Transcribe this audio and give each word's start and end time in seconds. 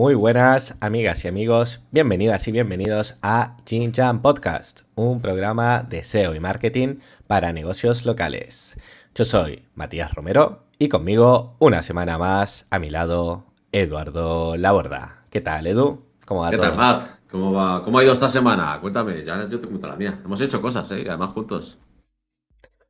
Muy 0.00 0.14
buenas 0.14 0.78
amigas 0.80 1.26
y 1.26 1.28
amigos, 1.28 1.82
bienvenidas 1.90 2.48
y 2.48 2.52
bienvenidos 2.52 3.18
a 3.20 3.58
Jin 3.66 3.92
Podcast, 4.22 4.80
un 4.94 5.20
programa 5.20 5.82
de 5.82 6.02
SEO 6.04 6.34
y 6.34 6.40
marketing 6.40 7.00
para 7.26 7.52
negocios 7.52 8.06
locales. 8.06 8.78
Yo 9.14 9.26
soy 9.26 9.66
Matías 9.74 10.14
Romero 10.14 10.62
y 10.78 10.88
conmigo 10.88 11.54
una 11.58 11.82
semana 11.82 12.16
más 12.16 12.66
a 12.70 12.78
mi 12.78 12.88
lado 12.88 13.44
Eduardo 13.72 14.56
Laborda. 14.56 15.18
¿Qué 15.28 15.42
tal, 15.42 15.66
Edu? 15.66 16.02
¿Cómo 16.24 16.40
va 16.40 16.50
¿Qué 16.50 16.56
tal, 16.56 16.78
Matt? 16.78 17.02
¿Cómo, 17.30 17.52
va? 17.52 17.84
¿Cómo 17.84 17.98
ha 17.98 18.02
ido 18.02 18.14
esta 18.14 18.30
semana? 18.30 18.78
Cuéntame, 18.80 19.22
ya 19.22 19.46
yo 19.50 19.60
te 19.60 19.66
cuento 19.66 19.86
la 19.86 19.96
mía. 19.96 20.18
Hemos 20.24 20.40
hecho 20.40 20.62
cosas, 20.62 20.90
¿eh? 20.92 21.04
Además 21.08 21.32
juntos. 21.32 21.76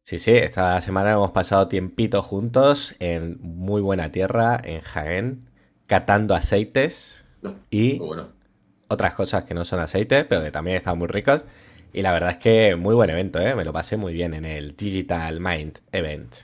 Sí, 0.04 0.20
sí, 0.20 0.30
esta 0.30 0.80
semana 0.80 1.10
hemos 1.10 1.32
pasado 1.32 1.66
tiempito 1.66 2.22
juntos 2.22 2.94
en 3.00 3.38
muy 3.42 3.80
buena 3.80 4.12
tierra, 4.12 4.60
en 4.62 4.80
Jaén, 4.80 5.49
catando 5.90 6.36
aceites 6.36 7.24
y 7.68 8.00
otras 8.86 9.14
cosas 9.14 9.42
que 9.42 9.54
no 9.54 9.64
son 9.64 9.80
aceite, 9.80 10.24
pero 10.24 10.40
que 10.40 10.52
también 10.52 10.76
están 10.76 10.96
muy 10.96 11.08
ricos. 11.08 11.44
Y 11.92 12.02
la 12.02 12.12
verdad 12.12 12.30
es 12.30 12.36
que 12.36 12.76
muy 12.76 12.94
buen 12.94 13.10
evento, 13.10 13.40
¿eh? 13.40 13.56
me 13.56 13.64
lo 13.64 13.72
pasé 13.72 13.96
muy 13.96 14.12
bien 14.12 14.32
en 14.34 14.44
el 14.44 14.76
Digital 14.76 15.40
Mind 15.40 15.80
Event. 15.90 16.36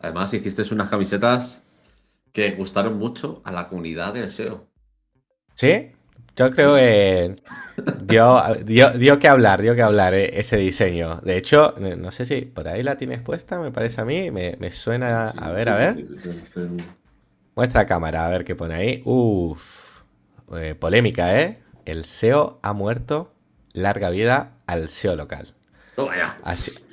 Además, 0.00 0.32
hiciste 0.32 0.62
unas 0.72 0.88
camisetas 0.88 1.64
que 2.32 2.52
gustaron 2.52 2.96
mucho 2.96 3.42
a 3.44 3.52
la 3.52 3.68
comunidad 3.68 4.14
del 4.14 4.30
SEO. 4.30 4.66
¿Sí? 5.54 5.90
Yo 6.34 6.50
creo 6.50 6.74
que 6.76 7.36
dio, 8.04 9.18
que 9.18 9.28
hablar, 9.28 9.60
dio 9.60 9.74
que 9.74 9.82
hablar 9.82 10.14
eh, 10.14 10.30
ese 10.40 10.56
diseño. 10.56 11.20
De 11.20 11.36
hecho, 11.36 11.74
no 11.78 12.10
sé 12.10 12.24
si 12.24 12.40
por 12.40 12.68
ahí 12.68 12.82
la 12.82 12.96
tienes 12.96 13.20
puesta, 13.20 13.58
me 13.58 13.70
parece 13.70 14.00
a 14.00 14.06
mí, 14.06 14.30
me, 14.30 14.56
me 14.58 14.70
suena... 14.70 15.28
A 15.28 15.52
ver, 15.52 15.68
a 15.68 15.76
ver. 15.76 16.06
Muestra 17.54 17.86
cámara, 17.86 18.26
a 18.26 18.30
ver 18.30 18.44
qué 18.44 18.54
pone 18.54 18.74
ahí. 18.74 19.02
Uf, 19.04 20.00
eh, 20.56 20.74
polémica, 20.74 21.38
¿eh? 21.38 21.58
El 21.84 22.04
SEO 22.04 22.58
ha 22.62 22.72
muerto. 22.72 23.32
Larga 23.74 24.10
vida 24.10 24.52
al 24.66 24.88
SEO 24.88 25.16
local. 25.16 25.54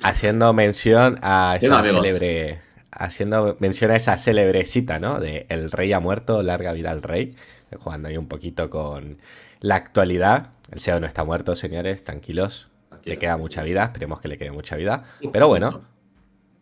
haciendo 0.02 0.52
mención 0.52 1.18
a 1.22 1.56
esa 1.60 1.82
célebre. 1.82 2.60
Haciendo 2.90 3.56
mención 3.60 3.90
a 3.90 3.96
esa 3.96 4.16
célebre 4.16 4.64
cita, 4.64 4.98
¿no? 4.98 5.18
De 5.18 5.46
El 5.48 5.70
rey 5.70 5.92
ha 5.92 6.00
muerto, 6.00 6.42
larga 6.42 6.72
vida 6.72 6.90
al 6.90 7.02
rey. 7.02 7.34
Jugando 7.78 8.08
ahí 8.08 8.16
un 8.16 8.28
poquito 8.28 8.68
con 8.68 9.18
la 9.60 9.76
actualidad. 9.76 10.50
El 10.70 10.80
SEO 10.80 11.00
no 11.00 11.06
está 11.06 11.24
muerto, 11.24 11.56
señores, 11.56 12.04
tranquilos. 12.04 12.68
Le 13.04 13.18
queda 13.18 13.36
mucha 13.38 13.62
vida, 13.62 13.84
esperemos 13.84 14.20
que 14.20 14.28
le 14.28 14.36
quede 14.36 14.50
mucha 14.50 14.76
vida. 14.76 15.04
Pero 15.32 15.48
bueno, 15.48 15.82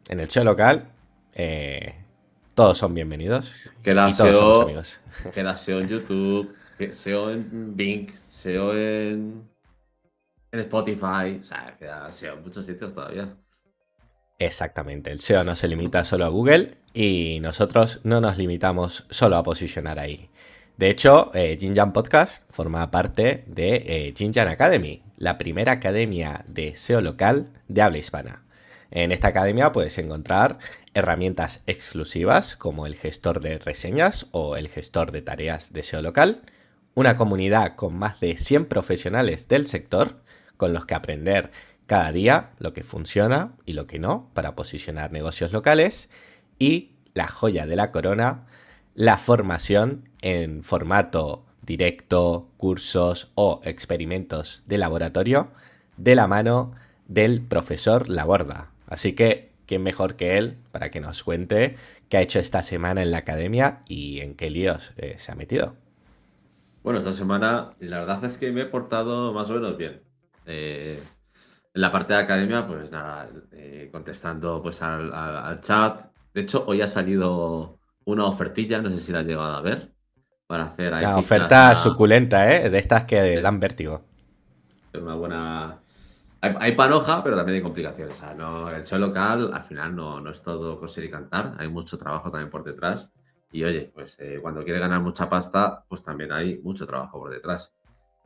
en 0.08 0.20
el 0.20 0.30
SEO 0.30 0.44
local, 0.44 0.90
eh, 1.34 1.94
todos 2.58 2.76
son 2.76 2.92
bienvenidos. 2.92 3.70
Queda 3.84 4.10
SEO, 4.10 4.62
amigos. 4.62 5.00
Queda 5.32 5.54
SEO 5.54 5.78
en 5.78 5.88
YouTube, 5.88 6.56
SEO 6.90 7.30
en 7.30 7.76
Bing, 7.76 8.10
SEO 8.30 8.76
en, 8.76 9.48
en 10.50 10.58
Spotify. 10.58 11.38
O 11.38 11.42
sea, 11.44 11.76
queda 11.78 12.10
SEO 12.10 12.34
en 12.34 12.42
muchos 12.42 12.66
sitios 12.66 12.92
todavía. 12.92 13.28
Exactamente, 14.40 15.12
el 15.12 15.20
SEO 15.20 15.44
no 15.44 15.54
se 15.54 15.68
limita 15.68 16.04
solo 16.04 16.24
a 16.24 16.30
Google 16.30 16.78
y 16.92 17.38
nosotros 17.42 18.00
no 18.02 18.20
nos 18.20 18.36
limitamos 18.36 19.06
solo 19.08 19.36
a 19.36 19.44
posicionar 19.44 20.00
ahí. 20.00 20.28
De 20.76 20.90
hecho, 20.90 21.30
eh, 21.34 21.56
Jinjan 21.60 21.92
Podcast 21.92 22.50
forma 22.50 22.90
parte 22.90 23.44
de 23.46 23.84
eh, 23.86 24.14
Jinjan 24.16 24.48
Academy, 24.48 25.04
la 25.16 25.38
primera 25.38 25.70
academia 25.70 26.44
de 26.48 26.74
SEO 26.74 27.02
local 27.02 27.52
de 27.68 27.82
habla 27.82 27.98
hispana. 27.98 28.42
En 28.90 29.12
esta 29.12 29.28
academia 29.28 29.70
puedes 29.70 29.96
encontrar 29.98 30.58
herramientas 30.94 31.62
exclusivas 31.66 32.56
como 32.56 32.86
el 32.86 32.94
gestor 32.94 33.40
de 33.40 33.58
reseñas 33.58 34.26
o 34.30 34.56
el 34.56 34.68
gestor 34.68 35.12
de 35.12 35.22
tareas 35.22 35.72
de 35.72 35.82
SEO 35.82 36.02
local, 36.02 36.42
una 36.94 37.16
comunidad 37.16 37.76
con 37.76 37.98
más 37.98 38.20
de 38.20 38.36
100 38.36 38.66
profesionales 38.66 39.48
del 39.48 39.66
sector 39.66 40.22
con 40.56 40.72
los 40.72 40.86
que 40.86 40.94
aprender 40.94 41.52
cada 41.86 42.12
día 42.12 42.50
lo 42.58 42.72
que 42.72 42.84
funciona 42.84 43.52
y 43.64 43.72
lo 43.72 43.86
que 43.86 43.98
no 43.98 44.30
para 44.34 44.54
posicionar 44.54 45.12
negocios 45.12 45.52
locales 45.52 46.10
y 46.58 46.92
la 47.14 47.28
joya 47.28 47.66
de 47.66 47.76
la 47.76 47.92
corona, 47.92 48.46
la 48.94 49.16
formación 49.16 50.08
en 50.20 50.64
formato 50.64 51.44
directo, 51.62 52.50
cursos 52.56 53.30
o 53.34 53.60
experimentos 53.64 54.62
de 54.66 54.78
laboratorio 54.78 55.52
de 55.96 56.14
la 56.14 56.26
mano 56.26 56.72
del 57.06 57.40
profesor 57.40 58.08
Laborda, 58.08 58.72
Así 58.88 59.12
que, 59.12 59.52
¿quién 59.68 59.82
mejor 59.82 60.16
que 60.16 60.38
él 60.38 60.56
para 60.72 60.90
que 60.90 61.00
nos 61.00 61.22
cuente 61.22 61.76
qué 62.08 62.16
ha 62.16 62.22
hecho 62.22 62.40
esta 62.40 62.62
semana 62.62 63.02
en 63.02 63.12
la 63.12 63.18
academia 63.18 63.82
y 63.86 64.20
en 64.20 64.34
qué 64.34 64.50
líos 64.50 64.94
eh, 64.96 65.14
se 65.18 65.30
ha 65.30 65.36
metido? 65.36 65.76
Bueno, 66.82 66.98
esta 66.98 67.12
semana 67.12 67.70
la 67.78 68.00
verdad 68.00 68.24
es 68.24 68.38
que 68.38 68.50
me 68.50 68.62
he 68.62 68.66
portado 68.66 69.32
más 69.32 69.50
o 69.50 69.54
menos 69.54 69.76
bien. 69.76 70.00
Eh, 70.46 71.00
en 71.74 71.80
la 71.80 71.90
parte 71.90 72.14
de 72.14 72.20
academia, 72.20 72.66
pues 72.66 72.90
nada, 72.90 73.28
eh, 73.52 73.90
contestando 73.92 74.62
pues 74.62 74.80
al, 74.80 75.60
chat. 75.60 76.06
De 76.32 76.40
hecho, 76.40 76.64
hoy 76.66 76.80
ha 76.80 76.86
salido 76.86 77.78
una 78.06 78.24
ofertilla, 78.24 78.80
no 78.80 78.90
sé 78.90 78.98
si 78.98 79.12
la 79.12 79.18
has 79.18 79.26
llegado 79.26 79.54
a 79.54 79.60
ver, 79.60 79.92
para 80.46 80.64
hacer 80.64 80.94
ahí. 80.94 81.02
La 81.02 81.18
oferta 81.18 81.74
suculenta, 81.74 82.54
¿eh? 82.54 82.70
De 82.70 82.78
estas 82.78 83.04
que 83.04 83.40
dan 83.42 83.60
vértigo. 83.60 84.02
Una 84.94 85.14
buena, 85.14 85.78
hay, 86.40 86.72
panoja, 86.72 87.22
pero 87.22 87.36
también 87.36 87.56
hay 87.56 87.62
complicaciones. 87.62 88.22
no, 88.36 88.70
el 88.70 88.84
show 88.84 88.98
local 88.98 89.50
al 89.52 89.62
final 89.62 89.94
no, 89.94 90.20
no, 90.20 90.30
es 90.30 90.42
todo 90.42 90.78
coser 90.78 91.04
y 91.04 91.10
cantar, 91.10 91.54
hay 91.58 91.68
mucho 91.68 91.98
trabajo 91.98 92.30
también 92.30 92.50
por 92.50 92.64
detrás. 92.64 93.10
Y 93.50 93.64
oye, 93.64 93.90
pues 93.94 94.18
eh, 94.20 94.38
cuando 94.42 94.62
quiere 94.62 94.78
ganar 94.78 95.00
mucha 95.00 95.28
pasta, 95.28 95.84
pues 95.88 96.02
también 96.02 96.32
hay 96.32 96.58
mucho 96.58 96.86
trabajo 96.86 97.18
por 97.18 97.30
detrás. 97.30 97.74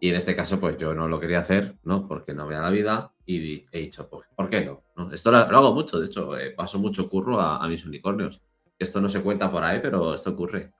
Y 0.00 0.08
en 0.08 0.16
este 0.16 0.34
caso, 0.34 0.58
pues 0.58 0.76
yo 0.78 0.94
no 0.94 1.06
lo 1.06 1.20
quería 1.20 1.38
hacer, 1.38 1.78
¿no? 1.84 2.08
Porque 2.08 2.34
no 2.34 2.46
me 2.46 2.54
da 2.54 2.62
la 2.62 2.70
vida 2.70 3.12
y 3.24 3.66
he 3.70 3.78
dicho, 3.78 4.08
pues, 4.08 4.26
¿por 4.34 4.50
qué 4.50 4.64
no? 4.64 4.82
Esto 5.12 5.30
lo, 5.30 5.38
hago 5.38 5.72
mucho, 5.74 6.00
de 6.00 6.06
hecho, 6.06 6.36
eh, 6.36 6.50
paso 6.50 6.80
mucho 6.80 7.08
curro 7.08 7.40
a, 7.40 7.64
a 7.64 7.68
mis 7.68 7.86
unicornios. 7.86 8.42
Esto 8.78 9.00
no 9.00 9.08
se 9.08 9.22
cuenta 9.22 9.50
por 9.50 9.62
ahí, 9.62 9.78
pero 9.80 10.12
esto 10.12 10.30
ocurre 10.30 10.72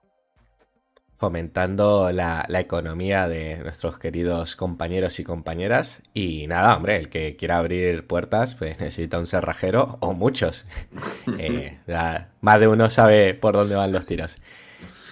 fomentando 1.17 2.11
la, 2.11 2.45
economía 2.53 3.27
de 3.27 3.57
nuestros 3.57 3.99
queridos 3.99 4.55
compañeros 4.55 5.19
y 5.19 5.23
compañeras. 5.23 6.01
Y 6.13 6.47
nada, 6.47 6.75
hombre, 6.75 6.97
el 6.97 7.09
que 7.09 7.35
quiera 7.35 7.57
abrir 7.57 8.05
puertas, 8.07 8.55
pues 8.55 8.79
necesita 8.79 9.19
un 9.19 9.27
cerrajero 9.27 9.97
o 9.99 10.13
muchos. 10.13 10.65
Eh, 11.39 11.79
más 12.41 12.59
de 12.59 12.67
uno 12.67 12.89
sabe 12.89 13.33
por 13.33 13.53
dónde 13.53 13.75
van 13.75 13.91
los 13.91 14.05
tiros. 14.05 14.37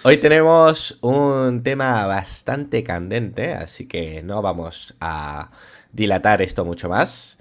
Hoy 0.04 0.18
tenemos 0.18 0.98
un 1.00 1.62
tema 1.62 2.06
bastante 2.06 2.82
candente, 2.82 3.54
así 3.54 3.86
que 3.86 4.22
no 4.22 4.42
vamos 4.42 4.94
a 5.00 5.50
dilatar 5.92 6.42
esto 6.42 6.64
mucho 6.64 6.88
más. 6.88 7.38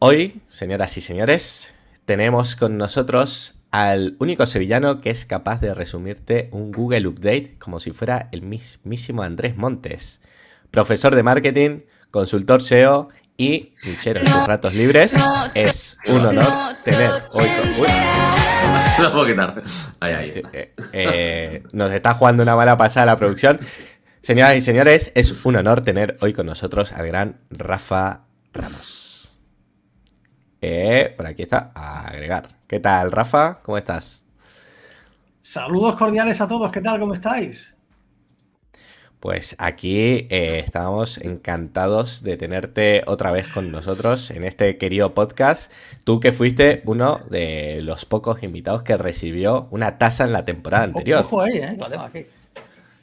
Hoy, 0.00 0.42
señoras 0.48 0.96
y 0.96 1.00
señores, 1.00 1.72
tenemos 2.04 2.56
con 2.56 2.76
nosotros 2.76 3.53
al 3.74 4.14
único 4.20 4.46
sevillano 4.46 5.00
que 5.00 5.10
es 5.10 5.26
capaz 5.26 5.60
de 5.60 5.74
resumirte 5.74 6.48
un 6.52 6.70
Google 6.70 7.08
Update 7.08 7.56
como 7.58 7.80
si 7.80 7.90
fuera 7.90 8.28
el 8.30 8.42
mismísimo 8.42 9.24
Andrés 9.24 9.56
Montes. 9.56 10.20
Profesor 10.70 11.16
de 11.16 11.24
marketing, 11.24 11.80
consultor 12.12 12.62
SEO 12.62 13.08
y 13.36 13.72
hinchero 13.82 14.20
en 14.20 14.28
sus 14.28 14.46
ratos 14.46 14.74
libres. 14.74 15.16
Es 15.54 15.98
un 16.06 16.24
honor 16.24 16.76
tener 16.84 17.10
hoy 17.32 17.48
con... 17.48 17.74
Eh, 20.00 20.42
eh, 20.52 20.72
eh, 20.92 21.62
nos 21.72 21.92
está 21.92 22.14
jugando 22.14 22.44
una 22.44 22.54
mala 22.54 22.76
pasada 22.76 23.06
la 23.06 23.16
producción. 23.16 23.58
Señoras 24.22 24.56
y 24.56 24.62
señores, 24.62 25.10
es 25.16 25.44
un 25.44 25.56
honor 25.56 25.82
tener 25.82 26.16
hoy 26.20 26.32
con 26.32 26.46
nosotros 26.46 26.92
al 26.92 27.08
gran 27.08 27.40
Rafa 27.50 28.22
Ramos. 28.52 28.93
Por 31.16 31.26
aquí 31.26 31.42
está, 31.42 31.72
agregar. 31.74 32.48
¿Qué 32.66 32.80
tal, 32.80 33.12
Rafa? 33.12 33.60
¿Cómo 33.62 33.78
estás? 33.78 34.24
Saludos 35.42 35.96
cordiales 35.96 36.40
a 36.40 36.48
todos, 36.48 36.70
¿qué 36.70 36.80
tal? 36.80 36.98
¿Cómo 36.98 37.14
estáis? 37.14 37.74
Pues 39.20 39.56
aquí 39.58 40.26
eh, 40.28 40.58
estamos 40.58 41.16
encantados 41.16 42.22
de 42.22 42.36
tenerte 42.36 43.02
otra 43.06 43.30
vez 43.30 43.48
con 43.48 43.72
nosotros 43.72 44.30
en 44.30 44.44
este 44.44 44.76
querido 44.76 45.14
podcast. 45.14 45.72
Tú 46.04 46.20
que 46.20 46.32
fuiste 46.32 46.82
uno 46.84 47.20
de 47.30 47.80
los 47.80 48.04
pocos 48.04 48.42
invitados 48.42 48.82
que 48.82 48.98
recibió 48.98 49.66
una 49.70 49.96
taza 49.96 50.24
en 50.24 50.32
la 50.32 50.44
temporada 50.44 50.84
anterior. 50.84 51.20
Ojo 51.20 51.40
ahí, 51.40 51.56
¿eh? 51.56 51.78
Aquí. 51.98 52.26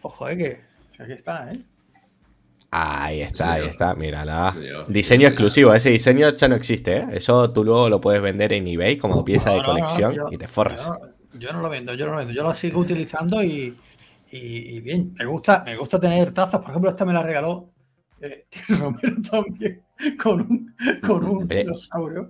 Ojo 0.03 0.25
ahí, 0.27 0.37
que 0.37 0.61
aquí 0.99 1.13
está, 1.13 1.51
¿eh? 1.51 1.59
Ahí 2.73 3.21
está, 3.21 3.53
ahí 3.53 3.67
está, 3.67 3.95
mírala. 3.95 4.55
Diseño 4.87 5.27
exclusivo, 5.27 5.73
ese 5.73 5.89
diseño 5.89 6.29
ya 6.29 6.47
no 6.47 6.55
existe, 6.55 6.97
¿eh? 6.97 7.07
Eso 7.11 7.51
tú 7.51 7.65
luego 7.65 7.89
lo 7.89 7.99
puedes 7.99 8.21
vender 8.21 8.53
en 8.53 8.65
eBay 8.65 8.97
como 8.97 9.25
pieza 9.25 9.51
de 9.51 9.61
colección 9.61 10.15
y 10.31 10.37
te 10.37 10.47
forras. 10.47 10.89
Yo 11.33 11.51
no, 11.51 11.61
lo 11.61 11.69
vendo, 11.69 11.93
yo 11.93 12.05
no 12.05 12.13
lo 12.13 12.17
vendo, 12.19 12.33
yo 12.33 12.43
lo 12.43 12.53
sigo 12.53 12.79
utilizando 12.79 13.43
y, 13.43 13.75
bien, 14.31 15.13
me 15.19 15.25
gusta, 15.25 15.63
me 15.65 15.75
gusta 15.75 15.99
tener 15.99 16.31
tazas, 16.31 16.61
por 16.61 16.69
ejemplo, 16.69 16.89
esta 16.89 17.03
me 17.03 17.11
la 17.11 17.23
regaló 17.23 17.69
eh, 18.21 18.45
Romero 18.69 19.15
también 19.29 19.83
con 20.21 20.41
un, 20.41 20.75
con 21.05 21.25
un 21.25 21.47
dinosaurio. 21.47 22.29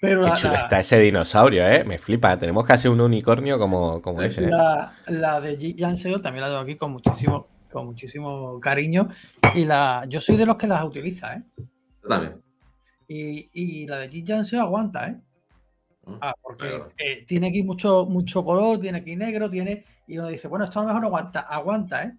Pero 0.00 0.24
Qué 0.24 0.32
chulo 0.32 0.54
está 0.54 0.80
ese 0.80 0.98
dinosaurio, 0.98 1.66
¿eh? 1.66 1.84
Me 1.84 1.98
flipa. 1.98 2.38
Tenemos 2.38 2.66
casi 2.66 2.88
un 2.88 3.00
unicornio 3.00 3.58
como, 3.58 4.02
como 4.02 4.20
ese. 4.20 4.44
¿eh? 4.44 4.50
La, 4.50 5.40
de 5.40 5.74
Jan 5.78 5.96
Seo 5.96 6.20
también 6.20 6.42
la 6.42 6.48
doy 6.48 6.62
aquí 6.62 6.76
con 6.76 6.92
muchísimo, 6.92 7.48
con 7.70 7.86
muchísimo 7.86 8.58
cariño. 8.60 9.08
Y 9.54 9.64
la, 9.64 10.04
yo 10.08 10.20
soy 10.20 10.36
de 10.36 10.46
los 10.46 10.56
que 10.56 10.66
las 10.66 10.84
utiliza, 10.84 11.34
¿eh? 11.34 11.42
también. 12.08 12.42
Y, 13.08 13.48
y 13.52 13.86
la 13.86 13.98
de 13.98 14.24
Jan 14.26 14.44
Seo 14.44 14.62
aguanta, 14.62 15.08
¿eh? 15.08 15.20
Mm, 16.06 16.18
ah, 16.20 16.34
porque 16.40 16.82
eh, 16.98 17.24
tiene 17.26 17.48
aquí 17.48 17.62
mucho, 17.62 18.06
mucho 18.06 18.44
color, 18.44 18.78
tiene 18.78 18.98
aquí 18.98 19.16
negro, 19.16 19.50
tiene. 19.50 19.84
Y 20.06 20.18
uno 20.18 20.28
dice, 20.28 20.48
bueno, 20.48 20.64
esto 20.64 20.78
a 20.78 20.82
lo 20.82 20.88
mejor 20.88 21.02
no 21.02 21.08
aguanta, 21.08 21.40
aguanta, 21.40 22.04
¿eh? 22.04 22.16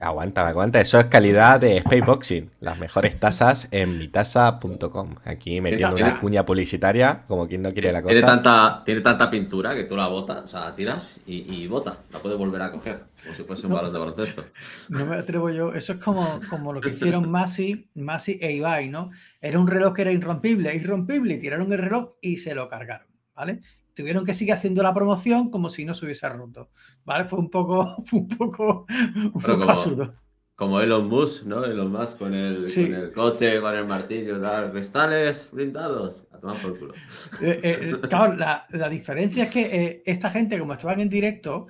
Aguanta, 0.00 0.46
aguanta. 0.46 0.80
Eso 0.80 1.00
es 1.00 1.06
calidad 1.06 1.60
de 1.60 1.80
Spaceboxing. 1.80 2.50
Las 2.60 2.78
mejores 2.78 3.18
tasas 3.18 3.68
en 3.70 3.98
mitasa.com. 3.98 5.16
Aquí 5.24 5.60
metiendo 5.60 5.96
una 5.96 6.20
cuña 6.20 6.44
publicitaria, 6.44 7.22
como 7.26 7.48
quien 7.48 7.62
no 7.62 7.72
quiere 7.72 7.92
la 7.92 8.02
cosa. 8.02 8.12
Tiene 8.12 8.26
tanta, 8.26 8.82
tiene 8.84 9.00
tanta 9.00 9.30
pintura 9.30 9.74
que 9.74 9.84
tú 9.84 9.96
la 9.96 10.06
botas, 10.06 10.44
o 10.44 10.48
sea, 10.48 10.60
la 10.60 10.74
tiras 10.74 11.20
y, 11.26 11.66
bota. 11.66 11.98
La 12.12 12.20
puedes 12.20 12.38
volver 12.38 12.62
a 12.62 12.72
coger, 12.72 13.04
como 13.22 13.34
si 13.34 13.42
fuese 13.42 13.66
un 13.66 13.74
balón 13.74 13.92
de 13.92 13.98
baloncesto. 13.98 14.44
No 14.88 15.06
me 15.06 15.16
atrevo 15.16 15.50
yo. 15.50 15.72
Eso 15.74 15.94
es 15.94 15.98
como, 15.98 16.24
como 16.48 16.72
lo 16.72 16.80
que 16.80 16.90
hicieron 16.90 17.30
Masi, 17.30 17.90
Masi 17.94 18.38
e 18.40 18.52
Ibai, 18.52 18.90
¿no? 18.90 19.10
Era 19.40 19.58
un 19.58 19.66
reloj 19.66 19.94
que 19.94 20.02
era 20.02 20.12
irrompible, 20.12 20.74
irrompible, 20.74 21.34
y 21.34 21.38
tiraron 21.38 21.72
el 21.72 21.78
reloj 21.78 22.14
y 22.20 22.38
se 22.38 22.54
lo 22.54 22.68
cargaron, 22.68 23.06
¿vale? 23.34 23.60
Tuvieron 23.98 24.24
que 24.24 24.32
seguir 24.32 24.54
haciendo 24.54 24.80
la 24.80 24.94
promoción 24.94 25.50
como 25.50 25.70
si 25.70 25.84
no 25.84 25.92
se 25.92 26.04
hubiese 26.04 26.28
roto. 26.28 26.70
¿Vale? 27.04 27.24
Fue 27.24 27.40
un 27.40 27.50
poco, 27.50 27.96
fue 28.06 28.20
un 28.20 28.28
poco, 28.28 28.86
un 29.16 29.32
poco 29.32 29.58
como, 29.58 29.64
absurdo. 29.64 30.14
Como 30.54 30.80
Elon 30.80 31.08
Musk, 31.08 31.46
¿no? 31.46 31.64
Elon 31.64 31.90
Musk 31.90 32.16
con 32.16 32.32
el, 32.32 32.72
con 32.72 32.94
el 32.94 33.12
coche, 33.12 33.60
con 33.60 33.74
el 33.74 33.86
martillo, 33.86 34.38
dar 34.38 34.70
cristales 34.70 35.50
blindados. 35.52 36.28
A 36.30 36.38
tomar 36.38 36.56
por 36.58 36.78
culo. 36.78 36.94
Eh, 37.40 37.60
eh, 37.64 38.00
claro, 38.08 38.36
la, 38.36 38.66
la, 38.70 38.88
diferencia 38.88 39.44
es 39.44 39.50
que 39.50 39.62
eh, 39.62 40.02
esta 40.06 40.30
gente, 40.30 40.60
como 40.60 40.74
estaban 40.74 41.00
en 41.00 41.08
directo 41.08 41.66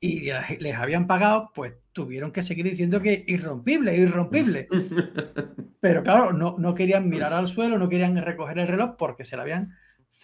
y 0.00 0.30
les 0.60 0.76
habían 0.76 1.06
pagado, 1.06 1.50
pues 1.54 1.74
tuvieron 1.92 2.32
que 2.32 2.42
seguir 2.42 2.64
diciendo 2.64 3.02
que 3.02 3.22
irrompible, 3.28 3.94
irrompible. 3.94 4.68
Pero 5.80 6.02
claro, 6.02 6.32
no, 6.32 6.56
no 6.58 6.74
querían 6.74 7.10
mirar 7.10 7.34
al 7.34 7.48
suelo, 7.48 7.78
no 7.78 7.90
querían 7.90 8.16
recoger 8.16 8.58
el 8.58 8.66
reloj 8.66 8.96
porque 8.96 9.26
se 9.26 9.36
lo 9.36 9.42
habían 9.42 9.76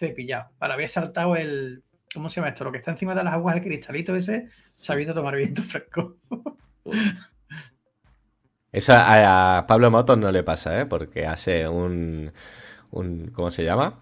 cepillado. 0.07 0.49
Para 0.57 0.73
había 0.73 0.87
saltado 0.87 1.35
el. 1.35 1.83
¿Cómo 2.13 2.29
se 2.29 2.35
llama 2.35 2.49
esto? 2.49 2.63
Lo 2.63 2.71
que 2.71 2.77
está 2.77 2.91
encima 2.91 3.15
de 3.15 3.23
las 3.23 3.33
aguas, 3.33 3.55
el 3.55 3.63
cristalito 3.63 4.15
ese, 4.15 4.49
sabiendo 4.73 5.13
tomar 5.13 5.35
viento 5.35 5.61
fresco. 5.63 6.17
Eso 8.71 8.93
a, 8.95 9.65
Pablo 9.67 9.91
Motos 9.91 10.17
no 10.17 10.31
le 10.31 10.43
pasa, 10.43 10.79
¿eh? 10.81 10.85
Porque 10.85 11.25
hace 11.25 11.67
un, 11.67 12.31
un 12.91 13.27
¿cómo 13.27 13.51
se 13.51 13.63
llama? 13.63 13.99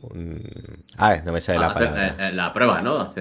Un... 0.00 0.84
Ah, 0.96 1.16
no 1.24 1.32
me 1.32 1.40
sale 1.40 1.58
la 1.58 1.74
palabra. 1.74 2.08
Eh, 2.08 2.14
eh, 2.18 2.32
la 2.32 2.52
prueba, 2.52 2.80
¿no? 2.80 3.12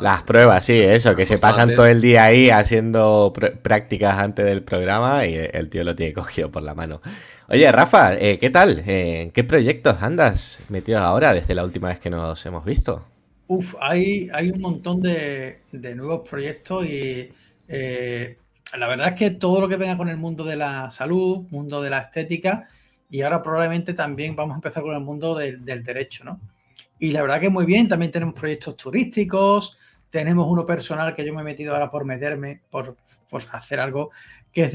Las 0.00 0.22
pruebas, 0.22 0.64
sí, 0.64 0.80
eso, 0.80 1.14
que 1.14 1.26
se 1.26 1.38
pasan 1.38 1.74
todo 1.74 1.86
el 1.86 2.00
día 2.00 2.24
ahí 2.24 2.50
haciendo 2.50 3.32
prácticas 3.62 4.18
antes 4.18 4.44
del 4.44 4.62
programa 4.62 5.26
y 5.26 5.34
el 5.34 5.68
tío 5.68 5.84
lo 5.84 5.94
tiene 5.94 6.12
cogido 6.12 6.50
por 6.50 6.62
la 6.62 6.74
mano. 6.74 7.00
Oye, 7.46 7.70
Rafa, 7.70 8.14
eh, 8.14 8.38
¿qué 8.38 8.48
tal? 8.48 8.82
Eh, 8.86 9.30
¿Qué 9.34 9.44
proyectos 9.44 10.00
andas 10.00 10.60
metido 10.70 10.98
ahora 11.00 11.34
desde 11.34 11.54
la 11.54 11.62
última 11.62 11.88
vez 11.88 11.98
que 11.98 12.08
nos 12.08 12.44
hemos 12.46 12.64
visto? 12.64 13.04
Uf, 13.48 13.74
hay, 13.80 14.30
hay 14.32 14.48
un 14.48 14.62
montón 14.62 15.02
de, 15.02 15.60
nuevos 15.70 16.26
proyectos 16.26 16.86
y 16.86 17.30
eh, 17.68 18.38
la 18.78 18.88
verdad 18.88 19.08
es 19.08 19.14
que 19.14 19.30
todo 19.30 19.60
lo 19.60 19.68
que 19.68 19.76
venga 19.76 19.98
con 19.98 20.08
el 20.08 20.16
mundo 20.16 20.44
de 20.44 20.56
la 20.56 20.90
salud, 20.90 21.44
mundo 21.50 21.82
de 21.82 21.90
la 21.90 21.98
estética 21.98 22.66
y 23.10 23.20
ahora 23.20 23.42
probablemente 23.42 23.92
también 23.92 24.34
vamos 24.34 24.54
a 24.54 24.56
empezar 24.56 24.82
con 24.82 24.94
el 24.94 25.02
mundo 25.02 25.34
del, 25.34 25.62
derecho, 25.84 26.24
¿no? 26.24 26.40
Y 26.98 27.12
la 27.12 27.20
verdad 27.20 27.40
que 27.40 27.50
muy 27.50 27.66
bien, 27.66 27.88
también 27.88 28.10
tenemos 28.10 28.34
proyectos 28.34 28.74
turísticos, 28.74 29.76
tenemos 30.08 30.46
uno 30.48 30.64
personal 30.64 31.14
que 31.14 31.26
yo 31.26 31.34
me 31.34 31.42
he 31.42 31.44
metido 31.44 31.74
ahora 31.74 31.90
por 31.90 32.06
meterme, 32.06 32.62
por, 32.70 32.96
por 33.28 33.42
hacer 33.52 33.80
algo 33.80 34.12
que 34.54 34.62
es 34.64 34.72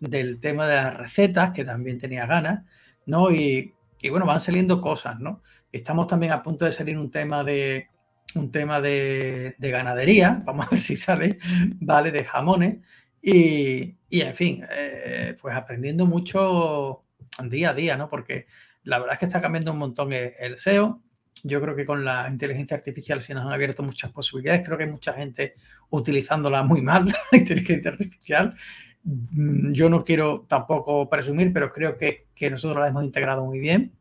del, 0.00 0.40
tema 0.40 0.66
de 0.66 0.74
las 0.74 0.96
recetas, 0.96 1.52
que 1.52 1.64
también 1.64 1.98
tenía 1.98 2.26
ganas, 2.26 2.64
¿no? 3.06 3.30
Y, 3.30 3.72
bueno, 4.10 4.26
van 4.26 4.40
saliendo 4.40 4.82
cosas, 4.82 5.18
¿no? 5.20 5.40
Estamos 5.72 6.06
también 6.08 6.32
a 6.32 6.42
punto 6.42 6.66
de 6.66 6.72
salir 6.72 6.98
un 6.98 7.10
tema 7.10 7.42
de 7.42 7.88
un 8.34 8.50
tema 8.50 8.80
de, 8.80 9.54
ganadería, 9.58 10.42
vamos 10.44 10.66
a 10.66 10.70
ver 10.70 10.80
si 10.80 10.96
sale, 10.96 11.38
¿vale? 11.80 12.10
De 12.10 12.24
jamones. 12.24 12.78
Y, 13.22 13.96
en 14.10 14.34
fin, 14.34 14.66
eh, 14.70 15.36
pues 15.40 15.56
aprendiendo 15.56 16.04
mucho 16.04 17.04
día 17.44 17.70
a 17.70 17.74
día, 17.74 17.96
¿no? 17.96 18.08
Porque 18.08 18.46
la 18.82 18.98
verdad 18.98 19.14
es 19.14 19.18
que 19.20 19.26
está 19.26 19.40
cambiando 19.40 19.72
un 19.72 19.78
montón 19.78 20.12
el, 20.12 20.58
SEO. 20.58 21.00
Yo 21.42 21.60
creo 21.60 21.74
que 21.74 21.84
con 21.84 22.04
la 22.04 22.28
inteligencia 22.30 22.76
artificial 22.76 23.20
se 23.20 23.32
nos 23.32 23.46
han 23.46 23.52
abierto 23.52 23.82
muchas 23.82 24.10
posibilidades. 24.12 24.62
Creo 24.64 24.76
que 24.76 24.84
hay 24.84 24.90
mucha 24.90 25.14
gente 25.14 25.54
utilizándola 25.90 26.62
muy 26.62 26.82
mal, 26.82 27.06
la 27.32 27.38
inteligencia 27.38 27.92
artificial. 27.92 28.54
Mm, 29.04 29.72
yo 29.72 29.90
no 29.90 30.02
quiero 30.04 30.46
tampoco 30.48 31.08
presumir, 31.08 31.52
pero 31.52 31.70
creo 31.70 31.96
que, 31.98 32.26
nosotros 32.50 32.80
la 32.80 32.88
hemos 32.88 33.04
integrado 33.04 33.44
muy 33.44 33.58
bien 33.58 33.92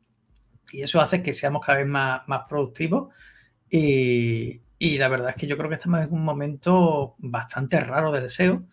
y 0.72 0.82
eso 0.82 1.02
hace 1.02 1.22
que 1.22 1.34
seamos 1.34 1.66
cada 1.66 1.80
vez 1.80 1.88
más, 1.88 2.22
más 2.28 2.42
productivos 2.48 3.14
y, 3.70 4.62
la 4.98 5.08
verdad 5.08 5.30
es 5.30 5.36
que 5.36 5.48
yo 5.48 5.58
creo 5.58 5.70
que 5.70 5.76
estamos 5.76 6.02
en 6.02 6.14
un 6.14 6.24
momento 6.24 7.16
bastante 7.20 7.80
raro 7.80 8.12
del 8.12 8.30
SEO, 8.30 8.64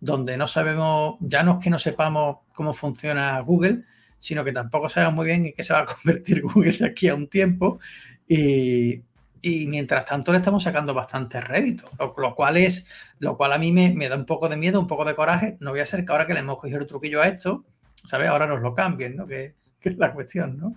donde 0.00 0.36
no 0.36 0.48
sabemos, 0.48 1.16
ya 1.20 1.42
no 1.42 1.52
es 1.52 1.58
que 1.64 1.70
no 1.70 1.78
sepamos 1.78 2.38
cómo 2.52 2.74
funciona 2.74 3.38
Google, 3.40 3.84
sino 4.18 4.44
que 4.44 4.52
tampoco 4.52 4.88
sabemos 4.88 5.14
muy 5.14 5.26
bien 5.26 5.46
en 5.46 5.52
qué 5.54 5.62
se 5.62 5.72
va 5.72 5.80
a 5.80 5.86
convertir 5.94 6.42
Google 6.42 6.72
de 6.72 6.86
aquí 6.86 7.08
a 7.08 7.14
un 7.14 7.28
tiempo. 7.28 7.78
Y, 8.26 9.02
y 9.42 9.66
mientras 9.66 10.04
tanto 10.04 10.30
le 10.30 10.38
estamos 10.38 10.62
sacando 10.62 10.94
bastante 10.94 11.40
rédito, 11.40 11.90
lo, 12.16 12.34
cual 12.36 12.56
es, 12.56 12.86
lo 13.18 13.36
cual 13.36 13.52
a 13.52 13.58
mí 13.58 13.72
me, 13.72 14.08
da 14.08 14.16
un 14.16 14.24
poco 14.24 14.48
de 14.48 14.56
miedo, 14.56 14.78
un 14.78 14.86
poco 14.86 15.04
de 15.04 15.16
coraje. 15.16 15.56
No 15.58 15.72
voy 15.72 15.80
a 15.80 15.86
ser 15.86 16.04
que 16.04 16.12
ahora 16.12 16.28
que 16.28 16.32
le 16.32 16.40
hemos 16.40 16.58
cogido 16.58 16.78
el 16.78 16.86
truquillo 16.86 17.20
a 17.20 17.26
esto, 17.26 17.64
¿sabes? 18.06 18.28
Ahora 18.28 18.46
nos 18.46 18.62
lo 18.62 18.72
cambien, 18.72 19.16
¿no? 19.16 19.26
Que, 19.26 19.54
es 19.80 19.98
la 19.98 20.12
cuestión, 20.12 20.58
¿no? 20.58 20.76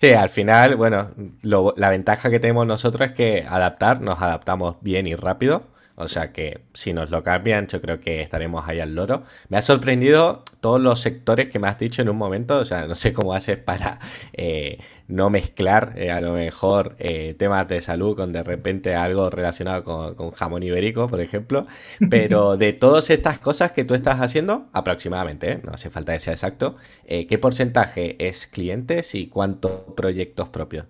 Sí, 0.00 0.12
al 0.12 0.28
final, 0.28 0.74
bueno, 0.74 1.10
la 1.42 1.90
ventaja 1.90 2.28
que 2.28 2.40
tenemos 2.40 2.66
nosotros 2.66 3.10
es 3.10 3.14
que 3.14 3.46
adaptar, 3.48 4.00
nos 4.00 4.20
adaptamos 4.20 4.76
bien 4.80 5.06
y 5.06 5.14
rápido. 5.14 5.62
O 5.98 6.08
sea 6.08 6.30
que 6.30 6.60
si 6.74 6.92
nos 6.92 7.10
lo 7.10 7.22
cambian, 7.22 7.68
yo 7.68 7.80
creo 7.80 8.00
que 8.00 8.20
estaremos 8.20 8.68
ahí 8.68 8.80
al 8.80 8.94
loro. 8.94 9.24
Me 9.48 9.56
ha 9.56 9.62
sorprendido 9.62 10.44
todos 10.60 10.78
los 10.78 11.00
sectores 11.00 11.48
que 11.48 11.58
me 11.58 11.68
has 11.68 11.78
dicho 11.78 12.02
en 12.02 12.10
un 12.10 12.18
momento. 12.18 12.58
O 12.58 12.66
sea, 12.66 12.86
no 12.86 12.94
sé 12.94 13.14
cómo 13.14 13.32
haces 13.32 13.56
para 13.56 13.98
eh, 14.34 14.78
no 15.08 15.30
mezclar 15.30 15.94
eh, 15.96 16.10
a 16.10 16.20
lo 16.20 16.34
mejor 16.34 16.96
eh, 16.98 17.34
temas 17.38 17.66
de 17.68 17.80
salud 17.80 18.14
con 18.14 18.30
de 18.32 18.42
repente 18.42 18.94
algo 18.94 19.30
relacionado 19.30 19.84
con, 19.84 20.30
jamón 20.32 20.62
ibérico, 20.62 21.08
por 21.08 21.22
ejemplo. 21.22 21.66
Pero 22.10 22.56
de 22.58 22.74
todas 22.74 23.08
estas 23.08 23.38
cosas 23.38 23.72
que 23.72 23.84
tú 23.84 23.94
estás 23.94 24.20
haciendo, 24.20 24.66
aproximadamente, 24.74 25.60
no 25.64 25.72
hace 25.72 25.88
falta 25.88 26.12
que 26.12 26.20
sea 26.20 26.34
exacto, 26.34 26.76
¿qué 27.06 27.38
porcentaje 27.38 28.16
es 28.18 28.46
clientes 28.46 29.14
y 29.14 29.28
cuántos 29.28 29.72
proyectos 29.94 30.50
propios? 30.50 30.84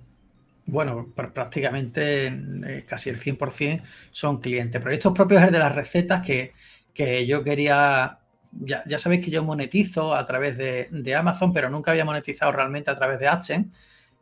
Bueno, 0.66 1.12
prácticamente 1.14 2.26
eh, 2.26 2.84
casi 2.88 3.08
el 3.08 3.20
100% 3.20 3.82
son 4.10 4.40
clientes. 4.40 4.82
Proyectos 4.82 5.12
propios 5.12 5.42
es 5.44 5.52
de 5.52 5.58
las 5.60 5.74
recetas 5.74 6.22
que, 6.22 6.54
yo 7.26 7.44
quería. 7.44 8.18
Ya, 8.52 8.98
sabéis 8.98 9.24
que 9.24 9.30
yo 9.30 9.44
monetizo 9.44 10.14
a 10.14 10.26
través 10.26 10.56
de, 10.58 11.14
Amazon, 11.14 11.52
pero 11.52 11.70
nunca 11.70 11.92
había 11.92 12.04
monetizado 12.04 12.52
realmente 12.52 12.90
a 12.90 12.96
través 12.96 13.20
de 13.20 13.28
AdSense. 13.28 13.70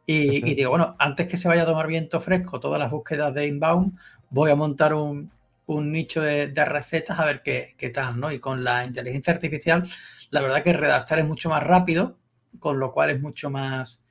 Y, 0.06 0.54
digo, 0.54 0.70
bueno, 0.70 0.96
antes 0.98 1.26
que 1.28 1.38
se 1.38 1.48
vaya 1.48 1.62
a 1.62 1.66
tomar 1.66 1.86
viento 1.86 2.20
fresco 2.20 2.60
todas 2.60 2.78
las 2.78 2.90
búsquedas 2.90 3.32
de 3.32 3.46
inbound, 3.46 3.98
voy 4.28 4.50
a 4.50 4.54
montar 4.54 4.92
un, 4.92 5.30
nicho 5.66 6.20
de, 6.20 6.52
recetas 6.66 7.18
a 7.18 7.24
ver 7.24 7.42
qué, 7.42 7.74
qué, 7.78 7.88
tal, 7.88 8.20
¿no? 8.20 8.30
Y 8.30 8.38
con 8.38 8.64
la 8.64 8.84
inteligencia 8.84 9.32
artificial, 9.32 9.88
la 10.30 10.42
verdad 10.42 10.62
que 10.62 10.74
redactar 10.74 11.20
es 11.20 11.24
mucho 11.24 11.48
más 11.48 11.62
rápido, 11.62 12.18
con 12.58 12.78
lo 12.78 12.92
cual 12.92 13.10
es 13.10 13.20
mucho 13.20 13.48
más 13.48 14.03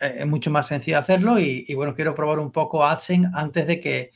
es 0.00 0.26
mucho 0.26 0.50
más 0.50 0.66
sencillo 0.66 0.98
hacerlo 0.98 1.38
y, 1.38 1.72
bueno, 1.74 1.94
quiero 1.94 2.14
probar 2.14 2.38
un 2.38 2.50
poco 2.50 2.84
AdSense 2.84 3.28
antes 3.34 3.66
de 3.66 3.80
que, 3.80 4.10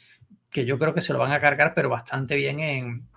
yo 0.65 0.79
creo 0.79 0.95
que 0.95 1.01
se 1.01 1.13
lo 1.13 1.19
van 1.19 1.33
a 1.33 1.41
cargar, 1.41 1.75
pero 1.75 1.89
bastante 1.89 2.37
bien 2.37 2.61
en, 2.61 3.09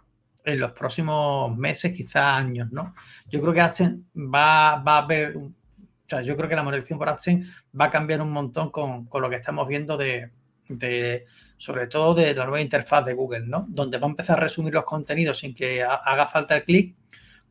los 0.43 0.71
próximos 0.71 1.55
meses, 1.57 1.91
quizás 1.93 2.23
años, 2.23 2.71
¿no? 2.71 2.95
Yo 3.29 3.41
creo 3.41 3.53
que 3.53 3.59
AdSense 3.59 3.97
va, 4.15 4.75
a 4.75 5.05
ver, 5.05 5.35
o 5.35 5.51
sea, 6.05 6.21
yo 6.21 6.37
creo 6.37 6.47
que 6.47 6.55
la 6.55 6.63
monetización 6.63 6.99
por 6.99 7.09
AdSense 7.09 7.49
va 7.79 7.85
a 7.85 7.91
cambiar 7.91 8.21
un 8.21 8.31
montón 8.31 8.69
con, 8.71 9.09
lo 9.11 9.29
que 9.29 9.35
estamos 9.35 9.67
viendo 9.67 9.97
de, 9.97 10.31
sobre 11.57 11.87
todo 11.87 12.15
de 12.15 12.33
la 12.33 12.45
nueva 12.45 12.61
interfaz 12.61 13.05
de 13.05 13.13
Google, 13.13 13.45
¿no? 13.45 13.65
Donde 13.69 13.97
va 13.97 14.07
a 14.07 14.09
empezar 14.09 14.37
a 14.37 14.41
resumir 14.41 14.73
los 14.73 14.85
contenidos 14.85 15.39
sin 15.39 15.53
que 15.53 15.83
haga 15.83 16.27
falta 16.27 16.55
el 16.55 16.63
clic, 16.63 16.95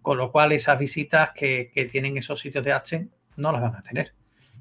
con 0.00 0.16
lo 0.16 0.32
cual 0.32 0.52
esas 0.52 0.78
visitas 0.78 1.32
que, 1.35 1.70
que 1.73 1.85
tienen 1.85 2.16
esos 2.16 2.40
sitios 2.40 2.64
de 2.64 2.73
AdSense 2.73 3.11
no 3.37 3.52
las 3.52 3.61
van 3.61 3.76
a 3.76 3.82
tener. 3.82 4.14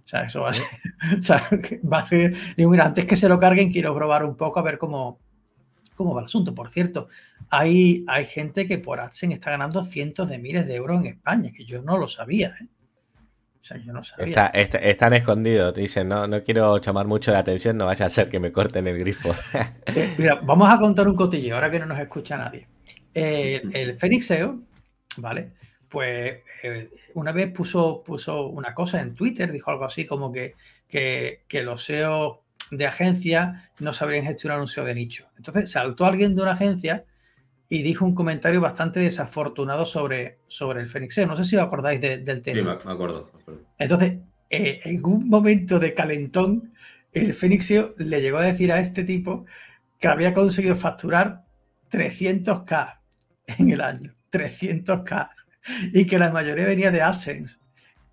O 0.05 0.07
sea, 0.07 0.24
eso 0.24 0.41
va 0.41 0.51
a 0.51 0.53
ser. 0.53 0.65
O 1.19 1.21
sea, 1.21 1.50
va 1.91 2.00
a 2.00 2.03
ser. 2.03 2.35
Digo, 2.55 2.69
mira, 2.69 2.85
antes 2.85 3.05
que 3.05 3.15
se 3.15 3.27
lo 3.27 3.39
carguen, 3.39 3.71
quiero 3.71 3.93
probar 3.93 4.24
un 4.24 4.35
poco 4.38 4.59
a 4.59 4.63
ver 4.63 4.77
cómo, 4.77 5.19
cómo 5.95 6.13
va 6.13 6.21
el 6.21 6.25
asunto. 6.25 6.53
Por 6.53 6.69
cierto, 6.69 7.09
hay, 7.50 8.05
hay 8.07 8.25
gente 8.25 8.67
que 8.67 8.77
por 8.77 9.00
AdSense 9.00 9.33
está 9.33 9.51
ganando 9.51 9.83
cientos 9.83 10.29
de 10.29 10.39
miles 10.39 10.67
de 10.67 10.75
euros 10.75 11.00
en 11.01 11.07
España, 11.07 11.51
que 11.51 11.65
yo 11.65 11.81
no 11.81 11.97
lo 11.97 12.07
sabía. 12.07 12.55
¿eh? 12.62 12.67
O 13.62 13.63
sea, 13.63 13.77
yo 13.77 13.93
no 13.93 14.03
sabía. 14.03 14.47
están 14.47 15.13
escondidos. 15.13 15.74
Dicen, 15.74 16.07
no, 16.07 16.27
no 16.27 16.43
quiero 16.43 16.79
llamar 16.79 17.07
mucho 17.07 17.31
la 17.31 17.39
atención, 17.39 17.75
no 17.77 17.88
vaya 17.88 18.05
a 18.05 18.09
ser 18.09 18.29
que 18.29 18.39
me 18.39 18.51
corten 18.51 18.88
el 18.88 19.00
grifo. 19.00 19.35
Eh, 19.95 20.13
mira, 20.17 20.35
vamos 20.35 20.67
a 20.69 20.77
contar 20.77 21.07
un 21.07 21.15
cotillo, 21.15 21.55
ahora 21.55 21.71
que 21.71 21.79
no 21.79 21.85
nos 21.85 22.00
escucha 22.00 22.38
nadie. 22.38 22.67
Eh, 23.13 23.62
el 23.74 23.97
Fenixeo, 23.97 24.62
¿vale? 25.17 25.53
Pues 25.89 26.42
eh, 26.63 26.89
una 27.13 27.32
vez 27.32 27.51
puso, 27.51 28.04
puso 28.04 28.48
una 28.48 28.74
cosa 28.74 29.01
en 29.01 29.13
Twitter, 29.13 29.51
dijo 29.51 29.72
algo 29.72 29.86
así 29.86 30.06
como 30.06 30.32
que, 30.32 30.56
que, 30.88 31.44
que 31.48 31.63
los 31.63 31.84
SEO 31.84 32.44
de 32.72 32.88
agencia 32.88 33.72
no 33.80 33.94
sabrían 33.94 34.25
gestionar 34.25 34.60
un 34.60 34.68
SEO 34.68 34.86
de 34.86 34.96
nicho. 34.96 35.27
Entonces 35.38 35.72
saltó 35.72 36.06
alguien 36.06 36.36
de 36.36 36.42
una 36.42 36.51
agencia 36.51 37.06
y 37.70 37.82
dijo 37.84 38.06
un 38.06 38.15
comentario 38.15 38.62
bastante 38.62 39.00
desafortunado 39.00 39.86
sobre, 39.86 40.39
sobre 40.48 40.82
el 40.82 40.89
Fenixeo. 40.89 41.25
No 41.25 41.36
sé 41.36 41.44
si 41.44 41.56
os 41.56 41.63
acordáis 41.63 42.00
del 42.00 42.42
tema. 42.42 42.77
Sí, 42.80 42.86
me 42.86 42.92
acuerdo. 42.92 43.32
Entonces, 43.80 44.20
eh, 44.50 44.82
en 44.84 45.06
un 45.06 45.27
momento 45.27 45.80
de 45.80 45.94
calentón, 45.94 46.74
el 47.12 47.34
Fenixeo 47.34 47.96
le 47.98 48.22
llegó 48.22 48.38
a 48.38 48.44
decir 48.44 48.72
a 48.72 48.80
este 48.80 49.04
tipo 49.04 49.46
que 50.00 50.08
había 50.08 50.34
conseguido 50.34 50.75
facturar 50.75 51.44
300k 51.92 53.00
en 53.48 53.72
el 53.72 53.82
año. 53.82 54.13
300k. 54.32 55.30
Y 55.93 56.05
que 56.05 56.19
la 56.19 56.31
mayoría 56.31 56.65
venía 56.65 56.91
de 56.91 57.01
AdSense. 57.01 57.60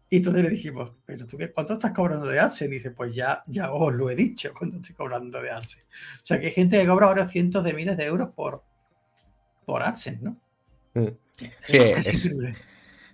Y 0.08 0.16
entonces 0.16 0.42
le 0.42 0.50
dijimos, 0.50 0.92
pero 1.06 1.26
tú 1.26 1.38
qué, 1.38 1.50
¿cuánto 1.50 1.74
estás 1.74 1.92
cobrando 1.92 2.26
de 2.26 2.38
AdSense? 2.38 2.66
Y 2.66 2.78
dice, 2.78 2.90
pues 2.90 3.14
ya, 3.14 3.42
ya 3.46 3.72
os 3.72 3.92
lo 3.94 4.10
he 4.10 4.14
dicho 4.14 4.52
cuando 4.58 4.76
estoy 4.76 4.94
cobrando 4.94 5.40
de 5.40 5.50
AdSense. 5.50 5.86
O 6.22 6.26
sea 6.26 6.40
que 6.40 6.46
hay 6.46 6.52
gente 6.52 6.80
que 6.80 6.86
cobra 6.86 7.06
ahora 7.06 7.28
cientos 7.28 7.64
de 7.64 7.72
miles 7.72 7.96
de 7.96 8.04
euros 8.04 8.30
por, 8.34 8.62
por 9.64 9.82
AdSense, 9.82 10.22
¿no? 10.22 10.36
Mm. 10.94 11.08
Sí, 11.64 11.78
es, 11.78 12.30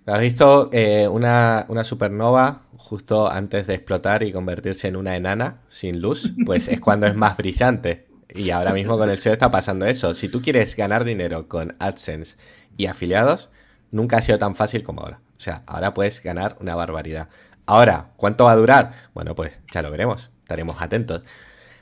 ¿Has 0.05 0.19
visto 0.19 0.69
eh, 0.73 1.07
una, 1.07 1.65
supernova 1.83 2.63
justo 2.77 3.29
antes 3.29 3.67
de 3.67 3.75
explotar 3.75 4.23
y 4.23 4.31
convertirse 4.31 4.87
en 4.87 4.95
una 4.95 5.15
enana 5.15 5.61
sin 5.69 6.01
luz? 6.01 6.33
Pues 6.45 6.67
es 6.67 6.79
cuando 6.79 7.05
es 7.05 7.15
más 7.15 7.37
brillante. 7.37 8.07
Y 8.33 8.49
ahora 8.49 8.73
mismo 8.73 8.97
con 8.97 9.09
el 9.09 9.19
SEO 9.19 9.33
está 9.33 9.51
pasando 9.51 9.85
eso. 9.85 10.13
Si 10.13 10.29
tú 10.29 10.41
quieres 10.41 10.75
ganar 10.75 11.03
dinero 11.03 11.47
con 11.47 11.75
AdSense 11.79 12.37
y 12.75 12.87
afiliados, 12.87 13.49
nunca 13.91 14.17
ha 14.17 14.21
sido 14.21 14.37
tan 14.37 14.55
fácil 14.55 14.83
como 14.83 15.01
ahora. 15.01 15.19
O 15.37 15.39
sea, 15.39 15.63
ahora 15.65 15.93
puedes 15.93 16.21
ganar 16.21 16.57
una 16.59 16.75
barbaridad. 16.75 17.29
Ahora, 17.65 18.11
¿cuánto 18.17 18.45
va 18.45 18.53
a 18.53 18.55
durar? 18.55 18.93
Bueno, 19.13 19.35
pues 19.35 19.59
ya 19.71 19.81
lo 19.81 19.91
veremos. 19.91 20.31
Estaremos 20.41 20.81
atentos. 20.81 21.23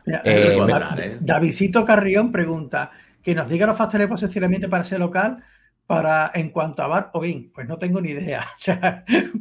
Eh, 0.06 0.58
¿eh? 0.58 1.18
Davidito 1.20 1.86
Carrión 1.86 2.32
pregunta: 2.32 2.92
que 3.22 3.36
nos 3.36 3.50
diga 3.50 3.66
los 3.66 3.78
factores 3.78 4.08
de 4.08 4.12
posicionamiento 4.12 4.70
para 4.70 4.84
ese 4.84 5.00
local 5.00 5.44
para 5.88 6.30
en 6.34 6.50
cuanto 6.50 6.84
a 6.84 6.88
bar 6.88 7.10
o 7.14 7.22
bien, 7.22 7.50
pues 7.56 7.66
no 7.66 7.80
tengo 7.80 8.02
ni 8.02 8.10
idea. 8.10 8.46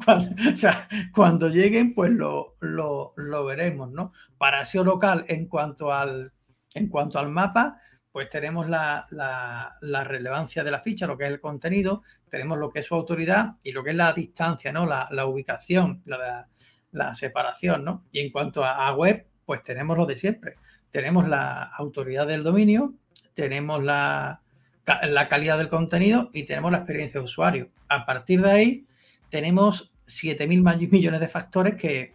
O 0.06 0.56
sea, 0.56 0.88
cuando, 1.12 1.48
lleguen, 1.48 1.92
pues 1.92 2.12
lo, 2.12 2.54
veremos, 3.44 3.90
¿no? 3.90 4.12
Para 4.38 4.64
SEO 4.64 4.84
local, 4.84 5.24
en 5.26 5.46
cuanto 5.46 5.92
al, 5.92 6.32
en 6.74 6.88
cuanto 6.88 7.18
al 7.18 7.28
mapa, 7.28 7.80
pues 8.16 8.30
tenemos 8.30 8.66
la, 8.66 9.76
relevancia 9.82 10.64
de 10.64 10.70
la 10.70 10.80
ficha, 10.80 11.06
lo 11.06 11.18
que 11.18 11.26
es 11.26 11.30
el 11.30 11.38
contenido, 11.38 12.02
tenemos 12.30 12.56
lo 12.56 12.70
que 12.70 12.78
es 12.78 12.86
su 12.86 12.94
autoridad 12.94 13.56
y 13.62 13.72
lo 13.72 13.84
que 13.84 13.90
es 13.90 13.96
la 13.96 14.14
distancia, 14.14 14.72
¿no? 14.72 14.86
La, 14.86 15.26
ubicación, 15.26 16.02
la, 16.06 17.14
separación, 17.14 17.84
¿no? 17.84 18.04
Y 18.12 18.20
en 18.20 18.32
cuanto 18.32 18.64
a 18.64 18.90
web, 18.94 19.26
pues 19.44 19.62
tenemos 19.62 19.98
lo 19.98 20.06
de 20.06 20.16
siempre. 20.16 20.54
Tenemos 20.90 21.28
la 21.28 21.64
autoridad 21.64 22.26
del 22.26 22.42
dominio, 22.42 22.94
tenemos 23.34 23.84
la, 23.84 24.40
calidad 25.28 25.58
del 25.58 25.68
contenido 25.68 26.30
y 26.32 26.44
tenemos 26.44 26.72
la 26.72 26.78
experiencia 26.78 27.20
de 27.20 27.26
usuario. 27.26 27.68
A 27.86 28.06
partir 28.06 28.40
de 28.40 28.50
ahí, 28.50 28.86
tenemos 29.28 29.92
7.000 30.06 30.88
millones 30.90 31.20
de 31.20 31.28
factores 31.28 31.74
que, 31.74 32.14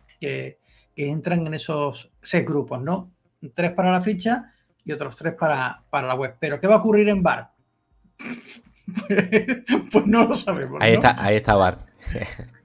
entran 0.95 1.45
en 1.45 1.53
esos 1.53 2.11
seis 2.23 2.43
grupos, 2.43 2.81
¿no? 2.81 3.11
Tres 3.53 3.73
para 3.73 3.91
la 3.91 4.01
ficha 4.01 4.51
y 4.85 4.91
otros 4.91 5.15
tres 5.15 5.33
para, 5.33 5.83
para 5.89 6.07
la 6.07 6.15
web. 6.15 6.35
Pero, 6.39 6.59
¿qué 6.59 6.67
va 6.67 6.75
a 6.75 6.79
ocurrir 6.79 7.09
en 7.09 7.23
BAR? 7.23 7.51
pues, 9.91 10.05
no 10.05 10.25
lo 10.25 10.35
sabemos. 10.35 10.81
Ahí, 10.81 10.93
está, 10.93 11.23
ahí 11.23 11.35
está 11.37 11.55
BAR. 11.55 11.91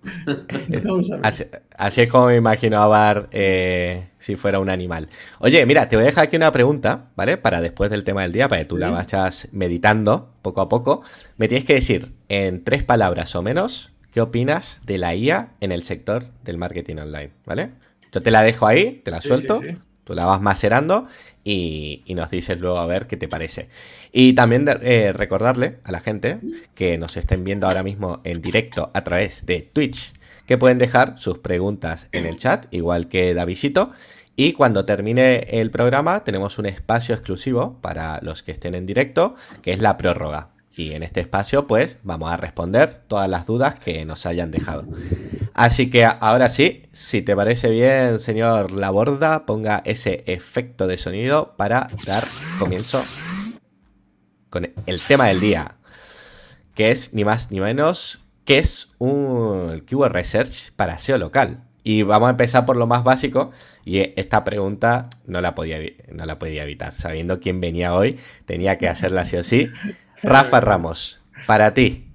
así, 1.74 2.00
es 2.00 2.10
como 2.10 2.26
me 2.26 2.36
imagino 2.36 2.80
a 2.80 2.86
Bar 2.86 3.28
eh, 3.32 4.08
si 4.18 4.36
fuera 4.36 4.58
un 4.58 4.70
animal. 4.70 5.08
Oye, 5.38 5.64
mira, 5.66 5.88
te 5.88 5.96
voy 5.96 6.04
a 6.04 6.06
dejar 6.06 6.24
aquí 6.24 6.36
una 6.36 6.52
pregunta, 6.52 7.10
¿vale? 7.16 7.36
Para 7.36 7.60
después 7.60 7.90
del 7.90 8.04
tema 8.04 8.22
del 8.22 8.32
día, 8.32 8.48
para 8.48 8.62
que 8.62 8.68
tú 8.68 8.76
la 8.76 8.90
vayas 8.90 9.48
meditando 9.52 10.34
poco 10.42 10.60
a 10.60 10.68
poco. 10.68 11.02
Me 11.36 11.48
tienes 11.48 11.64
que 11.64 11.74
decir 11.74 12.14
en 12.28 12.64
tres 12.64 12.82
palabras 12.82 13.34
o 13.34 13.42
menos 13.42 13.92
qué 14.10 14.20
opinas 14.20 14.80
de 14.84 14.98
la 14.98 15.14
IA 15.14 15.50
en 15.60 15.72
el 15.72 15.82
sector 15.82 16.26
del 16.42 16.58
marketing 16.58 16.96
online, 16.96 17.32
¿vale? 17.44 17.72
Yo 18.12 18.22
te 18.22 18.30
la 18.30 18.42
dejo 18.42 18.66
ahí, 18.66 19.02
te 19.04 19.10
la 19.10 19.20
suelto, 19.20 19.60
tú 20.06 20.14
la 20.14 20.24
vas 20.24 20.40
macerando 20.40 21.08
y, 21.44 22.04
nos 22.14 22.30
dices 22.30 22.60
luego 22.60 22.78
a 22.78 22.86
ver 22.86 23.06
qué 23.06 23.16
te 23.16 23.28
parece. 23.28 23.68
Y 24.12 24.32
también 24.34 24.66
eh, 24.82 25.12
recordarle 25.12 25.80
a 25.84 25.92
la 25.92 26.00
gente 26.00 26.38
que 26.74 26.96
nos 26.96 27.16
estén 27.16 27.44
viendo 27.44 27.66
ahora 27.66 27.82
mismo 27.82 28.20
en 28.24 28.40
directo 28.40 28.90
a 28.94 29.04
través 29.04 29.44
de 29.44 29.60
Twitch 29.60 30.14
que 30.46 30.56
pueden 30.56 30.78
dejar 30.78 31.18
sus 31.18 31.38
preguntas 31.38 32.08
en 32.12 32.24
el 32.24 32.38
chat, 32.38 32.66
igual 32.70 33.08
que 33.08 33.34
Davisito. 33.34 33.90
Y 34.36 34.52
cuando 34.52 34.84
termine 34.84 35.38
el 35.60 35.70
programa 35.70 36.22
tenemos 36.22 36.58
un 36.58 36.66
espacio 36.66 37.14
exclusivo 37.14 37.78
para 37.80 38.20
los 38.22 38.42
que 38.44 38.52
estén 38.52 38.74
en 38.74 38.86
directo, 38.86 39.34
que 39.62 39.72
es 39.72 39.80
la 39.80 39.96
prórroga. 39.96 40.50
Y 40.76 40.92
en 40.92 41.02
este 41.02 41.20
espacio, 41.20 41.66
pues, 41.66 41.98
vamos 42.02 42.30
a 42.30 42.36
responder 42.36 43.00
todas 43.08 43.30
las 43.30 43.46
dudas 43.46 43.80
que 43.80 44.04
nos 44.04 44.26
hayan 44.26 44.50
dejado. 44.50 44.84
Así 45.54 45.88
que 45.88 46.04
ahora 46.04 46.50
sí, 46.50 46.82
si 46.92 47.22
te 47.22 47.34
parece 47.34 47.70
bien, 47.70 48.20
señor 48.20 48.72
Laborda, 48.72 49.46
ponga 49.46 49.82
ese 49.86 50.22
efecto 50.26 50.86
de 50.86 50.98
sonido 50.98 51.54
para 51.56 51.88
dar 52.06 52.24
comienzo 52.58 53.02
con 54.50 54.70
el 54.84 55.00
tema 55.00 55.28
del 55.28 55.40
día, 55.40 55.76
que 56.74 56.90
es 56.90 57.14
ni 57.14 57.24
más 57.24 57.50
ni 57.50 57.60
menos 57.60 58.20
que 58.44 58.58
es 58.58 58.90
un 58.98 59.82
keyword 59.86 60.12
research 60.12 60.72
para 60.76 60.98
SEO 60.98 61.16
local. 61.16 61.64
Y 61.84 62.02
vamos 62.02 62.26
a 62.26 62.30
empezar 62.30 62.66
por 62.66 62.76
lo 62.76 62.86
más 62.86 63.02
básico. 63.02 63.50
Y 63.84 64.12
esta 64.20 64.44
pregunta 64.44 65.08
no 65.24 65.40
la 65.40 65.54
podía, 65.54 65.78
no 66.12 66.26
la 66.26 66.38
podía 66.38 66.64
evitar. 66.64 66.94
Sabiendo 66.94 67.40
quién 67.40 67.60
venía 67.60 67.94
hoy, 67.94 68.18
tenía 68.44 68.76
que 68.76 68.88
hacerla 68.88 69.24
sí 69.24 69.36
o 69.36 69.42
sí. 69.42 69.70
Rafa 70.22 70.60
Ramos, 70.60 71.20
para 71.46 71.74
ti, 71.74 72.12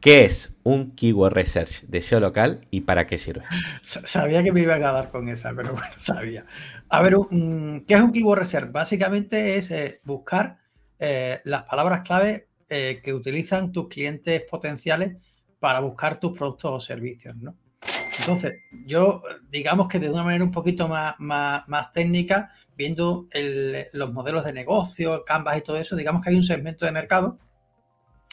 ¿qué 0.00 0.24
es 0.24 0.54
un 0.62 0.92
keyword 0.92 1.32
research 1.32 1.82
de 1.82 2.02
SEO 2.02 2.20
local 2.20 2.60
y 2.70 2.82
para 2.82 3.06
qué 3.06 3.18
sirve? 3.18 3.44
Sabía 3.82 4.42
que 4.42 4.52
me 4.52 4.60
iba 4.60 4.74
a 4.74 4.78
quedar 4.78 5.10
con 5.10 5.28
esa, 5.28 5.54
pero 5.54 5.72
bueno, 5.72 5.94
sabía. 5.98 6.44
A 6.88 7.02
ver, 7.02 7.14
¿qué 7.86 7.94
es 7.94 8.00
un 8.00 8.12
keyword 8.12 8.40
research? 8.40 8.72
Básicamente 8.72 9.56
es 9.56 9.70
eh, 9.70 10.00
buscar 10.04 10.58
eh, 10.98 11.40
las 11.44 11.64
palabras 11.64 12.00
clave 12.02 12.48
eh, 12.68 13.00
que 13.02 13.14
utilizan 13.14 13.70
tus 13.70 13.88
clientes 13.88 14.42
potenciales 14.50 15.16
para 15.60 15.80
buscar 15.80 16.18
tus 16.18 16.36
productos 16.36 16.70
o 16.72 16.80
servicios, 16.80 17.36
¿no? 17.36 17.56
Entonces, 18.18 18.54
yo 18.86 19.22
digamos 19.50 19.88
que 19.88 19.98
de 19.98 20.10
una 20.10 20.22
manera 20.22 20.42
un 20.42 20.50
poquito 20.50 20.88
más, 20.88 21.14
más, 21.18 21.92
técnica, 21.92 22.50
viendo 22.76 23.26
los 23.92 24.12
modelos 24.12 24.44
de 24.44 24.52
negocio, 24.52 25.24
Canvas 25.24 25.58
y 25.58 25.62
todo 25.62 25.76
eso, 25.78 25.96
digamos 25.96 26.22
que 26.22 26.30
hay 26.30 26.36
un 26.36 26.44
segmento 26.44 26.84
de 26.84 26.92
mercado 26.92 27.38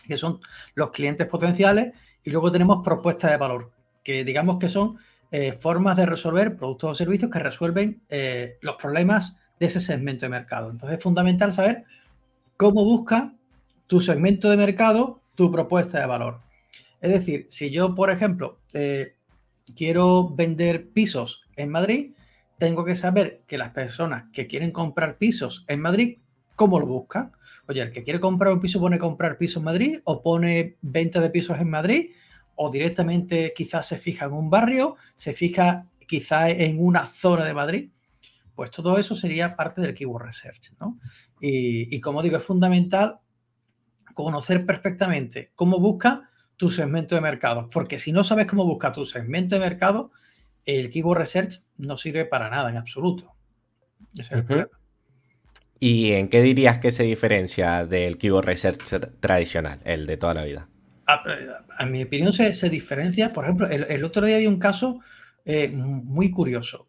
que 0.07 0.17
son 0.17 0.39
los 0.75 0.91
clientes 0.91 1.27
potenciales 1.27 1.93
y 2.23 2.29
luego 2.29 2.51
tenemos 2.51 2.83
propuestas 2.83 3.31
de 3.31 3.37
valor, 3.37 3.71
que 4.03 4.23
digamos 4.23 4.59
que 4.59 4.69
son 4.69 4.97
eh, 5.31 5.53
formas 5.53 5.97
de 5.97 6.05
resolver 6.05 6.57
productos 6.57 6.91
o 6.91 6.95
servicios 6.95 7.31
que 7.31 7.39
resuelven 7.39 8.03
eh, 8.09 8.57
los 8.61 8.75
problemas 8.75 9.37
de 9.59 9.67
ese 9.67 9.79
segmento 9.79 10.25
de 10.25 10.29
mercado. 10.29 10.69
Entonces 10.69 10.97
es 10.97 11.03
fundamental 11.03 11.53
saber 11.53 11.85
cómo 12.57 12.83
busca 12.83 13.33
tu 13.87 13.99
segmento 13.99 14.49
de 14.49 14.57
mercado 14.57 15.21
tu 15.35 15.51
propuesta 15.51 15.99
de 15.99 16.05
valor. 16.05 16.41
Es 17.01 17.11
decir, 17.11 17.47
si 17.49 17.71
yo, 17.71 17.95
por 17.95 18.11
ejemplo, 18.11 18.59
eh, 18.73 19.15
quiero 19.75 20.29
vender 20.29 20.89
pisos 20.89 21.43
en 21.55 21.69
Madrid, 21.69 22.12
tengo 22.63 22.85
que 22.85 22.95
saber 22.95 23.43
que 23.45 23.57
las 23.57 23.71
personas 23.71 24.31
que 24.31 24.47
quieren 24.47 24.71
comprar 24.71 25.17
pisos 25.17 25.65
en 25.67 25.81
Madrid, 25.81 26.19
¿cómo 26.55 26.79
lo 26.79 26.85
buscan? 26.85 27.33
Oye, 27.67 27.81
el 27.81 27.91
que 27.91 28.03
quiere 28.03 28.21
comprar 28.21 28.53
un 28.53 28.61
piso 28.61 28.79
pone 28.79 28.97
comprar 28.97 29.37
pisos 29.37 29.57
en 29.57 29.65
Madrid 29.65 29.99
o 30.05 30.23
pone 30.23 30.77
venta 30.81 31.19
de 31.19 31.29
pisos 31.29 31.59
en 31.59 31.69
Madrid 31.69 32.11
o 32.55 32.71
directamente 32.71 33.51
quizás 33.53 33.85
se 33.85 33.97
fija 33.97 34.27
en 34.27 34.31
un 34.31 34.49
barrio, 34.49 34.95
se 35.17 35.33
fija 35.33 35.89
quizás 36.07 36.51
en 36.51 36.81
una 36.81 37.05
zona 37.05 37.43
de 37.43 37.53
Madrid. 37.53 37.89
Pues 38.55 38.71
todo 38.71 38.97
eso 38.97 39.13
sería 39.13 39.57
parte 39.57 39.81
del 39.81 39.93
keyword 39.93 40.27
research, 40.27 40.71
¿no? 40.79 40.97
Y, 41.41 41.93
y 41.93 41.99
como 41.99 42.21
digo, 42.21 42.37
es 42.37 42.45
fundamental 42.45 43.19
conocer 44.13 44.65
perfectamente 44.65 45.51
cómo 45.53 45.79
busca 45.79 46.29
tu 46.55 46.69
segmento 46.69 47.15
de 47.15 47.19
mercado. 47.19 47.69
Porque 47.69 47.99
si 47.99 48.13
no 48.13 48.23
sabes 48.23 48.47
cómo 48.47 48.65
buscar 48.65 48.93
tu 48.93 49.05
segmento 49.05 49.55
de 49.55 49.59
mercado, 49.59 50.11
el 50.65 50.89
keyword 50.89 51.19
research 51.19 51.61
no 51.85 51.97
sirve 51.97 52.25
para 52.25 52.49
nada 52.49 52.69
en 52.69 52.77
absoluto. 52.77 53.33
¿Y 55.79 56.11
en 56.13 56.29
qué 56.29 56.41
dirías 56.41 56.77
que 56.79 56.91
se 56.91 57.03
diferencia 57.03 57.85
del 57.85 58.17
keyword 58.17 58.45
research 58.45 58.79
tradicional, 59.19 59.79
el 59.83 60.05
de 60.05 60.17
toda 60.17 60.33
la 60.33 60.45
vida? 60.45 60.69
A, 61.05 61.85
mi 61.85 62.03
opinión 62.03 62.31
se, 62.31 62.69
diferencia, 62.69 63.33
por 63.33 63.43
ejemplo, 63.43 63.67
el, 63.67 64.03
otro 64.05 64.25
día 64.25 64.37
había 64.37 64.49
un 64.49 64.59
caso 64.59 65.01
muy 65.73 66.31
curioso. 66.31 66.87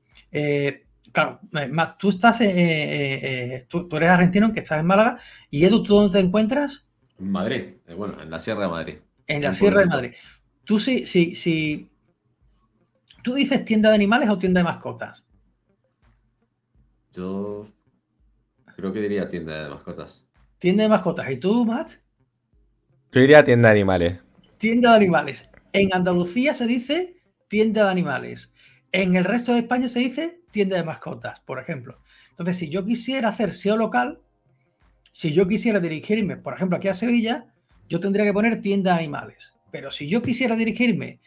claro, 1.10 1.40
Matt, 1.70 1.98
tú 1.98 2.10
estás, 2.10 2.38
tú, 2.38 3.88
eres 3.96 4.10
argentino, 4.10 4.52
que 4.52 4.60
estás 4.60 4.78
en 4.78 4.86
Málaga, 4.86 5.18
y 5.50 5.64
Edu, 5.64 5.82
¿tú 5.82 5.94
dónde 5.94 6.20
te 6.20 6.24
encuentras? 6.24 6.84
En 7.18 7.30
Madrid, 7.30 7.64
bueno, 7.96 8.22
en 8.22 8.30
la 8.30 8.38
Sierra 8.38 8.62
de 8.62 8.68
Madrid. 8.68 8.94
En 9.26 9.42
la 9.42 9.52
Sierra 9.52 9.80
de 9.80 9.86
Madrid. 9.86 10.12
Tú 10.64 10.80
sí, 10.80 11.06
sí, 11.06 11.34
sí. 11.34 11.90
¿Tú 13.24 13.32
dices 13.32 13.64
tienda 13.64 13.88
de 13.88 13.94
animales 13.94 14.28
o 14.28 14.36
tienda 14.36 14.60
de 14.60 14.64
mascotas? 14.64 15.24
Yo 17.14 17.66
creo 18.76 18.92
que 18.92 19.00
diría 19.00 19.30
tienda 19.30 19.64
de 19.64 19.70
mascotas. 19.70 20.26
Tienda 20.58 20.82
de 20.82 20.90
mascotas. 20.90 21.30
¿Y 21.30 21.38
tú, 21.38 21.64
Matt? 21.64 21.92
Yo 23.12 23.20
diría 23.22 23.42
tienda 23.42 23.68
de 23.68 23.76
animales. 23.76 24.20
Tienda 24.58 24.90
de 24.90 24.96
animales. 24.96 25.50
En 25.72 25.94
Andalucía 25.94 26.52
se 26.52 26.66
dice 26.66 27.16
tienda 27.48 27.84
de 27.84 27.92
animales. 27.92 28.52
En 28.92 29.16
el 29.16 29.24
resto 29.24 29.54
de 29.54 29.60
España 29.60 29.88
se 29.88 30.00
dice 30.00 30.42
tienda 30.50 30.76
de 30.76 30.84
mascotas, 30.84 31.40
por 31.40 31.58
ejemplo. 31.58 32.02
Entonces, 32.28 32.58
si 32.58 32.68
yo 32.68 32.84
quisiera 32.84 33.30
hacer 33.30 33.54
SEO 33.54 33.78
local, 33.78 34.20
si 35.12 35.32
yo 35.32 35.48
quisiera 35.48 35.80
dirigirme, 35.80 36.36
por 36.36 36.52
ejemplo, 36.52 36.76
aquí 36.76 36.88
a 36.88 36.94
Sevilla, 36.94 37.46
yo 37.88 38.00
tendría 38.00 38.26
que 38.26 38.34
poner 38.34 38.60
tienda 38.60 38.92
de 38.92 38.98
animales. 38.98 39.54
Pero 39.70 39.90
si 39.90 40.10
yo 40.10 40.20
quisiera 40.20 40.56
dirigirme 40.56 41.20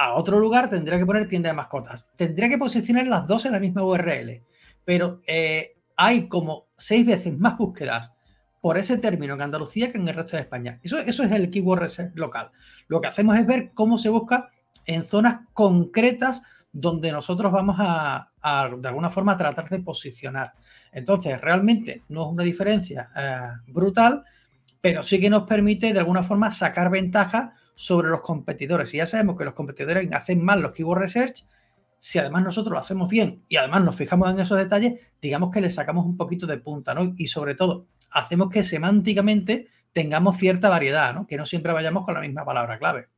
a 0.00 0.14
otro 0.14 0.38
lugar, 0.40 0.70
tendría 0.70 0.98
que 0.98 1.04
poner 1.04 1.28
tienda 1.28 1.50
de 1.50 1.56
mascotas. 1.56 2.08
Tendría 2.16 2.48
que 2.48 2.56
posicionar 2.56 3.06
las 3.06 3.26
dos 3.26 3.44
en 3.44 3.52
la 3.52 3.60
misma 3.60 3.84
URL. 3.84 4.42
Pero 4.82 5.20
eh, 5.26 5.76
hay 5.94 6.26
como 6.26 6.68
seis 6.74 7.04
veces 7.04 7.38
más 7.38 7.58
búsquedas 7.58 8.10
por 8.62 8.78
ese 8.78 8.96
término 8.96 9.34
en 9.34 9.42
Andalucía 9.42 9.92
que 9.92 9.98
en 9.98 10.08
el 10.08 10.14
resto 10.14 10.38
de 10.38 10.44
España. 10.44 10.80
Eso, 10.82 10.98
eso 10.98 11.22
es 11.22 11.32
el 11.32 11.50
keyword 11.50 12.14
local. 12.14 12.50
Lo 12.88 13.02
que 13.02 13.08
hacemos 13.08 13.36
es 13.36 13.46
ver 13.46 13.72
cómo 13.74 13.98
se 13.98 14.08
busca 14.08 14.48
en 14.86 15.04
zonas 15.04 15.40
concretas 15.52 16.40
donde 16.72 17.12
nosotros 17.12 17.52
vamos 17.52 17.76
a, 17.78 18.30
de 18.78 18.88
alguna 18.88 19.10
forma, 19.10 19.36
tratar 19.36 19.68
de 19.68 19.80
posicionar. 19.80 20.54
Entonces, 20.92 21.38
realmente 21.42 22.04
no 22.08 22.22
es 22.22 22.32
una 22.32 22.44
diferencia 22.44 23.10
eh, 23.14 23.40
brutal, 23.66 24.24
pero 24.80 25.02
sí 25.02 25.20
que 25.20 25.28
nos 25.28 25.42
permite, 25.42 25.92
de 25.92 25.98
alguna 25.98 26.22
forma, 26.22 26.50
sacar 26.52 26.90
ventaja 26.90 27.54
sobre 27.80 28.10
los 28.10 28.20
competidores. 28.20 28.92
Y 28.92 28.98
ya 28.98 29.06
sabemos 29.06 29.38
que 29.38 29.44
los 29.46 29.54
competidores 29.54 30.06
hacen 30.12 30.44
mal 30.44 30.60
los 30.60 30.72
keyword 30.72 31.00
research. 31.00 31.46
Si 31.98 32.18
además 32.18 32.44
nosotros 32.44 32.74
lo 32.74 32.78
hacemos 32.78 33.08
bien 33.08 33.42
y 33.48 33.56
además 33.56 33.82
nos 33.82 33.96
fijamos 33.96 34.30
en 34.30 34.38
esos 34.38 34.58
detalles, 34.58 35.00
digamos 35.22 35.50
que 35.50 35.62
le 35.62 35.70
sacamos 35.70 36.04
un 36.04 36.18
poquito 36.18 36.46
de 36.46 36.58
punta, 36.58 36.92
¿no? 36.92 37.14
Y 37.16 37.28
sobre 37.28 37.54
todo, 37.54 37.86
hacemos 38.10 38.50
que 38.50 38.64
semánticamente 38.64 39.68
tengamos 39.94 40.36
cierta 40.36 40.68
variedad, 40.68 41.14
¿no? 41.14 41.26
Que 41.26 41.38
no 41.38 41.46
siempre 41.46 41.72
vayamos 41.72 42.04
con 42.04 42.12
la 42.12 42.20
misma 42.20 42.44
palabra 42.44 42.78
clave. 42.78 43.08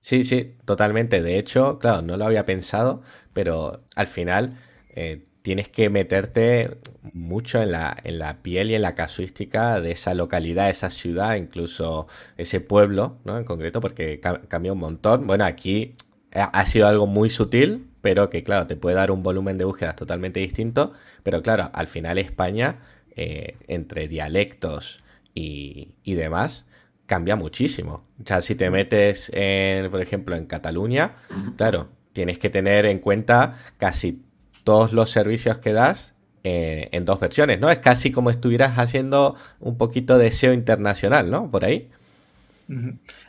Sí, 0.00 0.24
sí, 0.24 0.58
totalmente. 0.66 1.22
De 1.22 1.38
hecho, 1.38 1.78
claro, 1.78 2.02
no 2.02 2.18
lo 2.18 2.26
había 2.26 2.44
pensado, 2.44 3.00
pero 3.32 3.84
al 3.96 4.06
final 4.06 4.58
eh, 4.90 5.26
tienes 5.48 5.70
que 5.70 5.88
meterte 5.88 6.76
mucho 7.14 7.62
en 7.62 7.72
la, 7.72 7.96
en 8.04 8.18
la 8.18 8.42
piel 8.42 8.70
y 8.70 8.74
en 8.74 8.82
la 8.82 8.94
casuística 8.94 9.80
de 9.80 9.92
esa 9.92 10.12
localidad, 10.12 10.68
esa 10.68 10.90
ciudad, 10.90 11.36
incluso 11.36 12.06
ese 12.36 12.60
pueblo, 12.60 13.16
¿no? 13.24 13.38
En 13.38 13.44
concreto, 13.44 13.80
porque 13.80 14.20
cambia 14.20 14.74
un 14.74 14.78
montón. 14.78 15.26
Bueno, 15.26 15.46
aquí 15.46 15.94
ha 16.32 16.66
sido 16.66 16.86
algo 16.86 17.06
muy 17.06 17.30
sutil, 17.30 17.88
pero 18.02 18.28
que, 18.28 18.42
claro, 18.42 18.66
te 18.66 18.76
puede 18.76 18.96
dar 18.96 19.10
un 19.10 19.22
volumen 19.22 19.56
de 19.56 19.64
búsquedas 19.64 19.96
totalmente 19.96 20.38
distinto. 20.38 20.92
Pero, 21.22 21.40
claro, 21.40 21.70
al 21.72 21.86
final 21.86 22.18
España, 22.18 22.80
eh, 23.16 23.56
entre 23.68 24.06
dialectos 24.06 25.02
y, 25.34 25.94
y 26.04 26.12
demás, 26.12 26.66
cambia 27.06 27.36
muchísimo. 27.36 28.04
O 28.22 28.26
sea, 28.26 28.42
si 28.42 28.54
te 28.54 28.68
metes, 28.68 29.30
en, 29.32 29.90
por 29.90 30.02
ejemplo, 30.02 30.36
en 30.36 30.44
Cataluña, 30.44 31.16
claro, 31.56 31.88
tienes 32.12 32.38
que 32.38 32.50
tener 32.50 32.84
en 32.84 32.98
cuenta 32.98 33.56
casi 33.78 34.27
todos 34.68 34.92
los 34.92 35.08
servicios 35.08 35.56
que 35.60 35.72
das 35.72 36.14
eh, 36.44 36.90
en 36.92 37.06
dos 37.06 37.18
versiones, 37.18 37.58
¿no? 37.58 37.70
Es 37.70 37.78
casi 37.78 38.12
como 38.12 38.28
estuvieras 38.28 38.78
haciendo 38.78 39.34
un 39.60 39.78
poquito 39.78 40.18
de 40.18 40.30
SEO 40.30 40.52
internacional, 40.52 41.30
¿no? 41.30 41.50
Por 41.50 41.64
ahí. 41.64 41.88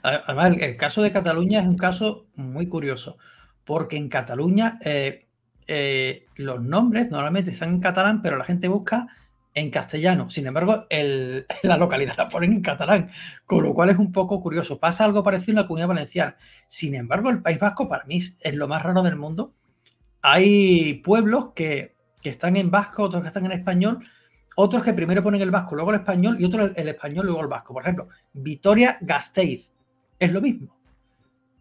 Además, 0.03 0.57
el, 0.59 0.75
caso 0.75 1.01
de 1.01 1.13
Cataluña 1.13 1.61
es 1.61 1.65
un 1.65 1.77
caso 1.77 2.25
muy 2.35 2.67
curioso, 2.67 3.17
porque 3.63 3.95
en 3.95 4.09
Cataluña 4.09 4.79
eh, 4.83 5.27
eh, 5.67 6.25
los 6.35 6.61
nombres 6.61 7.09
normalmente 7.09 7.51
están 7.51 7.69
en 7.69 7.79
catalán, 7.79 8.21
pero 8.21 8.35
la 8.35 8.43
gente 8.43 8.67
busca 8.67 9.07
en 9.53 9.71
castellano. 9.71 10.29
Sin 10.29 10.45
embargo, 10.45 10.87
la 11.63 11.77
localidad 11.77 12.17
la 12.17 12.27
ponen 12.27 12.51
en 12.51 12.61
catalán, 12.61 13.11
con 13.45 13.63
lo 13.63 13.73
cual 13.73 13.91
es 13.91 13.97
un 13.97 14.11
poco 14.11 14.41
curioso. 14.41 14.77
Pasa 14.77 15.05
algo 15.05 15.23
parecido 15.23 15.53
en 15.53 15.61
la 15.61 15.67
comunidad 15.67 15.87
valenciana. 15.87 16.35
Sin 16.67 16.95
embargo, 16.95 17.29
el 17.29 17.41
País 17.41 17.59
Vasco 17.59 17.87
para 17.87 18.03
mí 18.03 18.19
es 18.41 18.55
lo 18.55 18.67
más 18.67 18.83
raro 18.83 19.03
del 19.03 19.15
mundo 19.15 19.53
hay 20.21 20.95
pueblos 20.95 21.53
que, 21.55 21.95
están 22.23 22.57
en 22.57 22.69
vasco, 22.69 23.03
otros 23.03 23.21
que 23.21 23.27
están 23.29 23.45
en 23.45 23.53
español, 23.53 23.99
otros 24.55 24.83
que 24.83 24.93
primero 24.93 25.23
ponen 25.23 25.41
el 25.41 25.51
vasco, 25.51 25.75
luego 25.75 25.91
el 25.91 25.99
español 25.99 26.37
y 26.39 26.45
otros 26.45 26.71
el, 26.75 26.87
español, 26.87 27.25
luego 27.25 27.41
el 27.41 27.47
vasco. 27.47 27.73
Por 27.73 27.83
ejemplo, 27.83 28.09
Vitoria 28.33 28.97
Gasteiz 29.01 29.71
es 30.19 30.31
lo 30.31 30.41
mismo, 30.41 30.77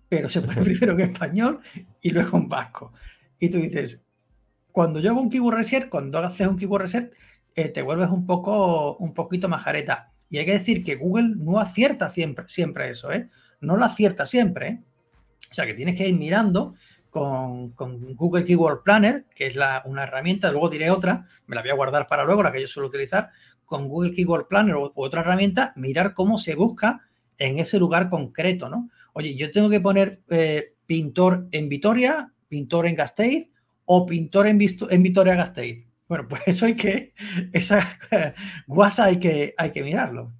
pero 0.08 0.28
se 0.28 0.42
pone 0.42 0.60
primero 0.62 0.92
en 0.92 1.00
español 1.00 1.60
y 2.02 2.10
luego 2.10 2.36
en 2.38 2.48
vasco. 2.48 2.92
Y 3.38 3.48
tú 3.48 3.58
dices, 3.58 4.02
cuando 4.72 5.00
yo 5.00 5.10
hago 5.10 5.20
un 5.20 5.30
keyword 5.30 5.56
research, 5.56 5.88
cuando 5.88 6.18
haces 6.18 6.46
un 6.46 6.56
keyword 6.56 6.82
research, 6.82 7.12
eh, 7.54 7.68
te 7.68 7.82
vuelves 7.82 8.10
un 8.10 8.26
poco, 8.26 8.96
un 8.96 9.14
poquito 9.14 9.48
majareta. 9.48 10.12
Y 10.28 10.38
hay 10.38 10.44
que 10.44 10.52
decir 10.52 10.84
que 10.84 10.96
Google 10.96 11.34
no 11.36 11.58
acierta 11.58 12.10
siempre, 12.10 12.44
siempre 12.48 12.90
eso, 12.90 13.10
¿eh? 13.10 13.28
No 13.60 13.76
lo 13.76 13.84
acierta 13.84 14.26
siempre, 14.26 14.68
¿eh? 14.68 14.80
O 15.50 15.54
sea 15.54 15.66
que 15.66 15.74
tienes 15.74 15.96
que 15.96 16.06
ir 16.06 16.16
mirando 16.18 16.74
con, 17.18 18.14
Google 18.14 18.44
Keyword 18.44 18.82
Planner, 18.82 19.26
que 19.34 19.46
es 19.46 19.56
una 19.84 20.02
herramienta, 20.04 20.50
luego 20.50 20.68
diré 20.68 20.90
otra, 20.90 21.26
me 21.46 21.56
la 21.56 21.62
voy 21.62 21.70
a 21.70 21.74
guardar 21.74 22.06
para 22.06 22.24
luego, 22.24 22.42
la 22.42 22.52
que 22.52 22.60
yo 22.60 22.68
suelo 22.68 22.88
utilizar, 22.88 23.30
con 23.64 23.88
Google 23.88 24.12
Keyword 24.12 24.48
Planner 24.48 24.76
u, 24.76 24.92
otra 24.94 25.20
herramienta, 25.20 25.72
mirar 25.76 26.14
cómo 26.14 26.38
se 26.38 26.54
busca 26.54 27.02
en 27.38 27.58
ese 27.58 27.78
lugar 27.78 28.08
concreto, 28.08 28.68
¿no? 28.68 28.90
Oye, 29.12 29.34
yo 29.36 29.50
tengo 29.50 29.70
que 29.70 29.80
poner 29.80 30.20
eh, 30.30 30.74
pintor 30.86 31.48
en 31.52 31.68
Vitoria, 31.68 32.32
pintor 32.48 32.86
en 32.86 32.94
Gasteiz 32.94 33.50
o 33.84 34.06
pintor 34.06 34.46
en, 34.46 34.58
en 34.60 35.02
Vitoria-Gasteiz. 35.02 35.86
Bueno, 36.08 36.26
pues 36.28 36.42
eso 36.46 36.66
hay 36.66 36.76
que, 36.76 37.14
esa 37.52 37.98
guasa 38.66 39.04
hay 39.04 39.18
que, 39.18 39.54
hay 39.56 39.72
que 39.72 39.82
mirarlo. 39.82 40.32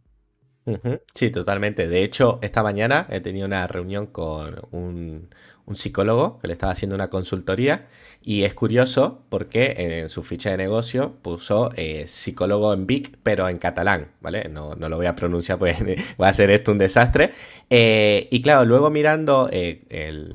Sí, 1.15 1.31
totalmente. 1.31 1.89
De 1.89 2.05
hecho, 2.05 2.39
esta 2.43 2.63
mañana 2.63 3.07
he 3.11 3.21
tenido 3.21 3.47
una 3.47 3.67
reunión 3.67 4.07
con 4.07 4.61
un, 4.71 5.31
un 5.69 5.77
psicólogo 5.77 6.39
que 6.41 6.49
le 6.49 6.55
estaba 6.55 6.73
haciendo 6.73 6.97
una 6.97 7.09
consultoría 7.09 7.87
y 8.23 8.45
es 8.45 8.55
curioso 8.55 9.23
porque 9.29 10.01
en 10.03 10.09
su 10.09 10.23
ficha 10.23 10.51
de 10.51 10.57
negocio 10.57 11.15
puso 11.23 11.71
eh, 11.77 12.07
psicólogo 12.07 12.73
en 12.73 12.87
Vic, 12.87 13.17
pero 13.23 13.49
en 13.49 13.59
catalán, 13.59 14.09
¿vale? 14.21 14.49
No, 14.49 14.75
lo 14.75 14.97
voy 14.97 15.07
a 15.07 15.15
pronunciar, 15.15 15.59
pues 15.59 15.79
va 16.21 16.29
a 16.29 16.33
ser 16.33 16.51
esto 16.51 16.73
un 16.73 16.79
desastre. 16.79 17.33
Eh, 17.71 18.29
y 18.31 18.43
claro, 18.43 18.65
luego 18.65 18.91
mirando 18.91 19.49
eh, 19.53 19.83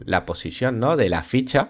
la 0.05 0.25
posición 0.25 0.79
¿no? 0.79 0.95
de 0.95 1.09
la 1.09 1.23
ficha, 1.23 1.69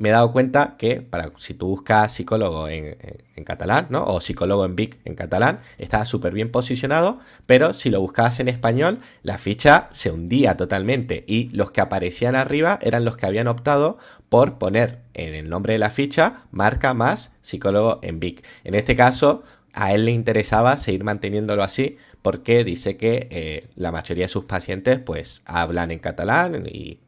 me 0.00 0.08
he 0.08 0.12
dado 0.12 0.32
cuenta 0.32 0.76
que 0.78 1.02
para 1.02 1.30
si 1.36 1.52
tú 1.52 1.66
buscas 1.68 2.10
psicólogo 2.10 2.68
en, 2.68 2.96
catalán, 3.44 3.86
¿no? 3.90 4.02
O 4.04 4.20
psicólogo 4.20 4.64
en 4.64 4.74
Vic 4.74 4.98
en 5.04 5.14
catalán, 5.14 5.60
está 5.76 6.04
súper 6.06 6.32
bien 6.32 6.50
posicionado, 6.50 7.20
pero 7.46 7.74
si 7.74 7.90
lo 7.90 8.00
buscabas 8.00 8.40
en 8.40 8.48
español, 8.48 9.00
la 9.22 9.36
ficha 9.36 9.88
se 9.92 10.10
hundía 10.10 10.56
totalmente 10.56 11.24
y 11.26 11.50
los 11.50 11.70
que 11.70 11.82
aparecían 11.82 12.34
arriba 12.34 12.78
eran 12.80 13.04
los 13.04 13.18
que 13.18 13.26
habían 13.26 13.46
optado 13.46 13.98
por 14.30 14.56
poner 14.56 15.00
en 15.12 15.34
el 15.34 15.50
nombre 15.50 15.74
de 15.74 15.78
la 15.78 15.90
ficha 15.90 16.44
marca 16.50 16.94
más 16.94 17.32
psicólogo 17.42 18.00
en 18.02 18.20
Vic. 18.20 18.42
En 18.64 18.74
este 18.74 18.96
caso, 18.96 19.42
a 19.74 19.92
él 19.92 20.06
le 20.06 20.12
interesaba 20.12 20.78
seguir 20.78 21.04
manteniéndolo 21.04 21.62
así 21.62 21.98
porque 22.22 22.64
dice 22.64 22.96
que 22.96 23.28
eh, 23.30 23.68
la 23.74 23.92
mayoría 23.92 24.24
de 24.24 24.28
sus 24.28 24.44
pacientes 24.44 24.98
pues 24.98 25.42
hablan 25.44 25.90
en 25.90 25.98
catalán 25.98 26.66
y, 26.66 27.00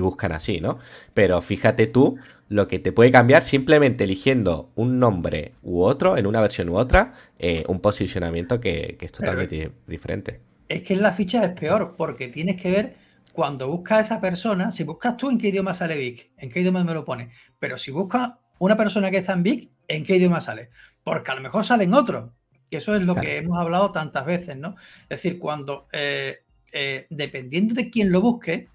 buscan 0.00 0.32
así, 0.32 0.60
¿no? 0.60 0.78
Pero 1.14 1.40
fíjate 1.42 1.86
tú 1.86 2.16
lo 2.48 2.66
que 2.66 2.78
te 2.78 2.92
puede 2.92 3.12
cambiar 3.12 3.42
simplemente 3.42 4.04
eligiendo 4.04 4.70
un 4.74 4.98
nombre 4.98 5.52
u 5.62 5.82
otro, 5.82 6.16
en 6.16 6.26
una 6.26 6.40
versión 6.40 6.68
u 6.68 6.76
otra, 6.76 7.14
eh, 7.38 7.64
un 7.68 7.80
posicionamiento 7.80 8.60
que, 8.60 8.96
es 9.00 9.12
totalmente 9.12 9.70
diferente. 9.86 10.40
Es 10.68 10.82
que 10.82 10.94
en 10.94 11.02
la 11.02 11.12
ficha 11.12 11.44
es 11.44 11.52
peor 11.52 11.94
porque 11.96 12.28
tienes 12.28 12.60
que 12.60 12.70
ver 12.70 12.96
cuando 13.32 13.68
buscas 13.68 13.98
a 13.98 14.00
esa 14.00 14.20
persona, 14.20 14.72
si 14.72 14.84
buscas 14.84 15.16
tú 15.16 15.30
en 15.30 15.38
qué 15.38 15.48
idioma 15.48 15.74
sale 15.74 15.96
Vic, 15.96 16.30
en 16.36 16.50
qué 16.50 16.60
idioma 16.60 16.82
me 16.82 16.94
lo 16.94 17.04
pone, 17.04 17.30
pero 17.58 17.76
si 17.76 17.90
buscas 17.90 18.32
una 18.58 18.76
persona 18.76 19.10
que 19.10 19.18
está 19.18 19.32
en 19.32 19.42
Vic, 19.42 19.70
¿en 19.86 20.04
qué 20.04 20.16
idioma 20.16 20.40
sale? 20.40 20.70
Porque 21.04 21.30
a 21.30 21.34
lo 21.34 21.40
mejor 21.40 21.64
sale 21.64 21.84
en 21.84 21.94
otro, 21.94 22.34
que 22.70 22.76
eso 22.76 22.94
es 22.94 23.02
lo 23.02 23.16
que 23.16 23.38
hemos 23.38 23.58
hablado 23.58 23.90
tantas 23.90 24.24
veces, 24.24 24.56
¿no? 24.56 24.76
Es 25.02 25.22
decir, 25.22 25.38
cuando, 25.38 25.88
eh, 25.92 26.38
eh, 26.72 27.06
dependiendo 27.10 27.74
de 27.74 27.90
quién 27.90 28.12
lo 28.12 28.20
busque, 28.20 28.68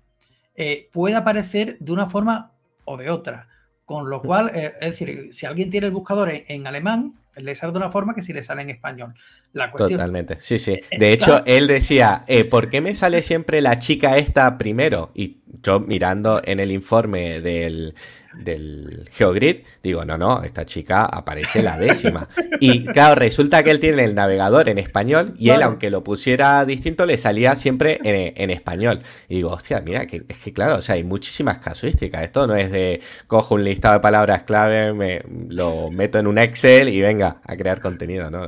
eh, 0.55 0.89
puede 0.91 1.15
aparecer 1.15 1.77
de 1.79 1.91
una 1.91 2.07
forma 2.09 2.51
o 2.83 2.97
de 2.97 3.09
otra. 3.09 3.47
Con 3.85 4.09
lo 4.09 4.21
cual, 4.21 4.51
es 4.55 4.79
decir, 4.79 5.29
si 5.31 5.45
alguien 5.45 5.69
tiene 5.69 5.87
el 5.87 5.93
buscador 5.93 6.31
en, 6.33 6.65
alemán, 6.65 7.13
le 7.35 7.53
sale 7.53 7.71
de 7.71 7.77
una 7.77 7.91
forma 7.91 8.15
que 8.15 8.23
si 8.23 8.33
le 8.33 8.43
sale 8.43 8.63
en 8.63 8.71
español. 8.71 9.13
La 9.53 9.71
Totalmente, 9.71 10.37
sí, 10.39 10.57
sí. 10.57 10.75
De 10.97 11.13
hecho, 11.13 11.45
él 11.45 11.67
decía, 11.67 12.23
¿por 12.49 12.71
qué 12.71 12.81
me 12.81 12.95
sale 12.95 13.21
siempre 13.21 13.61
la 13.61 13.77
chica 13.77 14.17
esta 14.17 14.57
primero? 14.57 15.11
Y 15.13 15.37
yo 15.61 15.79
mirando 15.79 16.41
en 16.43 16.59
el 16.59 16.71
informe 16.71 17.41
del, 17.41 17.93
del 18.37 19.09
GeoGrid, 19.11 19.61
digo, 19.81 20.05
no, 20.05 20.17
no, 20.17 20.43
esta 20.43 20.65
chica 20.65 21.05
aparece 21.05 21.61
la 21.61 21.77
décima. 21.77 22.29
Y 22.59 22.85
claro, 22.85 23.15
resulta 23.15 23.63
que 23.63 23.71
él 23.71 23.79
tiene 23.79 24.03
el 24.03 24.15
navegador 24.15 24.69
en 24.69 24.77
español 24.77 25.35
y 25.37 25.49
él, 25.49 25.61
aunque 25.61 25.89
lo 25.89 26.03
pusiera 26.03 26.63
distinto, 26.65 27.05
le 27.05 27.17
salía 27.17 27.55
siempre 27.55 27.99
en, 28.03 28.49
español. 28.49 29.01
Y 29.27 29.35
digo, 29.35 29.49
hostia, 29.51 29.81
mira, 29.81 30.05
que, 30.05 30.23
es 30.27 30.37
que 30.37 30.53
claro, 30.53 30.77
o 30.77 30.81
sea, 30.81 30.95
hay 30.95 31.03
muchísimas 31.03 31.59
casuísticas. 31.59 32.23
Esto 32.23 32.47
no 32.47 32.55
es 32.55 32.71
de 32.71 33.01
cojo 33.27 33.55
un 33.55 33.63
listado 33.63 33.95
de 33.95 33.99
palabras 33.99 34.43
clave, 34.43 34.93
me 34.93 35.21
lo 35.49 35.91
meto 35.91 36.19
en 36.19 36.27
un 36.27 36.37
Excel 36.37 36.89
y 36.89 37.01
venga 37.01 37.41
a 37.43 37.55
crear 37.55 37.81
contenido, 37.81 38.29
¿no? 38.29 38.47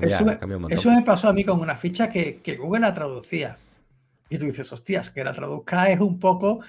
eso, 0.00 0.90
me, 0.90 1.02
pasó 1.02 1.28
a 1.28 1.32
mí 1.32 1.44
con 1.44 1.60
una 1.60 1.76
ficha 1.76 2.08
que, 2.08 2.40
que 2.42 2.56
Google 2.56 2.80
la 2.80 2.94
traducía. 2.94 3.56
Y 4.30 4.38
tú 4.38 4.46
dices, 4.46 4.72
hostias, 4.72 5.10
que 5.10 5.22
la 5.22 5.32
traduzca 5.32 5.90
es 5.90 6.00
un 6.00 6.18
poco 6.18 6.60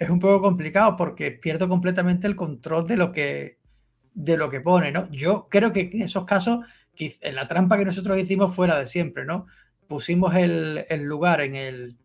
es 0.00 0.08
un 0.08 0.18
poco 0.18 0.40
complicado 0.40 0.96
porque 0.96 1.30
pierdo 1.30 1.68
completamente 1.68 2.26
el 2.26 2.34
control 2.34 2.86
de 2.86 2.96
lo 2.96 3.12
que, 3.12 3.58
de 4.14 4.38
lo 4.38 4.48
que 4.48 4.62
pone, 4.62 4.90
¿no? 4.90 5.10
Yo 5.12 5.46
creo 5.50 5.72
que 5.74 5.90
en 5.92 6.02
esos 6.02 6.24
casos, 6.24 6.60
la 7.22 7.46
trampa 7.46 7.76
que 7.76 7.84
nosotros 7.84 8.18
hicimos 8.18 8.56
fue 8.56 8.66
la 8.66 8.80
de 8.80 8.88
siempre, 8.88 9.26
¿no? 9.26 9.46
Pusimos 9.88 10.34
el, 10.34 10.86
lugar 11.02 11.42
en 11.42 11.54
el, 11.54 11.98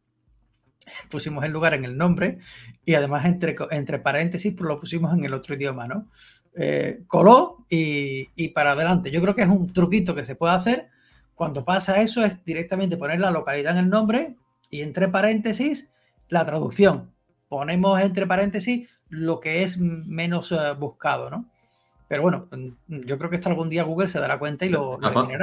pusimos 1.09 1.45
el 1.45 1.53
lugar 1.53 1.73
en 1.73 1.85
el 1.85 1.97
nombre 1.97 2.39
y 2.83 2.95
además 2.95 3.25
entre, 3.25 3.55
entre 3.71 3.99
paréntesis 3.99 4.53
pues 4.53 4.67
lo 4.67 4.77
pusimos 4.77 5.13
en 5.17 5.23
el 5.23 5.33
otro 5.33 5.55
idioma, 5.55 5.87
¿no? 5.87 6.09
Eh, 6.53 7.03
coló 7.07 7.65
y, 7.69 8.27
y, 8.35 8.49
para 8.49 8.73
adelante. 8.73 9.09
Yo 9.09 9.21
creo 9.21 9.35
que 9.35 9.43
es 9.43 9.47
un 9.47 9.71
truquito 9.71 10.13
que 10.15 10.25
se 10.25 10.35
puede 10.35 10.53
hacer. 10.53 10.89
Cuando 11.33 11.63
pasa 11.63 12.01
eso 12.01 12.25
es 12.25 12.43
directamente 12.43 12.97
poner 12.97 13.21
la 13.21 13.31
localidad 13.31 13.77
en 13.77 13.85
el 13.85 13.89
nombre 13.89 14.35
y 14.69 14.81
entre 14.81 15.07
paréntesis 15.07 15.91
la 16.27 16.45
traducción 16.45 17.14
ponemos 17.47 17.99
entre 17.99 18.27
paréntesis 18.27 18.89
lo 19.09 19.39
que 19.39 19.63
es 19.63 19.77
menos 19.77 20.51
eh, 20.51 20.57
buscado, 20.77 21.29
¿no? 21.29 21.45
Pero 22.07 22.21
bueno, 22.21 22.47
mm, 22.51 23.01
yo 23.05 23.17
creo 23.17 23.29
que 23.29 23.37
esto 23.37 23.49
algún 23.49 23.69
día 23.69 23.83
Google 23.83 24.07
se 24.07 24.19
dará 24.19 24.37
cuenta 24.39 24.65
y 24.65 24.69
lo, 24.69 24.91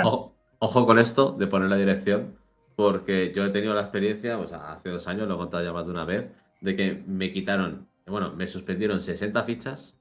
ojo, 0.02 0.34
ojo, 0.58 0.86
con 0.86 0.98
esto 0.98 1.32
de 1.32 1.46
poner 1.46 1.68
la 1.68 1.76
dirección, 1.76 2.36
porque 2.76 3.32
yo 3.34 3.44
he 3.44 3.50
tenido 3.50 3.74
la 3.74 3.82
experiencia, 3.82 4.38
o 4.38 4.46
sea, 4.46 4.72
hace 4.72 4.90
dos 4.90 5.06
años, 5.08 5.28
lo 5.28 5.34
he 5.34 5.38
contado 5.38 5.64
ya 5.64 5.72
más 5.72 5.84
de 5.84 5.90
una 5.90 6.04
vez, 6.04 6.30
de 6.60 6.76
que 6.76 7.02
me 7.06 7.32
quitaron, 7.32 7.88
bueno, 8.06 8.32
me 8.34 8.46
suspendieron 8.46 9.00
60 9.00 9.42
fichas 9.44 9.96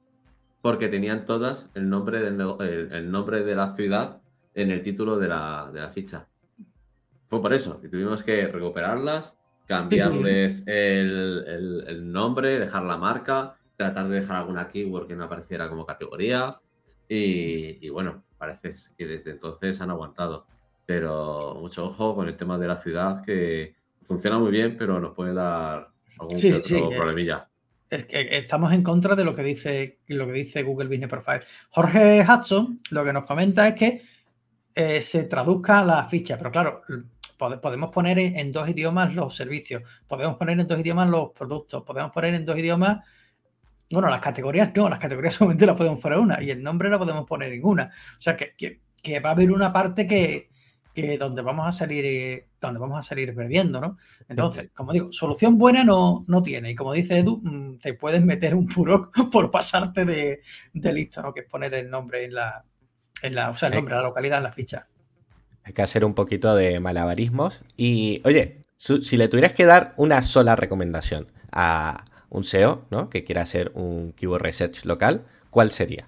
porque 0.61 0.87
tenían 0.87 1.25
todas 1.25 1.69
el 1.73 1.89
nombre, 1.89 2.19
del, 2.19 2.39
el, 2.91 3.11
nombre 3.11 3.43
de 3.43 3.55
la 3.55 3.69
ciudad 3.69 4.21
en 4.53 4.69
el 4.69 4.83
título 4.83 5.17
de 5.17 5.27
la, 5.27 5.71
de 5.73 5.81
la 5.81 5.89
ficha. 5.89 6.27
Fue 7.27 7.41
por 7.41 7.53
eso, 7.53 7.79
y 7.83 7.89
tuvimos 7.89 8.23
que 8.23 8.47
recuperarlas, 8.47 9.39
cambiarles 9.71 10.63
el, 10.67 12.11
nombre, 12.11 12.59
dejar 12.59 12.83
la 12.83 12.97
marca, 12.97 13.55
tratar 13.77 14.09
de 14.09 14.19
dejar 14.19 14.35
alguna 14.37 14.67
keyword 14.67 15.07
que 15.07 15.15
no 15.15 15.23
apareciera 15.23 15.69
como 15.69 15.85
categoría. 15.85 16.53
Y, 17.07 17.89
bueno, 17.89 18.23
parece 18.37 18.71
que 18.97 19.05
desde 19.05 19.31
entonces 19.31 19.79
han 19.79 19.89
aguantado. 19.89 20.45
Pero 20.85 21.57
mucho 21.59 21.85
ojo 21.85 22.15
con 22.15 22.27
el 22.27 22.35
tema 22.35 22.57
de 22.57 22.67
la 22.67 22.75
ciudad, 22.75 23.23
que 23.23 23.75
funciona 24.01 24.37
muy 24.37 24.51
bien, 24.51 24.75
pero 24.77 24.99
nos 24.99 25.15
puede 25.15 25.33
dar 25.33 25.89
algún 26.19 26.35
otro 26.35 26.91
eh, 26.91 26.97
problemilla. 26.97 27.47
Es 27.89 28.05
que 28.05 28.37
estamos 28.37 28.73
en 28.73 28.83
contra 28.83 29.15
de 29.15 29.23
lo 29.23 29.33
que 29.33 29.43
dice 29.43 29.99
lo 30.07 30.25
que 30.25 30.33
dice 30.33 30.63
Google 30.63 30.89
Business 30.89 31.09
Profile. 31.09 31.41
Jorge 31.69 32.25
Hudson 32.27 32.79
lo 32.91 33.05
que 33.05 33.13
nos 33.13 33.25
comenta 33.25 33.67
es 33.69 33.75
que 33.75 34.01
eh, 34.73 35.01
se 35.01 35.23
traduzca 35.25 35.83
la 35.83 36.07
ficha, 36.07 36.37
pero 36.37 36.51
claro, 36.51 36.81
podemos 37.61 37.89
poner 37.91 38.19
en 38.19 38.51
dos 38.51 38.69
idiomas 38.69 39.13
los 39.15 39.35
servicios, 39.35 39.83
podemos 40.07 40.37
poner 40.37 40.59
en 40.59 40.67
dos 40.67 40.79
idiomas 40.79 41.09
los 41.09 41.31
productos, 41.31 41.83
podemos 41.83 42.11
poner 42.11 42.33
en 42.35 42.45
dos 42.45 42.57
idiomas, 42.57 43.03
bueno, 43.89 44.09
las 44.09 44.21
categorías 44.21 44.71
no, 44.75 44.89
las 44.89 44.99
categorías 44.99 45.33
solamente 45.35 45.65
las 45.65 45.75
podemos 45.75 45.99
poner 45.99 46.19
una 46.19 46.41
y 46.41 46.49
el 46.49 46.61
nombre 46.63 46.89
no 46.89 46.99
podemos 46.99 47.25
poner 47.25 47.51
ninguna. 47.51 47.91
O 48.17 48.21
sea 48.21 48.37
que, 48.37 48.53
que, 48.55 49.19
va 49.19 49.29
a 49.29 49.33
haber 49.33 49.51
una 49.51 49.73
parte 49.73 50.07
que, 50.07 50.49
que, 50.93 51.17
donde 51.17 51.41
vamos 51.41 51.67
a 51.67 51.71
salir 51.71 52.05
eh, 52.05 52.47
donde 52.61 52.79
vamos 52.79 52.99
a 52.99 53.03
salir 53.03 53.33
perdiendo, 53.33 53.81
¿no? 53.81 53.97
Entonces, 54.29 54.69
como 54.73 54.93
digo, 54.93 55.11
solución 55.11 55.57
buena 55.57 55.83
no, 55.83 56.23
no 56.27 56.43
tiene. 56.43 56.71
Y 56.71 56.75
como 56.75 56.93
dice 56.93 57.17
Edu, 57.17 57.41
mm, 57.43 57.79
te 57.79 57.95
puedes 57.95 58.23
meter 58.23 58.53
un 58.53 58.67
puro 58.67 59.11
por 59.31 59.49
pasarte 59.49 60.05
de, 60.05 60.41
listo, 60.73 61.21
¿no? 61.21 61.33
Que 61.33 61.41
es 61.41 61.47
poner 61.47 61.73
el 61.73 61.89
nombre 61.89 62.23
en 62.23 62.35
la, 62.35 62.63
en 63.23 63.35
la, 63.35 63.49
o 63.49 63.53
sea, 63.55 63.69
el 63.69 63.75
nombre, 63.75 63.95
la 63.95 64.03
localidad 64.03 64.37
en 64.37 64.43
la 64.43 64.51
ficha. 64.51 64.87
Hay 65.63 65.73
que 65.73 65.81
hacer 65.81 66.05
un 66.05 66.13
poquito 66.13 66.55
de 66.55 66.79
malabarismos. 66.79 67.61
Y, 67.77 68.21
oye, 68.25 68.61
si 68.77 69.17
le 69.17 69.27
tuvieras 69.27 69.53
que 69.53 69.65
dar 69.65 69.93
una 69.97 70.21
sola 70.21 70.55
recomendación 70.55 71.31
a 71.51 72.03
un 72.29 72.43
SEO, 72.43 72.85
¿no? 72.89 73.09
Que 73.09 73.23
quiera 73.23 73.41
hacer 73.41 73.71
un 73.75 74.13
keyword 74.13 74.41
research 74.41 74.85
local, 74.85 75.25
¿cuál 75.49 75.71
sería? 75.71 76.07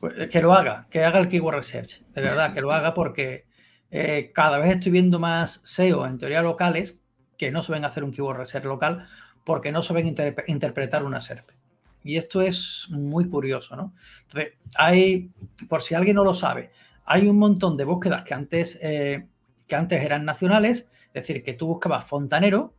Pues, 0.00 0.28
que 0.30 0.42
lo 0.42 0.52
haga, 0.52 0.86
que 0.90 1.04
haga 1.04 1.18
el 1.18 1.28
keyword 1.28 1.56
research. 1.56 2.02
De 2.14 2.22
verdad, 2.22 2.54
que 2.54 2.60
lo 2.60 2.72
haga 2.72 2.94
porque 2.94 3.46
eh, 3.90 4.30
cada 4.34 4.58
vez 4.58 4.70
estoy 4.70 4.92
viendo 4.92 5.18
más 5.18 5.60
SEO 5.64 6.06
en 6.06 6.18
teoría 6.18 6.42
locales 6.42 7.02
que 7.36 7.50
no 7.50 7.62
saben 7.62 7.84
hacer 7.84 8.04
un 8.04 8.12
keyword 8.12 8.38
research 8.38 8.64
local 8.64 9.06
porque 9.44 9.72
no 9.72 9.82
saben 9.82 10.14
interpretar 10.46 11.04
una 11.04 11.20
SERP. 11.20 11.50
Y 12.04 12.16
esto 12.16 12.40
es 12.40 12.86
muy 12.90 13.28
curioso, 13.28 13.76
¿no? 13.76 13.94
Entonces, 14.22 14.54
hay, 14.76 15.30
por 15.68 15.82
si 15.82 15.94
alguien 15.94 16.16
no 16.16 16.24
lo 16.24 16.34
sabe, 16.34 16.72
hay 17.12 17.28
un 17.28 17.38
montón 17.38 17.76
de 17.76 17.84
búsquedas 17.84 18.24
que 18.24 18.32
antes, 18.32 18.78
eh, 18.80 19.26
que 19.66 19.76
antes 19.76 20.02
eran 20.02 20.24
nacionales, 20.24 20.88
es 21.08 21.12
decir, 21.12 21.42
que 21.42 21.52
tú 21.52 21.66
buscabas 21.66 22.06
fontanero 22.06 22.72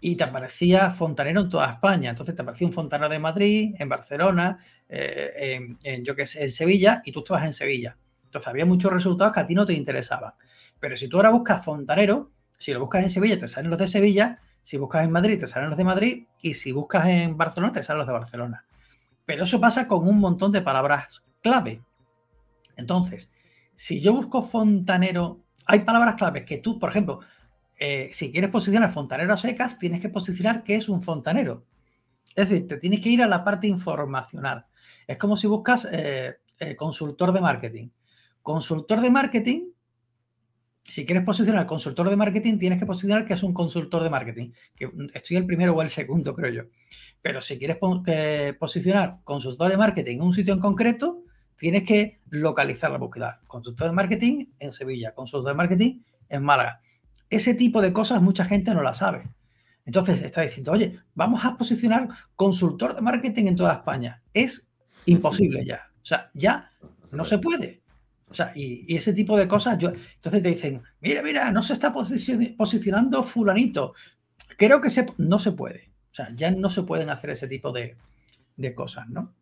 y 0.00 0.16
te 0.16 0.24
aparecía 0.24 0.90
fontanero 0.90 1.42
en 1.42 1.48
toda 1.48 1.70
España. 1.70 2.10
Entonces 2.10 2.34
te 2.34 2.42
aparecía 2.42 2.66
un 2.66 2.72
fontanero 2.72 3.08
de 3.08 3.20
Madrid, 3.20 3.76
en 3.78 3.88
Barcelona, 3.88 4.58
eh, 4.88 5.76
en, 5.80 6.04
yo 6.04 6.16
que 6.16 6.26
sé, 6.26 6.42
en 6.42 6.50
Sevilla, 6.50 7.02
y 7.04 7.12
tú 7.12 7.20
estabas 7.20 7.44
en 7.44 7.52
Sevilla. 7.52 7.96
Entonces 8.24 8.48
había 8.48 8.66
muchos 8.66 8.92
resultados 8.92 9.32
que 9.32 9.38
a 9.38 9.46
ti 9.46 9.54
no 9.54 9.64
te 9.64 9.74
interesaban. 9.74 10.32
Pero 10.80 10.96
si 10.96 11.06
tú 11.06 11.18
ahora 11.18 11.30
buscas 11.30 11.64
fontanero, 11.64 12.32
si 12.58 12.72
lo 12.72 12.80
buscas 12.80 13.04
en 13.04 13.10
Sevilla, 13.10 13.38
te 13.38 13.46
salen 13.46 13.70
los 13.70 13.78
de 13.78 13.86
Sevilla, 13.86 14.40
si 14.64 14.76
buscas 14.76 15.04
en 15.04 15.12
Madrid, 15.12 15.38
te 15.38 15.46
salen 15.46 15.68
los 15.68 15.78
de 15.78 15.84
Madrid, 15.84 16.26
y 16.40 16.54
si 16.54 16.72
buscas 16.72 17.06
en 17.06 17.36
Barcelona, 17.36 17.72
te 17.72 17.84
salen 17.84 17.98
los 17.98 18.08
de 18.08 18.12
Barcelona. 18.12 18.64
Pero 19.24 19.44
eso 19.44 19.60
pasa 19.60 19.86
con 19.86 20.08
un 20.08 20.18
montón 20.18 20.50
de 20.50 20.62
palabras 20.62 21.22
clave. 21.40 21.80
Entonces, 22.76 23.32
si 23.82 24.00
yo 24.00 24.12
busco 24.12 24.42
fontanero, 24.42 25.42
hay 25.66 25.80
palabras 25.80 26.14
claves 26.14 26.44
que 26.44 26.58
tú, 26.58 26.78
por 26.78 26.90
ejemplo, 26.90 27.18
eh, 27.80 28.10
si 28.12 28.30
quieres 28.30 28.48
posicionar 28.48 28.92
fontanero 28.92 29.32
a 29.32 29.36
secas, 29.36 29.76
tienes 29.76 30.00
que 30.00 30.08
posicionar 30.08 30.62
qué 30.62 30.76
es 30.76 30.88
un 30.88 31.02
fontanero. 31.02 31.66
Es 32.36 32.48
decir, 32.48 32.68
te 32.68 32.76
tienes 32.76 33.00
que 33.00 33.08
ir 33.08 33.24
a 33.24 33.26
la 33.26 33.42
parte 33.42 33.66
informacional. 33.66 34.66
Es 35.08 35.16
como 35.16 35.36
si 35.36 35.48
buscas 35.48 35.88
eh, 35.90 36.36
eh, 36.60 36.76
consultor 36.76 37.32
de 37.32 37.40
marketing. 37.40 37.88
Consultor 38.40 39.00
de 39.00 39.10
marketing, 39.10 39.70
si 40.84 41.04
quieres 41.04 41.24
posicionar 41.24 41.66
consultor 41.66 42.08
de 42.08 42.16
marketing, 42.16 42.58
tienes 42.58 42.78
que 42.78 42.86
posicionar 42.86 43.26
que 43.26 43.34
es 43.34 43.42
un 43.42 43.52
consultor 43.52 44.04
de 44.04 44.10
marketing. 44.10 44.50
Que 44.76 44.92
estoy 45.12 45.38
el 45.38 45.44
primero 45.44 45.72
o 45.72 45.82
el 45.82 45.90
segundo, 45.90 46.36
creo 46.36 46.52
yo. 46.52 46.62
Pero 47.20 47.42
si 47.42 47.58
quieres 47.58 47.78
posicionar 48.60 49.18
consultor 49.24 49.72
de 49.72 49.76
marketing 49.76 50.18
en 50.18 50.22
un 50.22 50.32
sitio 50.32 50.54
en 50.54 50.60
concreto, 50.60 51.24
tienes 51.56 51.84
que 51.84 52.20
localizar 52.28 52.90
la 52.90 52.98
búsqueda. 52.98 53.40
Consultor 53.46 53.88
de 53.88 53.92
marketing 53.92 54.46
en 54.58 54.72
Sevilla, 54.72 55.14
consultor 55.14 55.50
de 55.50 55.56
marketing 55.56 56.00
en 56.28 56.42
Málaga. 56.42 56.80
Ese 57.30 57.54
tipo 57.54 57.80
de 57.80 57.92
cosas 57.92 58.20
mucha 58.20 58.44
gente 58.44 58.74
no 58.74 58.82
la 58.82 58.94
sabe. 58.94 59.30
Entonces 59.84 60.22
está 60.22 60.42
diciendo, 60.42 60.72
oye, 60.72 61.00
vamos 61.14 61.44
a 61.44 61.56
posicionar 61.56 62.08
consultor 62.36 62.94
de 62.94 63.00
marketing 63.00 63.46
en 63.46 63.56
toda 63.56 63.74
España. 63.74 64.22
Es 64.32 64.70
imposible 65.06 65.64
ya. 65.64 65.88
O 66.02 66.04
sea, 66.04 66.30
ya 66.34 66.70
no 67.10 67.24
se 67.24 67.38
puede. 67.38 67.82
O 68.28 68.34
sea, 68.34 68.52
y, 68.54 68.96
ese 68.96 69.12
tipo 69.12 69.36
de 69.36 69.46
cosas, 69.46 69.76
yo, 69.78 69.90
entonces 69.90 70.42
te 70.42 70.48
dicen, 70.48 70.82
mira, 71.00 71.22
mira, 71.22 71.52
no 71.52 71.62
se 71.62 71.74
está 71.74 71.92
posicionando 71.92 73.22
fulanito. 73.22 73.94
Creo 74.56 74.80
que 74.80 74.90
se, 74.90 75.06
no 75.18 75.38
se 75.38 75.52
puede. 75.52 75.90
O 76.12 76.14
sea, 76.14 76.32
ya 76.34 76.50
no 76.50 76.70
se 76.70 76.82
pueden 76.82 77.10
hacer 77.10 77.30
ese 77.30 77.48
tipo 77.48 77.72
de, 77.72 77.96
de 78.56 78.74
cosas, 78.74 79.08
¿no? 79.08 79.34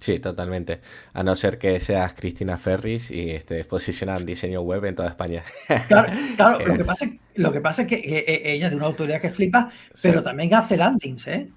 Sí, 0.00 0.18
totalmente. 0.18 0.80
A 1.12 1.22
no 1.22 1.36
ser 1.36 1.58
que 1.58 1.78
seas 1.78 2.14
Cristina 2.14 2.58
Ferris 2.58 3.10
y 3.10 3.30
estés 3.30 3.64
posicionando 3.66 4.24
diseño 4.24 4.62
web 4.62 4.84
en 4.84 4.94
toda 4.96 5.08
España. 5.08 5.42
Claro, 5.86 6.12
claro 6.36 6.58
lo, 6.66 6.76
que 6.76 6.84
pasa, 6.84 7.06
lo 7.36 7.52
que 7.52 7.60
pasa 7.60 7.82
es 7.82 7.88
que 7.88 7.96
eh, 7.96 8.24
eh, 8.26 8.52
ella 8.52 8.66
es 8.66 8.70
de 8.72 8.76
una 8.76 8.86
autoridad 8.86 9.20
que 9.20 9.30
flipa, 9.30 9.70
pero 10.02 10.22
también 10.22 10.52
hace 10.54 10.76
landings, 10.76 11.28
¿eh? 11.28 11.48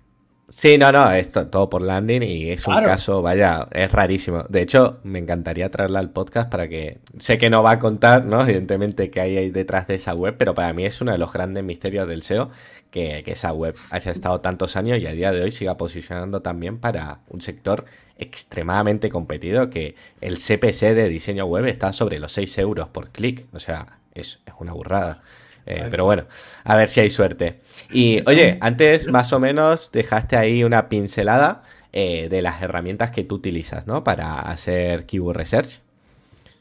Sí, 0.49 0.79
no, 0.79 0.91
no, 0.91 1.11
es 1.11 1.31
todo 1.31 1.69
por 1.69 1.81
landing 1.83 2.23
y 2.23 2.49
es 2.49 2.65
un 2.67 2.75
caso, 2.83 3.21
vaya, 3.21 3.67
es 3.71 3.91
rarísimo. 3.91 4.43
De 4.49 4.61
hecho, 4.61 4.99
me 5.03 5.19
encantaría 5.19 5.69
traerla 5.69 5.99
al 5.99 6.09
podcast 6.09 6.49
para 6.49 6.67
que, 6.67 6.99
sé 7.19 7.37
que 7.37 7.51
no 7.51 7.61
va 7.61 7.71
a 7.71 7.79
contar, 7.79 8.25
¿no? 8.25 8.41
Evidentemente 8.41 9.11
que 9.11 9.21
hay 9.21 9.37
ahí 9.37 9.49
detrás 9.51 9.87
de 9.87 9.95
esa 9.95 10.15
web, 10.15 10.35
pero 10.37 10.55
para 10.55 10.73
mí 10.73 10.85
es 10.85 11.01
uno 11.01 11.11
de 11.11 11.19
los 11.19 11.31
grandes 11.31 11.63
misterios 11.63 12.07
del 12.07 12.23
SEO 12.23 12.49
que, 12.89 13.23
esa 13.27 13.53
web 13.53 13.75
haya 13.91 14.11
estado 14.11 14.41
tantos 14.41 14.75
años 14.75 14.97
y 14.99 15.05
a 15.05 15.11
día 15.11 15.31
de 15.31 15.43
hoy 15.43 15.51
siga 15.51 15.77
posicionando 15.77 16.41
también 16.41 16.79
para 16.79 17.19
un 17.29 17.41
sector 17.41 17.85
extremadamente 18.17 19.09
competido 19.09 19.69
que 19.69 19.95
el 20.19 20.37
CPC 20.37 20.95
de 20.95 21.09
diseño 21.09 21.45
web 21.45 21.65
está 21.67 21.93
sobre 21.93 22.19
los 22.19 22.31
6 22.33 22.57
euros 22.57 22.89
por 22.89 23.11
clic, 23.11 23.45
o 23.53 23.59
sea, 23.59 23.99
es, 24.15 24.39
es 24.45 24.53
una 24.59 24.73
burrada. 24.73 25.21
Eh, 25.69 25.87
pero 25.91 26.03
bueno, 26.03 26.25
a 26.63 26.75
ver 26.75 26.87
si 26.87 26.99
hay 26.99 27.11
suerte. 27.11 27.59
Y 27.91 28.23
oye, 28.27 28.57
antes 28.59 29.07
más 29.07 29.31
o 29.33 29.39
menos 29.39 29.91
dejaste 29.91 30.35
ahí 30.35 30.63
una 30.63 30.89
pincelada 30.89 31.61
eh, 31.93 32.27
de 32.27 32.41
las 32.41 32.59
herramientas 32.63 33.11
que 33.11 33.23
tú 33.23 33.35
utilizas, 33.35 33.85
¿no? 33.85 34.03
Para 34.03 34.41
hacer 34.41 35.05
keyword 35.05 35.37
research. 35.37 35.79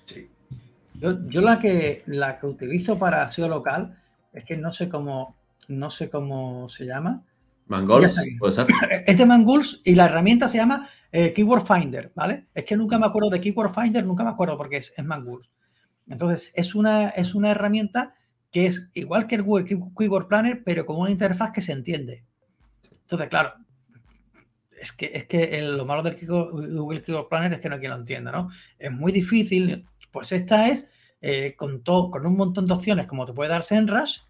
Sí. 0.05 0.29
Yo, 0.95 1.41
la, 1.41 1.59
que, 1.59 2.03
la 2.05 2.39
que 2.39 2.47
utilizo 2.47 2.99
para 2.99 3.33
SEO 3.33 3.49
local 3.49 3.97
es 4.35 4.45
que 4.45 4.59
no 4.59 4.73
sé 4.73 4.91
cómo, 4.91 5.37
no 5.69 5.89
sé 5.89 6.11
cómo 6.11 6.69
se 6.69 6.85
llama. 6.85 7.23
Mangols, 7.67 8.15
puede 8.39 8.53
ser. 8.53 8.67
Es 9.07 9.17
de 9.17 9.25
Mangols 9.25 9.81
y 9.87 9.95
la 9.95 10.05
herramienta 10.05 10.49
se 10.49 10.59
llama 10.59 10.87
eh, 11.11 11.33
Keyword 11.33 11.65
Finder, 11.67 12.13
¿vale? 12.15 12.49
Es 12.55 12.65
que 12.65 12.77
nunca 12.77 12.99
me 12.99 13.07
acuerdo 13.07 13.31
de 13.31 13.41
Keyword 13.41 13.73
Finder, 13.73 14.05
nunca 14.05 14.23
me 14.23 14.31
acuerdo 14.31 14.59
porque 14.59 14.77
es, 14.77 14.93
es 14.95 15.05
Mangols. 15.05 15.49
Entonces, 16.07 16.53
es 16.55 16.75
una, 16.75 17.09
es 17.09 17.35
una 17.35 17.51
herramienta 17.51 18.15
que 18.51 18.67
es 18.67 18.91
igual 18.95 19.27
que 19.27 19.37
el 19.37 19.43
Google 19.43 19.65
Keyword 19.65 20.29
Planner, 20.29 20.63
pero 20.65 20.87
con 20.87 20.97
una 20.97 21.11
interfaz 21.11 21.51
que 21.53 21.63
se 21.63 21.73
entiende. 21.73 22.25
Entonces, 23.03 23.29
claro, 23.29 23.55
es 24.81 24.93
que, 24.93 25.11
es 25.13 25.27
que 25.27 25.61
lo 25.63 25.85
malo 25.85 26.03
del 26.03 26.19
Google 26.27 27.03
Keyword 27.03 27.29
Planner 27.29 27.55
es 27.55 27.61
que 27.61 27.69
no 27.69 27.75
hay 27.75 27.81
quien 27.81 27.93
lo 27.93 27.99
entienda, 27.99 28.33
¿no? 28.33 28.51
Es 28.79 28.91
muy 28.91 29.13
difícil. 29.13 29.87
Pues 30.11 30.33
esta 30.33 30.69
es 30.69 30.89
eh, 31.21 31.55
con, 31.57 31.83
todo, 31.83 32.11
con 32.11 32.27
un 32.27 32.37
montón 32.37 32.67
de 32.67 32.73
opciones, 32.73 33.07
como 33.07 33.27
te 33.27 33.33
puede 33.33 33.51
dar 33.51 33.63
SEMrush, 33.63 34.21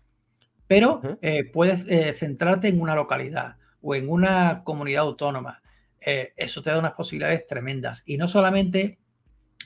pero 0.66 1.00
eh, 1.22 1.44
puedes 1.44 1.86
eh, 1.88 2.12
centrarte 2.12 2.68
en 2.68 2.80
una 2.80 2.94
localidad 2.94 3.56
o 3.80 3.94
en 3.94 4.08
una 4.08 4.62
comunidad 4.64 5.02
autónoma. 5.02 5.62
eso 6.00 6.62
te 6.62 6.70
da 6.70 6.78
unas 6.78 6.92
posibilidades 6.92 7.46
tremendas. 7.46 8.02
Y 8.06 8.16
no 8.16 8.28
solamente 8.28 8.98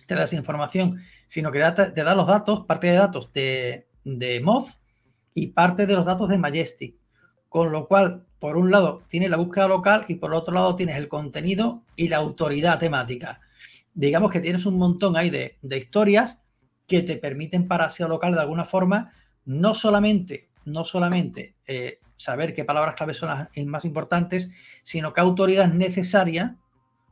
te 0.07 0.15
da 0.15 0.25
esa 0.25 0.37
información, 0.37 1.01
sino 1.29 1.51
que 1.51 1.61
te 1.61 2.05
da 2.05 2.15
los 2.15 2.27
datos, 2.27 2.67
parte 2.67 2.89
de 2.89 2.95
datos 2.95 3.33
de, 3.33 3.87
de 4.05 4.41
Moz 4.41 4.81
y 5.35 5.49
parte 5.49 5.87
de 5.87 5.95
los 5.95 6.07
datos 6.07 6.29
de 6.29 6.39
Majestic. 6.39 6.97
Con 7.49 7.73
lo 7.73 7.87
cual, 7.87 8.27
por 8.39 8.57
un 8.57 8.71
lado, 8.71 9.03
tienes 9.09 9.31
la 9.31 9.37
búsqueda 9.37 9.69
local 9.69 10.05
y 10.09 10.17
por 10.17 10.35
otro 10.35 10.55
lado 10.55 10.75
tienes 10.75 10.97
el 10.97 11.09
contenido 11.09 11.83
y 11.97 12.09
la 12.09 12.17
autoridad 12.17 12.79
temática. 12.79 13.41
Digamos 13.95 14.31
que 14.31 14.41
tienes 14.41 14.65
un 14.65 14.79
montón 14.79 15.17
ahí 15.17 15.31
de, 15.31 15.59
historias 15.77 16.41
que 16.87 17.03
te 17.03 17.17
permiten 17.17 17.69
para 17.69 17.91
SEO 17.91 18.09
local 18.09 18.35
de 18.35 18.41
alguna 18.41 18.65
forma 18.65 19.13
no 19.45 19.75
solamente, 19.75 20.51
no 20.65 20.85
solamente 20.85 21.57
eh, 21.67 22.01
saber 22.17 22.55
qué 22.55 22.65
palabras 22.65 22.95
clave 22.95 23.15
son 23.15 23.29
las 23.29 23.49
más 23.67 23.85
importantes, 23.85 24.51
sino 24.83 25.13
qué 25.13 25.21
autoridad 25.21 25.67
es 25.67 25.75
necesaria 25.75 26.57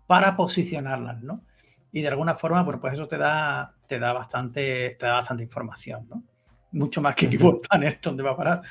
para 0.06 0.36
posicionarlas, 0.36 1.22
¿no? 1.22 1.44
Y 1.92 2.02
de 2.02 2.08
alguna 2.08 2.34
forma, 2.34 2.64
pues, 2.64 2.78
pues 2.80 2.94
eso 2.94 3.08
te 3.08 3.18
da, 3.18 3.74
te 3.86 3.98
da 3.98 4.12
bastante, 4.12 4.96
te 4.98 5.06
da 5.06 5.14
bastante 5.14 5.42
información, 5.42 6.06
¿no? 6.08 6.24
Mucho 6.72 7.00
más 7.00 7.14
que 7.14 7.28
Keyboard 7.28 7.60
Planner, 7.60 7.98
¿dónde 8.02 8.22
va 8.22 8.30
a 8.30 8.36
parar? 8.36 8.62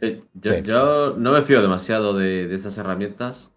Eh, 0.00 0.20
yo, 0.34 1.14
no 1.16 1.32
me 1.32 1.42
fío 1.42 1.62
demasiado 1.62 2.14
de, 2.14 2.52
esas 2.52 2.76
herramientas, 2.78 3.52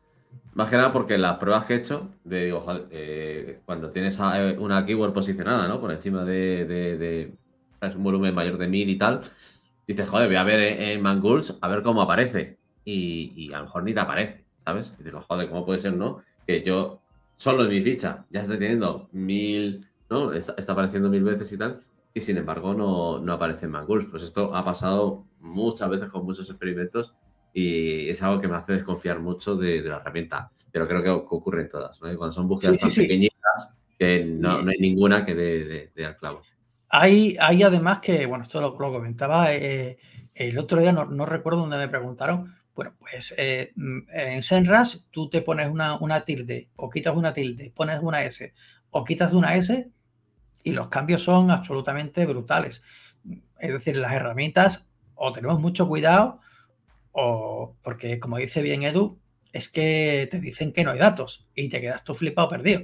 más 0.53 0.69
que 0.69 0.77
nada 0.77 0.91
porque 0.91 1.17
las 1.17 1.37
pruebas 1.37 1.65
que 1.65 1.73
he 1.73 1.77
hecho, 1.77 2.09
de, 2.23 2.45
digo, 2.45 2.63
eh, 2.91 3.59
cuando 3.65 3.91
tienes 3.91 4.19
una 4.57 4.85
keyword 4.85 5.13
posicionada, 5.13 5.67
¿no? 5.67 5.79
Por 5.79 5.91
encima 5.91 6.23
de, 6.23 7.33
un 7.95 8.03
volumen 8.03 8.33
mayor 8.33 8.57
de 8.57 8.67
mil 8.67 8.89
y 8.89 8.97
tal, 8.97 9.21
dices, 9.87 10.07
joder, 10.07 10.27
voy 10.27 10.37
a 10.37 10.43
ver 10.43 10.59
en 10.81 11.01
Mangools 11.01 11.55
a 11.61 11.67
ver 11.67 11.81
cómo 11.81 12.01
aparece. 12.01 12.57
Y, 12.85 13.51
a 13.53 13.59
lo 13.59 13.65
mejor 13.65 13.83
ni 13.83 13.93
te 13.93 13.99
aparece, 13.99 14.45
¿sabes? 14.65 14.97
Y 14.99 15.03
digo, 15.03 15.21
joder, 15.21 15.47
¿cómo 15.47 15.65
puede 15.65 15.79
ser, 15.79 15.93
no? 15.93 16.23
Que 16.47 16.63
yo, 16.63 17.01
solo 17.35 17.63
en 17.63 17.69
mi 17.69 17.81
ficha, 17.81 18.25
ya 18.29 18.41
estoy 18.41 18.57
teniendo 18.57 19.09
mil, 19.11 19.85
¿no? 20.09 20.33
está 20.33 20.71
apareciendo 20.71 21.09
mil 21.09 21.23
veces 21.23 21.51
y 21.51 21.57
tal 21.57 21.79
y 22.13 22.21
sin 22.21 22.37
embargo 22.37 22.73
no, 22.73 23.19
no 23.19 23.33
aparece 23.33 23.65
en 23.65 23.71
Mangools. 23.71 24.07
Pues 24.09 24.23
esto 24.23 24.55
ha 24.55 24.63
pasado 24.63 25.25
muchas 25.39 25.89
veces 25.89 26.11
con 26.11 26.25
muchos 26.25 26.49
experimentos 26.49 27.15
y 27.53 28.09
es 28.09 28.21
algo 28.21 28.39
que 28.41 28.47
me 28.47 28.55
hace 28.55 28.73
desconfiar 28.73 29.19
mucho 29.19 29.55
de, 29.55 29.81
la 29.81 29.97
herramienta. 29.97 30.51
Pero 30.71 30.87
creo 30.87 31.03
que 31.03 31.09
ocurre 31.09 31.63
en 31.63 31.69
todas, 31.69 32.01
¿no? 32.01 32.15
cuando 32.17 32.33
son 32.33 32.47
búsquedas 32.47 32.79
tan 32.79 32.91
pequeñitas 32.91 33.75
que 33.97 34.23
no, 34.23 34.59
hay 34.59 34.77
ninguna 34.79 35.25
que 35.25 35.35
dé 35.35 35.91
de, 35.93 36.05
al 36.05 36.15
clavo. 36.15 36.41
Hay, 36.89 37.37
hay 37.39 37.63
además 37.63 37.99
que, 37.99 38.25
bueno, 38.25 38.43
esto 38.43 38.61
lo, 38.61 38.75
comentaba 38.75 39.53
eh, 39.53 39.97
el 40.33 40.57
otro 40.57 40.79
día, 40.79 40.91
no, 40.91 41.25
recuerdo 41.25 41.59
dónde 41.59 41.77
me 41.77 41.87
preguntaron. 41.87 42.55
Bueno, 42.73 42.93
pues 42.97 43.33
eh, 43.37 43.73
en 44.13 44.41
Senras 44.41 45.05
tú 45.11 45.29
te 45.29 45.41
pones 45.41 45.69
una, 45.69 45.97
una 45.97 46.23
tilde 46.23 46.69
o 46.77 46.89
quitas 46.89 47.15
una 47.15 47.33
tilde, 47.33 47.73
pones 47.75 47.99
una 48.01 48.23
S 48.23 48.53
o 48.91 49.03
quitas 49.03 49.33
una 49.33 49.55
S 49.55 49.91
y 50.69 50.73
los 50.73 50.87
cambios 50.87 51.23
son 51.23 51.51
absolutamente 51.51 52.25
brutales. 52.25 52.83
Es 53.59 53.71
decir, 53.71 53.97
las 53.97 54.13
herramientas 54.13 54.87
o 55.15 55.31
tenemos 55.33 55.59
mucho 55.59 55.87
cuidado 55.87 56.39
o 57.11 57.75
porque, 57.81 58.19
como 58.19 58.37
dice 58.37 58.61
bien 58.61 58.83
Edu, 58.83 59.19
es 59.51 59.69
que 59.69 60.27
te 60.29 60.39
dicen 60.39 60.71
que 60.71 60.83
no 60.83 60.91
hay 60.91 60.99
datos 60.99 61.47
y 61.55 61.69
te 61.69 61.81
quedas 61.81 62.03
tú 62.03 62.13
flipado 62.13 62.49
perdido. 62.49 62.83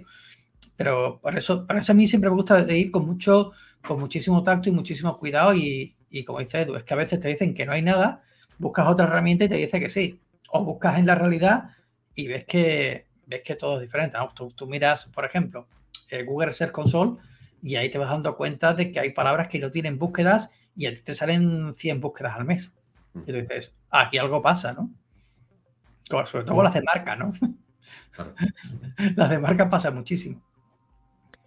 Pero 0.76 1.20
por 1.22 1.38
eso, 1.38 1.66
para 1.66 1.80
eso 1.80 1.94
a 1.94 1.96
mí 1.96 2.08
siempre 2.08 2.30
me 2.30 2.36
gusta 2.36 2.60
ir 2.74 2.92
con 2.92 3.06
mucho, 3.06 3.52
con 3.86 4.00
muchísimo 4.00 4.44
tacto 4.44 4.70
y 4.70 4.74
muchísimo 4.74 5.18
cuidado 5.18 5.54
y, 5.54 5.96
como 6.26 6.40
dice 6.40 6.62
Edu, 6.62 6.76
es 6.76 6.84
que 6.84 6.94
a 6.94 6.98
veces 6.98 7.20
te 7.20 7.28
dicen 7.28 7.54
que 7.54 7.66
no 7.66 7.72
hay 7.72 7.82
nada, 7.82 8.24
buscas 8.58 8.88
otra 8.88 9.06
herramienta 9.06 9.46
y 9.46 9.50
te 9.50 9.56
dice 9.56 9.80
que 9.80 9.90
sí. 9.90 10.20
O 10.50 10.64
buscas 10.64 11.00
en 11.00 11.06
la 11.06 11.16
realidad 11.16 11.70
y 12.14 12.28
ves 12.28 12.46
que, 12.46 13.08
ves 13.26 13.42
que 13.44 13.56
todo 13.56 13.76
es 13.76 13.82
diferente. 13.82 14.18
Tú, 14.34 14.52
tú 14.52 14.68
miras, 14.68 15.06
por 15.06 15.26
ejemplo, 15.26 15.68
el 16.10 16.26
Google 16.26 16.54
Search 16.54 16.72
Console 16.72 17.18
y 17.66 17.78
ahí 17.78 17.90
te 17.90 17.98
vas 17.98 18.12
dando 18.12 18.38
cuenta 18.38 18.76
de 18.76 18.92
que 18.92 19.00
hay 19.00 19.10
palabras 19.10 19.48
que 19.48 19.58
no 19.58 19.72
tienen 19.72 19.98
búsquedas 19.98 20.52
y 20.76 20.86
a 20.86 20.94
ti 20.94 21.02
te 21.02 21.16
salen 21.16 21.74
100 21.74 22.00
búsquedas 22.00 22.36
al 22.36 22.46
mes. 22.46 22.72
Y 23.16 23.32
tú 23.32 23.34
dices, 23.34 23.74
aquí 23.90 24.20
algo 24.20 24.40
pasa, 24.40 24.74
¿no? 24.74 24.92
Sobre 26.26 26.44
todo 26.44 26.58
con 26.58 26.64
las 26.64 26.76
de 26.76 26.84
marca, 26.84 27.16
¿no? 27.16 27.34
las 29.16 29.30
de 29.32 29.40
marca 29.40 29.68
pasa 29.68 29.90
muchísimo. 29.90 30.44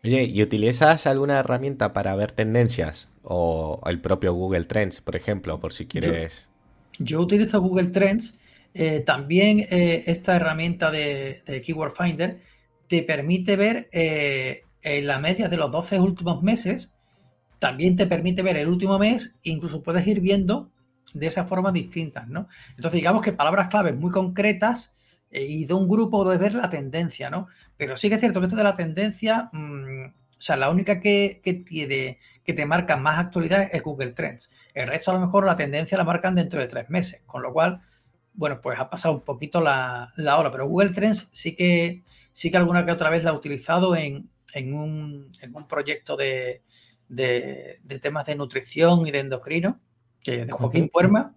Oye, 0.02 0.24
¿y 0.24 0.42
utilizas 0.42 1.06
alguna 1.06 1.38
herramienta 1.38 1.92
para 1.92 2.16
ver 2.16 2.32
tendencias? 2.32 3.08
O 3.22 3.80
el 3.86 4.00
propio 4.00 4.34
Google 4.34 4.64
Trends, 4.64 5.00
por 5.00 5.14
ejemplo, 5.14 5.60
por 5.60 5.72
si 5.72 5.86
quieres. 5.86 6.50
Yo, 6.98 7.20
utilizo 7.20 7.60
Google 7.60 7.90
Trends. 7.90 8.34
Eh, 8.74 9.00
también 9.00 9.60
eh, 9.70 10.02
esta 10.06 10.34
herramienta 10.34 10.90
de, 10.90 11.62
Keyword 11.64 11.92
Finder 11.92 12.40
te 12.88 13.04
permite 13.04 13.56
ver 13.56 13.88
eh, 13.92 14.64
en 14.82 15.06
la 15.06 15.18
media 15.18 15.48
de 15.48 15.56
los 15.56 15.70
12 15.70 15.98
últimos 16.00 16.42
meses, 16.42 16.92
también 17.58 17.96
te 17.96 18.06
permite 18.06 18.42
ver 18.42 18.56
el 18.56 18.68
último 18.68 18.98
mes, 18.98 19.38
incluso 19.42 19.82
puedes 19.82 20.06
ir 20.06 20.20
viendo 20.20 20.70
de 21.14 21.26
esa 21.26 21.44
forma 21.44 21.72
distintas, 21.72 22.28
¿no? 22.28 22.48
Entonces, 22.70 22.92
digamos 22.92 23.22
que 23.22 23.32
palabras 23.32 23.68
claves 23.68 23.96
muy 23.96 24.10
concretas 24.10 24.92
eh, 25.30 25.44
y 25.44 25.64
de 25.64 25.74
un 25.74 25.88
grupo 25.88 26.22
puedes 26.22 26.40
ver 26.40 26.54
la 26.54 26.70
tendencia, 26.70 27.30
¿no? 27.30 27.48
Pero 27.76 27.96
sí 27.96 28.08
que 28.08 28.16
es 28.16 28.20
cierto 28.20 28.40
que 28.40 28.46
esto 28.46 28.56
de 28.56 28.64
la 28.64 28.76
tendencia, 28.76 29.50
mm, 29.52 30.06
o 30.06 30.40
sea, 30.40 30.56
la 30.56 30.70
única 30.70 31.00
que, 31.00 31.40
tiene, 31.66 32.18
que 32.44 32.52
te 32.52 32.66
marca 32.66 32.96
más 32.96 33.18
actualidad 33.18 33.68
es 33.72 33.82
Google 33.82 34.12
Trends. 34.12 34.50
El 34.74 34.88
resto, 34.88 35.10
a 35.10 35.14
lo 35.14 35.20
mejor, 35.20 35.44
la 35.44 35.56
tendencia 35.56 35.98
la 35.98 36.04
marcan 36.04 36.34
dentro 36.34 36.60
de 36.60 36.68
tres 36.68 36.88
meses, 36.90 37.22
con 37.26 37.42
lo 37.42 37.52
cual, 37.52 37.80
bueno, 38.34 38.60
pues 38.60 38.78
ha 38.78 38.88
pasado 38.88 39.14
un 39.14 39.22
poquito 39.22 39.60
la, 39.60 40.12
la 40.16 40.36
hora, 40.38 40.50
pero 40.50 40.68
Google 40.68 40.90
Trends 40.90 41.28
sí 41.32 41.56
que, 41.56 42.04
sí 42.32 42.50
que 42.50 42.56
alguna 42.56 42.86
que 42.86 42.92
otra 42.92 43.10
vez 43.10 43.24
la 43.24 43.30
ha 43.30 43.34
utilizado 43.34 43.96
en, 43.96 44.30
en 44.54 44.74
un, 44.74 45.32
en 45.40 45.54
un 45.54 45.66
proyecto 45.66 46.16
de, 46.16 46.62
de, 47.08 47.98
temas 48.00 48.26
de 48.26 48.36
nutrición 48.36 49.06
y 49.06 49.10
de 49.10 49.20
endocrino, 49.20 49.80
que 50.20 50.44
de 50.44 50.52
Joaquín 50.52 50.88
Puerma, 50.88 51.36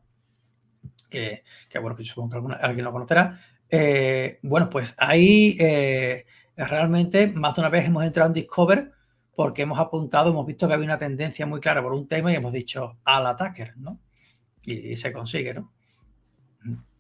que, 1.10 1.44
que, 1.70 1.80
bueno, 1.80 1.96
que 1.96 2.04
supongo 2.04 2.48
que 2.48 2.56
alguien 2.62 2.86
lo 2.86 2.92
conocerá. 2.92 3.40
Eh, 3.70 4.40
bueno, 4.42 4.70
pues 4.70 4.96
ahí 4.98 5.56
eh, 5.60 6.26
realmente 6.58 7.28
más 7.28 7.56
de 7.56 7.62
una 7.62 7.70
vez 7.70 7.86
hemos 7.86 8.04
entrado 8.04 8.28
en 8.28 8.34
Discover 8.34 8.92
porque 9.34 9.62
hemos 9.62 9.80
apuntado, 9.80 10.32
hemos 10.32 10.46
visto 10.46 10.68
que 10.68 10.74
había 10.74 10.86
una 10.86 10.98
tendencia 10.98 11.46
muy 11.46 11.62
clara 11.62 11.82
por 11.82 11.94
un 11.94 12.08
tema 12.08 12.32
y 12.32 12.36
hemos 12.36 12.52
dicho 12.52 12.98
al 13.06 13.26
attacker, 13.26 13.78
¿no? 13.78 14.00
Y, 14.66 14.98
se 14.98 15.12
consigue, 15.12 15.54
¿no? 15.54 15.72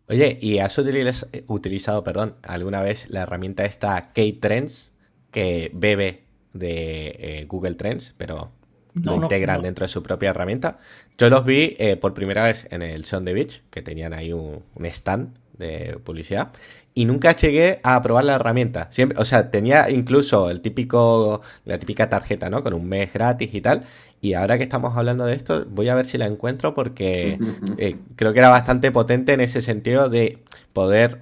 Oye, 0.07 0.39
¿y 0.41 0.59
has 0.59 0.77
utilizado, 0.77 2.03
perdón, 2.03 2.37
alguna 2.41 2.81
vez 2.81 3.09
la 3.09 3.21
herramienta 3.21 3.65
esta 3.65 4.13
K-Trends? 4.13 4.90
Que 5.31 5.71
bebe 5.73 6.23
de 6.53 7.15
eh, 7.19 7.45
Google 7.47 7.75
Trends, 7.75 8.13
pero 8.17 8.51
lo 8.93 9.15
integran 9.15 9.61
dentro 9.61 9.85
de 9.85 9.89
su 9.89 10.03
propia 10.03 10.31
herramienta. 10.31 10.79
Yo 11.17 11.29
los 11.29 11.45
vi 11.45 11.75
eh, 11.79 11.95
por 11.95 12.13
primera 12.13 12.43
vez 12.43 12.67
en 12.71 12.81
el 12.81 13.05
Son 13.05 13.23
the 13.25 13.33
Beach, 13.33 13.61
que 13.69 13.81
tenían 13.81 14.13
ahí 14.13 14.33
un, 14.33 14.63
stand 14.85 15.33
de 15.57 15.97
publicidad. 16.03 16.51
Y 16.93 17.05
nunca 17.05 17.33
llegué 17.33 17.79
a 17.83 18.01
probar 18.01 18.25
la 18.25 18.35
herramienta. 18.35 18.87
Siempre, 18.91 19.17
o 19.17 19.23
sea, 19.23 19.49
tenía 19.49 19.89
incluso 19.89 20.49
el 20.49 20.59
típico, 20.59 21.41
la 21.63 21.79
típica 21.79 22.09
tarjeta, 22.09 22.49
¿no? 22.49 22.63
Con 22.63 22.73
un 22.73 22.89
mes 22.89 23.13
gratis 23.13 23.53
y 23.53 23.61
tal. 23.61 23.85
Y 24.19 24.33
ahora 24.33 24.57
que 24.57 24.63
estamos 24.63 24.97
hablando 24.97 25.25
de 25.25 25.35
esto, 25.35 25.65
voy 25.69 25.87
a 25.87 25.95
ver 25.95 26.05
si 26.05 26.17
la 26.17 26.27
encuentro 26.27 26.73
porque 26.73 27.39
eh, 27.77 27.95
creo 28.17 28.33
que 28.33 28.39
era 28.39 28.49
bastante 28.49 28.91
potente 28.91 29.33
en 29.33 29.39
ese 29.39 29.61
sentido 29.61 30.09
de 30.09 30.39
poder 30.73 31.17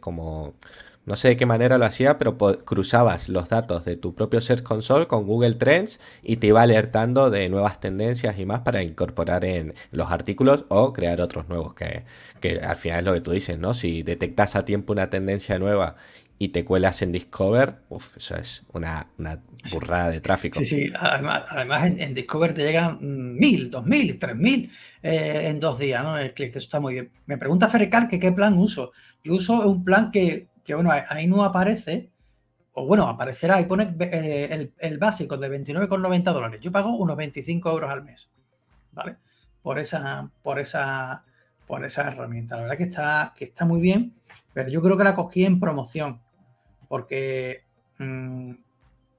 como 0.00 0.54
No 1.06 1.16
sé 1.16 1.28
de 1.28 1.36
qué 1.36 1.44
manera 1.44 1.76
lo 1.76 1.84
hacía, 1.84 2.16
pero 2.16 2.38
cruzabas 2.38 3.28
los 3.28 3.48
datos 3.48 3.84
de 3.84 3.96
tu 3.96 4.14
propio 4.14 4.40
Search 4.40 4.62
Console 4.62 5.06
con 5.06 5.26
Google 5.26 5.54
Trends 5.54 6.00
y 6.22 6.36
te 6.36 6.46
iba 6.46 6.62
alertando 6.62 7.30
de 7.30 7.48
nuevas 7.48 7.78
tendencias 7.80 8.38
y 8.38 8.46
más 8.46 8.60
para 8.60 8.82
incorporar 8.82 9.44
en 9.44 9.74
los 9.90 10.10
artículos 10.10 10.64
o 10.68 10.92
crear 10.92 11.20
otros 11.20 11.48
nuevos, 11.48 11.74
que, 11.74 12.04
que 12.40 12.58
al 12.60 12.76
final 12.76 13.00
es 13.00 13.04
lo 13.04 13.14
que 13.14 13.20
tú 13.20 13.32
dices, 13.32 13.58
¿no? 13.58 13.74
Si 13.74 14.02
detectas 14.02 14.56
a 14.56 14.64
tiempo 14.64 14.92
una 14.92 15.10
tendencia 15.10 15.58
nueva 15.58 15.96
y 16.38 16.48
te 16.48 16.64
cuelas 16.64 17.00
en 17.02 17.12
Discover, 17.12 17.76
uf, 17.88 18.16
eso 18.16 18.36
es 18.36 18.64
una, 18.72 19.06
burrada 19.70 20.10
de 20.10 20.20
tráfico. 20.20 20.58
Sí, 20.58 20.64
sí, 20.64 20.92
además, 20.98 21.44
además 21.48 21.92
en, 21.96 22.14
Discover 22.14 22.52
te 22.52 22.62
llegan 22.62 22.98
mil, 23.00 23.70
dos 23.70 23.86
mil, 23.86 24.18
tres 24.18 24.36
mil 24.36 24.70
eh, 25.02 25.48
en 25.48 25.60
dos 25.60 25.78
días, 25.78 26.02
¿no? 26.02 26.18
El 26.18 26.34
clic, 26.34 26.50
eso 26.50 26.58
está 26.58 26.80
muy 26.80 26.94
bien. 26.94 27.10
Me 27.26 27.38
pregunta 27.38 27.68
Ferrecal 27.68 28.08
que 28.08 28.18
qué 28.18 28.32
plan 28.32 28.58
uso. 28.58 28.92
Yo 29.22 29.34
uso 29.34 29.60
un 29.68 29.84
plan 29.84 30.10
que, 30.10 30.48
que 30.64 30.74
bueno, 30.74 30.90
ahí 30.90 31.26
no 31.26 31.44
aparece, 31.44 32.10
o 32.72 32.86
bueno, 32.86 33.06
aparecerá 33.06 33.60
y 33.60 33.66
pone 33.66 33.94
eh, 34.00 34.48
el, 34.50 34.74
el, 34.78 34.98
básico 34.98 35.36
de 35.36 35.48
29,90 35.48 36.32
dólares. 36.32 36.60
Yo 36.60 36.72
pago 36.72 36.96
unos 36.96 37.16
25 37.16 37.70
euros 37.70 37.90
al 37.90 38.02
mes, 38.02 38.30
¿vale? 38.92 39.16
Por 39.62 39.78
esa, 39.78 40.30
por 40.42 40.58
esa, 40.58 41.24
por 41.66 41.84
esa 41.84 42.02
herramienta. 42.08 42.56
La 42.56 42.62
verdad 42.62 42.78
que 42.78 42.84
está, 42.84 43.34
que 43.36 43.44
está 43.44 43.64
muy 43.64 43.80
bien, 43.80 44.14
pero 44.52 44.68
yo 44.68 44.82
creo 44.82 44.96
que 44.96 45.04
la 45.04 45.14
cogí 45.14 45.44
en 45.44 45.60
promoción 45.60 46.20
porque... 46.88 47.64
Mm, 47.98 48.52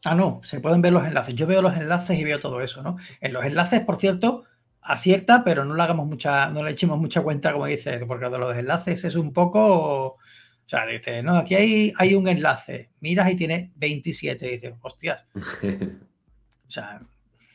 ah, 0.06 0.16
no, 0.16 0.42
se 0.44 0.60
pueden 0.60 0.82
ver 0.82 0.94
los 0.94 1.06
enlaces. 1.06 1.36
Yo 1.36 1.48
veo 1.48 1.62
los 1.62 1.76
enlaces 1.76 2.20
y 2.20 2.24
veo 2.24 2.40
todo 2.40 2.62
eso, 2.62 2.82
¿no? 2.82 2.98
En 3.22 3.34
los 3.34 3.46
enlaces, 3.46 3.82
por 3.82 3.98
cierto, 3.98 4.44
acierta, 4.82 5.44
pero 5.44 5.66
no 5.66 5.74
le 5.74 5.84
hagamos 5.84 6.08
mucha, 6.08 6.48
no 6.50 6.64
le 6.64 6.72
echemos 6.72 7.00
mucha 7.00 7.22
cuenta, 7.22 7.52
como 7.52 7.66
dice, 7.66 8.06
porque 8.06 8.30
de 8.30 8.38
los 8.38 8.56
enlaces 8.56 9.04
es 9.04 9.16
un 9.16 9.34
poco. 9.34 10.18
O 10.66 10.68
sea, 10.70 10.86
dice, 10.88 11.22
no, 11.22 11.38
aquí 11.38 11.56
hay, 11.56 11.94
hay 11.98 12.16
un 12.16 12.28
enlace. 12.28 12.90
Miras 13.00 13.32
y 13.32 13.36
tiene 13.36 13.72
27. 13.76 14.48
Y 14.48 14.52
dices, 14.52 14.74
hostias. 14.82 15.26
o 15.36 16.72
sea, 16.72 17.02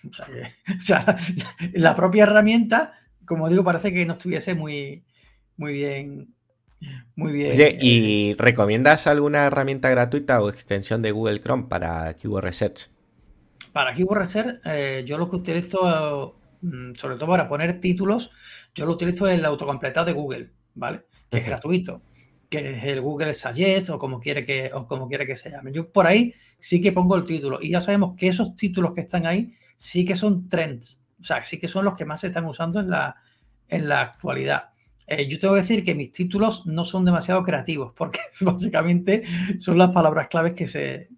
o 0.09 0.83
sea, 0.83 1.17
la 1.73 1.97
propia 1.97 2.23
herramienta, 2.23 2.95
como 3.25 3.49
digo, 3.49 3.65
parece 3.65 3.93
que 3.93 4.07
no 4.07 4.13
estuviese 4.13 4.55
muy, 4.55 5.05
muy 5.57 5.73
bien 5.73 6.35
muy 7.15 7.33
bien. 7.33 7.53
Oye, 7.53 7.77
¿y 7.81 8.35
recomiendas 8.35 9.07
alguna 9.07 9.47
herramienta 9.47 9.91
gratuita 9.91 10.43
o 10.43 10.49
extensión 10.49 11.03
de 11.03 11.13
Google 11.13 11.41
Chrome 11.41 11.65
para 11.65 12.15
Keyword 12.15 12.45
Research? 12.45 12.91
Para 13.73 13.93
Keyword 13.93 14.21
Research, 14.21 14.61
eh, 14.65 15.05
yo 15.07 15.19
lo 15.19 15.29
que 15.29 15.37
utilizo, 15.37 16.39
mm, 16.63 16.95
sobre 16.95 17.17
todo 17.17 17.29
para 17.29 17.49
poner 17.49 17.81
títulos, 17.81 18.31
yo 18.75 18.87
lo 18.87 18.93
utilizo 18.93 19.29
en 19.29 19.41
el 19.41 19.45
autocompletado 19.45 20.07
de 20.07 20.13
Google, 20.13 20.51
¿vale? 20.75 21.03
Que 21.31 21.39
es 21.39 21.47
gratuito, 21.47 22.03
que 22.51 22.73
es 22.73 22.85
el 22.85 23.01
Google 23.01 23.33
Suggest 23.33 23.91
o 23.91 23.99
como 23.99 24.21
quiere 24.21 24.45
que, 24.45 24.71
o 24.75 24.87
como 24.87 25.09
quiere 25.09 25.27
que 25.27 25.37
se 25.37 25.51
llame. 25.51 25.73
Yo 25.73 25.91
por 25.91 26.07
ahí 26.07 26.35
sí 26.59 26.83
que 26.83 26.93
pongo 26.93 27.17
el 27.17 27.25
título 27.25 27.61
y 27.63 27.71
ya 27.71 27.81
sabemos 27.81 28.17
que 28.17 28.27
esos 28.27 28.57
títulos 28.57 28.93
que 28.93 29.03
están 29.03 29.25
ahí 29.25 29.55
sí 29.77 30.05
que 30.05 30.17
son 30.17 30.49
trends, 30.49 31.01
o 31.21 31.25
sea, 31.25 31.43
sí 31.45 31.59
que 31.59 31.69
son 31.69 31.85
los 31.85 31.95
que 31.95 32.05
más 32.05 32.21
se 32.21 32.27
están 32.27 32.45
usando 32.45 32.81
en 32.81 32.91
la, 32.91 33.17
en 33.69 33.89
la 33.89 34.03
actualidad. 34.03 34.71
Eh, 35.07 35.29
yo 35.29 35.39
tengo 35.39 35.55
que 35.55 35.61
decir 35.61 35.85
que 35.85 35.95
mis 35.95 36.13
títulos 36.13 36.67
no 36.67 36.85
son 36.85 37.05
demasiado 37.05 37.43
creativos, 37.45 37.93
porque 37.97 38.21
básicamente 38.41 39.23
son 39.59 39.79
las 39.79 39.91
palabras 39.91 40.29
claves 40.29 40.55
que 40.55 40.67
se, 40.67 41.09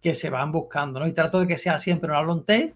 que 0.00 0.14
se 0.14 0.30
van 0.30 0.52
buscando, 0.52 1.00
¿no? 1.00 1.06
Y 1.06 1.12
trato 1.12 1.40
de 1.40 1.46
que 1.46 1.58
sea 1.58 1.80
siempre 1.80 2.10
una 2.10 2.22
long 2.22 2.44
tail 2.44 2.74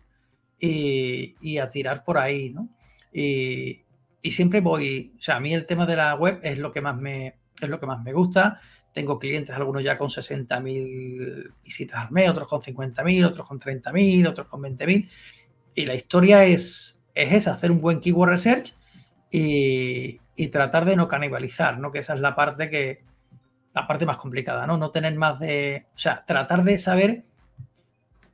y, 0.59 1.59
a 1.59 1.69
tirar 1.69 2.03
por 2.03 2.19
ahí, 2.19 2.51
¿no? 2.51 2.69
Y, 3.13 3.83
siempre 4.31 4.61
voy, 4.61 5.13
o 5.17 5.23
sea, 5.23 5.37
a 5.37 5.41
mí 5.41 5.55
el 5.55 5.67
tema 5.67 5.87
de 5.87 5.95
la 5.95 6.17
web 6.17 6.41
es 6.43 6.59
lo 6.59 6.73
que 6.73 6.81
más 6.81 6.97
me, 6.97 7.37
es 7.61 7.69
lo 7.69 7.81
que 7.81 7.87
más 7.87 8.03
me 8.03 8.13
gusta. 8.13 8.61
Tengo 8.93 9.19
clientes, 9.19 9.55
algunos 9.55 9.83
ya 9.83 9.99
con 9.99 10.09
60.000 10.09 11.53
visitas 11.63 12.01
al 12.01 12.11
mes, 12.11 12.31
otros 12.31 12.49
con 12.49 12.63
50.000, 12.63 13.27
otros 13.27 13.47
con 13.47 13.61
30.000, 13.61 14.29
otros 14.29 14.47
con 14.47 14.63
20.000. 14.63 15.09
Y 15.75 15.87
la 15.87 15.95
historia 15.95 16.45
es, 16.45 17.03
es 17.15 17.33
esa, 17.33 17.53
hacer 17.53 17.71
un 17.71 17.81
buen 17.81 18.01
keyword 18.01 18.31
research 18.31 18.75
y, 19.31 20.19
y 20.35 20.49
tratar 20.49 20.85
de 20.87 20.97
no 20.97 21.09
canibalizar, 21.09 21.79
¿no? 21.79 21.93
Que 21.93 21.99
esa 21.99 22.15
es 22.15 22.21
la 22.21 22.35
parte 22.35 22.71
que, 22.71 23.05
la 23.77 23.87
parte 23.87 24.07
más 24.07 24.17
complicada, 24.17 24.67
¿no? 24.67 24.79
No 24.79 24.91
tener 24.91 25.15
más 25.17 25.39
de, 25.39 25.87
o 25.95 25.99
sea, 25.99 26.25
tratar 26.27 26.65
de 26.65 26.79
saber 26.79 27.25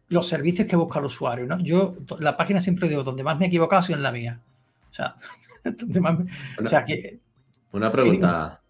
los 0.08 0.28
servicios 0.28 0.68
que 0.68 0.76
busca 0.76 1.00
el 1.00 1.06
usuario, 1.06 1.46
¿no? 1.46 1.58
Yo, 1.58 1.94
la 2.20 2.36
página 2.36 2.60
siempre 2.60 2.88
digo, 2.88 3.02
donde 3.02 3.24
más 3.24 3.36
me 3.36 3.46
he 3.46 3.48
equivocado 3.48 3.80
ha 3.80 3.82
sido 3.82 3.96
en 3.96 4.04
la 4.04 4.12
mía. 4.12 4.40
O 4.88 4.94
sea, 4.94 5.16
donde 5.64 6.00
más 6.00 6.16
o 6.62 6.66
sea 6.68 6.84
que... 6.84 7.18
Una 7.72 7.90
pregunta. 7.90 8.61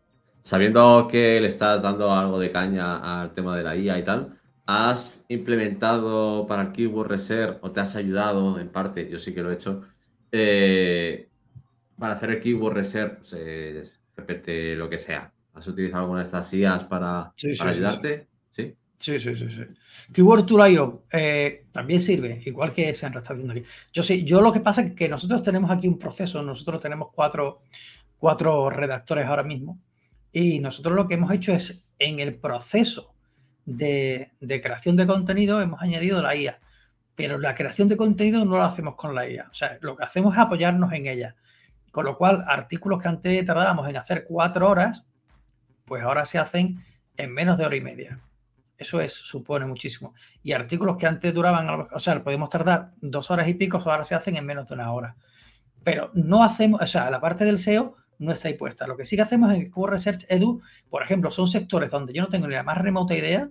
Sabiendo 0.43 1.09
que 1.11 1.41
le 1.41 1.47
estás 1.47 1.81
dando 1.81 2.13
algo 2.13 2.39
de 2.39 2.51
caña 2.51 3.21
al 3.23 3.33
tema 3.33 3.57
de 3.57 3.63
la 3.63 3.77
IA 3.77 3.99
y 3.99 4.05
tal, 4.05 4.39
¿has 4.67 5.25
implementado 5.29 6.47
para 6.47 6.63
el 6.63 6.73
Keyword 6.73 7.09
Reserve 7.09 7.59
o 7.63 7.71
te 7.71 7.81
has 7.81 7.97
ayudado 7.97 8.59
en 8.59 8.69
parte, 8.69 9.09
yo 9.09 9.19
sí 9.19 9.33
que 9.33 9.43
lo 9.43 9.51
he 9.51 9.55
hecho, 9.55 9.83
eh, 10.33 11.29
para 11.99 12.15
hacer 12.15 12.31
el 12.31 12.41
keyword 12.41 12.75
reserve, 12.75 13.19
se 13.23 13.83
repete 14.17 14.75
lo 14.75 14.89
que 14.89 14.99
sea. 14.99 15.33
¿Has 15.55 15.69
utilizado 15.69 16.03
alguna 16.03 16.21
de 16.21 16.25
estas 16.25 16.53
IAs 16.55 16.85
para, 16.85 17.33
ayudarte? 17.61 18.27
Sí. 18.51 18.75
Sí, 18.99 19.19
sí, 19.19 19.37
sí, 19.37 19.51
sí. 19.51 19.63
Keyword 20.13 20.47
Tool.io 20.47 21.05
eh, 21.13 21.67
también 21.71 22.01
sirve, 22.01 22.41
igual 22.47 22.73
que 22.73 22.95
se 22.95 23.07
está 23.07 23.19
haciendo 23.19 23.53
aquí. 23.53 23.63
Yo 23.93 24.03
sí, 24.03 24.25
yo 24.25 24.41
lo 24.41 24.53
que 24.53 24.61
pasa 24.61 24.83
es 24.83 24.95
que 24.95 25.09
nosotros 25.09 25.43
tenemos 25.43 25.71
aquí 25.71 25.87
un 25.87 25.99
proceso, 25.99 26.43
nosotros 26.43 26.81
tenemos 26.81 27.11
cuatro, 27.13 27.63
cuatro 28.17 28.71
redactores 28.71 29.27
ahora 29.27 29.43
mismo, 29.43 29.79
y 30.33 30.61
nosotros 30.61 30.97
lo 30.97 31.07
que 31.07 31.15
hemos 31.15 31.31
hecho 31.33 31.53
es 31.53 31.85
en 31.99 32.19
el 32.19 32.37
proceso 32.37 33.15
de, 33.65 34.33
creación 34.41 34.97
de 34.97 35.07
contenido 35.07 35.61
hemos 35.61 35.81
añadido 35.83 36.23
la 36.23 36.35
IA, 36.35 36.59
pero 37.15 37.39
la 37.39 37.55
creación 37.55 37.89
de 37.89 37.97
contenido 37.97 38.45
no 38.45 38.59
la 38.59 38.67
hacemos 38.67 38.97
con 38.97 39.15
la 39.15 39.29
IA, 39.29 39.49
o 39.51 39.55
sea, 39.55 39.79
lo 39.81 39.97
que 39.97 40.05
hacemos 40.05 40.35
es 40.35 40.41
apoyarnos 40.41 40.93
en 40.93 41.07
ella. 41.07 41.37
Con 41.93 42.07
lo 42.07 42.17
cual, 42.17 42.43
artículos 42.47 43.03
que 43.03 43.09
antes 43.09 43.45
tardábamos 43.45 43.87
en 43.87 43.99
hacer 43.99 44.25
cuatro 44.27 44.69
horas, 44.71 45.05
pues 45.85 46.03
ahora 46.03 46.25
se 46.25 46.39
hacen 46.39 46.83
en 47.19 47.35
menos 47.35 47.59
de 47.59 47.67
hora 47.67 47.77
y 47.77 47.83
media. 47.83 48.19
Eso 48.79 48.99
es, 49.01 49.13
supone 49.13 49.67
muchísimo. 49.67 50.15
Y 50.43 50.53
artículos 50.53 50.97
que 50.97 51.07
antes 51.07 51.35
duraban, 51.35 51.87
o 51.93 51.99
sea, 51.99 52.25
podemos 52.25 52.49
tardar 52.49 52.93
dos 53.03 53.31
horas 53.31 53.47
y 53.47 53.55
pico, 53.55 53.77
ahora 53.77 54.05
se 54.05 54.15
hacen 54.15 54.37
en 54.37 54.47
menos 54.47 54.67
de 54.69 54.75
una 54.75 54.91
hora. 54.91 55.17
Pero 55.85 56.11
no 56.15 56.43
hacemos, 56.43 56.81
o 56.81 56.87
sea, 56.87 57.11
la 57.11 57.21
parte 57.21 57.45
del 57.45 57.59
SEO 57.59 57.97
no 58.23 58.33
está 58.33 58.49
ahí 58.49 58.55
puesta. 58.55 58.87
Lo 58.87 58.97
que 58.97 59.05
sí 59.05 59.17
que 59.17 59.23
hacemos 59.23 59.53
en 59.53 59.71
Q 59.71 59.87
Research 59.87 60.27
Edu, 60.29 60.61
por 60.89 61.03
ejemplo, 61.03 61.31
son 61.31 61.49
sectores 61.49 61.91
donde 61.91 62.13
yo 62.13 62.23
no 62.23 62.29
tengo 62.29 62.47
ni 62.47 62.55
la 62.55 62.63
más 62.63 62.79
remota 62.79 63.17
idea 63.17 63.51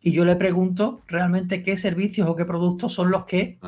y 0.00 0.12
yo 0.12 0.24
le 0.24 0.36
pregunto 0.36 1.02
realmente 1.06 1.62
qué 1.62 1.76
servicios 1.76 2.28
o 2.28 2.36
qué 2.36 2.44
productos 2.44 2.92
son 2.92 3.10
los 3.10 3.24
que 3.24 3.58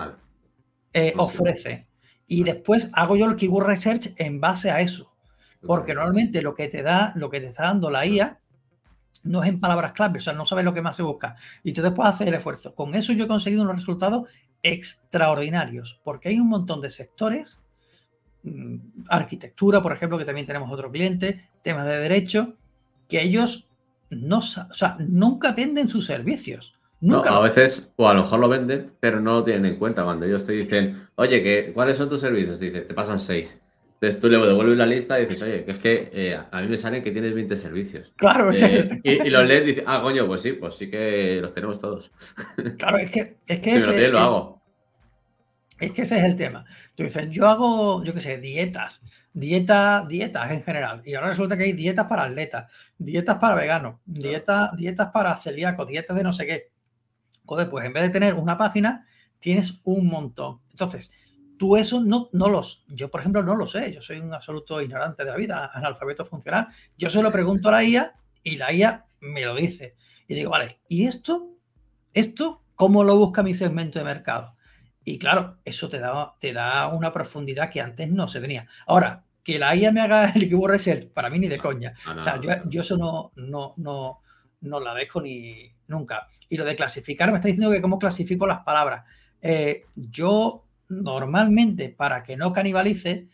eh, 0.93 1.13
pues 1.15 1.15
ofrece 1.17 1.89
y 2.29 2.45
después 2.45 2.91
hago 2.93 3.17
yo 3.17 3.27
el 3.27 3.37
keyword 3.37 3.67
research 3.67 4.13
en 4.17 4.41
base 4.41 4.71
a 4.71 4.81
eso. 4.81 5.13
Porque 5.67 5.95
normalmente 5.95 6.43
lo 6.43 6.55
que 6.55 6.69
te 6.69 6.83
da, 6.83 7.13
lo 7.17 7.31
que 7.31 7.41
te 7.41 7.49
está 7.49 7.65
dando 7.65 7.91
la 7.91 8.07
IA 8.07 8.39
no 9.25 9.43
es 9.43 9.49
en 9.49 9.59
palabras 9.59 9.93
clave, 9.93 10.19
o 10.19 10.21
sea, 10.21 10.33
no 10.35 10.47
sabes 10.47 10.65
lo 10.65 10.75
que 10.75 10.83
más 10.83 10.97
se 10.97 11.03
busca. 11.03 11.35
Y 11.65 11.73
tú 11.73 11.83
después 11.83 12.09
haces 12.09 12.29
el 12.29 12.35
esfuerzo. 12.35 12.75
Con 12.75 12.95
eso 12.95 13.13
yo 13.13 13.25
he 13.25 13.29
conseguido 13.29 13.63
unos 13.63 13.77
resultados 13.77 14.31
extraordinarios, 14.63 16.01
porque 16.05 16.29
hay 16.29 16.39
un 16.39 16.49
montón 16.49 16.81
de 16.81 16.91
sectores, 16.91 17.61
arquitectura, 19.09 19.83
por 19.83 19.93
ejemplo, 19.93 20.19
que 20.19 20.25
también 20.25 20.47
tenemos 20.47 20.73
otro 20.73 20.91
cliente, 20.91 21.49
temas 21.63 21.87
de 21.87 21.99
derecho, 21.99 22.55
que 23.09 23.23
ellos 23.23 23.69
no, 24.11 24.39
o 24.39 24.75
sea, 24.75 24.97
nunca 25.01 25.53
venden 25.53 25.89
sus 25.89 26.07
servicios. 26.07 26.75
Nunca. 27.01 27.37
a 27.37 27.41
veces, 27.41 27.91
o 27.95 28.09
a 28.09 28.15
lo 28.15 28.23
mejor 28.23 28.41
lo 28.41 28.49
venden, 28.49 28.93
pero 28.99 29.21
no 29.21 29.35
lo 29.35 29.45
tienen 29.45 29.67
en 29.67 29.77
cuenta. 29.77 30.03
Cuando 30.03 30.27
ellos 30.27 30.45
te 30.45 30.53
dicen, 30.53 31.09
oye, 31.15 31.43
¿qué, 31.43 31.73
¿cuáles 31.73 31.97
son 31.97 32.09
tus 32.09 32.21
servicios? 32.21 32.59
Te 32.59 32.67
dice, 32.67 32.81
te 32.81 32.95
pasan 32.95 33.21
seis. 33.21 33.61
Entonces 34.01 34.21
tú 34.21 34.29
le 34.29 34.39
devuelves 34.39 34.79
la 34.79 34.87
lista 34.87 35.21
y 35.21 35.27
dices, 35.27 35.43
oye, 35.43 35.65
que 35.65 35.71
es 35.73 35.79
que 35.79 36.11
eh, 36.13 36.39
a 36.51 36.61
mí 36.61 36.69
me 36.69 36.77
salen 36.77 37.03
que 37.03 37.11
tienes 37.11 37.35
20 37.35 37.57
servicios. 37.57 38.13
Claro, 38.17 38.53
eh, 38.53 39.01
y, 39.03 39.29
los 39.29 39.47
lees 39.47 39.63
y 39.63 39.67
dices, 39.67 39.85
ah, 39.87 40.01
coño, 40.03 40.27
pues 40.27 40.43
sí, 40.43 40.53
pues 40.53 40.75
sí 40.75 40.89
que 40.89 41.39
los 41.41 41.53
tenemos 41.53 41.81
todos. 41.81 42.13
Claro, 42.79 42.99
es 42.99 43.11
que. 43.11 43.39
Es 43.47 43.59
que 43.59 43.71
si 43.73 43.77
ese, 43.79 43.91
me 43.91 44.07
lo 44.07 44.13
lo 44.13 44.19
hago. 44.21 44.58
Es 45.79 45.93
que 45.93 46.03
ese 46.03 46.19
es 46.19 46.25
el 46.25 46.37
tema. 46.37 46.65
Tú 46.95 47.05
dices, 47.05 47.29
yo 47.31 47.49
hago, 47.49 48.03
yo 48.05 48.13
qué 48.13 48.21
sé, 48.21 48.39
dietas. 48.39 49.01
Dieta, 49.33 50.05
dietas 50.09 50.51
en 50.51 50.63
general. 50.63 51.03
Y 51.05 51.15
ahora 51.15 51.29
resulta 51.29 51.57
que 51.57 51.65
hay 51.65 51.73
dietas 51.73 52.07
para 52.07 52.25
atletas, 52.25 52.73
dietas 52.99 53.39
para 53.39 53.55
veganos, 53.55 54.01
dietas, 54.05 54.77
dietas 54.77 55.11
para 55.13 55.37
celíacos, 55.37 55.87
dietas 55.87 56.17
de 56.17 56.25
no 56.25 56.33
sé 56.33 56.47
qué. 56.47 56.73
Joder, 57.45 57.71
pues 57.71 57.87
en 57.87 57.93
vez 57.93 58.03
de 58.03 58.11
tener 58.11 58.35
una 58.35 58.59
página, 58.59 59.07
tienes 59.39 59.81
un 59.85 60.09
montón. 60.09 60.61
Entonces, 60.71 61.13
tú 61.57 61.77
eso 61.77 62.01
no, 62.01 62.29
no 62.33 62.49
los, 62.49 62.85
yo 62.89 63.11
por 63.11 63.21
ejemplo 63.21 63.43
no 63.43 63.55
lo 63.55 63.67
sé, 63.67 63.93
yo 63.93 64.03
soy 64.03 64.19
un 64.19 64.35
absoluto 64.35 64.81
ignorante 64.81 65.25
de 65.25 65.31
la 65.31 65.37
vida, 65.37 65.71
analfabeto 65.73 66.25
funcional. 66.25 66.69
Yo 66.97 67.09
se 67.11 67.23
lo 67.23 67.31
pregunto 67.31 67.69
a 67.69 67.73
la 67.73 67.85
IA 67.85 68.15
y 68.43 68.57
la 68.57 68.73
IA 68.73 69.07
me 69.21 69.45
lo 69.45 69.55
dice. 69.55 69.97
Y 70.27 70.35
digo, 70.35 70.51
vale, 70.51 70.81
¿y 70.89 71.07
esto? 71.07 71.57
¿Esto 72.13 72.65
cómo 72.75 73.05
lo 73.05 73.17
busca 73.17 73.43
mi 73.43 73.55
segmento 73.55 73.99
de 73.99 74.05
mercado? 74.05 74.57
Y 75.09 75.19
claro, 75.19 75.57
eso 75.65 75.89
te 75.89 75.99
da, 75.99 76.35
te 76.39 76.53
da 76.53 76.89
una 76.89 77.13
profundidad 77.13 77.71
que 77.71 77.81
antes 77.81 78.11
no 78.11 78.29
se 78.29 78.41
tenía. 78.41 78.67
Ahora, 78.87 79.25
que 79.43 79.59
la 79.59 79.75
IA 79.75 79.91
me 79.91 80.03
haga 80.03 80.31
el 80.35 80.43
keyword 80.43 80.73
research, 80.73 81.09
para 81.09 81.31
mí 81.31 81.39
ni 81.39 81.49
de 81.49 81.59
coña. 81.59 81.95
o 82.17 82.21
sea, 82.21 82.39
yo, 82.41 82.51
yo, 82.67 82.83
eso 82.83 82.99
no, 82.99 83.33
no, 83.37 83.73
no, 83.79 84.21
no 84.61 84.81
la 84.81 84.95
dejo 84.95 85.23
ni 85.23 85.73
nunca. 85.87 86.27
Y 86.51 86.59
lo 86.59 86.65
de 86.67 86.77
clasificar, 86.77 87.31
me 87.31 87.37
está 87.37 87.49
diciendo 87.49 87.73
que 87.73 87.81
cómo 87.81 87.99
clasifico 87.99 88.47
las 88.47 88.61
palabras. 88.61 89.07
Eh, 89.41 89.87
yo 89.95 90.67
normalmente, 90.91 91.89
para 91.89 92.23
que 92.23 92.37
no 92.37 92.53
canibalice, 92.53 93.29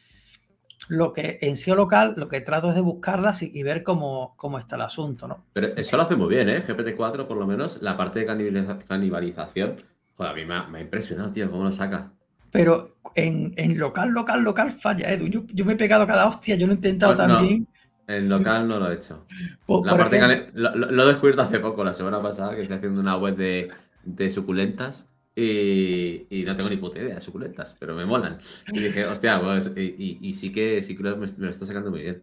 lo 0.87 1.13
que 1.13 1.39
en 1.41 1.57
SEO 1.57 1.75
local, 1.75 2.15
lo 2.17 2.29
que 2.29 2.41
trato 2.41 2.69
es 2.69 2.77
de 2.77 2.83
buscarlas 2.83 3.43
y, 3.43 3.63
ver 3.65 3.83
cómo, 3.83 4.35
cómo, 4.37 4.59
está 4.59 4.77
el 4.77 4.83
asunto, 4.83 5.27
¿no? 5.27 5.47
Pero 5.53 5.75
eso 5.77 5.97
lo 5.97 6.05
hace 6.05 6.15
muy 6.15 6.29
bien, 6.29 6.49
¿eh? 6.49 6.63
GPT-4, 6.65 7.27
por 7.27 7.37
lo 7.37 7.47
menos, 7.49 7.83
la 7.83 7.97
parte 7.97 8.21
de 8.21 8.85
canibalización. 8.87 9.94
Joder, 10.17 10.33
a 10.33 10.35
mí 10.35 10.45
me 10.45 10.79
ha, 10.79 10.81
impresionado, 10.81 11.31
tío, 11.31 11.51
cómo 11.51 11.65
lo 11.65 11.73
saca. 11.73 12.13
Pero 12.51 12.99
en, 13.15 13.79
local, 13.79 14.11
local, 14.11 14.43
local 14.43 14.71
falla, 14.71 15.11
Edu. 15.11 15.27
Yo, 15.27 15.65
me 15.65 15.73
he 15.73 15.77
pegado 15.77 16.07
cada 16.07 16.29
hostia, 16.29 16.55
yo 16.57 16.67
lo 16.67 16.73
he 16.73 16.77
intentado 16.77 17.17
también. 17.17 17.67
En 18.07 18.29
local 18.29 18.69
no 18.69 18.79
lo 18.79 18.91
he 18.91 18.95
hecho. 18.95 19.27
la 19.67 19.97
parte 19.97 20.51
lo, 20.53 21.03
he 21.03 21.07
descubierto 21.09 21.43
hace 21.43 21.59
poco, 21.59 21.83
la 21.83 21.95
semana 21.95 22.21
pasada, 22.21 22.55
que 22.55 22.63
estoy 22.63 22.77
haciendo 22.77 23.01
una 23.01 23.17
web 23.17 23.37
de, 23.37 23.71
de 24.05 24.31
suculentas 24.31 25.09
y, 25.37 26.45
no 26.47 26.55
tengo 26.55 26.71
ni 26.71 26.77
puta 26.77 27.01
idea 27.01 27.17
de 27.17 27.21
suculentas, 27.21 27.75
pero 27.79 27.95
me 27.95 28.05
molan. 28.05 28.39
Y 28.73 28.79
dije, 28.79 29.05
hostia, 29.07 29.41
pues, 29.41 29.73
y, 29.77 30.33
sí 30.35 30.53
que, 30.53 30.83
sí 30.83 30.97
que 30.97 31.03
me, 31.03 31.27
lo 31.39 31.51
está 31.51 31.67
sacando 31.67 31.91
muy 31.91 32.03
bien. 32.03 32.23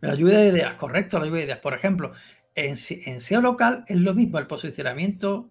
Me 0.00 0.08
la 0.08 0.14
lluvia 0.14 0.38
de 0.38 0.48
ideas, 0.48 0.74
correcto, 0.74 1.18
la 1.18 1.26
lluvia 1.26 1.40
de 1.40 1.46
ideas. 1.46 1.58
Por 1.60 1.74
ejemplo, 1.74 2.12
en, 2.54 2.74
en 3.06 3.20
SEO 3.20 3.40
local 3.40 3.84
es 3.88 3.98
lo 3.98 4.14
mismo 4.14 4.38
el 4.38 4.46
posicionamiento 4.46 5.48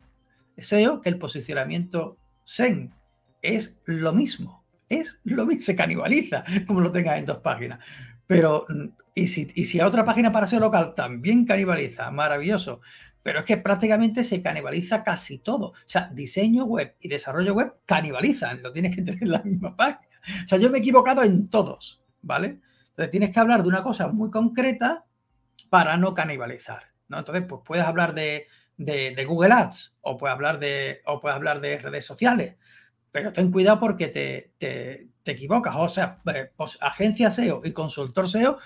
SEO 0.58 1.02
que 1.02 1.10
el 1.10 1.18
posicionamiento 1.18 2.18
SEN. 2.44 2.94
Es 3.42 3.80
lo 3.86 4.14
mismo, 4.14 4.64
es 4.90 5.20
lo 5.24 5.46
mismo, 5.46 5.64
se 5.64 5.76
canibaliza 5.76 6.46
como 6.68 6.82
lo 6.82 6.92
tengas 6.92 7.20
en 7.20 7.26
dos 7.26 7.40
páginas. 7.40 7.80
Pero, 8.26 8.66
y 9.14 9.28
si, 9.28 9.50
y 9.54 9.66
si 9.66 9.80
a 9.80 9.88
otra 9.88 10.06
página 10.06 10.32
para 10.32 10.48
SEO 10.48 10.60
local 10.60 10.94
también 10.96 11.46
canibaliza, 11.46 12.10
maravilloso. 12.12 12.82
Pero 13.22 13.40
es 13.40 13.46
que 13.46 13.58
prácticamente 13.58 14.24
se 14.24 14.42
canibaliza 14.42 15.04
casi 15.04 15.40
todo. 15.40 15.68
O 15.68 15.76
sea, 15.86 16.10
diseño 16.14 16.66
web 16.66 16.96
y 17.00 17.08
desarrollo 17.08 17.54
web 17.54 17.76
canibalizan, 17.86 18.62
lo 18.62 18.72
tienes 18.72 18.96
que 18.96 19.02
tener 19.02 19.24
en 19.24 19.32
la 19.32 19.42
misma 19.44 19.76
página. 19.76 20.08
O 20.44 20.48
sea, 20.48 20.58
yo 20.58 20.70
me 20.70 20.78
he 20.78 20.82
equivocado 20.82 21.24
en 21.24 21.50
todos, 21.50 22.02
¿vale? 22.22 22.60
Entonces 22.90 23.12
tienes 23.12 23.32
que 23.32 23.40
hablar 23.40 23.64
de 23.64 23.70
una 23.70 23.84
cosa 23.84 24.08
muy 24.10 24.30
concreta 24.30 25.06
para 25.70 25.98
no 25.98 26.14
canibalizar, 26.14 26.84
¿no? 27.08 27.20
Entonces, 27.20 27.46
pues 27.48 27.62
puedes 27.66 27.86
hablar 27.86 28.14
de, 28.14 28.48
Google 28.78 29.54
Ads 29.54 29.98
o 30.02 30.18
puedes 30.18 30.34
hablar 30.34 30.60
de, 30.60 31.02
o 31.06 31.20
puedes 31.20 31.36
hablar 31.36 31.62
de 31.62 31.80
redes 31.80 32.06
sociales, 32.06 32.56
pero 33.12 33.32
ten 33.32 33.52
cuidado 33.52 33.80
porque 33.80 34.08
te, 34.08 34.54
te 35.24 35.32
equivocas. 35.32 35.74
O 35.76 35.90
sea, 35.90 36.22
eh, 36.34 36.52
agencia 36.82 37.32
SEO 37.32 37.62
y 37.64 37.72
consultor 37.72 38.28
SEO, 38.28 38.60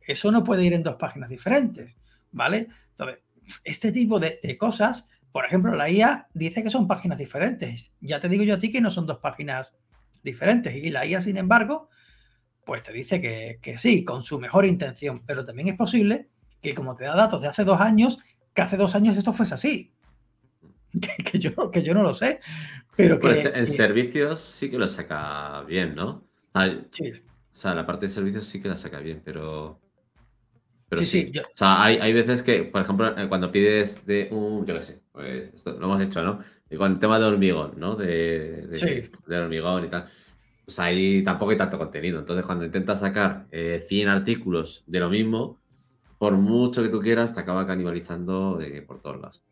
eso 0.00 0.32
no 0.32 0.44
puede 0.44 0.64
ir 0.64 0.72
en 0.72 0.82
dos 0.82 0.96
páginas 0.96 1.28
diferentes, 1.28 1.96
¿vale? 2.30 2.68
Entonces, 2.90 3.18
este 3.64 3.92
tipo 3.92 4.18
de, 4.18 4.56
cosas, 4.58 5.06
por 5.32 5.44
ejemplo, 5.44 5.74
la 5.74 5.90
IA 5.90 6.28
dice 6.32 6.62
que 6.62 6.70
son 6.70 6.86
páginas 6.86 7.18
diferentes. 7.18 7.92
Ya 8.00 8.20
te 8.20 8.28
digo 8.28 8.44
yo 8.44 8.54
a 8.54 8.58
ti 8.58 8.70
que 8.70 8.80
no 8.80 8.90
son 8.90 9.06
dos 9.06 9.18
páginas 9.18 9.76
diferentes. 10.22 10.74
Y 10.74 10.90
la 10.90 11.06
IA, 11.06 11.20
sin 11.20 11.36
embargo, 11.36 11.88
pues 12.64 12.82
te 12.82 12.92
dice 12.92 13.20
que, 13.20 13.78
sí, 13.78 14.04
con 14.04 14.22
su 14.22 14.38
mejor 14.40 14.66
intención. 14.66 15.24
Pero 15.26 15.44
también 15.44 15.68
es 15.68 15.76
posible 15.76 16.28
que 16.60 16.74
como 16.74 16.96
te 16.96 17.04
da 17.04 17.14
datos 17.14 17.40
de 17.40 17.48
hace 17.48 17.64
dos 17.64 17.80
años, 17.80 18.18
que 18.58 18.62
hace 18.62 18.76
dos 18.76 18.96
años 18.96 19.16
esto 19.16 19.32
fuese 19.32 19.54
así. 19.54 19.92
Que, 21.30 21.38
yo, 21.38 21.70
que 21.70 21.82
yo 21.84 21.94
no 21.94 22.02
lo 22.02 22.12
sé. 22.12 22.40
Pero 22.96 23.20
que, 23.20 23.52
en 23.54 23.66
servicios 23.68 24.40
sí 24.40 24.68
que 24.68 24.78
lo 24.78 24.88
saca 24.88 25.62
bien, 25.62 25.94
¿no? 25.94 26.24
sí. 26.90 27.12
O 27.12 27.60
sea, 27.60 27.72
la 27.74 27.86
parte 27.86 28.06
de 28.06 28.12
servicios 28.12 28.46
sí 28.46 28.60
que 28.60 28.68
la 28.68 28.76
saca 28.76 28.98
bien, 28.98 29.22
pero 29.24 29.80
sí, 30.96 31.06
sí. 31.06 31.32
O 31.38 31.42
sea, 31.54 31.84
hay, 31.84 32.12
veces 32.12 32.42
que, 32.42 32.64
por 32.64 32.82
ejemplo, 32.82 33.16
eh, 33.16 33.28
cuando 33.28 33.52
pides 33.52 34.04
de 34.06 34.28
un, 34.32 34.66
yo 34.66 34.74
qué 34.74 34.82
sé, 34.82 35.02
pues 35.12 35.54
esto 35.54 35.72
lo 35.78 35.86
hemos 35.86 36.00
hecho, 36.00 36.22
¿no? 36.22 36.40
Y 36.68 36.76
con 36.76 36.92
el 36.92 36.98
tema 36.98 37.20
de 37.20 37.26
hormigón, 37.26 37.74
¿no? 37.76 37.94
De, 37.94 38.66
de, 38.66 39.36
hormigón 39.36 39.84
y 39.84 39.88
tal. 39.88 40.06
Pues 40.64 40.78
ahí 40.80 41.22
tampoco 41.22 41.52
hay 41.52 41.56
tanto 41.56 41.78
contenido. 41.78 42.18
Entonces, 42.18 42.44
cuando 42.44 42.64
intentas 42.64 42.98
sacar 43.00 43.46
100 43.50 44.08
eh, 44.08 44.10
artículos 44.10 44.82
de 44.86 44.98
lo 44.98 45.10
mismo, 45.10 45.60
por 46.18 46.34
mucho 46.34 46.82
que 46.82 46.88
tú 46.88 47.00
quieras, 47.00 47.34
te 47.34 47.40
acaba 47.40 47.66
canibalizando 47.66 48.56
de, 48.56 48.82
por 48.82 49.00
todos 49.00 49.20
lados. 49.20 49.42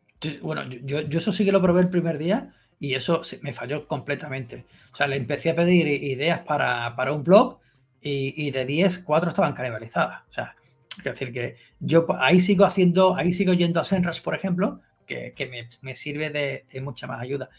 Bueno, 0.43 0.64
yo, 0.64 1.01
yo 1.01 1.19
eso 1.19 1.33
sí 1.33 1.45
que 1.45 1.53
lo 1.53 1.62
probé 1.62 1.83
el 1.83 1.89
primer 1.89 2.19
día 2.19 2.53
y 2.79 2.95
eso 2.95 3.23
me 3.43 3.53
falló 3.53 3.87
completamente. 3.87 4.64
O 4.93 4.97
sea, 4.97 5.07
le 5.07 5.17
empecé 5.17 5.51
a 5.51 5.57
pedir 5.57 5.87
ideas 5.87 6.41
para, 6.41 7.12
un 7.12 7.23
blog 7.23 7.59
y, 8.01 8.35
y 8.47 8.51
de 8.51 8.64
10, 8.64 8.99
4 8.99 9.31
estaban 9.31 9.55
canibalizadas. 9.55 10.23
O 10.29 10.33
sea, 10.33 10.57
es 10.99 11.05
decir, 11.05 11.33
que 11.33 11.57
yo 11.81 12.07
ahí 12.19 12.41
sigo 12.41 12.64
haciendo, 12.64 13.17
ahí 13.17 13.33
sigo 13.33 13.53
yendo 13.53 13.81
a 13.81 13.85
Senras, 13.85 14.21
por 14.21 14.35
ejemplo, 14.35 14.81
que, 15.07 15.69
me, 15.83 15.95
sirve 15.95 16.31
de, 16.31 16.64
mucha 16.81 17.07
más 17.07 17.21
ayuda. 17.21 17.51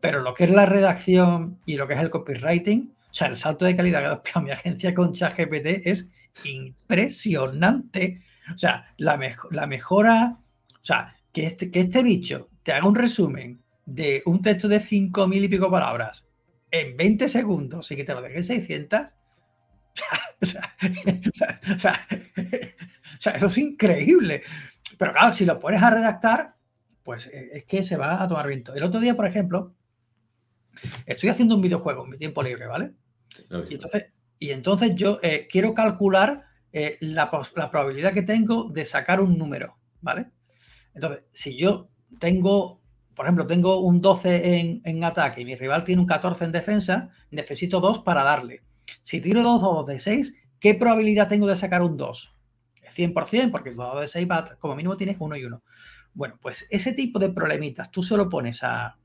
Pero 0.00 0.20
lo 0.20 0.34
que 0.34 0.44
es 0.44 0.50
la 0.50 0.66
redacción 0.66 1.58
y 1.66 1.76
lo 1.76 1.86
que 1.86 1.94
es 1.94 2.00
el 2.00 2.10
copywriting, 2.10 2.92
o 3.10 3.14
sea, 3.14 3.28
el 3.28 3.36
salto 3.36 3.64
de 3.64 3.76
calidad 3.76 4.22
que 4.22 4.30
ha 4.34 4.40
mi 4.42 4.50
agencia 4.50 4.94
con 4.94 5.12
ChatGPT 5.12 5.86
es 5.86 6.10
impresionante. 6.44 8.22
O 8.52 8.58
sea, 8.58 8.92
la, 8.96 9.18
la 9.50 9.66
mejora, 9.66 10.38
o 10.74 10.84
sea, 10.84 11.14
que 11.32 11.46
este, 11.46 11.70
que 11.70 11.80
este 11.80 12.02
bicho 12.02 12.48
te 12.62 12.72
haga 12.72 12.86
un 12.86 12.94
resumen 12.94 13.62
de 13.86 14.22
un 14.26 14.42
texto 14.42 14.68
de 14.68 14.80
5.000 14.80 15.44
y 15.44 15.48
pico 15.48 15.70
palabras 15.70 16.28
en 16.70 16.96
20 16.96 17.28
segundos 17.28 17.90
y 17.90 17.96
que 17.96 18.04
te 18.04 18.14
lo 18.14 18.22
deje 18.22 18.38
en 18.38 18.44
600, 18.44 19.00
o 21.74 21.78
sea, 21.78 22.06
eso 23.34 23.46
es 23.46 23.58
increíble. 23.58 24.42
Pero 24.98 25.12
claro, 25.12 25.32
si 25.32 25.44
lo 25.44 25.58
pones 25.58 25.82
a 25.82 25.90
redactar, 25.90 26.56
pues 27.02 27.26
eh, 27.28 27.50
es 27.54 27.64
que 27.64 27.82
se 27.82 27.96
va 27.96 28.22
a 28.22 28.28
tomar 28.28 28.46
viento. 28.46 28.74
El 28.74 28.82
otro 28.82 29.00
día, 29.00 29.14
por 29.14 29.26
ejemplo, 29.26 29.74
estoy 31.06 31.28
haciendo 31.28 31.56
un 31.56 31.62
videojuego 31.62 32.04
en 32.04 32.10
mi 32.10 32.18
tiempo 32.18 32.42
libre, 32.42 32.66
¿vale? 32.66 32.92
Y 33.68 33.74
entonces, 33.74 34.06
y 34.38 34.50
entonces 34.50 34.94
yo 34.94 35.18
eh, 35.22 35.48
quiero 35.50 35.74
calcular 35.74 36.44
eh, 36.72 36.96
la, 37.00 37.30
probabilidad 37.30 38.12
que 38.12 38.22
tengo 38.22 38.68
de 38.70 38.84
sacar 38.84 39.20
un 39.20 39.38
número, 39.38 39.76
¿vale? 40.00 40.30
Entonces, 40.94 41.24
si 41.32 41.56
yo 41.56 41.88
tengo, 42.18 42.80
por 43.14 43.26
ejemplo, 43.26 43.46
tengo 43.46 43.80
un 43.80 44.00
12 44.00 44.58
en, 44.58 44.82
en 44.84 45.04
ataque 45.04 45.40
y 45.42 45.44
mi 45.44 45.54
rival 45.54 45.84
tiene 45.84 46.00
un 46.00 46.06
14 46.06 46.44
en 46.44 46.52
defensa, 46.52 47.10
necesito 47.30 47.80
dos 47.80 48.00
para 48.00 48.24
darle. 48.24 48.62
Si 49.02 49.20
tiro 49.20 49.42
dos 49.42 49.62
dados 49.62 49.86
de 49.86 49.98
6, 49.98 50.34
¿qué 50.60 50.74
probabilidad 50.74 51.28
tengo 51.28 51.46
de 51.46 51.56
sacar 51.56 51.82
un 51.82 51.96
2? 51.96 52.34
100%, 52.94 53.50
porque 53.50 53.70
el 53.70 53.76
dado 53.76 54.00
de 54.00 54.08
6 54.08 54.28
va, 54.30 54.56
como 54.58 54.76
mínimo 54.76 54.96
tienes 54.96 55.16
1 55.18 55.36
y 55.36 55.44
1. 55.44 55.62
Bueno, 56.14 56.38
pues 56.40 56.66
ese 56.70 56.92
tipo 56.92 57.18
de 57.18 57.30
problemitas 57.30 57.90
tú 57.90 58.02
solo 58.02 58.28
pones 58.28 58.62
a, 58.62 58.98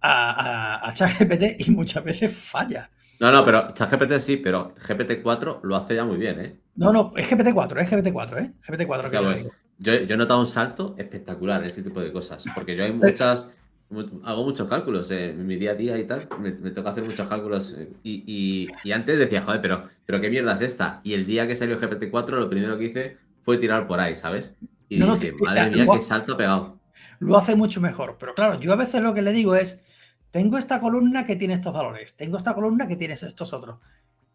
a, 0.00 0.92
ChatGPT 0.92 1.66
y 1.66 1.70
muchas 1.70 2.04
veces 2.04 2.36
falla. 2.36 2.90
No, 3.20 3.32
no, 3.32 3.44
pero 3.44 3.72
ChatGPT 3.74 4.18
sí, 4.18 4.36
pero 4.36 4.74
GPT-4 4.74 5.60
lo 5.62 5.76
hace 5.76 5.96
ya 5.96 6.04
muy 6.04 6.16
bien, 6.16 6.40
¿eh? 6.40 6.56
No, 6.76 6.92
no, 6.92 7.12
es 7.16 7.28
GPT-4, 7.28 7.82
es 7.82 7.90
GPT-4, 7.90 8.38
¿eh? 8.40 8.52
GPT-4. 8.66 9.22
Pues, 9.22 9.46
yo, 9.78 9.94
yo, 9.94 10.14
he 10.14 10.16
notado 10.16 10.40
un 10.40 10.46
salto 10.46 10.94
espectacular 10.98 11.60
en 11.60 11.66
este 11.66 11.82
tipo 11.82 12.00
de 12.00 12.12
cosas, 12.12 12.44
porque 12.54 12.76
yo 12.76 12.84
hay 12.84 12.92
muchas 12.92 13.48
hago 14.24 14.44
muchos 14.44 14.68
cálculos 14.68 15.10
eh, 15.10 15.30
en 15.30 15.46
mi 15.46 15.56
día 15.56 15.72
a 15.72 15.74
día 15.74 15.98
y 15.98 16.04
tal. 16.04 16.28
Me, 16.40 16.52
toca 16.70 16.90
hacer 16.90 17.04
muchos 17.04 17.26
cálculos. 17.26 17.74
Eh, 17.76 17.88
y, 18.02 18.92
antes 18.92 19.18
decía, 19.18 19.42
joder, 19.42 19.60
pero, 19.60 19.88
pero 20.04 20.20
qué 20.20 20.30
mierda 20.30 20.52
es 20.52 20.62
esta. 20.62 21.00
Y 21.04 21.14
el 21.14 21.26
día 21.26 21.46
que 21.46 21.56
salió 21.56 21.78
GPT-4, 21.78 22.30
lo 22.30 22.50
primero 22.50 22.78
que 22.78 22.84
hice 22.84 23.16
fue 23.42 23.56
tirar 23.56 23.86
por 23.86 24.00
ahí, 24.00 24.14
¿sabes? 24.14 24.56
Y 24.88 25.00
dije, 25.00 25.34
madre 25.42 25.70
mía, 25.70 25.86
qué 25.90 26.00
salto 26.00 26.36
pegado. 26.36 26.78
Lo 27.18 27.36
hace 27.38 27.56
mucho 27.56 27.80
mejor. 27.80 28.16
Pero 28.18 28.34
claro, 28.34 28.60
yo 28.60 28.72
a 28.72 28.76
veces 28.76 29.00
lo 29.00 29.14
que 29.14 29.22
le 29.22 29.32
digo 29.32 29.54
es: 29.54 29.80
tengo 30.30 30.58
esta 30.58 30.80
columna 30.80 31.24
que 31.24 31.36
tiene 31.36 31.54
estos 31.54 31.72
valores, 31.72 32.14
tengo 32.16 32.36
esta 32.36 32.54
columna 32.54 32.86
que 32.86 32.96
tiene 32.96 33.14
estos 33.14 33.52
otros. 33.52 33.78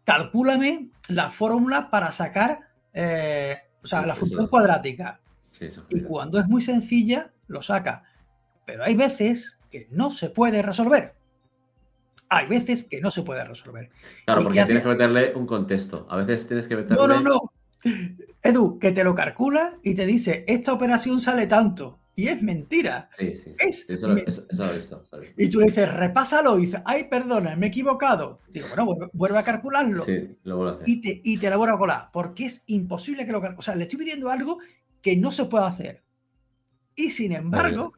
Calcúlame 0.04 0.90
la 1.08 1.30
fórmula 1.30 1.90
para 1.90 2.12
sacar, 2.12 2.60
eh, 2.92 3.56
o 3.82 3.86
sea, 3.86 4.04
la 4.04 4.14
función 4.14 4.48
cuadrática. 4.48 5.20
y 5.90 6.02
cuando 6.02 6.38
es 6.38 6.46
muy 6.46 6.60
sencilla, 6.60 7.32
lo 7.46 7.62
saca 7.62 8.04
pero 8.64 8.84
hay 8.84 8.94
veces 8.94 9.58
que 9.70 9.88
no 9.90 10.10
se 10.10 10.30
puede 10.30 10.62
resolver. 10.62 11.14
Hay 12.28 12.46
veces 12.48 12.84
que 12.84 13.00
no 13.00 13.10
se 13.10 13.22
puede 13.22 13.44
resolver. 13.44 13.90
Claro, 14.24 14.42
porque 14.42 14.64
tienes 14.64 14.82
que 14.82 14.88
meterle 14.88 15.34
un 15.34 15.46
contexto. 15.46 16.06
A 16.10 16.16
veces 16.16 16.46
tienes 16.46 16.66
que 16.66 16.76
meterle. 16.76 16.96
No, 16.96 17.06
no, 17.06 17.20
no. 17.20 17.52
Edu, 18.42 18.78
que 18.78 18.92
te 18.92 19.04
lo 19.04 19.14
calcula 19.14 19.78
y 19.82 19.94
te 19.94 20.06
dice, 20.06 20.44
esta 20.48 20.72
operación 20.72 21.20
sale 21.20 21.46
tanto. 21.46 21.98
Y 22.16 22.28
es 22.28 22.42
mentira. 22.42 23.10
Sí, 23.18 23.34
sí. 23.34 23.52
Eso, 23.88 24.08
lo, 24.08 24.16
he 24.16 24.24
visto, 24.74 25.04
Y 25.36 25.48
tú 25.48 25.60
le 25.60 25.66
dices, 25.66 25.92
repásalo. 25.92 26.56
Y 26.58 26.66
dices, 26.66 26.80
ay, 26.84 27.04
perdona, 27.10 27.56
me 27.56 27.66
he 27.66 27.68
equivocado. 27.70 28.40
Digo, 28.48 28.68
bueno, 28.76 29.10
vuelve, 29.12 29.38
a 29.38 29.42
calcularlo. 29.42 30.04
Sí, 30.04 30.36
lo 30.44 30.56
vuelvo 30.56 30.72
a 30.72 30.76
hacer. 30.76 30.88
Y 30.88 31.00
te, 31.00 31.20
y 31.24 31.38
te 31.38 31.50
lo 31.50 31.58
vuelvo 31.58 31.74
a 31.74 31.78
colar. 31.78 32.08
Porque 32.12 32.46
es 32.46 32.62
imposible 32.66 33.26
que 33.26 33.32
lo. 33.32 33.42
O 33.56 33.62
sea, 33.62 33.74
le 33.74 33.84
estoy 33.84 33.98
pidiendo 33.98 34.30
algo 34.30 34.58
que 35.02 35.16
no 35.16 35.32
se 35.32 35.46
puede 35.46 35.66
hacer. 35.66 36.02
Y 36.94 37.10
sin 37.10 37.32
embargo, 37.32 37.92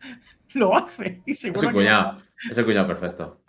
lo 0.54 0.76
hace. 0.76 1.22
Y 1.26 1.32
ese 1.32 1.52
cuñado, 1.52 2.22
ese 2.48 2.64
cuñado 2.64 2.86
perfecto. 2.86 3.40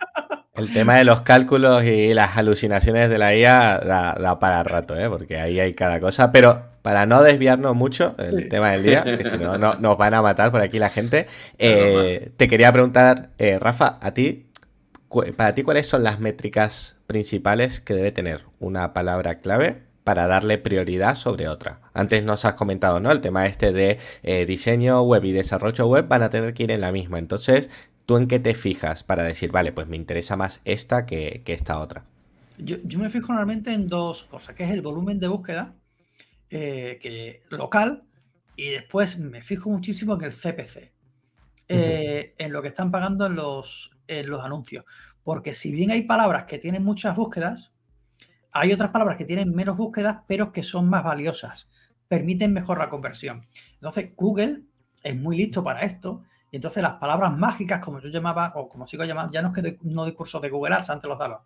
El 0.54 0.72
tema 0.72 0.96
de 0.96 1.04
los 1.04 1.20
cálculos 1.22 1.84
y 1.84 2.12
las 2.14 2.36
alucinaciones 2.36 3.08
de 3.08 3.18
la 3.18 3.36
IA 3.36 3.78
da, 3.78 4.38
para 4.40 4.64
rato, 4.64 4.98
¿eh? 4.98 5.08
porque 5.08 5.38
ahí 5.38 5.60
hay 5.60 5.72
cada 5.72 6.00
cosa. 6.00 6.32
Pero 6.32 6.64
para 6.88 7.04
no 7.04 7.22
desviarnos 7.22 7.76
mucho 7.76 8.14
el 8.16 8.48
tema 8.48 8.70
del 8.70 8.82
día, 8.82 9.04
que 9.04 9.22
si 9.22 9.36
no, 9.36 9.58
nos 9.58 9.98
van 9.98 10.14
a 10.14 10.22
matar 10.22 10.50
por 10.50 10.62
aquí 10.62 10.78
la 10.78 10.88
gente, 10.88 11.26
eh, 11.58 12.30
te 12.38 12.48
quería 12.48 12.72
preguntar, 12.72 13.28
eh, 13.36 13.58
Rafa, 13.58 13.98
a 14.00 14.14
ti, 14.14 14.46
para 15.36 15.54
ti, 15.54 15.64
¿cuáles 15.64 15.86
son 15.86 16.02
las 16.02 16.18
métricas 16.18 16.96
principales 17.06 17.82
que 17.82 17.92
debe 17.92 18.10
tener 18.10 18.44
una 18.58 18.94
palabra 18.94 19.40
clave 19.40 19.82
para 20.02 20.26
darle 20.28 20.56
prioridad 20.56 21.14
sobre 21.14 21.46
otra? 21.46 21.82
Antes 21.92 22.24
nos 22.24 22.46
has 22.46 22.54
comentado, 22.54 23.00
¿no? 23.00 23.12
El 23.12 23.20
tema 23.20 23.44
este 23.44 23.74
de 23.74 23.98
eh, 24.22 24.46
diseño 24.46 25.02
web 25.02 25.22
y 25.26 25.32
desarrollo 25.32 25.86
web 25.88 26.08
van 26.08 26.22
a 26.22 26.30
tener 26.30 26.54
que 26.54 26.62
ir 26.62 26.70
en 26.70 26.80
la 26.80 26.90
misma. 26.90 27.18
Entonces, 27.18 27.68
¿tú 28.06 28.16
en 28.16 28.28
qué 28.28 28.38
te 28.38 28.54
fijas 28.54 29.04
para 29.04 29.24
decir, 29.24 29.52
vale, 29.52 29.72
pues 29.72 29.88
me 29.88 29.96
interesa 29.96 30.38
más 30.38 30.62
esta 30.64 31.04
que, 31.04 31.42
esta 31.44 31.80
otra? 31.80 32.04
Yo, 32.56 32.78
me 32.98 33.10
fijo 33.10 33.26
normalmente 33.28 33.74
en 33.74 33.82
dos 33.82 34.24
cosas, 34.24 34.56
que 34.56 34.64
es 34.64 34.70
el 34.70 34.80
volumen 34.80 35.18
de 35.18 35.28
búsqueda, 35.28 35.74
eh, 36.50 36.98
que 37.00 37.42
local, 37.50 38.04
y 38.56 38.70
después 38.70 39.18
me 39.18 39.42
fijo 39.42 39.70
muchísimo 39.70 40.14
en 40.14 40.24
el 40.24 40.32
CPC, 40.32 40.92
eh, 41.68 42.34
en 42.38 42.52
lo 42.52 42.62
que 42.62 42.68
están 42.68 42.90
pagando 42.90 43.26
en 43.26 43.34
los, 43.34 43.92
en 44.06 44.28
los 44.28 44.44
anuncios. 44.44 44.84
Porque 45.22 45.54
si 45.54 45.72
bien 45.72 45.90
hay 45.90 46.02
palabras 46.02 46.44
que 46.46 46.58
tienen 46.58 46.84
muchas 46.84 47.14
búsquedas, 47.14 47.72
hay 48.50 48.72
otras 48.72 48.90
palabras 48.90 49.16
que 49.16 49.24
tienen 49.24 49.54
menos 49.54 49.76
búsquedas, 49.76 50.18
pero 50.26 50.52
que 50.52 50.62
son 50.62 50.88
más 50.88 51.04
valiosas, 51.04 51.68
permiten 52.08 52.52
mejor 52.52 52.78
la 52.78 52.88
conversión. 52.88 53.46
Entonces, 53.74 54.10
Google 54.16 54.62
es 55.02 55.16
muy 55.16 55.36
listo 55.36 55.62
para 55.62 55.80
esto. 55.80 56.22
Y 56.50 56.56
entonces 56.56 56.82
las 56.82 56.94
palabras 56.94 57.36
mágicas, 57.36 57.80
como 57.84 58.00
yo 58.00 58.08
llamaba, 58.08 58.52
o 58.56 58.68
como 58.68 58.86
sigo 58.86 59.04
llamando, 59.04 59.32
ya 59.32 59.42
no 59.42 59.48
es 59.48 59.54
que 59.54 59.78
no 59.82 60.06
de 60.06 60.14
cursos 60.14 60.40
de 60.40 60.48
Google 60.48 60.74
Ads, 60.76 60.90
antes 60.90 61.08
los 61.08 61.18
daba. 61.18 61.44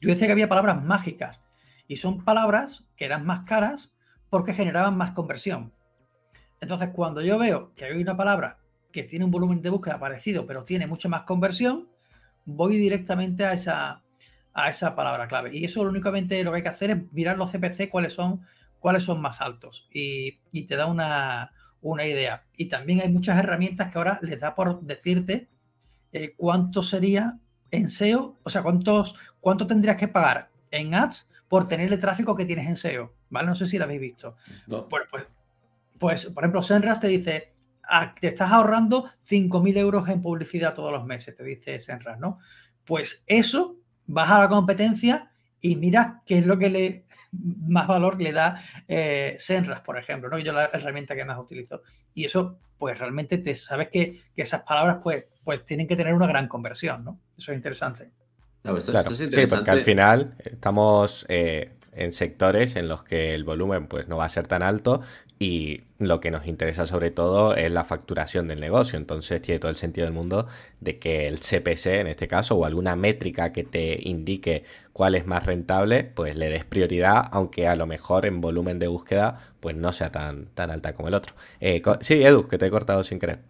Yo 0.00 0.10
decía 0.10 0.26
que 0.26 0.32
había 0.32 0.48
palabras 0.48 0.82
mágicas. 0.82 1.42
Y 1.88 1.96
son 1.96 2.24
palabras 2.24 2.84
que 2.96 3.04
eran 3.04 3.24
más 3.24 3.40
caras 3.40 3.90
porque 4.30 4.54
generaban 4.54 4.96
más 4.96 5.12
conversión. 5.12 5.72
Entonces, 6.60 6.90
cuando 6.94 7.20
yo 7.20 7.38
veo 7.38 7.72
que 7.74 7.84
hay 7.84 8.00
una 8.00 8.16
palabra 8.16 8.58
que 8.92 9.02
tiene 9.02 9.24
un 9.24 9.30
volumen 9.30 9.60
de 9.62 9.70
búsqueda 9.70 9.98
parecido, 9.98 10.46
pero 10.46 10.64
tiene 10.64 10.86
mucha 10.86 11.08
más 11.08 11.22
conversión, 11.22 11.88
voy 12.46 12.76
directamente 12.76 13.44
a 13.44 13.52
esa, 13.52 14.02
a 14.54 14.70
esa 14.70 14.94
palabra 14.94 15.28
clave. 15.28 15.50
Y 15.52 15.64
eso 15.64 15.82
únicamente 15.82 16.42
lo 16.42 16.50
que 16.50 16.56
hay 16.56 16.62
que 16.62 16.68
hacer 16.70 16.90
es 16.90 17.12
mirar 17.12 17.36
los 17.36 17.50
CPC 17.50 17.90
cuáles 17.90 18.14
son, 18.14 18.40
cuáles 18.78 19.02
son 19.02 19.20
más 19.20 19.40
altos. 19.40 19.86
Y, 19.92 20.38
te 20.66 20.76
da 20.76 20.86
una, 20.86 21.52
idea. 22.06 22.44
Y 22.56 22.66
también 22.66 23.00
hay 23.00 23.10
muchas 23.10 23.38
herramientas 23.38 23.92
que 23.92 23.98
ahora 23.98 24.18
les 24.22 24.40
da 24.40 24.54
por 24.54 24.80
decirte 24.80 25.48
eh, 26.12 26.34
cuánto 26.36 26.80
sería 26.80 27.38
en 27.70 27.90
SEO, 27.90 28.36
o 28.42 28.50
sea, 28.50 28.62
cuántos, 28.62 29.14
cuánto 29.40 29.66
tendrías 29.66 29.96
que 29.96 30.08
pagar 30.08 30.50
en 30.70 30.94
ads 30.94 31.28
por 31.48 31.68
tener 31.68 31.92
el 31.92 32.00
tráfico 32.00 32.36
que 32.36 32.44
tienes 32.44 32.66
en 32.66 32.76
SEO. 32.76 33.12
¿Vale? 33.30 33.48
No 33.48 33.54
sé 33.54 33.66
si 33.66 33.78
lo 33.78 33.84
habéis 33.84 34.00
visto. 34.00 34.36
Pues, 34.68 35.04
pues, 35.10 35.26
pues, 35.98 36.26
por 36.26 36.44
ejemplo, 36.44 36.62
Senras 36.62 37.00
te 37.00 37.08
dice, 37.08 37.52
ah, 37.88 38.14
te 38.18 38.28
estás 38.28 38.52
ahorrando 38.52 39.04
5.000 39.28 39.76
euros 39.78 40.08
en 40.08 40.22
publicidad 40.22 40.74
todos 40.74 40.92
los 40.92 41.04
meses, 41.04 41.34
te 41.34 41.44
dice 41.44 41.80
Senras, 41.80 42.18
¿no? 42.18 42.38
Pues 42.84 43.24
eso, 43.26 43.76
vas 44.06 44.30
a 44.30 44.38
la 44.38 44.48
competencia 44.48 45.30
y 45.60 45.76
mira 45.76 46.22
qué 46.26 46.38
es 46.38 46.46
lo 46.46 46.58
que 46.58 46.70
le 46.70 47.06
más 47.32 47.86
valor 47.86 48.20
le 48.20 48.32
da 48.32 48.60
eh, 48.88 49.36
Senras, 49.38 49.80
por 49.80 49.98
ejemplo, 49.98 50.28
¿no? 50.28 50.38
Yo 50.38 50.52
la 50.52 50.66
herramienta 50.72 51.14
que 51.14 51.24
más 51.24 51.38
utilizo. 51.38 51.82
Y 52.14 52.24
eso, 52.24 52.58
pues 52.78 52.98
realmente 52.98 53.38
te 53.38 53.54
sabes 53.54 53.88
que, 53.88 54.22
esas 54.36 54.62
palabras, 54.62 54.98
pues, 55.02 55.26
pues 55.44 55.64
tienen 55.64 55.86
que 55.86 55.96
tener 55.96 56.14
una 56.14 56.26
gran 56.26 56.48
conversión, 56.48 57.04
¿no? 57.04 57.18
Eso 57.36 57.52
es 57.52 57.56
interesante. 57.56 58.10
Sí, 59.30 59.46
porque 59.48 59.70
al 59.70 59.80
final 59.82 60.34
estamos 60.44 61.26
eh, 61.28 61.70
en 61.92 62.12
sectores 62.12 62.76
en 62.76 62.88
los 62.88 63.02
que 63.02 63.34
el 63.34 63.44
volumen 63.44 63.86
pues 63.86 64.08
no 64.08 64.16
va 64.16 64.24
a 64.24 64.28
ser 64.28 64.46
tan 64.46 64.62
alto 64.62 65.00
y 65.38 65.82
lo 65.98 66.20
que 66.20 66.30
nos 66.30 66.46
interesa 66.46 66.86
sobre 66.86 67.10
todo 67.10 67.54
es 67.54 67.70
la 67.70 67.84
facturación 67.84 68.48
del 68.48 68.60
negocio. 68.60 68.98
Entonces 68.98 69.42
tiene 69.42 69.58
todo 69.58 69.70
el 69.70 69.76
sentido 69.76 70.06
del 70.06 70.14
mundo 70.14 70.46
de 70.80 70.98
que 70.98 71.26
el 71.26 71.40
CPC 71.40 71.86
en 71.86 72.06
este 72.06 72.26
caso 72.26 72.56
o 72.56 72.64
alguna 72.64 72.96
métrica 72.96 73.52
que 73.52 73.64
te 73.64 73.98
indique 74.02 74.64
cuál 74.92 75.14
es 75.14 75.26
más 75.26 75.44
rentable, 75.44 76.04
pues 76.04 76.36
le 76.36 76.48
des 76.48 76.64
prioridad, 76.64 77.28
aunque 77.32 77.68
a 77.68 77.76
lo 77.76 77.86
mejor 77.86 78.24
en 78.24 78.40
volumen 78.40 78.78
de 78.78 78.88
búsqueda 78.88 79.40
pues 79.60 79.76
no 79.76 79.92
sea 79.92 80.10
tan, 80.10 80.46
tan 80.46 80.70
alta 80.70 80.94
como 80.94 81.08
el 81.08 81.14
otro. 81.14 81.34
Eh, 81.60 81.82
sí, 82.00 82.22
Edu, 82.24 82.48
que 82.48 82.56
te 82.56 82.66
he 82.66 82.70
cortado 82.70 83.02
sin 83.02 83.18
querer. 83.18 83.40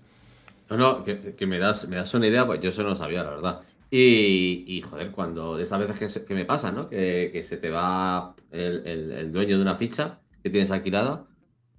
No, 0.68 0.76
no, 0.76 1.04
que, 1.04 1.46
me, 1.46 1.58
das, 1.58 1.86
me 1.86 1.96
das 1.96 2.12
una 2.14 2.26
idea, 2.26 2.44
pues 2.44 2.60
yo 2.60 2.70
eso 2.70 2.82
no 2.82 2.88
lo 2.90 2.96
sabía, 2.96 3.22
la 3.22 3.30
verdad. 3.30 3.60
Y, 3.90 4.82
joder, 4.88 5.12
cuando 5.12 5.58
esas 5.58 5.78
veces 5.78 6.18
que, 6.26 6.34
me 6.34 6.44
pasa, 6.44 6.72
¿no? 6.72 6.88
Que, 6.88 7.40
se 7.42 7.56
te 7.56 7.70
va 7.70 8.34
el, 8.50 9.30
dueño 9.32 9.56
de 9.56 9.62
una 9.62 9.76
ficha 9.76 10.20
que 10.42 10.50
tienes 10.50 10.70
alquilada 10.70 11.26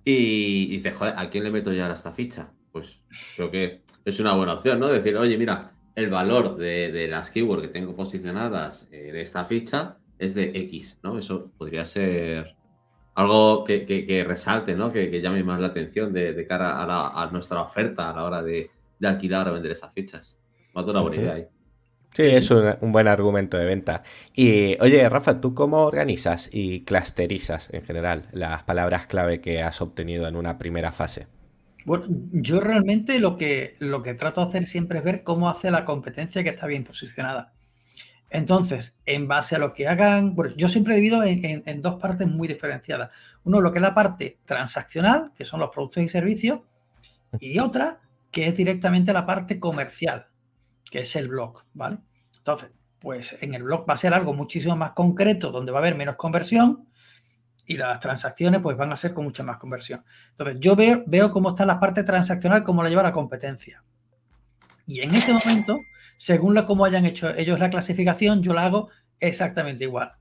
y, 0.05 0.67
dices, 0.67 0.95
joder, 0.95 1.15
¿a 1.17 1.29
quién 1.29 1.43
le 1.43 1.51
meto 1.51 1.73
ya 1.73 1.91
esta 1.91 2.11
ficha? 2.11 2.53
Pues 2.71 2.99
creo 3.35 3.51
que 3.51 3.81
es 4.05 4.19
una 4.19 4.33
buena 4.35 4.53
opción, 4.53 4.79
¿no? 4.79 4.87
Decir, 4.87 5.17
oye, 5.17 5.37
mira, 5.37 5.73
el 5.95 6.09
valor 6.09 6.55
de, 6.55 7.07
las 7.09 7.29
keywords 7.29 7.63
que 7.63 7.67
tengo 7.67 7.95
posicionadas 7.95 8.87
en 8.91 9.15
esta 9.17 9.43
ficha 9.43 9.97
es 10.17 10.33
de 10.33 10.51
X, 10.61 10.99
¿no? 11.03 11.17
Eso 11.17 11.51
podría 11.57 11.85
ser 11.85 12.55
algo 13.15 13.65
que, 13.65 14.23
resalte, 14.25 14.75
¿no? 14.75 14.91
Que, 14.91 15.21
llame 15.21 15.43
más 15.43 15.59
la 15.59 15.67
atención 15.67 16.13
de, 16.13 16.45
cara 16.47 16.81
a, 16.81 17.29
nuestra 17.31 17.61
oferta 17.61 18.09
a 18.09 18.15
la 18.15 18.23
hora 18.23 18.43
de, 18.43 18.69
alquilar 19.03 19.49
o 19.49 19.53
vender 19.53 19.71
esas 19.71 19.93
fichas. 19.93 20.39
Ha 20.73 20.83
una 20.83 21.01
buena 21.01 21.17
idea 21.17 21.33
ahí. 21.33 21.47
Sí, 22.13 22.23
es 22.23 22.49
un, 22.49 22.91
buen 22.91 23.07
argumento 23.07 23.57
de 23.57 23.65
venta. 23.65 24.03
Y 24.33 24.75
oye, 24.81 25.07
Rafa, 25.07 25.39
¿tú 25.39 25.53
cómo 25.53 25.83
organizas 25.85 26.49
y 26.51 26.83
clusterizas 26.83 27.69
en 27.71 27.83
general 27.83 28.27
las 28.31 28.63
palabras 28.63 29.05
clave 29.05 29.39
que 29.39 29.61
has 29.61 29.81
obtenido 29.81 30.27
en 30.27 30.35
una 30.35 30.57
primera 30.57 30.91
fase? 30.91 31.27
Bueno, 31.85 32.05
yo 32.31 32.59
realmente 32.59 33.19
lo 33.19 33.37
que, 33.37 33.75
lo 33.79 34.01
que 34.01 34.13
trato 34.13 34.41
de 34.41 34.47
hacer 34.47 34.65
siempre 34.65 34.99
es 34.99 35.05
ver 35.05 35.23
cómo 35.23 35.47
hace 35.47 35.69
la 35.69 35.85
competencia 35.85 36.43
que 36.43 36.49
está 36.49 36.65
bien 36.65 36.83
posicionada. 36.83 37.53
Entonces, 38.29 38.97
en 39.05 39.27
base 39.27 39.55
a 39.55 39.59
lo 39.59 39.73
que 39.73 39.87
hagan, 39.87 40.35
bueno, 40.35 40.53
yo 40.57 40.67
siempre 40.67 40.95
divido 40.95 41.23
en, 41.23 41.63
en, 41.65 41.81
dos 41.81 41.95
partes 41.95 42.27
muy 42.27 42.47
diferenciadas. 42.47 43.11
Uno, 43.43 43.61
lo 43.61 43.71
que 43.71 43.77
es 43.77 43.83
la 43.83 43.95
parte 43.95 44.39
transaccional, 44.45 45.31
que 45.35 45.45
son 45.45 45.61
los 45.61 45.69
productos 45.69 46.03
y 46.03 46.09
servicios, 46.09 46.59
y 47.39 47.59
otra, 47.59 48.01
que 48.31 48.47
es 48.47 48.57
directamente 48.57 49.13
la 49.13 49.25
parte 49.25 49.59
comercial, 49.59 50.27
que 50.89 50.99
es 50.99 51.15
el 51.15 51.27
blog, 51.27 51.63
¿vale? 51.73 51.99
Entonces, 52.37 52.71
pues 52.99 53.37
en 53.41 53.53
el 53.53 53.63
blog 53.63 53.87
va 53.87 53.93
a 53.93 53.97
ser 53.97 54.13
algo 54.13 54.33
muchísimo 54.33 54.75
más 54.75 54.91
concreto, 54.91 55.51
donde 55.51 55.71
va 55.71 55.79
a 55.79 55.81
haber 55.81 55.95
menos 55.95 56.15
conversión 56.15 56.87
y 57.65 57.77
las 57.77 57.99
transacciones 57.99 58.61
pues 58.61 58.77
van 58.77 58.91
a 58.91 58.95
ser 58.95 59.13
con 59.13 59.25
mucha 59.25 59.43
más 59.43 59.57
conversión. 59.57 60.03
Entonces, 60.29 60.57
yo 60.59 60.75
veo, 60.75 61.03
veo 61.05 61.31
cómo 61.31 61.49
está 61.49 61.65
la 61.65 61.79
parte 61.79 62.03
transaccional, 62.03 62.63
cómo 62.63 62.81
la 62.81 62.89
lleva 62.89 63.03
la 63.03 63.11
competencia. 63.11 63.83
Y 64.85 65.01
en 65.01 65.13
ese 65.13 65.33
momento, 65.33 65.79
según 66.17 66.53
lo, 66.53 66.65
cómo 66.65 66.85
hayan 66.85 67.05
hecho 67.05 67.29
ellos 67.35 67.59
la 67.59 67.69
clasificación, 67.69 68.41
yo 68.41 68.53
la 68.53 68.65
hago 68.65 68.89
exactamente 69.19 69.83
igual. 69.83 70.13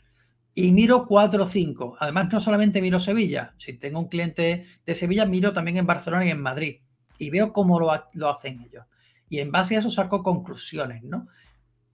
Y 0.54 0.72
miro 0.72 1.06
4 1.06 1.44
o 1.44 1.48
5. 1.48 1.96
Además, 2.00 2.32
no 2.32 2.40
solamente 2.40 2.80
miro 2.80 2.98
Sevilla. 2.98 3.54
Si 3.58 3.74
tengo 3.74 4.00
un 4.00 4.08
cliente 4.08 4.66
de 4.84 4.94
Sevilla, 4.94 5.26
miro 5.26 5.52
también 5.52 5.76
en 5.76 5.86
Barcelona 5.86 6.24
y 6.24 6.30
en 6.30 6.40
Madrid. 6.40 6.80
Y 7.18 7.30
veo 7.30 7.52
cómo 7.52 7.78
lo, 7.78 7.92
lo 8.14 8.30
hacen 8.30 8.60
ellos 8.62 8.84
y 9.28 9.38
en 9.40 9.50
base 9.50 9.76
a 9.76 9.80
eso 9.80 9.90
saco 9.90 10.22
conclusiones, 10.22 11.02
¿no? 11.02 11.28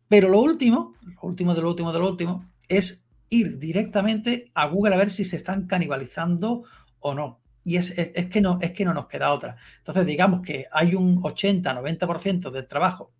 Pero 0.08 0.28
lo 0.28 0.40
último, 0.40 0.94
lo 1.02 1.20
último 1.22 1.54
de 1.54 1.62
lo 1.62 1.68
último 1.68 1.92
de 1.92 1.98
lo 1.98 2.08
último, 2.08 2.50
es 2.68 3.06
ir 3.30 3.58
directamente 3.58 4.50
a 4.54 4.66
Google 4.66 4.94
a 4.94 4.98
ver 4.98 5.10
si 5.10 5.24
se 5.24 5.36
están 5.36 5.66
canibalizando 5.66 6.64
o 7.00 7.14
no. 7.14 7.40
Y 7.64 7.76
es, 7.76 7.92
que, 7.92 8.40
no, 8.40 8.58
es 8.60 8.72
que 8.72 8.84
no 8.84 8.92
nos 8.92 9.06
queda 9.06 9.32
otra. 9.32 9.56
Entonces, 9.78 10.04
digamos 10.04 10.42
que 10.42 10.66
hay 10.70 10.94
un 10.94 11.22
80-90% 11.22 12.50
del 12.50 12.66
trabajo 12.66 13.12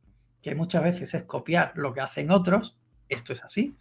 que 0.42 0.54
muchas 0.54 0.82
veces 0.82 1.14
es 1.14 1.22
copiar 1.22 1.72
lo 1.76 1.94
que 1.94 2.00
hacen 2.00 2.30
otros. 2.30 2.76
Esto 3.08 3.32
es 3.32 3.44
así. 3.44 3.76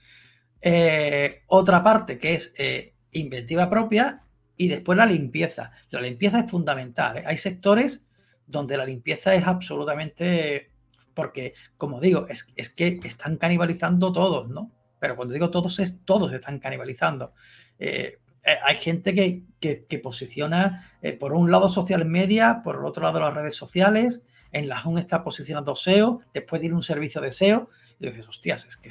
Eh, 0.61 1.41
otra 1.47 1.84
parte 1.84 2.19
que 2.19 2.36
es 2.36 2.53
eh, 2.57 2.93
inventiva 3.11 3.69
propia 3.69 4.23
y 4.55 4.67
después 4.67 4.97
la 4.97 5.07
limpieza. 5.07 5.71
La 5.89 5.99
limpieza 5.99 6.41
es 6.41 6.51
fundamental. 6.51 7.17
¿eh? 7.17 7.23
Hay 7.25 7.38
sectores 7.38 8.07
donde 8.52 8.78
la 8.78 8.86
limpieza 8.86 9.34
es 9.34 9.47
absolutamente, 9.47 10.72
porque 11.14 11.54
como 11.78 11.99
digo, 11.99 12.28
es, 12.30 12.70
que 12.70 12.99
están 13.04 13.38
canibalizando 13.38 14.12
todos, 14.12 14.49
¿no? 14.49 14.72
Pero 14.99 15.16
cuando 15.16 15.34
digo 15.34 15.49
todos 15.49 15.80
es 15.80 16.04
todos 16.06 16.32
están 16.34 16.60
canibalizando. 16.60 17.34
Eh, 17.80 18.20
eh, 18.43 18.56
hay 18.66 18.76
gente 18.78 19.16
que, 19.16 19.99
posiciona 19.99 20.91
eh, 21.02 21.14
por 21.14 21.34
un 21.34 21.52
lado 21.52 21.70
social 21.70 22.06
media, 22.06 22.62
por 22.64 22.78
el 22.78 22.86
otro 22.86 23.04
lado 23.04 23.20
las 23.20 23.34
redes 23.34 23.56
sociales, 23.56 24.24
en 24.52 24.68
la 24.68 24.82
Home 24.82 24.99
está 24.99 25.24
posicionando 25.24 25.76
SEO, 25.76 26.22
después 26.34 26.60
tiene 26.60 26.76
un 26.76 26.84
servicio 26.84 27.22
de 27.22 27.32
SEO, 27.32 27.70
y 27.99 28.08
dices, 28.08 28.28
hostias, 28.28 28.66
es 28.66 28.78
que 28.78 28.89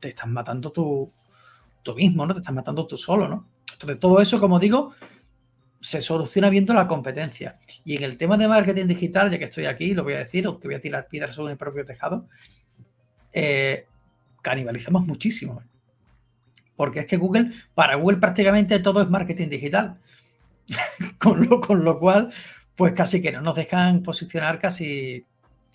te 0.00 0.08
están 0.08 0.32
matando 0.32 0.72
tú, 0.72 1.12
tú 1.82 1.94
mismo, 1.94 2.24
¿no? 2.26 2.34
Te 2.34 2.40
estás 2.40 2.54
matando 2.54 2.86
tú 2.86 2.96
solo, 2.96 3.28
¿no? 3.28 3.48
Entonces, 3.72 4.00
todo 4.00 4.20
eso, 4.20 4.40
como 4.40 4.58
digo, 4.58 4.92
se 5.80 6.00
soluciona 6.00 6.50
viendo 6.50 6.74
la 6.74 6.86
competencia. 6.86 7.58
Y 7.84 7.96
en 7.96 8.02
el 8.02 8.16
tema 8.16 8.36
de 8.36 8.48
marketing 8.48 8.86
digital, 8.86 9.30
ya 9.30 9.38
que 9.38 9.44
estoy 9.44 9.66
aquí, 9.66 9.94
lo 9.94 10.04
voy 10.04 10.14
a 10.14 10.18
decir, 10.18 10.46
aunque 10.46 10.68
voy 10.68 10.74
a 10.74 10.80
tirar 10.80 11.08
piedras 11.08 11.34
sobre 11.34 11.54
mi 11.54 11.58
propio 11.58 11.84
tejado, 11.84 12.28
eh, 13.32 13.86
canibalizamos 14.42 15.06
muchísimo. 15.06 15.62
porque 16.76 17.00
es 17.00 17.06
que 17.06 17.16
Google, 17.16 17.50
para 17.74 17.96
Google 17.96 18.18
prácticamente 18.18 18.78
todo 18.78 19.02
es 19.02 19.10
marketing 19.10 19.48
digital. 19.48 19.98
con, 21.18 21.46
lo, 21.48 21.60
con 21.60 21.84
lo 21.84 21.98
cual, 21.98 22.32
pues 22.76 22.92
casi 22.92 23.20
que 23.20 23.32
no 23.32 23.40
nos 23.40 23.56
dejan 23.56 24.02
posicionar 24.02 24.58
casi, 24.60 25.26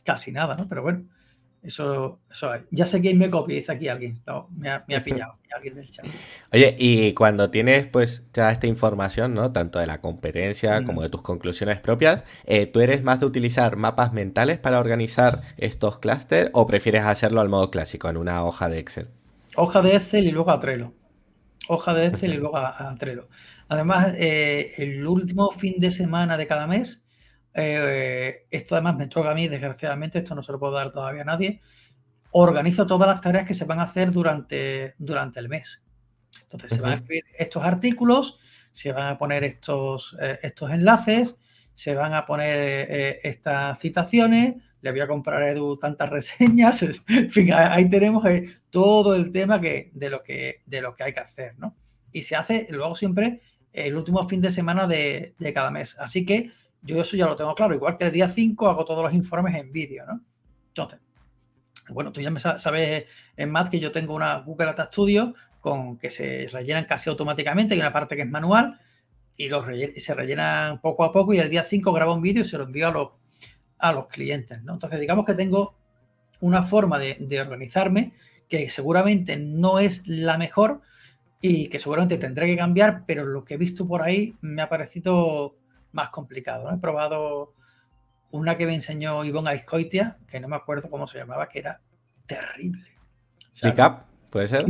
casi 0.04 0.32
nada, 0.32 0.56
¿no? 0.56 0.68
Pero 0.70 0.84
bueno, 0.84 1.06
eso, 1.64 2.20
eso 2.30 2.52
Ya 2.72 2.86
sé 2.86 3.00
quién 3.00 3.18
me 3.18 3.30
copia, 3.30 3.56
dice 3.56 3.72
aquí 3.72 3.88
alguien. 3.88 4.22
me, 4.56 4.70
ha, 4.70 4.86
pillado, 5.04 5.38
alguien 5.56 5.76
del 5.76 5.90
chat. 5.90 6.06
Oye, 6.52 6.76
y 6.78 7.14
cuando 7.14 7.50
tienes 7.50 7.88
pues 7.88 8.26
ya 8.34 8.52
esta 8.52 8.68
información, 8.68 9.34
¿no? 9.34 9.52
Tanto 9.54 9.80
de 9.80 9.88
la 9.88 10.02
competencia 10.02 10.82
mm. 10.82 10.86
como 10.86 11.02
de 11.02 11.10
tus 11.10 11.22
conclusiones 11.22 11.80
propias, 11.80 12.24
eh, 12.46 12.66
¿tú 12.68 12.82
eres 12.82 13.04
más 13.04 13.22
de 13.22 13.28
utilizar 13.28 13.78
mapas 13.78 14.12
mentales 14.14 14.60
para 14.60 14.80
organizar 14.80 15.42
estos 15.58 16.00
clústeres 16.00 16.50
o 16.54 16.68
prefieres 16.68 17.06
hacerlo 17.06 17.40
al 17.40 17.50
modo 17.50 17.72
clásico, 17.72 18.10
en 18.10 18.18
una 18.18 18.44
hoja 18.44 18.68
de 18.68 18.80
Excel? 18.80 19.08
Hoja 19.56 19.82
de 19.82 19.96
Excel 19.96 20.28
y 20.28 20.32
luego 20.32 20.52
a 20.52 20.60
Trello. 20.60 20.94
Hoja 21.70 21.94
de 21.94 22.08
Excel 22.08 22.34
y 22.34 22.38
luego 22.38 22.58
a, 22.58 22.94
Trello. 23.00 23.30
Además, 23.70 24.14
eh, 24.18 24.72
el 24.78 25.08
último 25.08 25.52
fin 25.52 25.76
de 25.78 25.92
semana 25.92 26.36
de 26.36 26.46
cada 26.46 26.68
mes 26.68 27.03
eh, 27.54 28.46
esto 28.50 28.76
además 28.76 28.98
me 28.98 29.08
toca 29.08 29.32
a 29.32 29.36
mí, 29.36 29.48
desgraciadamente, 29.48 30.20
esto 30.20 30.36
no 30.36 30.44
se 30.44 30.52
lo 30.52 30.60
puedo 30.60 30.74
dar 30.74 30.92
todavía 30.92 31.22
a 31.22 31.26
nadie. 31.26 31.62
Organizo 32.32 32.88
todas 32.88 33.08
las 33.08 33.22
tareas 33.22 33.46
que 33.46 33.54
se 33.54 33.66
van 33.66 33.80
a 33.80 33.84
hacer 33.84 34.12
durante, 34.12 34.96
durante 34.98 35.40
el 35.40 35.50
mes. 35.50 35.84
Entonces, 36.42 36.72
se 36.72 36.82
van 36.82 36.94
a 36.94 36.96
escribir 36.96 37.24
estos 37.38 37.64
artículos, 37.64 38.40
se 38.72 38.92
van 38.92 39.08
a 39.08 39.18
poner 39.18 39.44
estos, 39.44 40.16
eh, 40.20 40.40
estos 40.42 40.72
enlaces, 40.72 41.38
se 41.76 41.94
van 41.94 42.14
a 42.14 42.26
poner 42.26 42.88
eh, 42.90 43.20
estas 43.24 43.80
citaciones, 43.80 44.56
le 44.82 44.92
voy 44.92 45.02
a 45.02 45.08
comprar 45.08 45.44
a 45.44 45.52
Edu 45.52 45.78
tantas 45.78 46.10
reseñas, 46.10 46.82
en 46.82 47.30
fin, 47.30 47.54
ahí 47.54 47.88
tenemos 47.88 48.24
todo 48.72 49.16
el 49.16 49.32
tema 49.32 49.62
que, 49.62 49.92
de, 49.94 50.10
lo 50.10 50.24
que, 50.24 50.64
de 50.66 50.82
lo 50.82 50.96
que 50.96 51.04
hay 51.04 51.14
que 51.14 51.20
hacer, 51.20 51.58
¿no? 51.60 51.76
Y 52.12 52.24
se 52.24 52.36
hace 52.36 52.68
luego 52.72 52.96
siempre 52.96 53.42
el 53.72 53.96
último 53.96 54.28
fin 54.28 54.42
de 54.42 54.52
semana 54.52 54.86
de, 54.86 55.34
de 55.38 55.54
cada 55.54 55.72
mes. 55.72 55.98
Así 56.00 56.26
que 56.26 56.52
yo 56.84 57.02
eso 57.02 57.18
ya 57.18 57.28
lo 57.28 57.36
tengo 57.36 57.56
claro. 57.56 57.74
Igual 57.74 57.98
que 57.98 58.06
el 58.06 58.12
día 58.12 58.28
5 58.28 58.70
hago 58.70 58.86
todos 58.86 59.04
los 59.04 59.14
informes 59.14 59.56
en 59.56 59.72
vídeo, 59.72 60.06
¿no? 60.06 60.22
Entonces, 60.68 61.00
bueno, 61.90 62.12
tú 62.12 62.22
ya 62.22 62.30
me 62.30 62.40
sabes 62.40 63.06
en 63.36 63.52
Math 63.52 63.70
que 63.70 63.80
yo 63.80 63.92
tengo 63.92 64.16
una 64.16 64.36
Google 64.40 64.68
Data 64.68 64.86
Studio 64.86 65.34
con 65.60 65.98
que 65.98 66.12
se 66.12 66.48
rellenan 66.52 66.86
casi 66.86 67.10
automáticamente, 67.10 67.74
hay 67.74 67.80
una 67.80 67.94
parte 67.94 68.16
que 68.16 68.24
es 68.24 68.30
manual 68.30 68.80
y 69.38 69.48
los 69.48 69.66
se 69.98 70.14
rellenan 70.14 70.82
poco 70.82 71.04
a 71.04 71.14
poco 71.14 71.34
y 71.34 71.40
el 71.40 71.50
día 71.50 71.64
5 71.64 71.94
grabo 71.94 72.14
un 72.14 72.22
vídeo 72.22 72.42
y 72.42 72.46
se 72.46 72.58
lo 72.58 72.66
envío 72.66 72.90
a 72.90 72.92
los, 72.92 73.10
a 73.80 73.92
los 73.92 74.08
clientes, 74.08 74.62
¿no? 74.64 74.74
Entonces, 74.74 75.00
digamos 75.00 75.26
que 75.26 75.34
tengo 75.34 75.76
una 76.42 76.64
forma 76.64 77.00
de, 77.00 77.18
de 77.20 77.42
organizarme 77.42 78.14
que 78.50 78.70
seguramente 78.70 79.38
no 79.38 79.80
es 79.80 80.06
la 80.06 80.38
mejor 80.38 80.82
y 81.42 81.68
que 81.70 81.80
seguramente 81.80 82.18
tendré 82.18 82.48
que 82.48 82.58
cambiar, 82.58 83.06
pero 83.06 83.26
lo 83.26 83.44
que 83.44 83.56
he 83.56 83.58
visto 83.58 83.88
por 83.88 84.02
ahí 84.02 84.36
me 84.42 84.62
ha 84.62 84.70
parecido 84.70 85.56
más 85.94 86.10
complicado. 86.10 86.70
He 86.72 86.78
probado 86.78 87.54
una 88.32 88.58
que 88.58 88.66
me 88.66 88.74
enseñó 88.74 89.24
Ivonne 89.24 89.52
Aizcoitia, 89.52 90.18
que 90.28 90.40
no 90.40 90.48
me 90.48 90.56
acuerdo 90.56 90.90
cómo 90.90 91.08
se 91.08 91.18
llamaba, 91.20 91.48
que 91.48 91.60
era 91.60 91.80
terrible. 92.26 92.90
ClickUp, 93.60 94.00
¿puede 94.30 94.48
ser? 94.48 94.66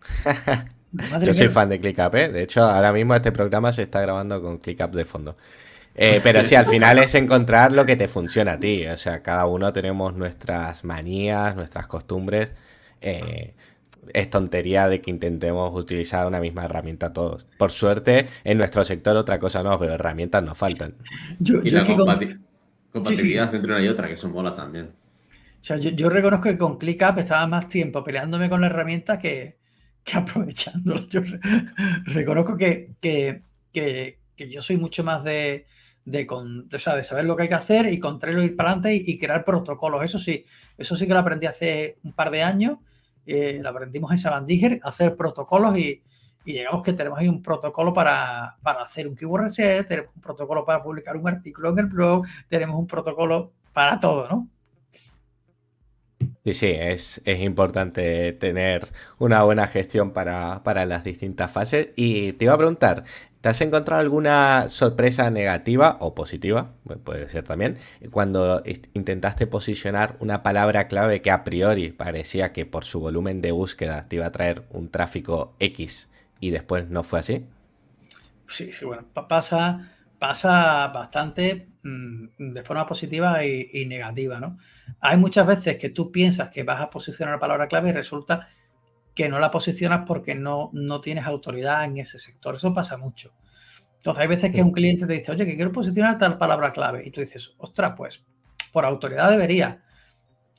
Yo 1.22 1.34
soy 1.34 1.48
fan 1.48 1.68
de 1.68 1.80
ClickUp, 1.80 2.14
¿eh? 2.14 2.28
De 2.28 2.42
hecho, 2.42 2.62
ahora 2.62 2.92
mismo 2.92 3.14
este 3.14 3.32
programa 3.32 3.72
se 3.72 3.82
está 3.82 4.00
grabando 4.00 4.42
con 4.42 4.58
ClickUp 4.58 4.92
de 4.92 5.04
fondo. 5.04 5.36
Eh, 5.94 6.20
pero 6.22 6.44
sí, 6.44 6.54
al 6.54 6.66
final 6.66 6.98
es 6.98 7.14
encontrar 7.14 7.72
lo 7.72 7.84
que 7.84 7.96
te 7.96 8.08
funciona 8.08 8.52
a 8.52 8.58
ti. 8.58 8.86
O 8.86 8.96
sea, 8.96 9.22
cada 9.22 9.46
uno 9.46 9.72
tenemos 9.72 10.14
nuestras 10.14 10.84
manías, 10.84 11.56
nuestras 11.56 11.86
costumbres. 11.86 12.54
Eh, 13.00 13.54
es 14.12 14.30
tontería 14.30 14.88
de 14.88 15.00
que 15.00 15.10
intentemos 15.10 15.72
utilizar 15.74 16.26
una 16.26 16.40
misma 16.40 16.64
herramienta 16.64 17.12
todos. 17.12 17.46
Por 17.58 17.70
suerte, 17.70 18.28
en 18.44 18.58
nuestro 18.58 18.84
sector 18.84 19.16
otra 19.16 19.38
cosa 19.38 19.62
no, 19.62 19.78
pero 19.78 19.94
herramientas 19.94 20.42
nos 20.42 20.56
faltan. 20.56 20.94
y 21.40 21.70
la 21.70 21.84
compatibilidad 22.92 23.54
entre 23.54 23.72
una 23.72 23.82
y 23.82 23.88
otra, 23.88 24.08
que 24.08 24.14
eso 24.14 24.28
mola 24.28 24.54
también. 24.54 24.86
O 25.60 25.64
sea, 25.64 25.76
yo, 25.76 26.08
reconozco 26.08 26.44
que 26.44 26.58
con 26.58 26.78
ClickUp 26.78 27.18
estaba 27.18 27.46
más 27.46 27.68
tiempo 27.68 28.02
peleándome 28.02 28.48
con 28.48 28.62
la 28.62 28.68
herramienta 28.68 29.18
que, 29.18 29.58
que 30.02 30.16
aprovechándola. 30.16 31.06
Yo 31.08 31.20
reconozco 32.04 32.56
que, 32.56 32.94
que, 33.00 33.42
yo 34.36 34.62
soy 34.62 34.78
mucho 34.78 35.04
más 35.04 35.22
de, 35.22 35.66
de, 36.04 36.26
con, 36.26 36.68
de, 36.68 36.78
saber 36.78 37.26
lo 37.26 37.36
que 37.36 37.42
hay 37.42 37.48
que 37.48 37.54
hacer 37.54 37.86
y 37.92 37.98
con 37.98 38.18
Trello 38.18 38.42
ir 38.42 38.56
para 38.56 38.70
adelante 38.70 38.96
y, 38.96 39.12
y, 39.12 39.18
crear 39.18 39.44
protocolos. 39.44 40.02
Eso 40.02 40.18
sí, 40.18 40.44
eso 40.78 40.96
sí 40.96 41.06
que 41.06 41.12
lo 41.12 41.18
aprendí 41.18 41.46
hace 41.46 41.98
un 42.02 42.12
par 42.12 42.30
de 42.30 42.42
años 42.42 42.78
eh, 43.30 43.62
aprendimos 43.64 44.10
en 44.10 44.18
Sabandiger, 44.18 44.80
hacer 44.82 45.16
protocolos 45.16 45.76
y, 45.78 46.02
y, 46.44 46.52
llegamos 46.52 46.82
que 46.82 46.92
tenemos 46.92 47.18
ahí 47.18 47.28
un 47.28 47.42
protocolo 47.42 47.92
para, 47.92 48.56
para 48.62 48.82
hacer 48.82 49.06
un 49.08 49.16
keyword 49.16 49.44
reset, 49.44 49.86
tenemos 49.86 50.12
un 50.16 50.22
protocolo 50.22 50.64
para 50.64 50.82
publicar 50.82 51.16
un 51.16 51.28
artículo 51.28 51.70
en 51.70 51.78
el 51.78 51.86
blog, 51.86 52.26
tenemos 52.48 52.76
un 52.76 52.86
protocolo 52.86 53.52
para 53.72 54.00
todo, 54.00 54.28
¿no? 54.28 54.48
Sí, 56.44 56.54
sí, 56.54 56.66
es, 56.68 57.20
es, 57.26 57.40
importante 57.40 58.32
tener 58.32 58.88
una 59.18 59.42
buena 59.42 59.66
gestión 59.66 60.12
para, 60.12 60.62
para, 60.62 60.86
las 60.86 61.04
distintas 61.04 61.50
fases. 61.50 61.88
Y 61.96 62.32
te 62.32 62.46
iba 62.46 62.54
a 62.54 62.58
preguntar, 62.58 63.04
¿Te 63.40 63.48
has 63.48 63.60
encontrado 63.62 64.02
alguna 64.02 64.68
sorpresa 64.68 65.30
negativa 65.30 65.96
o 66.00 66.14
positiva, 66.14 66.72
puede 67.04 67.26
ser 67.28 67.42
también, 67.42 67.78
cuando 68.10 68.62
intentaste 68.92 69.46
posicionar 69.46 70.16
una 70.20 70.42
palabra 70.42 70.88
clave 70.88 71.22
que 71.22 71.30
a 71.30 71.42
priori 71.42 71.90
parecía 71.90 72.52
que 72.52 72.66
por 72.66 72.84
su 72.84 73.00
volumen 73.00 73.40
de 73.40 73.52
búsqueda 73.52 74.06
te 74.08 74.16
iba 74.16 74.26
a 74.26 74.32
traer 74.32 74.64
un 74.70 74.90
tráfico 74.90 75.54
X 75.58 76.10
y 76.38 76.50
después 76.50 76.90
no 76.90 77.02
fue 77.02 77.20
así? 77.20 77.46
Sí, 78.46 78.74
sí, 78.74 78.84
bueno, 78.84 79.06
pasa, 79.28 79.90
pasa 80.18 80.88
bastante 80.88 81.68
mm, 81.82 82.52
de 82.52 82.62
forma 82.62 82.84
positiva 82.84 83.42
y, 83.46 83.86
negativa, 83.86 84.38
¿no? 84.38 84.58
Hay 85.00 85.16
muchas 85.16 85.46
veces 85.46 85.78
que 85.78 85.88
tú 85.88 86.12
piensas 86.12 86.50
que 86.50 86.62
vas 86.62 86.82
a 86.82 86.90
posicionar 86.90 87.36
la 87.36 87.40
palabra 87.40 87.68
clave 87.68 87.88
y 87.88 87.92
resulta 87.92 88.48
que 89.14 89.28
no 89.28 89.38
la 89.38 89.50
posicionas 89.50 90.04
porque 90.06 90.34
no, 90.34 90.70
no 90.72 91.00
tienes 91.00 91.26
autoridad 91.26 91.84
en 91.84 91.98
ese 91.98 92.18
sector. 92.18 92.54
Eso 92.54 92.72
pasa 92.72 92.96
mucho. 92.96 93.32
Entonces, 93.96 94.22
hay 94.22 94.28
veces 94.28 94.50
que 94.50 94.62
un 94.62 94.72
cliente 94.72 95.06
te 95.06 95.12
dice, 95.12 95.30
oye, 95.30 95.44
que 95.44 95.56
quiero 95.56 95.72
posicionar 95.72 96.16
tal 96.16 96.38
palabra 96.38 96.72
clave. 96.72 97.02
Y 97.06 97.10
tú 97.10 97.20
dices, 97.20 97.54
ostras, 97.58 97.92
pues 97.96 98.24
por 98.72 98.86
autoridad 98.86 99.30
debería. 99.30 99.82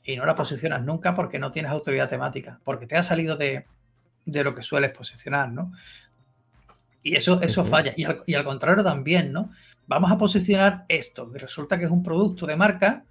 Y 0.04 0.16
no 0.16 0.26
la 0.26 0.36
posicionas 0.36 0.82
nunca 0.82 1.14
porque 1.14 1.40
no 1.40 1.50
tienes 1.50 1.72
autoridad 1.72 2.08
temática, 2.08 2.60
porque 2.62 2.86
te 2.86 2.96
ha 2.96 3.02
salido 3.02 3.36
de, 3.36 3.66
lo 4.26 4.54
que 4.54 4.62
sueles 4.62 4.90
posicionar, 4.90 5.50
¿no? 5.50 5.72
Y 7.02 7.16
eso, 7.16 7.42
eso 7.42 7.64
falla. 7.64 7.92
Y 7.96 8.04
al, 8.04 8.22
y 8.26 8.34
al, 8.34 8.44
contrario 8.44 8.84
también, 8.84 9.32
¿no? 9.32 9.50
Vamos 9.88 10.12
a 10.12 10.18
posicionar 10.18 10.84
esto 10.88 11.28
y 11.34 11.38
resulta 11.38 11.78
que 11.78 11.86
es 11.86 11.90
un 11.90 12.04
producto 12.04 12.46
de 12.46 12.54
marca 12.54 13.04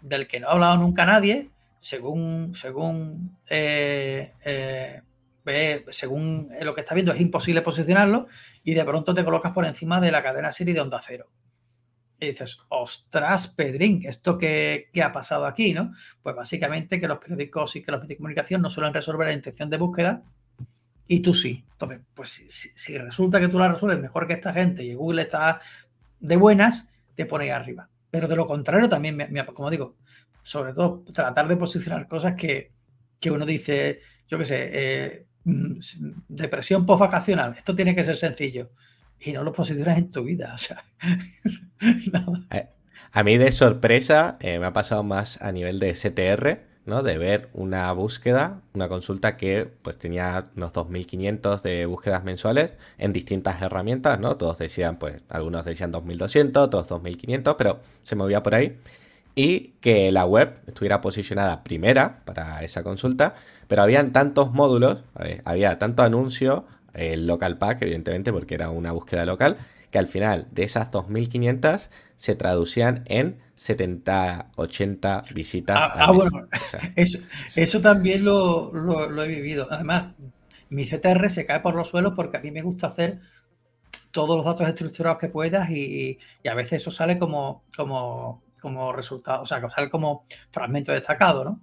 del 0.00 0.26
que 0.26 0.40
no 0.40 0.48
ha 0.48 0.52
hablado 0.52 0.76
nunca 0.78 1.06
nadie 1.06 1.51
según, 1.82 2.54
según, 2.54 3.38
eh, 3.50 4.34
eh, 4.44 5.02
según 5.90 6.48
lo 6.62 6.76
que 6.76 6.82
está 6.82 6.94
viendo, 6.94 7.12
es 7.12 7.20
imposible 7.20 7.60
posicionarlo 7.60 8.28
y 8.62 8.74
de 8.74 8.84
pronto 8.84 9.12
te 9.12 9.24
colocas 9.24 9.50
por 9.50 9.64
encima 9.64 10.00
de 10.00 10.12
la 10.12 10.22
cadena 10.22 10.52
serie 10.52 10.74
de 10.74 10.80
onda 10.80 11.02
cero. 11.04 11.26
Y 12.20 12.26
dices, 12.26 12.60
ostras, 12.68 13.48
Pedrín, 13.48 14.02
¿esto 14.06 14.38
qué, 14.38 14.90
ha 15.02 15.10
pasado 15.10 15.44
aquí? 15.44 15.72
¿no? 15.72 15.92
Pues 16.22 16.36
básicamente 16.36 17.00
que 17.00 17.08
los 17.08 17.18
periódicos 17.18 17.74
y 17.74 17.82
que 17.82 17.90
los 17.90 17.98
medios 17.98 18.10
de 18.10 18.16
comunicación 18.16 18.62
no 18.62 18.70
suelen 18.70 18.94
resolver 18.94 19.26
la 19.26 19.34
intención 19.34 19.68
de 19.68 19.78
búsqueda 19.78 20.22
y 21.08 21.18
tú 21.18 21.34
sí. 21.34 21.64
Entonces, 21.72 21.98
pues 22.14 22.46
si, 22.76 22.96
resulta 22.96 23.40
que 23.40 23.48
tú 23.48 23.58
la 23.58 23.72
resuelves 23.72 24.00
mejor 24.00 24.28
que 24.28 24.34
esta 24.34 24.52
gente 24.52 24.84
y 24.84 24.94
Google 24.94 25.22
está 25.22 25.60
de 26.20 26.36
buenas, 26.36 26.86
te 27.16 27.26
pone 27.26 27.50
arriba. 27.50 27.88
Pero 28.08 28.28
de 28.28 28.36
lo 28.36 28.46
contrario, 28.46 28.88
también, 28.88 29.18
como 29.52 29.68
digo, 29.68 29.96
sobre 30.42 30.74
todo 30.74 31.04
tratar 31.12 31.48
de 31.48 31.56
posicionar 31.56 32.08
cosas 32.08 32.34
que, 32.34 32.72
uno 33.30 33.46
dice, 33.46 34.00
yo 34.28 34.38
qué 34.38 34.44
sé, 34.44 34.70
eh, 34.72 35.26
mm, 35.44 35.78
depresión 36.28 36.84
post-vacacional, 36.84 37.54
esto 37.56 37.74
tiene 37.74 37.94
que 37.94 38.04
ser 38.04 38.16
sencillo. 38.16 38.70
Y 39.24 39.32
no 39.32 39.44
lo 39.44 39.52
posicionas 39.52 39.98
en 39.98 40.10
tu 40.10 40.24
vida. 40.24 40.56
Eh, 42.52 42.68
a 43.10 43.24
mí 43.24 43.38
de 43.38 43.50
sorpresa 43.50 44.36
eh, 44.38 44.60
me 44.60 44.66
ha 44.66 44.72
pasado 44.72 45.02
más 45.02 45.42
a 45.42 45.50
nivel 45.50 45.80
de 45.80 45.92
STR, 45.96 46.60
¿no? 46.86 47.02
De 47.02 47.18
ver 47.18 47.48
una 47.54 47.92
búsqueda, 47.92 48.62
una 48.72 48.88
consulta 48.88 49.36
que 49.36 49.68
pues 49.82 49.98
tenía 49.98 50.50
unos 50.54 50.72
2.500 50.72 51.60
de 51.62 51.86
búsquedas 51.86 52.22
mensuales 52.22 52.70
en 52.98 53.12
distintas 53.12 53.60
herramientas, 53.60 54.20
¿no? 54.20 54.36
Todos 54.36 54.58
decían, 54.58 54.96
pues, 55.00 55.22
algunos 55.28 55.64
decían 55.64 55.92
2.200, 55.92 56.56
otros 56.56 56.88
2.500, 56.88 57.56
pero 57.58 57.80
se 58.02 58.14
movía 58.14 58.44
por 58.44 58.54
ahí 58.54 58.78
y 59.34 59.74
que 59.80 60.12
la 60.12 60.26
web 60.26 60.60
estuviera 60.66 61.00
posicionada 61.00 61.62
primera 61.62 62.20
para 62.24 62.62
esa 62.62 62.82
consulta, 62.82 63.34
pero 63.68 63.82
habían 63.82 64.12
tantos 64.12 64.52
módulos, 64.52 64.98
había 65.44 65.78
tanto 65.78 66.02
anuncio, 66.02 66.66
el 66.94 67.26
local 67.26 67.58
pack, 67.58 67.82
evidentemente, 67.82 68.32
porque 68.32 68.54
era 68.54 68.70
una 68.70 68.92
búsqueda 68.92 69.24
local, 69.24 69.56
que 69.90 69.98
al 69.98 70.06
final 70.06 70.48
de 70.50 70.64
esas 70.64 70.90
2.500 70.90 71.88
se 72.16 72.34
traducían 72.34 73.02
en 73.06 73.38
70, 73.56 74.50
80 74.56 75.24
visitas. 75.34 75.76
Ah, 75.78 75.92
ah 75.94 76.12
bueno, 76.12 76.48
eso, 76.96 77.18
eso, 77.54 77.80
también 77.80 78.24
lo, 78.24 78.72
lo, 78.72 79.22
he 79.22 79.28
vivido. 79.28 79.68
Además, 79.70 80.06
mi 80.68 80.84
CTR 80.86 81.30
se 81.30 81.46
cae 81.46 81.60
por 81.60 81.74
los 81.74 81.88
suelos 81.88 82.14
porque 82.16 82.38
a 82.38 82.40
mí 82.40 82.50
me 82.50 82.62
gusta 82.62 82.88
hacer 82.88 83.20
todos 84.10 84.36
los 84.36 84.44
datos 84.44 84.68
estructurados 84.68 85.18
que 85.18 85.28
puedas 85.28 85.70
y, 85.70 86.18
a 86.48 86.54
veces 86.54 86.82
eso 86.82 86.90
sale 86.90 87.18
como, 87.18 87.64
como, 87.76 88.42
como 88.62 88.92
resultado, 88.92 89.42
o 89.42 89.46
sea, 89.46 89.60
que 89.60 89.68
sale 89.68 89.90
como 89.90 90.24
fragmento 90.52 90.92
destacado, 90.92 91.44
¿no? 91.44 91.60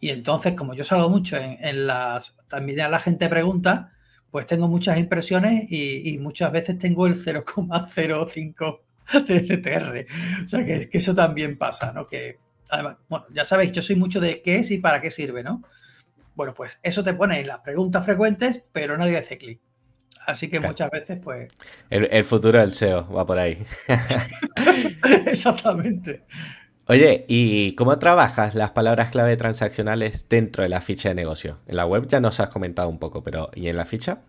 Y 0.00 0.10
entonces, 0.10 0.54
como 0.54 0.74
yo 0.74 0.82
salgo 0.82 1.08
mucho 1.08 1.36
en, 1.38 1.86
las, 1.86 2.36
también 2.48 2.90
la 2.90 2.98
gente 2.98 3.28
pregunta, 3.28 3.92
pues 4.32 4.46
tengo 4.46 4.66
muchas 4.66 4.98
impresiones 4.98 5.70
y, 5.70 6.18
muchas 6.18 6.50
veces 6.50 6.76
tengo 6.76 7.06
el 7.06 7.14
0,05 7.14 8.80
de 9.26 9.42
CTR. 9.42 10.44
O 10.44 10.48
sea, 10.48 10.64
que, 10.64 10.90
que, 10.90 10.98
eso 10.98 11.14
también 11.14 11.56
pasa, 11.56 11.92
¿no? 11.92 12.06
Que 12.08 12.40
además, 12.68 12.96
bueno, 13.08 13.26
ya 13.32 13.44
sabéis, 13.44 13.70
yo 13.72 13.82
soy 13.82 13.94
mucho 13.94 14.20
de 14.20 14.42
qué 14.42 14.56
es 14.56 14.72
y 14.72 14.78
para 14.78 15.00
qué 15.00 15.10
sirve, 15.10 15.44
¿no? 15.44 15.62
Bueno, 16.34 16.52
pues 16.54 16.80
eso 16.82 17.04
te 17.04 17.14
pone 17.14 17.38
en 17.40 17.46
las 17.46 17.60
preguntas 17.60 18.04
frecuentes, 18.04 18.64
pero 18.72 18.96
nadie 18.96 19.18
hace 19.18 19.38
clic. 19.38 19.60
Así 20.26 20.48
que 20.48 20.60
muchas 20.60 20.90
veces, 20.90 21.18
pues. 21.22 21.50
El, 21.90 22.24
futuro 22.24 22.60
del 22.60 22.74
SEO 22.74 23.10
va 23.12 23.26
por 23.26 23.38
ahí. 23.38 23.58
Exactamente. 25.26 26.24
Oye, 26.86 27.24
¿y 27.28 27.74
cómo 27.74 27.98
trabajas 27.98 28.54
las 28.54 28.70
palabras 28.70 29.10
clave 29.10 29.36
transaccionales 29.36 30.28
dentro 30.28 30.62
de 30.62 30.68
la 30.68 30.80
ficha 30.80 31.08
de 31.08 31.14
negocio? 31.14 31.58
En 31.66 31.76
la 31.76 31.86
web 31.86 32.06
ya 32.06 32.20
nos 32.20 32.40
has 32.40 32.50
comentado 32.50 32.88
un 32.88 32.98
poco, 32.98 33.22
pero 33.22 33.50
¿y 33.54 33.68
en 33.68 33.76
la 33.76 33.84
ficha? 33.84 34.20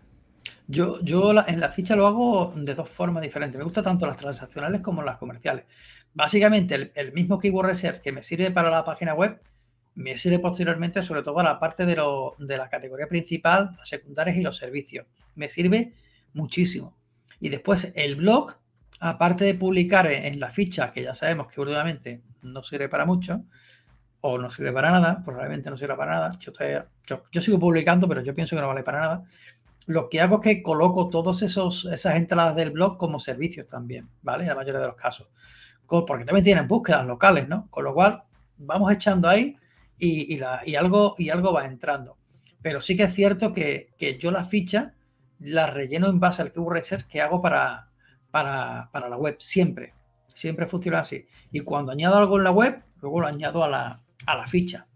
Yo, 0.66 1.00
yo 1.02 1.32
en 1.46 1.60
la 1.60 1.70
ficha 1.70 1.94
lo 1.94 2.06
hago 2.06 2.52
de 2.56 2.74
dos 2.74 2.88
formas 2.88 3.22
diferentes. 3.22 3.58
Me 3.58 3.64
gusta 3.64 3.82
tanto 3.82 4.06
las 4.06 4.16
transaccionales 4.16 4.80
como 4.80 5.02
las 5.02 5.18
comerciales. 5.18 5.64
Básicamente, 6.14 6.74
el, 6.74 6.92
el 6.94 7.12
mismo 7.12 7.38
keyword 7.38 7.66
research 7.66 8.00
que 8.00 8.12
me 8.12 8.22
sirve 8.22 8.50
para 8.50 8.70
la 8.70 8.84
página 8.84 9.14
web, 9.14 9.40
me 9.94 10.16
sirve 10.16 10.38
posteriormente 10.38 11.02
sobre 11.02 11.22
todo 11.22 11.34
para 11.34 11.50
la 11.50 11.60
parte 11.60 11.86
de, 11.86 11.96
de 12.38 12.56
la 12.56 12.68
categoría 12.68 13.06
principal, 13.06 13.72
las 13.76 13.88
secundarias 13.88 14.36
y 14.36 14.42
los 14.42 14.56
servicios. 14.56 15.06
Me 15.34 15.48
sirve 15.48 15.94
muchísimo. 16.32 16.96
Y 17.40 17.48
después 17.48 17.92
el 17.94 18.16
blog, 18.16 18.54
aparte 19.00 19.44
de 19.44 19.54
publicar 19.54 20.10
en 20.10 20.40
la 20.40 20.50
ficha, 20.50 20.92
que 20.92 21.02
ya 21.02 21.14
sabemos 21.14 21.48
que 21.48 21.60
últimamente 21.60 22.22
no 22.42 22.62
sirve 22.62 22.88
para 22.88 23.04
mucho, 23.04 23.44
o 24.26 24.38
no 24.38 24.50
sirve 24.50 24.72
para 24.72 24.90
nada, 24.90 25.22
probablemente 25.22 25.68
no 25.68 25.76
sirve 25.76 25.96
para 25.96 26.12
nada. 26.12 26.38
Yo, 26.38 26.52
yo, 27.30 27.40
sigo 27.42 27.58
publicando, 27.58 28.08
pero 28.08 28.22
yo 28.22 28.34
pienso 28.34 28.56
que 28.56 28.62
no 28.62 28.68
vale 28.68 28.82
para 28.82 29.00
nada. 29.00 29.24
Lo 29.84 30.08
que 30.08 30.22
hago 30.22 30.36
es 30.36 30.40
que 30.40 30.62
coloco 30.62 31.10
todas 31.10 31.42
esas 31.42 32.14
entradas 32.16 32.56
del 32.56 32.70
blog 32.70 32.96
como 32.96 33.18
servicios 33.18 33.66
también, 33.66 34.08
¿vale? 34.22 34.44
En 34.44 34.48
la 34.48 34.54
mayoría 34.54 34.80
de 34.80 34.86
los 34.86 34.96
casos. 34.96 35.28
Porque 35.86 36.24
también 36.24 36.42
tienen 36.42 36.66
búsquedas 36.66 37.06
locales, 37.06 37.48
¿no? 37.48 37.68
Con 37.68 37.84
lo 37.84 37.92
cual, 37.92 38.22
vamos 38.56 38.90
echando 38.90 39.28
ahí 39.28 39.58
y, 39.98 40.40
algo, 40.74 41.14
y 41.18 41.28
algo 41.28 41.52
va 41.52 41.66
entrando. 41.66 42.16
Pero 42.62 42.80
sí 42.80 42.96
que 42.96 43.02
es 43.02 43.12
cierto 43.12 43.52
que, 43.52 43.90
yo 44.18 44.30
la 44.30 44.42
ficha 44.42 44.94
la 45.44 45.66
relleno 45.66 46.08
en 46.08 46.20
base 46.20 46.42
al 46.42 46.52
keyword 46.52 46.74
research 46.74 47.06
que 47.06 47.20
hago 47.20 47.42
para, 47.42 47.88
para, 48.30 49.08
la 49.08 49.16
web, 49.16 49.36
siempre. 49.38 49.94
Siempre 50.26 50.66
funciona 50.66 51.00
así. 51.00 51.26
Y 51.52 51.60
cuando 51.60 51.92
añado 51.92 52.16
algo 52.16 52.38
en 52.38 52.44
la 52.44 52.50
web, 52.50 52.82
luego 53.00 53.20
lo 53.20 53.26
añado 53.26 53.62
a 53.62 53.68
la, 53.68 54.46
ficha. 54.46 54.86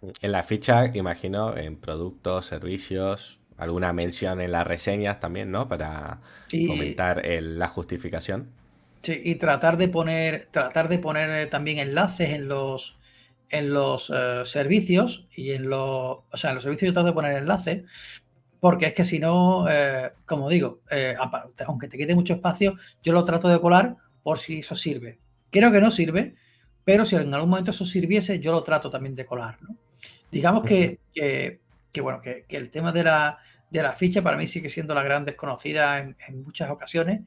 En 0.00 0.32
la 0.32 0.42
ficha, 0.42 0.86
imagino, 0.94 1.56
en 1.56 1.76
productos, 1.76 2.46
servicios, 2.46 3.40
alguna 3.56 3.92
mención 3.92 4.40
en 4.40 4.52
las 4.52 4.66
reseñas 4.66 5.20
también, 5.20 5.50
¿no? 5.50 5.68
Para 5.68 6.20
comentar 6.50 7.22
la 7.24 7.68
justificación. 7.68 8.50
Sí, 9.02 9.20
y 9.24 9.34
tratar 9.34 9.76
de 9.76 9.88
poner, 9.88 10.48
tratar 10.50 10.88
de 10.88 10.98
poner 10.98 11.30
eh, 11.30 11.46
también 11.46 11.78
enlaces 11.78 12.30
en 12.30 12.48
los, 12.48 12.98
en 13.50 13.72
los 13.72 14.10
eh, 14.14 14.42
servicios 14.44 15.26
y 15.34 15.52
en 15.52 15.68
los, 15.68 16.18
o 16.30 16.36
sea, 16.36 16.50
en 16.50 16.54
los 16.54 16.62
servicios 16.62 16.88
yo 16.88 16.94
trato 16.94 17.08
de 17.08 17.12
poner 17.12 17.36
enlaces, 17.36 17.84
porque 18.66 18.86
es 18.86 18.94
que 18.94 19.04
si 19.04 19.20
no, 19.20 19.70
eh, 19.70 20.10
como 20.24 20.50
digo, 20.50 20.80
eh, 20.90 21.14
aunque 21.64 21.86
te 21.86 21.96
quede 21.96 22.16
mucho 22.16 22.32
espacio, 22.32 22.76
yo 23.00 23.12
lo 23.12 23.22
trato 23.22 23.46
de 23.46 23.60
colar 23.60 23.96
por 24.24 24.40
si 24.40 24.58
eso 24.58 24.74
sirve. 24.74 25.20
Creo 25.52 25.70
que 25.70 25.80
no 25.80 25.88
sirve, 25.88 26.34
pero 26.82 27.04
si 27.04 27.14
en 27.14 27.32
algún 27.32 27.50
momento 27.50 27.70
eso 27.70 27.84
sirviese, 27.84 28.40
yo 28.40 28.50
lo 28.50 28.64
trato 28.64 28.90
también 28.90 29.14
de 29.14 29.24
colar. 29.24 29.56
¿no? 29.62 29.76
Digamos 30.32 30.64
que, 30.64 30.98
que, 31.14 31.60
bueno, 32.00 32.20
que, 32.20 32.44
el 32.48 32.70
tema 32.70 32.90
de 32.90 33.04
la, 33.04 33.38
de 33.70 33.84
la 33.84 33.94
ficha 33.94 34.20
para 34.20 34.36
mí 34.36 34.48
sigue 34.48 34.68
siendo 34.68 34.96
la 34.96 35.04
gran 35.04 35.24
desconocida 35.24 35.98
en, 35.98 36.16
muchas 36.42 36.68
ocasiones. 36.68 37.20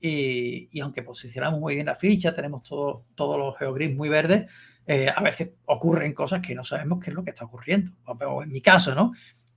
Y, 0.00 0.70
y, 0.72 0.80
aunque 0.80 1.04
posicionamos 1.04 1.60
muy 1.60 1.76
bien 1.76 1.86
la 1.86 1.94
ficha, 1.94 2.34
tenemos 2.34 2.64
todo, 2.64 3.04
todos 3.14 3.38
los 3.38 3.56
geogrids 3.56 3.94
muy 3.94 4.08
verdes, 4.08 4.48
eh, 4.92 5.08
a 5.08 5.22
veces 5.22 5.50
ocurren 5.66 6.12
cosas 6.12 6.40
que 6.40 6.52
no 6.52 6.64
sabemos 6.64 6.98
qué 6.98 7.10
es 7.10 7.14
lo 7.14 7.22
que 7.22 7.30
está 7.30 7.44
ocurriendo. 7.44 7.92
O, 8.06 8.42
en 8.42 8.50
mi 8.50 8.60
caso, 8.60 8.92
¿no? 8.92 9.12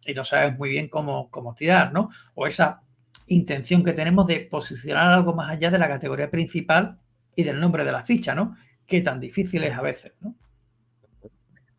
Y 0.06 0.14
no 0.14 0.24
sabes 0.24 0.58
muy 0.58 0.70
bien 0.70 0.89
cómo, 0.89 1.30
cómo 1.30 1.54
tirar, 1.54 1.93
¿no? 1.93 2.10
O 2.36 2.47
esa 2.47 2.82
intención 3.28 3.84
que 3.84 3.93
tenemos 3.93 4.28
de 4.28 4.41
posicionar 4.41 5.12
algo 5.12 5.34
más 5.34 5.51
allá 5.51 5.72
de 5.72 5.80
la 5.80 5.88
categoría 5.88 6.30
principal 6.30 6.99
y 7.36 7.43
del 7.43 7.60
nombre 7.60 7.84
de 7.84 7.91
la 7.91 8.04
ficha, 8.04 8.36
¿no? 8.36 8.56
Que 8.86 9.01
tan 9.01 9.20
difícil 9.20 9.64
es 9.64 9.74
a 9.74 9.82
veces, 9.82 10.14
¿no? 10.22 10.36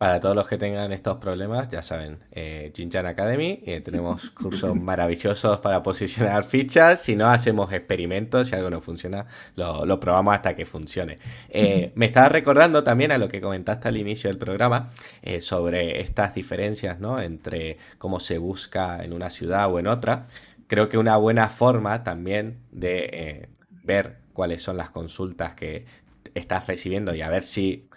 Para 0.04 0.20
todos 0.20 0.36
los 0.36 0.46
que 0.46 0.58
tengan 0.58 0.92
estos 0.92 1.16
problemas, 1.16 1.70
ya 1.70 1.80
saben, 1.80 2.18
eh, 2.30 2.70
Academy, 3.06 3.62
eh, 3.64 3.80
tenemos 3.82 4.28
cursos 4.38 4.76
maravillosos 4.76 5.60
para 5.60 5.82
posicionar 5.82 6.44
fichas. 6.44 7.00
Si 7.00 7.16
no, 7.16 7.28
hacemos 7.28 7.72
experimentos. 7.72 8.48
Si 8.48 8.54
algo 8.54 8.68
no 8.68 8.82
funciona, 8.82 9.24
lo, 9.56 9.98
probamos 10.00 10.34
hasta 10.34 10.54
que 10.54 10.66
funcione. 10.66 11.16
Eh, 11.48 11.90
me 11.94 12.04
estaba 12.04 12.28
recordando 12.28 12.84
también 12.84 13.12
a 13.12 13.16
lo 13.16 13.28
que 13.28 13.40
comentaste 13.40 13.88
al 13.88 13.96
inicio 13.96 14.28
del 14.28 14.36
programa 14.36 14.90
eh, 15.22 15.40
sobre 15.40 16.02
estas 16.02 16.34
diferencias 16.34 17.00
¿no? 17.00 17.18
entre 17.18 17.78
cómo 17.96 18.20
se 18.20 18.36
busca 18.36 19.02
en 19.02 19.14
una 19.14 19.30
ciudad 19.30 19.72
o 19.72 19.78
en 19.78 19.86
otra. 19.86 20.26
Creo 20.66 20.90
que 20.90 20.98
una 20.98 21.16
buena 21.16 21.48
forma 21.48 22.04
también 22.04 22.58
de 22.72 23.48
ver 23.82 24.18
cuáles 24.34 24.60
son 24.60 24.76
las 24.76 24.90
consultas 24.90 25.54
que 25.54 25.86
estás 26.34 26.66
recibiendo 26.66 27.14
y 27.14 27.22
a 27.22 27.30
ver 27.30 27.42
si 27.42 27.88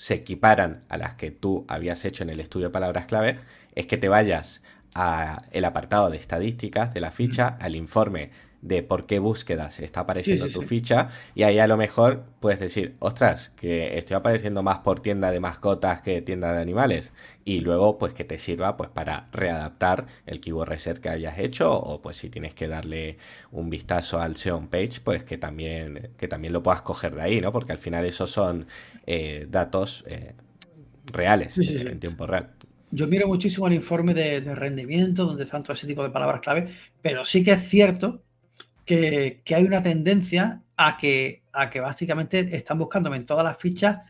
se 0.00 0.14
equiparan 0.14 0.82
a 0.88 0.96
las 0.96 1.16
que 1.16 1.30
tú 1.30 1.66
habías 1.68 2.06
hecho 2.06 2.22
en 2.22 2.30
el 2.30 2.40
estudio 2.40 2.68
de 2.68 2.72
palabras 2.72 3.04
clave, 3.04 3.38
es 3.74 3.84
que 3.84 3.98
te 3.98 4.08
vayas 4.08 4.62
al 4.94 5.62
apartado 5.62 6.08
de 6.08 6.16
estadísticas 6.16 6.94
de 6.94 7.00
la 7.00 7.10
ficha, 7.10 7.58
al 7.60 7.76
informe 7.76 8.30
de 8.62 8.82
por 8.82 9.06
qué 9.06 9.18
búsquedas 9.18 9.80
está 9.80 10.00
apareciendo 10.00 10.46
tu 10.48 10.62
ficha 10.62 11.08
y 11.34 11.44
ahí 11.44 11.58
a 11.58 11.66
lo 11.66 11.76
mejor 11.76 12.24
puedes 12.40 12.60
decir, 12.60 12.96
ostras, 12.98 13.50
que 13.50 13.96
estoy 13.98 14.16
apareciendo 14.16 14.62
más 14.62 14.78
por 14.78 15.00
tienda 15.00 15.30
de 15.32 15.40
mascotas 15.40 16.02
que 16.02 16.20
tienda 16.22 16.52
de 16.52 16.60
animales 16.60 17.12
y 17.44 17.60
luego 17.60 17.96
pues 17.98 18.12
que 18.12 18.24
te 18.24 18.38
sirva 18.38 18.76
pues 18.76 18.90
para 18.90 19.28
readaptar 19.32 20.06
el 20.26 20.40
keyword 20.40 20.68
reset 20.68 20.98
que 20.98 21.08
hayas 21.08 21.38
hecho 21.38 21.72
o 21.72 22.02
pues 22.02 22.16
si 22.18 22.28
tienes 22.28 22.54
que 22.54 22.68
darle 22.68 23.18
un 23.50 23.70
vistazo 23.70 24.20
al 24.20 24.36
SEO 24.36 24.68
page 24.68 25.00
pues 25.02 25.24
que 25.24 25.38
también 25.38 26.10
que 26.18 26.28
también 26.28 26.52
lo 26.52 26.62
puedas 26.62 26.82
coger 26.82 27.14
de 27.14 27.22
ahí, 27.22 27.40
¿no? 27.40 27.52
Porque 27.52 27.72
al 27.72 27.78
final 27.78 28.04
esos 28.04 28.30
son 28.30 28.66
eh, 29.06 29.46
datos 29.48 30.04
eh, 30.06 30.34
reales 31.06 31.56
en 31.58 31.98
tiempo 31.98 32.26
real. 32.26 32.50
Yo 32.90 33.06
miro 33.06 33.28
muchísimo 33.28 33.68
el 33.68 33.74
informe 33.74 34.14
de, 34.14 34.40
de 34.40 34.54
rendimiento 34.54 35.24
donde 35.24 35.44
están 35.44 35.62
todo 35.62 35.74
ese 35.74 35.86
tipo 35.86 36.02
de 36.02 36.10
palabras 36.10 36.40
clave, 36.40 36.74
pero 37.00 37.24
sí 37.24 37.44
que 37.44 37.52
es 37.52 37.68
cierto 37.68 38.24
que, 39.44 39.54
hay 39.54 39.64
una 39.64 39.82
tendencia 39.82 40.62
a 40.76 40.96
que, 40.96 41.44
a 41.52 41.70
que 41.70 41.80
básicamente 41.80 42.56
están 42.56 42.78
buscándome 42.78 43.16
en 43.16 43.26
todas 43.26 43.44
las 43.44 43.56
fichas, 43.56 44.00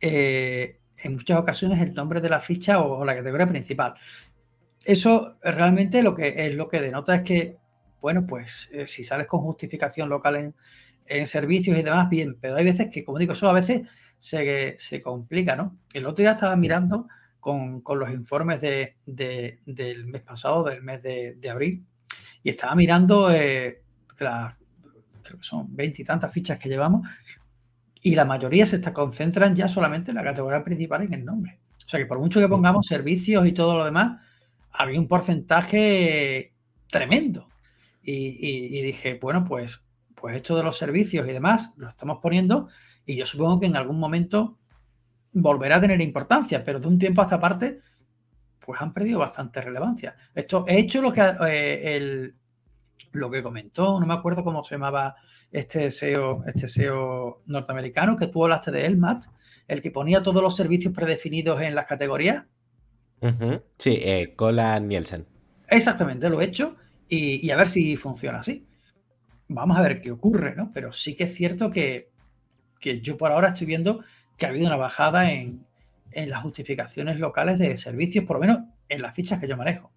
eh, 0.00 0.80
en 0.98 1.14
muchas 1.14 1.38
ocasiones, 1.38 1.80
el 1.80 1.92
nombre 1.92 2.20
de 2.20 2.30
la 2.30 2.40
ficha 2.40 2.80
o, 2.80 3.04
la 3.04 3.14
categoría 3.14 3.46
principal. 3.46 3.94
Eso 4.84 5.36
realmente 5.42 6.02
lo 6.02 6.14
que 6.14 6.34
es 6.36 6.54
lo 6.54 6.68
que 6.68 6.80
denota 6.80 7.16
es 7.16 7.22
que, 7.22 7.56
bueno, 8.00 8.26
pues 8.26 8.70
eh, 8.72 8.86
si 8.86 9.04
sales 9.04 9.26
con 9.26 9.40
justificación 9.40 10.08
local 10.08 10.36
en, 10.36 10.54
servicios 11.26 11.76
y 11.76 11.82
demás, 11.82 12.08
bien, 12.08 12.38
pero 12.40 12.56
hay 12.56 12.64
veces 12.64 12.88
que, 12.90 13.04
como 13.04 13.18
digo, 13.18 13.34
eso 13.34 13.50
a 13.50 13.52
veces 13.52 13.82
se, 14.18 14.74
se 14.78 15.02
complica, 15.02 15.54
¿no? 15.54 15.76
El 15.92 16.06
otro 16.06 16.22
día 16.22 16.32
estaba 16.32 16.56
mirando 16.56 17.08
con, 17.40 17.82
los 17.98 18.10
informes 18.10 18.62
de, 18.62 18.96
del 19.04 20.06
mes 20.06 20.22
pasado, 20.22 20.64
del 20.64 20.82
mes 20.82 21.02
de, 21.02 21.50
abril, 21.50 21.84
y 22.42 22.48
estaba 22.48 22.74
mirando 22.74 23.30
eh, 23.30 23.83
las, 24.18 24.54
creo 25.22 25.38
que 25.38 25.44
son 25.44 25.74
veintitantas 25.74 26.32
fichas 26.32 26.58
que 26.58 26.68
llevamos, 26.68 27.08
y 28.00 28.14
la 28.14 28.24
mayoría 28.24 28.66
se 28.66 28.76
está, 28.76 28.92
concentran 28.92 29.56
ya 29.56 29.66
solamente 29.66 30.10
en 30.10 30.16
la 30.16 30.22
categoría 30.22 30.62
principal 30.62 31.02
en 31.02 31.14
el 31.14 31.24
nombre. 31.24 31.58
O 31.84 31.88
sea 31.88 31.98
que 31.98 32.06
por 32.06 32.18
mucho 32.18 32.38
que 32.38 32.48
pongamos 32.48 32.86
servicios 32.86 33.46
y 33.46 33.52
todo 33.52 33.78
lo 33.78 33.84
demás, 33.84 34.20
había 34.70 35.00
un 35.00 35.08
porcentaje 35.08 36.52
tremendo. 36.90 37.48
Y, 38.02 38.82
dije, 38.82 39.18
bueno, 39.20 39.44
pues, 39.44 39.82
pues 40.14 40.36
esto 40.36 40.54
de 40.56 40.62
los 40.62 40.76
servicios 40.76 41.26
y 41.26 41.32
demás 41.32 41.72
lo 41.78 41.88
estamos 41.88 42.18
poniendo 42.20 42.68
y 43.06 43.16
yo 43.16 43.24
supongo 43.24 43.60
que 43.60 43.66
en 43.66 43.76
algún 43.76 43.98
momento 43.98 44.58
volverá 45.32 45.76
a 45.76 45.80
tener 45.80 46.00
importancia, 46.02 46.62
pero 46.62 46.80
de 46.80 46.88
un 46.88 46.98
tiempo 46.98 47.22
a 47.22 47.24
esta 47.24 47.40
parte, 47.40 47.80
pues 48.60 48.80
han 48.80 48.92
perdido 48.92 49.18
bastante 49.18 49.60
relevancia. 49.60 50.16
Esto, 50.34 50.64
he 50.68 50.78
hecho 50.78 51.00
lo 51.00 51.12
que 51.12 51.22
eh, 51.48 51.96
el, 51.96 52.34
lo 53.12 53.30
que 53.30 53.42
comentó, 53.42 54.00
no 54.00 54.06
me 54.06 54.14
acuerdo 54.14 54.44
cómo 54.44 54.62
se 54.64 54.74
llamaba 54.74 55.16
este 55.52 55.90
SEO, 55.90 56.44
este 56.46 56.68
SEO 56.68 57.42
norteamericano, 57.46 58.16
que 58.16 58.26
tú 58.26 58.44
hablaste 58.44 58.70
de 58.70 58.86
él, 58.86 58.96
Matt, 58.96 59.26
el 59.68 59.80
que 59.80 59.90
ponía 59.90 60.22
todos 60.22 60.42
los 60.42 60.56
servicios 60.56 60.92
predefinidos 60.92 61.62
en 61.62 61.74
las 61.74 61.86
categorías. 61.86 62.46
Sí, 63.78 63.98
eh, 64.02 64.34
Cola 64.36 64.78
Nielsen. 64.80 65.26
Exactamente, 65.68 66.28
lo 66.28 66.40
he 66.40 66.44
hecho 66.44 66.76
y, 67.08 67.50
a 67.50 67.56
ver 67.56 67.68
si 67.68 67.96
funciona 67.96 68.40
así. 68.40 68.66
Vamos 69.48 69.78
a 69.78 69.82
ver 69.82 70.00
qué 70.00 70.10
ocurre, 70.10 70.54
¿no? 70.56 70.70
Pero 70.74 70.92
sí 70.92 71.14
que 71.14 71.24
es 71.24 71.34
cierto 71.34 71.70
que, 71.70 72.10
que 72.80 73.00
yo 73.00 73.16
por 73.16 73.30
ahora 73.30 73.48
estoy 73.48 73.66
viendo 73.66 74.04
que 74.36 74.46
ha 74.46 74.48
habido 74.48 74.66
una 74.66 74.76
bajada 74.76 75.30
en, 75.30 75.64
en 76.12 76.30
las 76.30 76.42
justificaciones 76.42 77.18
locales 77.18 77.58
de 77.58 77.76
servicios, 77.76 78.24
por 78.24 78.36
lo 78.36 78.40
menos 78.40 78.58
en 78.88 79.02
las 79.02 79.14
fichas 79.14 79.40
que 79.40 79.48
yo 79.48 79.56
manejo. 79.56 79.93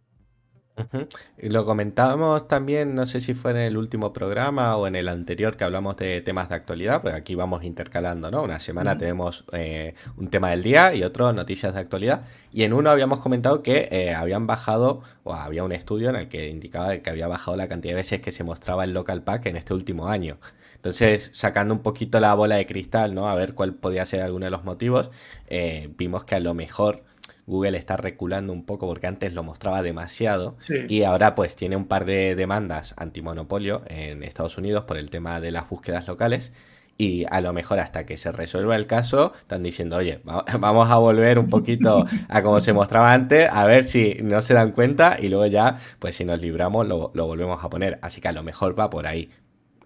Y 1.38 1.50
lo 1.50 1.66
comentábamos 1.66 2.48
también, 2.48 2.96
no 2.96 3.06
sé 3.06 3.22
si 3.22 3.34
fue 3.34 3.52
en 3.52 3.58
el 3.58 3.78
último 3.78 4.14
programa 4.14 4.78
o 4.78 4.88
en 4.88 4.96
el 4.96 5.10
anterior 5.10 5.58
que 5.58 5.64
hablamos 5.64 5.98
de 5.98 6.22
temas 6.22 6.50
de 6.50 6.56
actualidad, 6.56 7.02
pues 7.02 7.14
aquí 7.14 7.36
vamos 7.36 7.64
intercalando, 7.64 8.30
¿no? 8.32 8.44
Una 8.44 8.60
semana 8.60 8.98
tenemos 8.98 9.46
eh, 9.52 9.96
un 10.18 10.30
tema 10.30 10.52
del 10.52 10.64
día 10.64 10.94
y 10.94 11.04
otro 11.04 11.34
noticias 11.34 11.74
de 11.74 11.80
actualidad. 11.80 12.24
Y 12.52 12.64
en 12.64 12.74
uno 12.74 12.90
habíamos 12.90 13.20
comentado 13.20 13.64
que 13.64 13.88
eh, 13.92 14.14
habían 14.14 14.48
bajado, 14.48 15.02
o 15.24 15.34
había 15.34 15.64
un 15.64 15.72
estudio 15.72 16.10
en 16.10 16.16
el 16.16 16.30
que 16.30 16.50
indicaba 16.50 16.98
que 16.98 17.10
había 17.10 17.28
bajado 17.28 17.58
la 17.58 17.68
cantidad 17.68 17.94
de 17.94 17.98
veces 17.98 18.22
que 18.22 18.32
se 18.32 18.44
mostraba 18.44 18.84
el 18.84 18.94
local 18.94 19.24
pack 19.24 19.48
en 19.48 19.58
este 19.58 19.74
último 19.74 20.08
año. 20.08 20.38
Entonces, 20.76 21.32
sacando 21.34 21.74
un 21.74 21.82
poquito 21.82 22.20
la 22.20 22.34
bola 22.36 22.56
de 22.56 22.66
cristal, 22.66 23.16
¿no? 23.16 23.28
A 23.28 23.36
ver 23.36 23.56
cuál 23.56 23.74
podía 23.74 24.06
ser 24.06 24.22
alguno 24.22 24.46
de 24.46 24.52
los 24.52 24.64
motivos, 24.64 25.12
eh, 25.48 25.90
vimos 25.98 26.24
que 26.24 26.36
a 26.36 26.40
lo 26.40 26.54
mejor 26.54 27.04
Google 27.48 27.78
está 27.78 27.95
reculando 27.95 28.52
un 28.52 28.66
poco 28.66 28.88
porque 28.88 29.08
antes 29.08 29.34
lo 29.34 29.41
mostraba 29.41 29.82
demasiado 29.82 30.58
y 30.89 31.04
ahora 31.04 31.34
pues 31.34 31.56
tiene 31.56 31.78
un 31.78 31.86
par 31.86 32.06
de 32.06 32.36
demandas 32.36 32.93
antimonopolio 32.98 33.84
en 33.88 34.22
Estados 34.22 34.58
Unidos 34.58 34.84
por 34.84 34.98
el 34.98 35.10
tema 35.10 35.39
de 35.39 35.52
las 35.52 35.68
búsquedas 35.70 36.08
locales 36.08 36.52
y 36.98 37.26
a 37.30 37.39
lo 37.39 37.54
mejor 37.54 37.80
hasta 37.80 38.06
que 38.06 38.18
se 38.18 38.34
resuelva 38.34 38.76
el 38.76 38.86
caso 38.86 39.32
están 39.39 39.64
diciendo, 39.64 39.95
oye, 39.95 40.20
vamos 40.60 40.89
a 40.89 40.98
volver 40.98 41.39
un 41.39 41.48
poquito 41.48 42.06
a 42.28 42.43
como 42.43 42.60
se 42.60 42.74
mostraba 42.74 43.14
antes, 43.14 43.48
a 43.50 43.66
ver 43.66 43.86
si 43.86 44.18
no 44.22 44.41
se 44.41 44.54
dan 44.54 44.72
cuenta 44.72 45.18
y 45.20 45.30
luego 45.30 45.45
ya, 45.45 45.80
pues 46.00 46.16
si 46.16 46.26
nos 46.26 46.41
libramos 46.41 46.86
lo, 46.86 47.12
volvemos 47.14 47.64
a 47.64 47.70
poner. 47.70 47.98
Así 48.02 48.20
que 48.20 48.28
a 48.28 48.34
lo 48.34 48.43
mejor 48.43 48.78
va 48.78 48.89
por 48.89 49.08
ahí. 49.08 49.30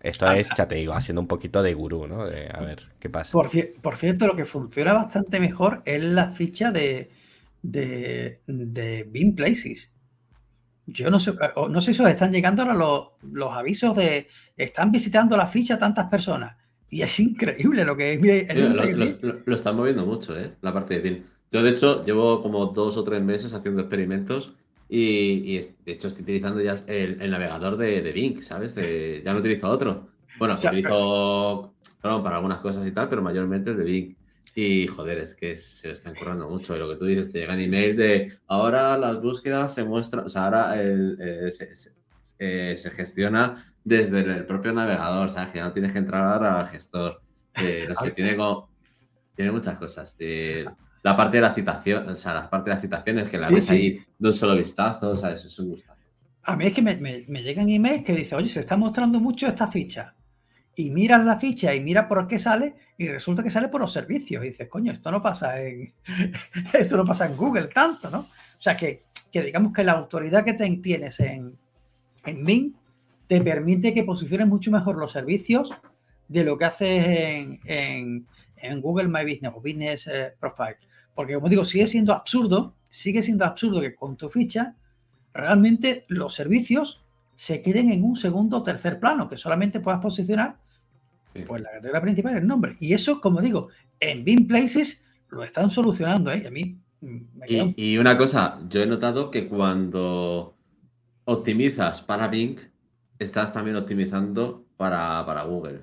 Esto 0.01 0.25
ah, 0.25 0.35
es, 0.35 0.49
ya 0.57 0.67
te 0.67 0.75
digo, 0.75 0.93
haciendo 0.93 1.21
un 1.21 1.27
poquito 1.27 1.61
de 1.61 1.75
gurú, 1.75 2.07
¿no? 2.07 2.25
De, 2.25 2.49
a 2.51 2.59
ver 2.61 2.87
qué 2.99 3.07
pasa. 3.07 3.33
Por, 3.33 3.51
por 3.81 3.97
cierto, 3.97 4.25
lo 4.25 4.35
que 4.35 4.45
funciona 4.45 4.93
bastante 4.93 5.39
mejor 5.39 5.83
es 5.85 6.03
la 6.03 6.31
ficha 6.31 6.71
de, 6.71 7.11
de, 7.61 8.41
de 8.47 9.03
Beam 9.09 9.35
Places. 9.35 9.89
Yo 10.87 11.09
no 11.09 11.19
sé, 11.19 11.33
no 11.69 11.81
sé 11.81 11.93
si 11.93 12.01
os 12.01 12.09
están 12.09 12.31
llegando 12.31 12.63
ahora 12.63 12.73
los, 12.73 13.51
avisos 13.51 13.95
de 13.95 14.27
están 14.57 14.91
visitando 14.91 15.37
la 15.37 15.47
ficha 15.47 15.79
tantas 15.79 16.07
personas. 16.07 16.57
Y 16.89 17.01
es 17.01 17.19
increíble 17.19 17.85
lo 17.85 17.95
que 17.95 18.19
lo, 19.45 19.53
están 19.53 19.77
moviendo 19.77 20.05
mucho, 20.05 20.37
¿eh? 20.37 20.55
La 20.61 20.73
parte 20.73 20.95
de 20.95 20.99
Beam. 20.99 21.23
Yo, 21.51 21.63
de 21.63 21.69
hecho, 21.69 22.03
llevo 22.03 22.41
como 22.41 22.67
dos 22.67 22.97
o 22.97 23.03
tres 23.03 23.21
meses 23.21 23.53
haciendo 23.53 23.81
experimentos 23.81 24.53
y, 24.89 25.57
de 25.57 25.91
hecho 25.93 26.07
estoy 26.07 26.23
utilizando 26.23 26.59
ya 26.61 26.75
el, 26.87 27.31
navegador 27.31 27.77
de, 27.77 28.01
de 28.01 28.11
Bing, 28.11 28.41
¿sabes? 28.41 28.75
ya 28.75 29.33
no 29.33 29.39
utilizo 29.39 29.69
otro. 29.69 30.09
Bueno, 30.37 30.55
utilizo 30.55 31.73
para 32.01 32.35
algunas 32.35 32.59
cosas 32.59 32.85
y 32.85 32.91
tal, 32.91 33.07
pero 33.07 33.21
mayormente 33.21 33.69
el 33.69 33.77
de 33.77 33.83
Bing. 33.83 34.15
Y 34.53 34.87
joder, 34.87 35.19
es 35.19 35.33
que 35.33 35.55
se 35.55 35.87
lo 35.87 35.93
están 35.93 36.13
currando 36.13 36.49
mucho. 36.49 36.75
Y 36.75 36.79
lo 36.79 36.89
que 36.89 36.97
tú 36.97 37.05
dices, 37.05 37.31
te 37.31 37.39
llegan 37.39 37.59
emails 37.59 37.97
de 37.97 38.33
ahora 38.47 38.97
las 38.97 39.21
búsquedas 39.21 39.73
se 39.73 39.83
muestran, 39.83 40.25
o 40.25 40.29
sea, 40.29 40.45
ahora 40.45 40.73
eh, 40.75 41.49
eh, 42.39 42.75
se, 42.75 42.91
gestiona 42.91 43.73
desde 43.83 44.19
el 44.19 44.45
propio 44.45 44.73
navegador, 44.73 45.29
¿sabes? 45.29 45.53
Que 45.53 45.61
no 45.61 45.71
tienes 45.71 45.93
que 45.93 45.99
entrar 45.99 46.43
al 46.43 46.67
gestor. 46.67 47.21
Eh, 47.61 47.85
no 47.87 47.95
sé, 47.95 48.11
tiene 48.15 48.35
como. 48.35 48.69
Tiene 49.33 49.51
muchas 49.51 49.77
cosas. 49.77 50.17
la 51.01 51.15
parte 51.15 51.37
de 51.37 51.41
la 51.41 51.53
citación, 51.53 52.09
o 52.09 52.15
sea, 52.15 52.33
la 52.33 52.49
parte 52.49 52.69
de 52.69 52.75
las 52.75 52.81
citaciones 52.81 53.29
que 53.29 53.39
la 53.39 53.47
ves 53.47 53.71
ahí 53.71 53.99
de 54.19 54.27
un 54.27 54.33
solo 54.33 54.55
vistazo, 54.57 55.11
o 55.11 55.17
sea, 55.17 55.31
eso 55.31 55.47
es 55.47 55.57
un 55.59 55.69
gusto. 55.69 55.93
A 56.43 56.55
mí 56.57 56.65
es 56.65 56.73
que 56.73 56.81
me, 56.81 56.97
me, 56.97 57.23
me 57.27 57.41
llegan 57.41 57.69
emails 57.69 58.03
que 58.03 58.13
dicen, 58.13 58.37
oye, 58.37 58.49
se 58.49 58.59
está 58.59 58.75
mostrando 58.75 59.19
mucho 59.19 59.47
esta 59.47 59.67
ficha 59.67 60.15
y 60.75 60.89
miras 60.89 61.23
la 61.25 61.37
ficha 61.37 61.73
y 61.75 61.81
mira 61.81 62.07
por 62.07 62.27
qué 62.27 62.39
sale 62.39 62.75
y 62.97 63.07
resulta 63.07 63.43
que 63.43 63.49
sale 63.49 63.67
por 63.67 63.81
los 63.81 63.91
servicios. 63.91 64.43
Y 64.43 64.49
dices, 64.49 64.69
coño, 64.69 64.91
esto 64.91 65.11
no 65.11 65.21
pasa 65.21 65.61
en, 65.61 65.91
esto 66.73 66.97
no 66.97 67.05
pasa 67.05 67.25
en 67.25 67.35
Google 67.35 67.67
tanto, 67.67 68.09
¿no? 68.09 68.19
O 68.19 68.61
sea, 68.63 68.77
que, 68.77 69.03
digamos 69.33 69.73
que 69.73 69.83
la 69.83 69.93
autoridad 69.93 70.45
que 70.45 70.53
tienes 70.53 71.19
en, 71.19 71.57
en 72.25 72.45
Bing 72.45 72.73
te 73.27 73.41
permite 73.41 73.93
que 73.93 74.03
posiciones 74.03 74.47
mucho 74.47 74.71
mejor 74.71 74.97
los 74.97 75.11
servicios 75.11 75.73
de 76.27 76.43
lo 76.43 76.57
que 76.57 76.65
haces 76.65 77.59
en, 77.65 78.27
Google 78.81 79.07
My 79.07 79.23
Business 79.23 79.51
o 79.55 79.59
Business 79.61 80.07
eh, 80.07 80.33
Profile. 80.39 80.77
Porque 81.15 81.33
como 81.33 81.49
digo, 81.49 81.65
sigue 81.65 81.87
siendo 81.87 82.13
absurdo, 82.13 82.75
sigue 82.89 83.23
siendo 83.23 83.43
absurdo 83.43 83.81
que 83.81 83.95
con 83.95 84.15
tu 84.15 84.29
ficha 84.29 84.75
realmente 85.33 86.05
los 86.07 86.33
servicios 86.33 87.00
se 87.41 87.63
queden 87.63 87.89
en 87.89 88.03
un 88.03 88.15
segundo 88.15 88.57
o 88.57 88.63
tercer 88.63 88.99
plano, 88.99 89.27
que 89.27 89.35
solamente 89.35 89.79
puedas 89.79 89.99
posicionar 89.99 90.59
pues 91.47 91.63
la 91.63 91.71
categoría 91.71 92.01
principal 92.01 92.37
el 92.37 92.45
nombre. 92.45 92.75
Y 92.79 92.93
eso, 92.93 93.19
como 93.19 93.41
digo, 93.41 93.69
en 93.99 94.23
Bing 94.23 94.45
Places 94.47 95.03
lo 95.29 95.43
están 95.43 95.71
solucionando, 95.71 96.31
¿eh? 96.31 96.45
a 96.45 96.51
mí 96.51 96.77
y, 97.47 97.97
una 97.97 98.15
cosa, 98.15 98.59
yo 98.69 98.83
he 98.83 98.85
notado 98.85 99.31
que 99.31 99.47
cuando 99.47 100.55
optimizas 101.25 102.03
para 102.03 102.27
Bing, 102.27 102.59
estás 103.17 103.51
también 103.51 103.75
optimizando 103.75 104.67
para, 104.77 105.41
Google. 105.41 105.81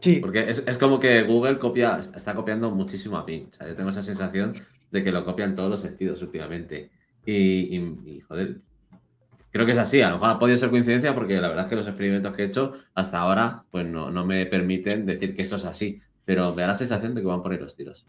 Sí. 0.00 0.20
Porque 0.20 0.48
es, 0.48 0.78
como 0.78 1.00
que 1.00 1.24
Google 1.24 1.58
copia, 1.58 1.98
está 1.98 2.36
copiando 2.36 2.70
muchísimo 2.70 3.16
a 3.16 3.24
Bing. 3.24 3.50
yo 3.58 3.74
tengo 3.74 3.90
esa 3.90 4.04
sensación 4.04 4.52
de 4.92 5.02
que 5.02 5.10
lo 5.10 5.24
copian 5.24 5.50
en 5.50 5.56
todos 5.56 5.70
los 5.70 5.80
sentidos 5.80 6.22
últimamente. 6.22 6.92
Y, 7.26 7.78
y, 7.78 8.20
joder, 8.20 8.60
creo 9.54 9.66
que 9.66 9.72
es 9.72 9.78
así. 9.78 10.02
A 10.02 10.08
lo 10.10 10.16
mejor 10.16 10.30
ha 10.30 10.38
podido 10.40 10.58
ser 10.58 10.70
coincidencia 10.70 11.14
porque 11.14 11.40
la 11.40 11.46
verdad 11.46 11.66
es 11.66 11.70
que 11.70 11.76
los 11.76 11.86
experimentos 11.86 12.34
que 12.34 12.42
he 12.42 12.46
hecho 12.46 12.72
hasta 12.92 13.20
ahora 13.20 13.64
pues 13.70 13.86
no, 13.86 14.10
no 14.10 14.26
me 14.26 14.44
permiten 14.46 15.06
decir 15.06 15.34
que 15.34 15.42
esto 15.42 15.56
es 15.56 15.64
así. 15.64 16.02
Pero 16.24 16.52
me 16.54 16.62
da 16.62 16.68
la 16.68 16.74
sensación 16.74 17.14
de 17.14 17.20
que 17.20 17.26
van 17.28 17.40
por 17.40 17.52
ahí 17.52 17.58
los 17.58 17.76
tiros. 17.76 18.04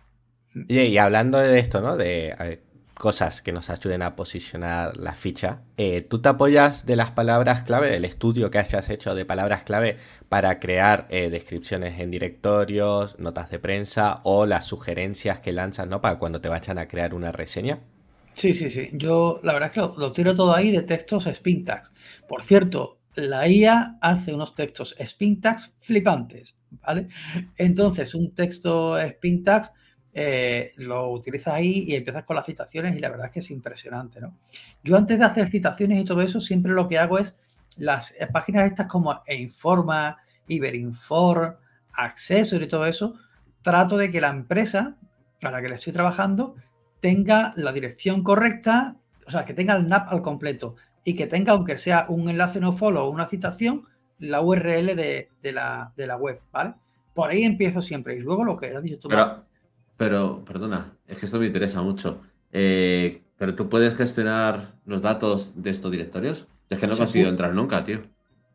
Y, 0.68 0.98
hablando 0.98 1.38
de 1.38 1.60
esto, 1.60 1.82
¿no? 1.82 1.98
De 1.98 2.62
cosas 2.96 3.44
que 3.44 3.52
nos 3.52 3.70
ayuden 3.70 4.02
a 4.02 4.16
posicionar 4.16 4.98
la 4.98 5.14
ficha, 5.14 5.62
eh, 5.78 6.02
¿tú 6.02 6.20
te 6.20 6.30
apoyas 6.30 6.86
de 6.88 6.96
las 6.96 7.12
palabras 7.12 7.64
clave, 7.64 7.92
del 7.92 8.06
estudio 8.06 8.50
que 8.50 8.58
hayas 8.58 8.90
hecho 8.90 9.14
de 9.14 9.26
palabras 9.26 9.66
clave 9.66 9.98
para 10.30 10.60
crear 10.60 11.06
eh, 11.10 11.30
descripciones 11.30 12.00
en 12.00 12.10
directorios, 12.10 13.20
notas 13.20 13.52
de 13.52 13.60
prensa 13.60 14.22
o 14.24 14.48
las 14.48 14.66
sugerencias 14.66 15.42
que 15.42 15.52
lanzas, 15.52 15.88
¿no? 15.88 16.02
Para 16.02 16.18
cuando 16.18 16.42
te 16.42 16.50
vayan 16.50 16.80
a 16.80 16.88
crear 16.88 17.14
una 17.14 17.32
reseña? 17.32 17.82
Sí, 18.36 18.54
sí, 18.54 18.70
sí. 18.70 18.90
Yo 18.92 19.40
la 19.44 19.54
verdad 19.54 19.72
es 19.74 19.74
que 19.74 20.00
lo, 20.00 20.12
tiro 20.12 20.36
todo 20.36 20.54
ahí 20.54 20.70
de 20.70 20.82
textos 20.82 21.24
Spintax. 21.34 21.94
Por 22.28 22.44
cierto, 22.44 23.00
la 23.16 23.48
IA 23.48 23.98
hace 24.02 24.34
unos 24.34 24.54
textos 24.54 24.94
Spintax 25.02 25.72
flipantes, 25.80 26.58
¿vale? 26.70 27.08
Entonces, 27.58 28.14
un 28.14 28.36
texto 28.36 28.98
Spintax 29.00 29.72
eh, 30.14 30.74
lo 30.78 31.12
utilizas 31.12 31.54
ahí 31.54 31.86
y 31.88 31.96
empiezas 31.96 32.26
con 32.26 32.36
las 32.36 32.46
citaciones 32.46 32.98
y 32.98 33.00
la 33.00 33.10
verdad 33.10 33.28
es 33.28 33.32
que 33.32 33.40
es 33.40 33.52
impresionante, 33.52 34.20
¿no? 34.20 34.38
Yo 34.84 34.98
antes 34.98 35.18
de 35.18 35.26
hacer 35.26 35.50
citaciones 35.50 36.02
y 36.02 36.04
todo 36.04 36.22
eso, 36.22 36.42
siempre 36.42 36.74
lo 36.74 36.90
que 36.90 36.98
hago 36.98 37.18
es 37.18 37.38
las 37.78 38.12
eh, 38.20 38.28
páginas 38.28 38.66
estas 38.66 38.88
como 38.88 39.22
Informa, 39.30 40.18
Iberinfor, 40.48 41.58
Accessor 41.94 42.62
y 42.62 42.68
todo 42.68 42.86
eso, 42.86 43.16
trato 43.62 43.96
de 43.96 44.12
que 44.12 44.20
la 44.20 44.30
empresa 44.30 44.98
a 45.42 45.52
la 45.52 45.62
que 45.62 45.70
le 45.70 45.76
estoy 45.76 45.94
trabajando 45.94 46.56
tenga 47.06 47.54
la 47.56 47.72
dirección 47.72 48.24
correcta, 48.24 48.96
o 49.28 49.30
sea, 49.30 49.46
que 49.46 49.54
tenga 49.54 49.76
el 49.76 49.88
NAP 49.88 50.12
al 50.12 50.24
completo 50.24 50.76
y 51.04 51.16
que 51.16 51.28
tenga, 51.28 51.54
aunque 51.54 51.78
sea 51.78 52.08
un 52.10 52.32
enlace 52.32 52.60
no 52.60 52.74
follow 52.74 53.06
o 53.06 53.12
una 53.12 53.28
citación, 53.28 53.84
la 54.18 54.42
URL 54.42 54.96
de, 54.96 55.30
la, 55.54 56.18
web, 56.20 56.42
¿vale? 56.52 56.74
Por 57.14 57.30
ahí 57.30 57.44
empiezo 57.44 57.84
siempre. 57.84 58.18
Y 58.18 58.22
luego 58.22 58.44
lo 58.44 58.58
que 58.58 58.76
has 58.76 58.82
dicho 58.82 58.98
tú. 58.98 59.10
Pero, 59.10 59.46
pero 59.98 60.44
perdona, 60.46 60.98
es 61.08 61.20
que 61.20 61.28
esto 61.28 61.40
me 61.40 61.46
interesa 61.46 61.84
mucho. 61.84 62.24
Eh, 62.52 63.22
pero 63.38 63.54
tú 63.54 63.70
puedes 63.70 63.94
gestionar 63.96 64.74
los 64.88 65.04
datos 65.04 65.62
de 65.62 65.70
estos 65.70 65.92
directorios. 65.92 66.48
Es 66.72 66.80
que 66.80 66.88
no 66.88 66.96
he 66.96 66.98
conseguido 66.98 67.30
entrar 67.30 67.54
nunca, 67.54 67.84
tío. 67.84 68.02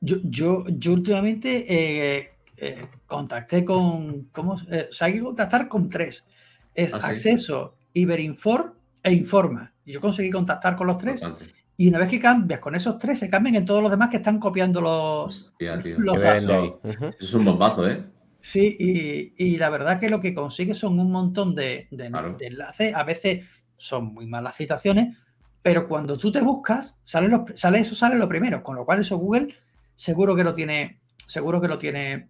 Yo, 0.01 0.17
yo, 0.25 0.65
yo 0.67 0.95
últimamente 0.95 1.67
eh, 1.73 2.33
eh, 2.57 2.89
contacté 3.07 3.65
con. 3.65 4.25
¿Cómo? 4.33 4.55
o 4.55 4.59
sea, 4.91 5.07
hay 5.07 5.13
que 5.13 5.21
contactar 5.21 5.69
con 5.69 5.89
tres. 5.89 6.25
Es 6.75 6.95
¿Ah, 6.95 7.01
acceso, 7.01 7.77
Iberinfor 7.95 8.77
e 9.03 9.13
Informa. 9.13 9.73
Y 9.85 9.93
yo 9.93 10.01
conseguí 10.01 10.31
contactar 10.31 10.77
con 10.77 10.87
los 10.87 10.99
tres. 10.99 11.23
Y 11.77 11.89
una 11.89 11.99
vez 11.99 12.09
que 12.09 12.21
cambias 12.21 12.61
con 12.61 12.75
esos 12.75 12.99
tres, 12.99 13.19
se 13.19 13.31
cambian 13.31 13.57
en 13.57 13.65
todos 13.65 13.83
los 13.83 13.91
demás 13.91 14.11
que 14.11 14.19
están 14.19 14.39
copiando 14.39 14.81
los, 14.81 15.55
datos. 15.59 16.75
es 17.19 17.35
un 17.35 17.45
bombazo, 17.45 17.89
¿eh? 17.89 18.05
Sí, 18.41 19.33
y, 19.37 19.57
la 19.59 19.71
verdad 19.71 20.01
que 20.01 20.09
lo 20.09 20.21
que 20.21 20.35
consigue 20.35 20.75
son 20.75 20.99
un 20.99 21.11
montón 21.11 21.55
de, 21.55 21.89
enlaces. 22.41 22.95
A 22.95 23.05
veces 23.05 23.47
son 23.77 24.13
muy 24.13 24.27
malas 24.27 24.57
citaciones, 24.57 25.17
pero 25.63 25.89
cuando 25.89 26.17
tú 26.17 26.31
te 26.31 26.41
buscas, 26.41 26.97
sale, 27.05 27.31
sale 27.55 27.79
eso 27.81 27.95
sale 27.95 28.17
lo 28.17 28.29
primero. 28.29 28.63
Con 28.63 28.77
lo 28.77 28.85
cual, 28.85 29.01
eso 29.01 29.17
Google 29.19 29.55
seguro 29.95 30.35
que 30.35 30.45
lo 30.45 30.55
tiene, 30.55 31.01
seguro 31.27 31.61
que 31.61 31.69
lo 31.69 31.77
tiene, 31.77 32.29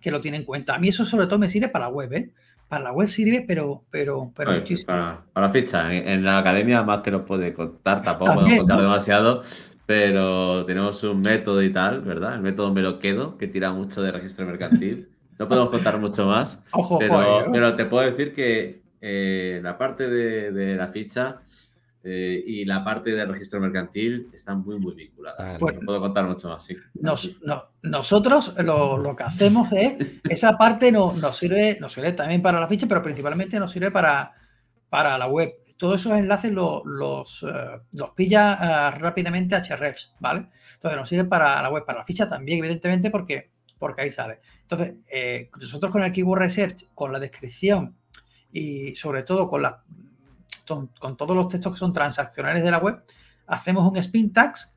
que 0.00 0.10
lo 0.10 0.20
tiene 0.20 0.38
en 0.38 0.44
cuenta. 0.44 0.74
A 0.74 0.78
mí 0.78 0.88
eso 0.88 1.04
sobre 1.04 1.26
todo 1.26 1.38
me 1.38 1.50
sirve 1.50 1.68
para 1.68 1.86
la 1.86 1.90
web, 1.90 2.12
¿eh? 2.14 2.32
Para 2.68 2.84
la 2.84 2.92
web 2.92 3.08
sirve, 3.08 3.44
pero, 3.46 3.84
pero, 3.90 4.32
pero 4.34 4.52
muchísimo. 4.52 4.86
Para, 4.86 5.24
la 5.34 5.48
ficha, 5.48 5.92
en, 5.92 6.24
la 6.24 6.38
academia 6.38 6.82
más 6.82 7.02
te 7.02 7.10
lo 7.10 7.24
puede 7.24 7.52
contar, 7.52 8.02
tampoco 8.02 8.34
podemos 8.34 8.58
contar 8.58 8.80
demasiado, 8.80 9.42
pero 9.86 10.64
tenemos 10.64 11.02
un 11.04 11.20
método 11.20 11.62
y 11.62 11.70
tal, 11.70 12.00
¿verdad? 12.02 12.34
El 12.34 12.40
método 12.40 12.72
me 12.72 12.82
lo 12.82 12.98
quedo, 12.98 13.36
que 13.36 13.46
tira 13.48 13.72
mucho 13.72 14.02
de 14.02 14.10
registro 14.10 14.46
mercantil. 14.46 15.08
No 15.38 15.48
podemos 15.48 15.70
contar 15.70 15.98
mucho 15.98 16.26
más, 16.26 16.64
Ojo, 16.72 16.98
pero, 16.98 17.40
¿eh? 17.40 17.44
pero, 17.52 17.74
te 17.74 17.84
puedo 17.86 18.04
decir 18.04 18.32
que 18.32 18.82
eh, 19.00 19.60
la 19.62 19.76
parte 19.76 20.08
de, 20.08 20.76
la 20.76 20.86
ficha 20.88 21.42
eh, 22.04 22.42
y 22.46 22.64
la 22.64 22.84
parte 22.84 23.12
del 23.12 23.28
registro 23.28 23.60
mercantil 23.60 24.28
están 24.32 24.60
muy, 24.62 24.78
muy 24.78 24.94
vinculadas. 24.94 25.60
no 25.60 25.80
puedo 25.84 26.00
contar 26.00 26.26
mucho 26.26 26.48
más, 26.48 26.64
sí. 26.64 26.76
nosotros 27.82 28.54
lo, 28.58 29.16
que 29.16 29.22
hacemos 29.22 29.68
es, 29.72 29.96
esa 30.28 30.56
parte 30.58 30.92
no, 30.92 31.12
nos, 31.14 31.36
sirve, 31.36 31.78
nos 31.80 31.92
sirve 31.92 32.12
también 32.12 32.42
para 32.42 32.60
la 32.60 32.68
ficha, 32.68 32.86
pero 32.86 33.02
principalmente 33.02 33.58
nos 33.58 33.72
sirve 33.72 33.90
para, 33.90 34.32
para 34.88 35.18
la 35.18 35.26
web. 35.26 35.54
Todos 35.76 36.00
esos 36.00 36.12
enlaces 36.12 36.52
los, 36.52 36.82
los, 36.84 37.44
los 37.94 38.10
pilla 38.10 38.90
rápidamente 38.92 39.56
HREFs, 39.56 40.14
¿vale? 40.20 40.48
Entonces 40.74 40.98
nos 40.98 41.08
sirve 41.08 41.24
para 41.24 41.60
la 41.60 41.70
web, 41.70 41.84
para 41.84 41.98
la 41.98 42.04
ficha 42.04 42.28
también, 42.28 42.58
evidentemente, 42.60 43.10
porque 43.10 43.54
porque 43.84 44.00
ahí 44.00 44.10
sale. 44.10 44.40
Entonces, 44.62 44.94
eh, 45.12 45.50
nosotros 45.60 45.92
con 45.92 46.02
el 46.02 46.12
Keyword 46.12 46.40
Research, 46.40 46.88
con 46.94 47.12
la 47.12 47.20
descripción 47.20 47.96
y 48.50 48.94
sobre 48.94 49.24
todo 49.24 49.50
con, 49.50 49.60
la, 49.60 49.84
con, 50.66 51.16
todos 51.16 51.36
los 51.36 51.48
textos 51.48 51.72
que 51.72 51.78
son 51.78 51.92
transaccionales 51.92 52.62
de 52.62 52.70
la 52.70 52.78
web, 52.78 53.02
hacemos 53.46 53.88
un 53.90 53.96
spin 53.98 54.32
tags 54.32 54.72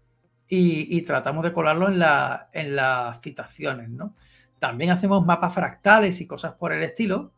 y, 0.49 1.01
tratamos 1.01 1.43
de 1.43 1.53
colarlo 1.53 1.89
en, 1.89 1.99
la, 1.99 2.49
en 2.53 2.75
las 2.75 3.19
citaciones, 3.21 3.89
¿no? 3.89 4.15
También 4.59 4.91
hacemos 4.91 5.25
mapas 5.25 5.53
fractales 5.53 6.21
y 6.21 6.27
cosas 6.27 6.53
por 6.53 6.73
el 6.73 6.81
estilo, 6.83 7.31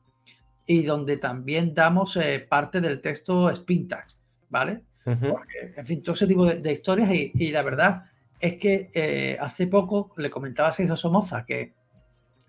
y 0.66 0.84
donde 0.84 1.18
también 1.18 1.74
damos 1.74 2.16
eh, 2.18 2.46
parte 2.48 2.80
del 2.80 3.02
texto 3.02 3.50
spin 3.50 3.88
tags, 3.88 4.18
¿vale? 4.50 4.84
en 5.06 5.86
fin, 5.88 6.04
todo 6.04 6.14
ese 6.14 6.28
tipo 6.28 6.46
de, 6.46 6.72
historias 6.72 7.10
y, 7.12 7.52
la 7.52 7.64
verdad 7.64 8.04
es 8.40 8.58
que 8.58 8.92
eh, 8.94 9.36
hace 9.42 9.66
poco 9.66 10.14
le 10.18 10.30
comentaba 10.30 10.70
a 10.70 10.72
Sergio 10.72 10.96
Somoza 10.96 11.44
que, 11.44 11.74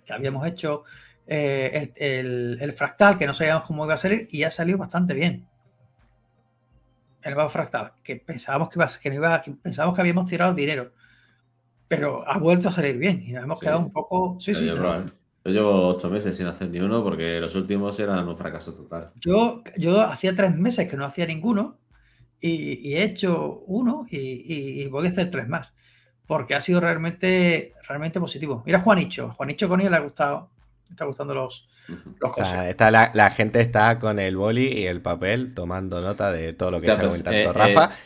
que 0.05 0.13
habíamos 0.13 0.47
hecho 0.47 0.85
eh, 1.27 1.93
el, 1.97 2.73
fractal, 2.75 3.17
que 3.17 3.27
no 3.27 3.33
sabíamos 3.33 3.65
cómo 3.65 3.87
iba 3.87 3.95
a 3.95 3.97
salir, 3.97 4.29
y 4.31 4.43
ha 4.43 4.51
salido 4.51 4.77
bastante 4.77 5.15
bien. 5.15 5.47
El 7.23 7.35
nuevo 7.35 7.49
fractal, 7.51 7.93
que 8.03 8.17
pensábamos 8.17 8.71
que, 8.71 8.79
iba, 8.79 8.89
que 9.01 9.11
no 9.11 9.17
iba, 9.17 9.43
pensábamos 9.63 9.95
que 9.95 10.01
habíamos 10.01 10.27
tirado 10.27 10.55
dinero, 10.55 10.93
pero 11.89 12.27
ha 12.27 12.39
vuelto 12.39 12.69
a 12.69 12.73
salir 12.73 12.97
bien 12.97 13.23
y 13.27 13.33
nos 13.33 13.45
hemos 13.45 13.61
quedado 13.61 13.81
un 13.81 13.91
poco. 13.91 14.37
Sí, 14.41 14.55
sí. 14.55 14.67
Yo, 14.67 15.05
llevo 15.45 15.89
ocho 15.89 16.09
meses 16.09 16.37
sin 16.37 16.47
hacer 16.47 16.71
ni 16.71 16.81
uno 16.81 17.03
porque 17.03 17.41
los 17.41 17.55
últimos 17.55 17.99
eran 17.99 18.29
un 18.29 18.37
fracaso 18.37 18.75
total. 18.75 19.11
Yo, 19.17 19.63
yo 19.77 20.01
hacía 20.01 20.35
tres 20.35 20.55
meses 20.55 20.89
que 20.89 20.97
no 20.97 21.05
hacía 21.05 21.27
ninguno 21.27 21.79
y, 22.41 22.95
he 22.95 23.03
hecho 23.03 23.65
uno 23.67 24.07
y, 24.09 24.87
voy 24.89 25.07
a 25.07 25.11
hacer 25.11 25.31
tres 25.31 25.49
más, 25.49 25.75
porque 26.27 26.55
ha 26.55 26.61
sido 26.61 26.81
realmente, 26.81 27.75
realmente 27.87 28.21
positivo. 28.21 28.63
Mira 28.65 28.81
Juanicho, 28.81 29.31
Juanicho 29.33 29.69
con 29.69 29.81
él 29.81 29.91
le 29.91 29.97
ha 29.97 30.01
gustado, 30.01 30.51
está 30.91 31.05
gustando 31.05 31.35
los, 31.35 31.69
los 32.21 32.33
cosas. 32.33 32.67
Está, 32.67 32.91
la, 32.91 33.31
gente 33.31 33.61
está 33.61 33.99
con 33.99 34.19
el 34.19 34.37
boli 34.37 34.69
y 34.69 34.87
el 34.87 35.01
papel 35.01 35.55
tomando 35.55 36.01
nota 36.01 36.33
de 36.33 36.53
todo 36.53 36.73
lo 36.73 36.81
que 36.81 36.87
está 36.87 37.01
pues, 37.01 37.13
comentando 37.13 37.51
eh, 37.51 37.53
Rafa. 37.53 37.95
Eh, 37.95 37.97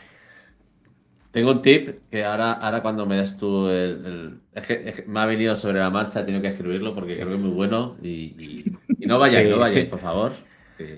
tengo 1.31 1.51
un 1.51 1.61
tip 1.61 2.09
que 2.09 2.23
ahora, 2.23 2.53
ahora 2.53 2.81
cuando 2.81 3.05
me 3.05 3.17
das 3.17 3.37
tú 3.37 3.67
el, 3.67 4.39
es, 4.53 4.65
que, 4.65 5.03
me 5.07 5.19
ha 5.19 5.25
venido 5.25 5.55
sobre 5.57 5.79
la 5.79 5.89
marcha, 5.89 6.21
he 6.21 6.23
tenido 6.23 6.41
que 6.41 6.47
escribirlo 6.49 6.95
porque 6.95 7.15
creo 7.15 7.27
que 7.27 7.33
es 7.33 7.39
muy 7.39 7.51
bueno 7.51 7.97
y, 8.01 8.63
no 8.99 9.19
vayáis, 9.19 9.49
no 9.49 9.57
vayáis, 9.57 9.85
por 9.87 9.99
favor. 9.99 10.31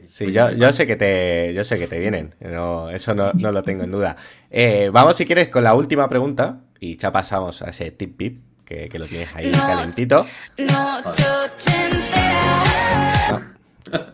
Sí, 0.05 0.25
pues 0.25 0.35
yo, 0.35 0.73
sé 0.73 0.87
que 0.87 0.95
te, 0.95 1.53
yo 1.53 1.63
sé 1.63 1.77
que 1.77 1.87
te 1.87 1.99
vienen, 1.99 2.35
eso 2.39 3.15
no, 3.15 3.31
lo 3.33 3.63
tengo 3.63 3.83
en 3.83 3.91
duda. 3.91 4.15
Eh, 4.49 4.89
vamos 4.91 5.17
si 5.17 5.25
quieres 5.25 5.49
con 5.49 5.63
la 5.63 5.73
última 5.73 6.07
pregunta 6.07 6.61
y 6.79 6.97
ya 6.97 7.11
pasamos 7.11 7.61
a 7.61 7.69
ese 7.69 7.91
tip 7.91 8.17
pip 8.17 8.46
que, 8.67 8.99
lo 8.99 9.05
tienes 9.05 9.29
ahí 9.35 9.51
calentito. 9.51 10.25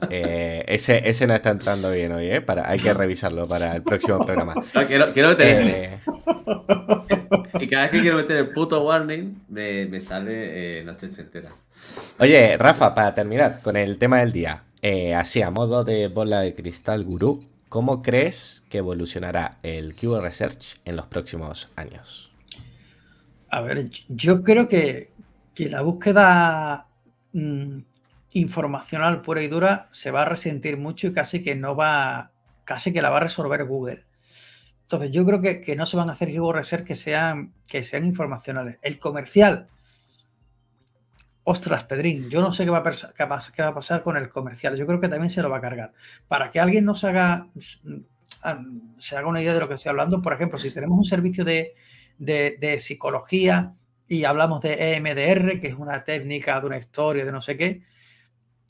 Eh, 0.10 0.64
ese, 0.68 1.10
ese 1.10 1.26
no 1.26 1.34
está 1.34 1.49
entrando 1.49 1.89
bien 1.89 2.12
hoy, 2.12 2.28
¿eh? 2.28 2.41
Para, 2.41 2.70
hay 2.70 2.80
que 2.80 2.93
revisarlo 2.93 3.47
para 3.47 3.76
el 3.76 3.82
próximo 3.82 4.24
programa. 4.24 4.54
quiero, 4.88 5.08
meter 5.30 5.38
eh, 5.41 5.99
Y 7.60 7.68
cada 7.68 7.84
vez 7.84 7.91
que 7.91 8.01
quiero 8.01 8.18
meter 8.18 8.38
el 8.38 8.49
puto 8.49 8.84
warning, 8.84 9.41
me, 9.49 9.99
sale 9.99 10.84
noche 10.84 11.08
entera. 11.18 11.49
Oye, 12.20 12.56
Rafa, 12.58 12.93
para 12.93 13.16
terminar 13.16 13.62
con 13.64 13.76
el 13.76 13.97
tema 13.97 14.20
del 14.20 14.32
día. 14.32 14.62
Eh, 14.84 15.16
así, 15.16 15.41
a 15.41 15.49
modo 15.49 15.84
de 15.84 16.08
bola 16.10 16.41
de 16.41 16.54
cristal 16.54 17.04
gurú, 17.04 17.43
¿cómo 17.70 18.04
crees 18.04 18.64
que 18.70 18.80
evolucionará 18.80 19.58
el 19.64 19.95
Keyword 19.95 20.24
Research 20.24 20.78
en 20.86 20.97
los 20.97 21.08
próximos 21.08 21.70
años? 21.76 22.32
A 23.54 23.62
ver, 23.62 23.88
yo 24.10 24.41
creo 24.41 24.68
que, 24.68 25.12
la 25.58 25.84
búsqueda 25.84 26.88
mm, 27.34 27.82
informacional 28.32 29.22
pura 29.22 29.43
y 29.43 29.47
dura 29.47 29.89
se 29.91 30.10
va 30.10 30.24
a 30.24 30.26
resentir 30.26 30.78
mucho 30.78 31.06
y 31.06 31.14
casi 31.14 31.43
que 31.43 31.54
no 31.54 31.76
va, 31.76 32.32
casi 32.64 32.91
que 32.91 33.04
la 33.04 33.12
va 33.12 33.18
a 33.18 33.20
resolver 33.20 33.64
Google. 33.66 34.06
Entonces, 34.82 35.12
yo 35.12 35.24
creo 35.24 35.39
que, 35.39 35.76
no 35.76 35.86
se 35.86 35.97
van 35.97 36.10
a 36.10 36.14
hacer 36.14 36.30
Keyword 36.30 36.84
que 36.84 36.95
sean, 36.95 37.54
que 37.68 37.84
sean 37.84 38.08
informacionales. 38.08 38.80
El 38.82 38.97
comercial, 38.97 39.68
Ostras, 41.43 41.84
Pedrín, 41.84 42.32
yo 42.32 42.41
no 42.41 42.51
sé 42.51 42.64
qué 42.64 42.72
va, 42.72 42.80
a 42.80 42.84
qué 42.84 43.24
va, 43.62 43.70
a 43.70 43.76
pasar 43.76 44.01
con 44.01 44.18
el 44.18 44.30
comercial. 44.30 44.76
Yo 44.78 44.88
creo 44.88 44.99
que 44.99 45.10
también 45.10 45.30
se 45.30 45.43
lo 45.43 45.51
va 45.51 45.58
a 45.58 45.62
cargar. 45.62 45.93
Para 46.28 46.49
que 46.49 46.60
alguien 46.60 46.86
nos 46.86 47.04
haga, 47.04 47.49
se 48.97 49.16
haga 49.16 49.28
una 49.28 49.43
idea 49.43 49.54
de 49.54 49.60
lo 49.60 49.68
que 49.68 49.76
estoy 49.76 49.91
hablando, 49.91 50.24
por 50.24 50.34
ejemplo, 50.34 50.58
si 50.58 50.72
tenemos 50.72 50.97
un 50.97 51.04
servicio 51.04 51.45
de, 51.45 51.76
psicología 52.80 53.76
y 54.07 54.26
hablamos 54.26 54.61
de 54.61 54.95
EMDR, 54.95 55.59
que 55.59 55.68
es 55.68 55.76
una 55.76 56.03
técnica 56.03 56.59
de 56.59 56.68
una 56.68 56.78
historia, 56.78 57.26
de 57.26 57.32
no 57.32 57.41
sé 57.41 57.57
qué, 57.57 57.82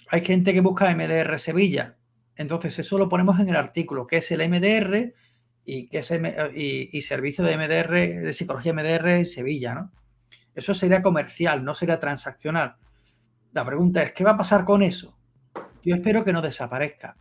hay 0.10 0.24
gente 0.24 0.54
que 0.54 0.62
busca 0.62 0.94
MDR 0.94 1.39
Sevilla. 1.39 1.98
Entonces, 2.36 2.78
eso 2.80 2.98
lo 2.98 3.10
ponemos 3.10 3.39
en 3.39 3.50
el 3.50 3.56
artículo, 3.56 4.08
que 4.08 4.18
es 4.18 4.32
el 4.32 4.48
MDR 4.50 5.14
y 5.66 5.88
que 5.88 6.00
es 6.00 6.12
y, 6.56 7.02
servicio 7.02 7.44
de 7.44 7.58
MDR, 7.58 7.91
de 7.91 8.34
psicología 8.34 8.74
MDR 8.74 9.26
Sevilla, 9.26 9.76
¿no? 9.76 9.91
Eso 10.56 10.74
sería 10.76 11.02
comercial, 11.02 11.64
no 11.64 11.74
sería 11.74 12.00
transaccional. 12.00 12.76
La 13.54 13.66
pregunta 13.66 14.04
es, 14.04 14.14
¿qué 14.14 14.24
va 14.24 14.32
a 14.32 14.38
pasar 14.38 14.66
con 14.66 14.84
eso? 14.84 15.18
Yo 15.84 15.96
espero 15.96 16.24
que 16.24 16.34
no 16.34 16.41
desaparezca, 16.41 17.18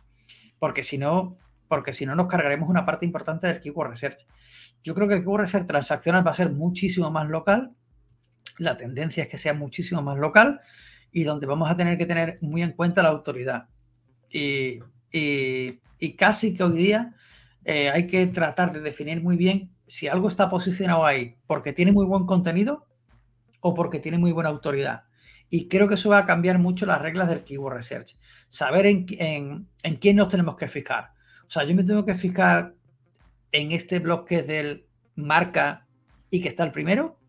porque 0.59 0.83
si 0.83 0.97
no, 0.97 1.37
porque 1.67 1.93
si 1.93 2.05
no 2.05 2.15
nos 2.15 2.27
cargaremos 2.27 2.69
una 2.69 2.85
parte 2.85 3.05
importante 3.05 3.47
del 3.47 3.59
Keyword 3.59 3.91
Research. 3.91 4.27
Yo 4.83 4.93
creo 4.93 5.07
que 5.07 5.15
el 5.15 5.21
Keyword 5.21 5.41
Research 5.41 5.67
transaccional 5.67 6.25
va 6.25 6.31
a 6.31 6.35
ser 6.35 6.51
muchísimo 6.51 7.09
más 7.11 7.27
local. 7.29 7.71
La 8.59 8.77
tendencia 8.77 9.23
es 9.23 9.29
que 9.29 9.37
sea 9.37 9.53
muchísimo 9.53 10.01
más 10.01 10.17
local 10.17 10.61
y 11.11 11.23
donde 11.23 11.45
vamos 11.45 11.69
a 11.69 11.77
tener 11.77 11.97
que 11.97 12.05
tener 12.05 12.39
muy 12.41 12.61
en 12.61 12.73
cuenta 12.73 13.03
la 13.03 13.09
autoridad. 13.09 13.69
Y, 14.29 14.79
casi 16.17 16.53
que 16.53 16.63
hoy 16.63 16.77
día 16.77 17.13
eh, 17.63 17.89
hay 17.89 18.07
que 18.07 18.25
tratar 18.27 18.73
de 18.73 18.81
definir 18.81 19.21
muy 19.21 19.37
bien 19.37 19.71
si 19.87 20.07
algo 20.07 20.27
está 20.27 20.49
posicionado 20.49 21.05
ahí 21.05 21.37
porque 21.45 21.71
tiene 21.71 21.91
muy 21.91 22.05
buen 22.05 22.25
contenido 22.25 22.87
o 23.61 23.73
porque 23.73 23.99
tiene 23.99 24.17
muy 24.17 24.31
buena 24.31 24.49
autoridad. 24.49 25.03
Y 25.49 25.67
creo 25.67 25.87
que 25.87 25.93
eso 25.93 26.09
va 26.09 26.17
a 26.17 26.25
cambiar 26.25 26.57
mucho 26.57 26.85
las 26.85 26.99
reglas 26.99 27.29
del 27.29 27.43
Keyword 27.43 27.75
Research. 27.75 28.17
Saber 28.49 28.87
en, 28.87 29.05
en, 29.83 29.95
quién 29.97 30.15
nos 30.15 30.29
tenemos 30.29 30.57
que 30.57 30.67
fijar. 30.67 31.12
O 31.53 31.59
sea, 31.59 31.65
yo 31.65 31.75
me 31.75 31.83
tengo 31.83 32.03
que 32.03 32.15
fijar 32.15 32.73
en 33.51 33.73
este 33.73 33.99
bloque 33.99 34.41
del 34.41 34.87
marca 35.13 35.85
y 36.31 36.41
que 36.41 36.47
está 36.47 36.63
el 36.63 36.71
primero, 36.71 37.19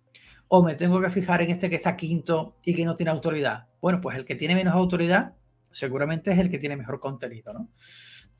o 0.48 0.62
me 0.62 0.74
tengo 0.74 0.98
que 1.02 1.10
fijar 1.10 1.42
en 1.42 1.50
este 1.50 1.68
que 1.68 1.76
está 1.76 1.94
quinto 1.94 2.56
y 2.64 2.74
que 2.74 2.86
no 2.86 2.96
tiene 2.96 3.10
autoridad. 3.10 3.66
Bueno, 3.82 4.00
pues 4.00 4.16
el 4.16 4.24
que 4.24 4.34
tiene 4.34 4.54
menos 4.54 4.72
autoridad 4.72 5.34
seguramente 5.72 6.32
es 6.32 6.38
el 6.38 6.50
que 6.50 6.56
tiene 6.56 6.74
mejor 6.74 7.00
contenido, 7.00 7.52
¿no? 7.52 7.68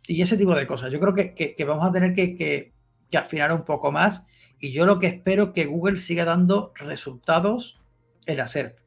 Y 0.07 0.23
ese 0.23 0.39
tipo 0.39 0.55
de 0.55 0.67
cosas. 0.67 0.91
Yo 0.91 0.99
creo 0.99 1.13
que, 1.15 1.65
vamos 1.69 1.85
a 1.85 1.93
tener 1.93 2.15
que, 2.15 2.35
que, 2.35 2.73
afinar 3.19 3.53
un 3.53 3.67
poco 3.67 3.93
más 3.93 4.25
y 4.59 4.73
yo 4.73 4.87
lo 4.87 4.99
que 4.99 5.09
espero 5.09 5.53
que 5.53 5.67
Google 5.67 6.01
siga 6.01 6.25
dando 6.25 6.73
resultados 6.77 7.83
en 8.25 8.39
la 8.39 8.47
SERP. 8.47 8.79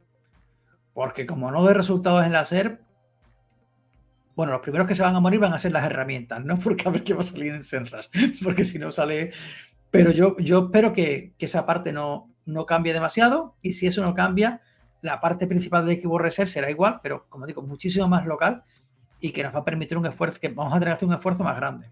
Porque 0.96 1.28
como 1.28 1.52
no 1.52 1.64
de 1.64 1.76
resultados 1.76 2.26
en 2.26 2.32
la 2.32 2.44
SERP, 2.44 2.82
bueno, 4.38 4.54
los 4.54 4.62
primeros 4.62 4.88
que 4.88 4.94
se 4.94 5.02
van 5.02 5.16
a 5.16 5.20
morir 5.20 5.40
van 5.40 5.54
a 5.54 5.58
ser 5.58 5.72
las 5.72 5.84
herramientas, 5.84 6.46
¿no? 6.46 6.60
Porque 6.64 6.88
a 6.88 6.92
ver 6.92 7.04
qué 7.04 7.16
va 7.16 7.22
a 7.22 7.24
salir 7.24 7.52
en 7.54 7.64
Senras. 7.64 8.12
Porque 8.44 8.64
si 8.64 8.78
no 8.78 8.92
sale. 8.92 9.32
Pero 9.90 10.12
yo, 10.12 10.38
yo 10.38 10.66
espero 10.66 10.94
que, 10.94 11.34
esa 11.40 11.66
parte 11.66 11.92
no, 11.92 12.32
no 12.46 12.68
cambie 12.68 12.94
demasiado. 12.94 13.56
Y 13.64 13.74
si 13.74 13.88
eso 13.88 14.04
no 14.04 14.14
cambia, 14.14 14.62
la 15.02 15.20
parte 15.20 15.48
principal 15.48 15.88
de 15.88 16.00
Keyword 16.00 16.22
Research 16.22 16.50
será 16.50 16.70
igual, 16.70 17.00
pero 17.02 17.26
como 17.30 17.48
digo, 17.48 17.64
muchísimo 17.64 18.08
más 18.08 18.28
local 18.28 18.64
y 19.20 19.32
que 19.32 19.42
nos 19.42 19.56
va 19.56 19.60
a 19.60 19.66
permitir 19.66 19.98
un 19.98 20.06
esfuerzo, 20.06 20.40
que 20.40 20.50
vamos 20.50 20.72
a 20.74 20.80
tener 20.80 20.90
que 20.90 20.98
hacer 20.98 21.08
un 21.08 21.16
esfuerzo 21.16 21.44
más 21.44 21.56
grande. 21.56 21.90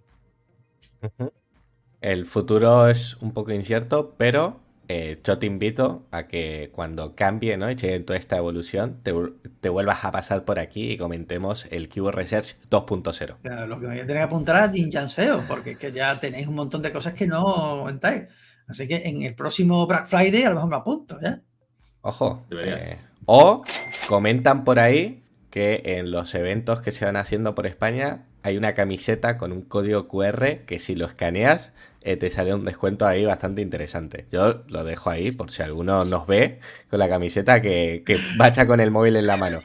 El 1.99 2.27
futuro 2.27 2.87
es 2.87 3.15
un 3.21 3.31
poco 3.31 3.53
incierto, 3.53 4.13
pero 4.17 4.59
eh, 4.87 5.19
yo 5.23 5.37
te 5.39 5.45
invito 5.45 6.05
a 6.11 6.27
que 6.27 6.69
cuando 6.73 7.15
cambie, 7.15 7.57
¿no? 7.57 7.69
Y 7.71 7.75
llegue 7.75 7.99
toda 8.01 8.17
esta 8.17 8.37
evolución, 8.37 9.01
te, 9.01 9.69
vuelvas 9.69 10.05
a 10.05 10.11
pasar 10.11 10.45
por 10.45 10.59
aquí 10.59 10.91
y 10.91 10.97
comentemos 10.97 11.67
el 11.71 11.89
Keyword 11.89 12.15
Research 12.15 12.57
2.0. 12.69 13.67
lo 13.67 13.79
que 13.79 13.87
me 13.87 13.93
voy 13.93 14.01
a 14.01 14.05
tener 14.05 14.21
que 14.21 14.27
apuntar 14.27 14.55
a 14.57 14.69
Jinjan 14.69 15.09
SEO, 15.09 15.43
porque 15.47 15.71
es 15.71 15.77
que 15.77 15.91
ya 15.91 16.19
tenéis 16.19 16.47
un 16.47 16.55
montón 16.55 16.81
de 16.81 16.91
cosas 16.91 17.13
que 17.13 17.25
no 17.27 17.89
entáis. 17.89 18.23
Así 18.67 18.87
que 18.87 19.03
en 19.05 19.23
el 19.23 19.35
próximo 19.35 19.85
Black 19.87 20.07
Friday 20.07 20.43
a 20.43 20.49
lo 20.49 20.55
mejor 20.55 20.69
me 20.69 20.75
apunto, 20.77 21.19
¿ya? 21.21 21.41
Ojo. 22.01 22.45
Eh, 22.51 22.97
o 23.25 23.63
comentan 24.07 24.63
por 24.63 24.79
ahí 24.79 25.23
que 25.49 25.81
en 25.85 26.11
los 26.11 26.35
eventos 26.35 26.81
que 26.81 26.91
se 26.91 27.05
van 27.05 27.15
haciendo 27.15 27.55
por 27.55 27.65
España 27.65 28.25
hay 28.45 28.57
una 28.57 28.75
camiseta 28.75 29.37
con 29.37 29.51
un 29.51 29.63
código 29.63 30.07
QR 30.07 30.65
que 30.67 30.77
si 30.79 30.93
lo 30.93 31.07
escaneas 31.07 31.73
eh, 32.01 32.15
te 32.15 32.29
sale 32.29 32.53
un 32.53 32.63
descuento 32.63 33.07
ahí 33.07 33.25
bastante 33.25 33.63
interesante. 33.63 34.27
Yo 34.31 34.63
lo 34.67 34.83
dejo 34.83 35.09
ahí 35.09 35.31
por 35.31 35.49
si 35.49 35.63
alguno 35.63 36.05
nos 36.05 36.27
ve 36.27 36.59
con 36.91 36.99
la 36.99 37.09
camiseta 37.09 37.59
que, 37.59 38.03
que 38.05 38.19
bacha 38.37 38.67
con 38.67 38.79
el 38.79 38.91
móvil 38.91 39.15
en 39.15 39.25
la 39.25 39.37
mano. 39.37 39.61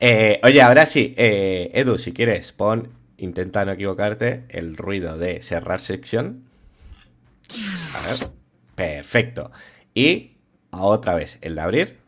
Eh, 0.00 0.38
oye, 0.42 0.60
ahora 0.60 0.84
sí, 0.84 1.14
eh, 1.16 1.70
Edu, 1.72 1.96
si 1.96 2.12
quieres, 2.12 2.52
pon, 2.52 2.92
intenta 3.16 3.64
no 3.64 3.72
equivocarte, 3.72 4.44
el 4.50 4.76
ruido 4.76 5.16
de 5.16 5.40
cerrar 5.40 5.80
sección. 5.80 6.44
A 7.96 8.06
ver, 8.06 8.28
perfecto. 8.74 9.50
Y 9.94 10.36
otra 10.70 11.14
vez, 11.14 11.38
el 11.40 11.54
de 11.54 11.60
abrir. 11.62 11.98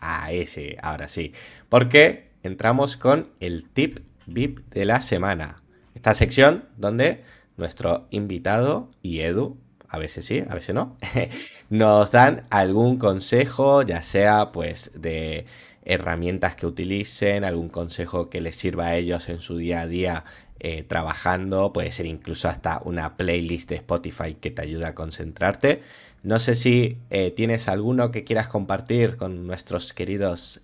Ahí 0.00 0.46
sí, 0.46 0.74
ahora 0.82 1.08
sí. 1.08 1.32
Porque 1.68 2.25
entramos 2.46 2.96
con 2.96 3.28
el 3.40 3.68
tip 3.68 4.00
VIP 4.26 4.60
de 4.70 4.84
la 4.84 5.00
semana. 5.00 5.56
Esta 5.94 6.14
sección 6.14 6.64
donde 6.76 7.24
nuestro 7.56 8.06
invitado 8.10 8.90
y 9.02 9.20
Edu, 9.20 9.56
a 9.88 9.98
veces 9.98 10.24
sí, 10.24 10.42
a 10.48 10.54
veces 10.54 10.74
no, 10.74 10.96
nos 11.70 12.10
dan 12.10 12.46
algún 12.50 12.98
consejo, 12.98 13.82
ya 13.82 14.02
sea 14.02 14.52
pues 14.52 14.90
de 14.94 15.46
herramientas 15.84 16.56
que 16.56 16.66
utilicen, 16.66 17.44
algún 17.44 17.68
consejo 17.68 18.28
que 18.28 18.40
les 18.40 18.56
sirva 18.56 18.86
a 18.86 18.96
ellos 18.96 19.28
en 19.28 19.40
su 19.40 19.56
día 19.56 19.82
a 19.82 19.86
día 19.86 20.24
eh, 20.58 20.82
trabajando, 20.82 21.72
puede 21.72 21.92
ser 21.92 22.06
incluso 22.06 22.48
hasta 22.48 22.80
una 22.84 23.16
playlist 23.16 23.68
de 23.68 23.76
Spotify 23.76 24.34
que 24.34 24.50
te 24.50 24.62
ayuda 24.62 24.88
a 24.88 24.94
concentrarte. 24.94 25.82
No 26.22 26.38
sé 26.38 26.56
si 26.56 26.98
eh, 27.10 27.30
tienes 27.30 27.68
alguno 27.68 28.10
que 28.10 28.24
quieras 28.24 28.48
compartir 28.48 29.16
con 29.16 29.46
nuestros 29.46 29.92
queridos 29.92 30.62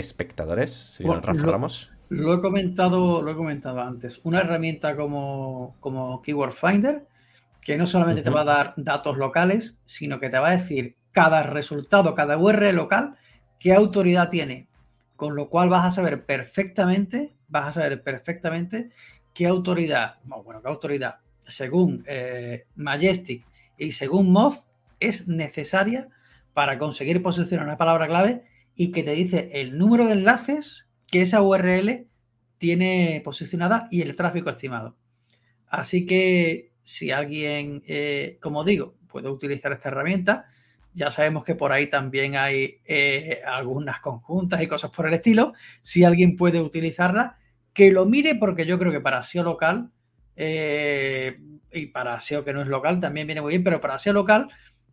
espectadores, 0.00 0.70
señor 0.70 1.24
Rafa 1.24 1.46
Ramos. 1.46 1.90
Lo 2.08 2.34
he 2.34 2.40
comentado, 2.40 3.22
lo 3.22 3.30
he 3.30 3.36
comentado 3.36 3.80
antes. 3.80 4.20
Una 4.24 4.40
herramienta 4.40 4.96
como, 4.96 5.76
como 5.78 6.20
Keyword 6.22 6.52
Finder, 6.52 7.06
que 7.62 7.78
no 7.78 7.86
solamente 7.86 8.22
te 8.22 8.30
va 8.30 8.40
a 8.40 8.44
dar 8.44 8.74
datos 8.76 9.16
locales, 9.16 9.80
sino 9.86 10.18
que 10.18 10.28
te 10.28 10.38
va 10.38 10.48
a 10.48 10.56
decir 10.56 10.96
cada 11.12 11.44
resultado, 11.44 12.16
cada 12.16 12.36
URL 12.36 12.74
local, 12.74 13.14
qué 13.60 13.74
autoridad 13.74 14.28
tiene. 14.28 14.66
Con 15.14 15.36
lo 15.36 15.48
cual 15.48 15.68
vas 15.68 15.84
a 15.84 15.92
saber 15.92 16.24
perfectamente, 16.24 17.36
vas 17.48 17.68
a 17.68 17.80
saber 17.80 18.02
perfectamente 18.02 18.90
qué 19.34 19.46
autoridad, 19.46 20.16
bueno, 20.24 20.62
qué 20.62 20.68
autoridad, 20.68 21.18
según 21.46 22.02
eh, 22.06 22.64
Majestic 22.74 23.44
y 23.76 23.92
según 23.92 24.32
MOV, 24.32 24.56
es 24.98 25.28
necesaria 25.28 26.08
para 26.54 26.78
conseguir 26.78 27.22
posicionar 27.22 27.66
una 27.66 27.76
palabra 27.76 28.06
clave 28.06 28.44
y 28.80 28.92
que 28.92 29.02
te 29.02 29.10
dice 29.10 29.50
el 29.52 29.76
número 29.76 30.06
de 30.06 30.14
enlaces 30.14 30.88
que 31.06 31.20
esa 31.20 31.42
URL 31.42 32.06
tiene 32.56 33.20
posicionada 33.22 33.88
y 33.90 34.00
el 34.00 34.16
tráfico 34.16 34.48
estimado. 34.48 34.96
Así 35.66 36.06
que 36.06 36.72
si 36.82 37.10
alguien, 37.10 37.82
eh, 37.86 38.38
como 38.40 38.64
digo, 38.64 38.96
puede 39.06 39.28
utilizar 39.28 39.72
esta 39.72 39.90
herramienta, 39.90 40.46
ya 40.94 41.10
sabemos 41.10 41.44
que 41.44 41.54
por 41.54 41.72
ahí 41.72 41.88
también 41.88 42.36
hay 42.36 42.80
eh, 42.86 43.42
algunas 43.44 44.00
conjuntas 44.00 44.62
y 44.62 44.66
cosas 44.66 44.90
por 44.90 45.06
el 45.06 45.12
estilo. 45.12 45.52
Si 45.82 46.02
alguien 46.04 46.34
puede 46.34 46.62
utilizarla, 46.62 47.36
que 47.74 47.92
lo 47.92 48.06
mire 48.06 48.36
porque 48.36 48.64
yo 48.64 48.78
creo 48.78 48.92
que 48.92 49.02
para 49.02 49.22
SEO 49.22 49.44
local 49.44 49.90
eh, 50.36 51.38
y 51.70 51.88
para 51.88 52.18
SEO 52.18 52.46
que 52.46 52.54
no 52.54 52.62
es 52.62 52.68
local 52.68 52.98
también 52.98 53.26
viene 53.26 53.42
muy 53.42 53.50
bien, 53.50 53.62
pero 53.62 53.78
para 53.78 53.98
SEO 53.98 54.14
local 54.14 54.48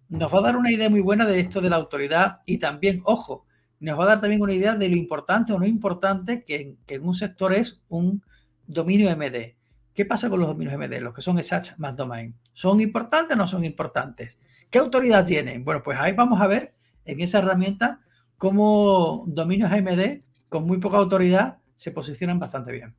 nos 0.10 0.34
va 0.34 0.40
a 0.40 0.44
dar 0.44 0.58
una 0.58 0.74
idea 0.74 0.90
muy 0.90 1.00
buena 1.00 1.26
de 1.26 1.40
esto 1.40 1.62
de 1.62 1.70
la 1.70 1.78
autoridad 1.78 2.42
y 2.46 2.58
también, 2.58 3.00
ojo, 3.06 3.48
nos 3.80 4.00
va 4.00 4.04
a 4.04 4.08
dar 4.08 4.22
también 4.22 4.42
una 4.42 4.54
idea 4.54 4.76
de 4.76 4.90
lo 4.90 4.96
importante 4.96 5.54
o 5.54 5.60
no 5.60 5.66
importante 5.66 6.44
que, 6.44 6.78
en 6.88 7.08
un 7.08 7.16
sector 7.16 7.54
es 7.54 7.82
un 7.90 8.24
dominio 8.66 9.16
MD. 9.16 9.56
¿Qué 9.94 10.06
pasa 10.06 10.30
con 10.30 10.40
los 10.40 10.48
dominios 10.48 10.78
MD? 10.78 11.00
Los 11.02 11.14
que 11.14 11.22
son 11.22 11.40
exact 11.40 11.78
más 11.78 11.96
domain. 11.96 12.36
¿Son 12.54 12.80
importantes 12.82 13.36
o 13.36 13.38
no 13.38 13.48
son 13.48 13.66
importantes? 13.66 14.40
¿Qué 14.70 14.80
autoridad 14.80 15.26
tienen? 15.26 15.64
Bueno, 15.64 15.82
pues 15.84 15.98
ahí 16.00 16.14
vamos 16.14 16.42
a 16.42 16.48
ver 16.48 16.74
en 17.06 17.20
esa 17.22 17.40
herramienta 17.40 18.02
cómo 18.38 19.24
dominios 19.28 19.72
MD 19.72 20.22
con 20.50 20.66
muy 20.66 20.78
poca 20.78 20.98
autoridad 20.98 21.58
se 21.76 21.92
posicionan 21.92 22.40
bastante 22.40 22.72
bien. 22.72 22.96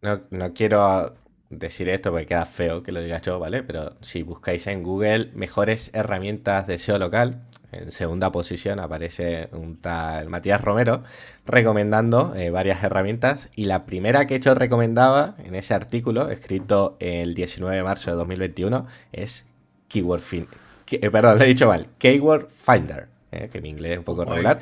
No, 0.00 0.22
no 0.30 0.52
quiero 0.52 1.14
decir 1.48 1.88
esto 1.88 2.10
porque 2.10 2.26
queda 2.26 2.44
feo 2.44 2.82
que 2.82 2.92
lo 2.92 3.00
diga 3.00 3.20
yo, 3.20 3.38
¿vale? 3.38 3.62
Pero 3.62 3.96
si 4.00 4.22
buscáis 4.22 4.66
en 4.66 4.82
Google 4.82 5.30
mejores 5.34 5.90
herramientas 5.94 6.66
de 6.66 6.78
SEO 6.78 6.98
local, 6.98 7.46
en 7.72 7.90
segunda 7.90 8.30
posición 8.30 8.78
aparece 8.78 9.48
un 9.52 9.76
tal 9.76 10.28
Matías 10.28 10.60
Romero 10.60 11.02
recomendando 11.46 12.34
eh, 12.36 12.50
varias 12.50 12.84
herramientas 12.84 13.48
y 13.56 13.64
la 13.64 13.84
primera 13.86 14.26
que 14.26 14.34
hecho 14.36 14.54
recomendaba 14.54 15.34
en 15.44 15.54
ese 15.54 15.74
artículo 15.74 16.28
escrito 16.28 16.96
el 17.00 17.34
19 17.34 17.74
de 17.76 17.82
marzo 17.82 18.10
de 18.10 18.16
2021 18.16 18.86
es 19.12 19.46
Keyword 19.88 20.20
Finder. 20.20 20.58
Eh, 20.90 21.10
perdón, 21.10 21.38
lo 21.38 21.44
he 21.44 21.48
dicho 21.48 21.66
mal. 21.66 21.88
Keyword 21.98 22.48
Finder, 22.50 23.08
eh, 23.30 23.48
que 23.50 23.60
mi 23.60 23.70
inglés 23.70 23.92
es 23.92 23.98
un 23.98 24.04
poco 24.04 24.24
regular. 24.24 24.60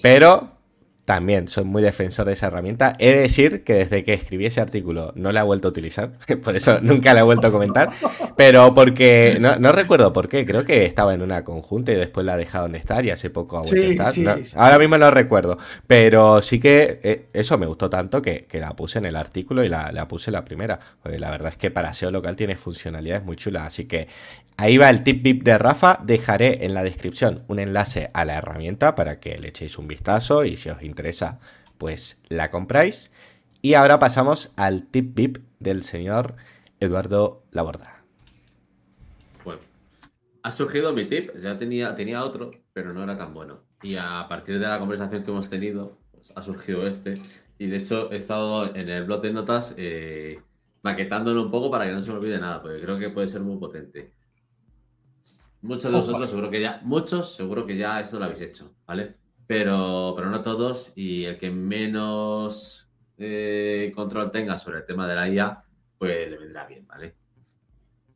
Pero 0.00 0.55
también 1.06 1.46
soy 1.46 1.62
muy 1.64 1.82
defensor 1.82 2.26
de 2.26 2.32
esa 2.32 2.48
herramienta. 2.48 2.94
He 2.98 3.10
de 3.10 3.20
decir 3.20 3.62
que 3.62 3.74
desde 3.74 4.02
que 4.02 4.12
escribí 4.12 4.44
ese 4.44 4.60
artículo 4.60 5.12
no 5.14 5.30
la 5.30 5.40
he 5.40 5.44
vuelto 5.44 5.68
a 5.68 5.70
utilizar, 5.70 6.10
por 6.44 6.56
eso 6.56 6.80
nunca 6.82 7.14
la 7.14 7.20
he 7.20 7.22
vuelto 7.22 7.46
a 7.46 7.52
comentar, 7.52 7.90
pero 8.36 8.74
porque 8.74 9.38
no, 9.40 9.72
recuerdo 9.72 10.12
por 10.12 10.28
qué, 10.28 10.44
creo 10.44 10.64
que 10.64 10.84
estaba 10.84 11.14
en 11.14 11.22
una 11.22 11.44
conjunta 11.44 11.92
y 11.92 11.94
después 11.94 12.26
la 12.26 12.34
he 12.34 12.38
dejado 12.38 12.68
de 12.68 12.78
estar 12.78 13.06
y 13.06 13.10
hace 13.10 13.30
poco 13.30 13.58
ha 13.58 13.62
vuelto 13.62 14.02
a 14.02 14.10
estar. 14.10 14.40
ahora 14.56 14.78
mismo 14.80 14.98
no 14.98 15.08
recuerdo, 15.12 15.58
pero 15.86 16.42
sí 16.42 16.58
que 16.58 16.98
eh, 17.04 17.26
eso 17.32 17.56
me 17.56 17.66
gustó 17.66 17.88
tanto 17.88 18.20
que, 18.20 18.46
la 18.56 18.74
puse 18.74 18.98
en 18.98 19.04
el 19.04 19.14
artículo 19.14 19.62
y 19.62 19.68
la, 19.68 19.92
la 19.92 20.08
puse 20.08 20.30
la 20.30 20.44
primera. 20.44 20.80
la 21.04 21.30
verdad 21.30 21.50
es 21.50 21.56
que 21.56 21.70
para 21.70 21.92
SEO 21.92 22.10
local 22.10 22.34
tiene 22.34 22.56
funcionalidades 22.56 23.24
muy 23.24 23.36
chulas, 23.36 23.66
así 23.66 23.84
que 23.84 24.08
Ahí 24.58 24.78
va 24.78 24.88
el 24.88 25.02
tip 25.02 25.22
VIP 25.22 25.42
de 25.42 25.58
Rafa. 25.58 26.00
Dejaré 26.02 26.64
en 26.64 26.72
la 26.72 26.82
descripción 26.82 27.44
un 27.46 27.58
enlace 27.58 28.10
a 28.14 28.24
la 28.24 28.36
herramienta 28.36 28.94
para 28.94 29.20
que 29.20 29.36
le 29.36 29.48
echéis 29.48 29.76
un 29.76 29.86
vistazo 29.86 30.46
y 30.46 30.56
si 30.56 30.70
os 30.70 30.82
interesa, 30.82 31.40
pues 31.76 32.22
la 32.28 32.50
compráis. 32.50 33.12
Y 33.60 33.74
ahora 33.74 33.98
pasamos 33.98 34.52
al 34.56 34.86
tip 34.86 35.14
VIP 35.14 35.38
del 35.58 35.82
señor 35.82 36.36
Eduardo 36.80 37.42
Laborda. 37.50 38.02
Bueno, 39.44 39.60
ha 40.42 40.50
surgido 40.50 40.94
mi 40.94 41.04
tip. 41.04 41.36
Ya 41.36 41.58
tenía, 41.58 41.94
tenía 41.94 42.24
otro, 42.24 42.50
pero 42.72 42.94
no 42.94 43.02
era 43.02 43.18
tan 43.18 43.34
bueno. 43.34 43.60
Y 43.82 43.96
a 43.96 44.24
partir 44.26 44.58
de 44.58 44.66
la 44.66 44.78
conversación 44.78 45.22
que 45.22 45.32
hemos 45.32 45.50
tenido, 45.50 45.98
pues, 46.12 46.32
ha 46.34 46.42
surgido 46.42 46.86
este. 46.86 47.20
Y 47.58 47.66
de 47.66 47.76
hecho, 47.76 48.10
he 48.10 48.16
estado 48.16 48.74
en 48.74 48.88
el 48.88 49.04
blog 49.04 49.20
de 49.20 49.32
notas 49.34 49.74
eh, 49.76 50.40
maquetándolo 50.80 51.42
un 51.42 51.50
poco 51.50 51.70
para 51.70 51.84
que 51.84 51.92
no 51.92 52.00
se 52.00 52.10
me 52.10 52.16
olvide 52.16 52.38
nada, 52.38 52.62
porque 52.62 52.80
creo 52.80 52.98
que 52.98 53.10
puede 53.10 53.28
ser 53.28 53.42
muy 53.42 53.58
potente. 53.58 54.14
Muchos 55.62 55.90
de 55.90 55.98
vosotros 55.98 56.30
seguro 56.30 56.50
que 56.50 56.60
ya, 56.60 56.80
muchos 56.84 57.34
seguro 57.34 57.66
que 57.66 57.76
ya 57.76 58.00
esto 58.00 58.18
lo 58.18 58.26
habéis 58.26 58.40
hecho, 58.40 58.74
¿vale? 58.86 59.16
Pero, 59.46 60.12
pero 60.16 60.30
no 60.30 60.42
todos 60.42 60.92
y 60.96 61.24
el 61.24 61.38
que 61.38 61.50
menos 61.50 62.90
eh, 63.18 63.92
control 63.94 64.30
tenga 64.30 64.58
sobre 64.58 64.78
el 64.78 64.86
tema 64.86 65.08
de 65.08 65.14
la 65.14 65.28
IA, 65.28 65.64
pues 65.98 66.30
le 66.30 66.36
vendrá 66.38 66.66
bien, 66.66 66.86
¿vale? 66.86 67.14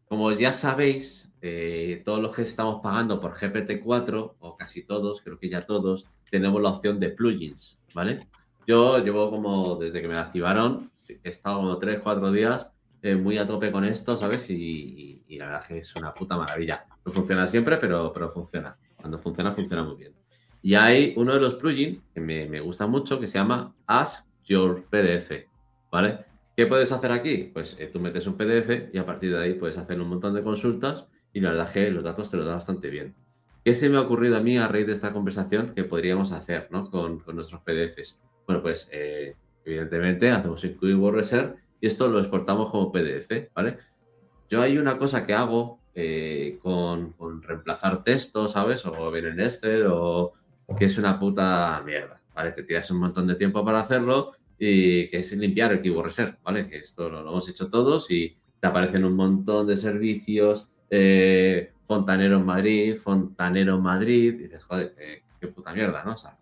Como 0.06 0.32
ya 0.32 0.52
sabéis, 0.52 1.32
eh, 1.40 2.02
todos 2.04 2.20
los 2.20 2.34
que 2.34 2.42
estamos 2.42 2.80
pagando 2.82 3.20
por 3.20 3.32
GPT-4, 3.32 4.34
o 4.38 4.56
casi 4.56 4.82
todos, 4.82 5.20
creo 5.20 5.38
que 5.38 5.48
ya 5.48 5.62
todos, 5.62 6.06
tenemos 6.30 6.60
la 6.60 6.70
opción 6.70 6.98
de 6.98 7.10
plugins, 7.10 7.80
¿vale? 7.94 8.20
Yo 8.66 8.98
llevo 9.02 9.30
como, 9.30 9.76
desde 9.76 10.02
que 10.02 10.08
me 10.08 10.18
activaron, 10.18 10.90
he 11.08 11.28
estado 11.28 11.58
como 11.58 11.78
3, 11.78 12.00
4 12.02 12.30
días 12.30 12.70
eh, 13.02 13.14
muy 13.14 13.38
a 13.38 13.46
tope 13.46 13.72
con 13.72 13.84
esto, 13.84 14.16
¿sabes? 14.16 14.50
Y, 14.50 15.24
la 15.30 15.46
verdad 15.46 15.60
es 15.62 15.68
que 15.68 15.78
es 15.78 15.96
una 15.96 16.12
puta 16.12 16.36
maravilla. 16.36 16.86
No 17.05 17.12
funciona 17.12 17.47
siempre, 17.47 17.77
pero, 17.78 18.12
pero 18.12 18.31
funciona. 18.31 18.77
Cuando 18.97 19.18
funciona, 19.18 19.52
funciona 19.52 19.82
muy 19.82 19.97
bien. 19.97 20.14
Y 20.62 20.74
hay 20.74 21.14
uno 21.16 21.35
de 21.35 21.40
los 21.40 21.55
plugins 21.55 22.01
que 22.14 22.20
me, 22.20 22.60
gusta 22.60 22.86
mucho 22.86 23.18
que 23.18 23.27
se 23.27 23.39
llama 23.39 23.74
Ask 23.86 24.27
Your 24.44 24.85
PDF, 24.90 25.47
¿vale? 25.90 26.27
¿Qué 26.56 26.66
puedes 26.66 26.93
hacer 26.93 27.12
aquí? 27.12 27.51
Pues 27.52 27.77
eh, 27.78 27.89
tú 27.90 28.01
metes 28.01 28.27
un 28.27 28.36
PDF 28.36 28.93
y 28.93 28.98
a 28.98 29.06
partir 29.06 29.31
de 29.32 29.43
ahí 29.43 29.55
puedes 29.55 29.78
hacer 29.78 29.98
un 30.01 30.09
montón 30.09 30.35
de 30.35 30.43
consultas 30.43 31.09
y 31.32 31.40
la 31.40 31.51
verdad 31.51 31.72
que 31.72 31.90
los 31.90 32.05
datos 32.05 32.31
te 32.31 32.36
los 32.36 32.44
da 32.44 32.55
bastante 32.55 32.90
bien. 32.90 33.14
¿Qué 33.64 33.74
se 33.74 33.89
me 33.89 33.97
ha 33.97 34.02
ocurrido 34.02 34.36
a 34.36 34.40
mí 34.40 34.59
a 34.59 34.68
raíz 34.68 34.86
de 34.86 34.93
esta 34.93 35.12
conversación 35.12 35.74
que 35.74 35.85
podríamos 35.85 36.32
hacer 36.32 36.68
¿no? 36.70 36.90
con, 36.90 37.22
nuestros 37.32 37.62
PDFs? 37.62 38.20
Bueno, 38.47 38.62
pues 38.62 38.89
eh, 38.93 39.36
evidentemente 39.64 40.31
hacemos 40.31 40.62
un 40.64 40.78
Keyword 40.78 41.14
Reserve 41.14 41.55
y 41.81 41.86
esto 41.86 42.09
lo 42.09 42.18
exportamos 42.18 42.70
como 42.70 42.93
PDF, 42.93 43.51
¿vale? 43.55 43.78
Yo 44.48 44.60
hay 44.60 44.77
una 44.78 44.98
cosa 44.98 45.27
que 45.27 45.32
hago 45.32 45.80
eh, 45.94 46.58
con, 46.62 47.14
reemplazar 47.42 48.02
texto, 48.02 48.46
¿sabes? 48.46 48.84
O 48.86 49.10
ver 49.10 49.26
en 49.26 49.40
Excel, 49.40 49.86
o 49.88 50.32
que 50.76 50.84
es 50.84 50.98
una 50.98 51.18
puta 51.18 51.82
mierda, 51.84 52.20
¿vale? 52.34 52.52
Te 52.52 52.62
tiras 52.62 52.90
un 52.90 52.98
montón 52.98 53.26
de 53.26 53.34
tiempo 53.34 53.64
para 53.64 53.80
hacerlo 53.80 54.32
y 54.58 55.08
que 55.08 55.18
es 55.18 55.32
limpiar 55.32 55.72
el 55.72 55.82
Keyword 55.82 56.06
Reserve, 56.06 56.36
¿vale? 56.44 56.68
Que 56.68 56.78
esto 56.78 57.08
lo, 57.08 57.20
hemos 57.20 57.48
hecho 57.48 57.68
todos 57.68 58.10
y 58.10 58.36
te 58.60 58.66
aparecen 58.66 59.04
un 59.04 59.16
montón 59.16 59.66
de 59.66 59.76
servicios, 59.76 60.68
eh, 60.88 61.72
Fontanero 61.84 62.38
Madrid, 62.40 62.94
Fontanero 62.94 63.80
Madrid, 63.80 64.34
dices, 64.34 64.62
joder, 64.62 64.94
eh, 64.98 65.22
qué 65.40 65.48
puta 65.48 65.72
mierda, 65.72 66.04
¿no? 66.04 66.12
O 66.12 66.16
sea, 66.16 66.38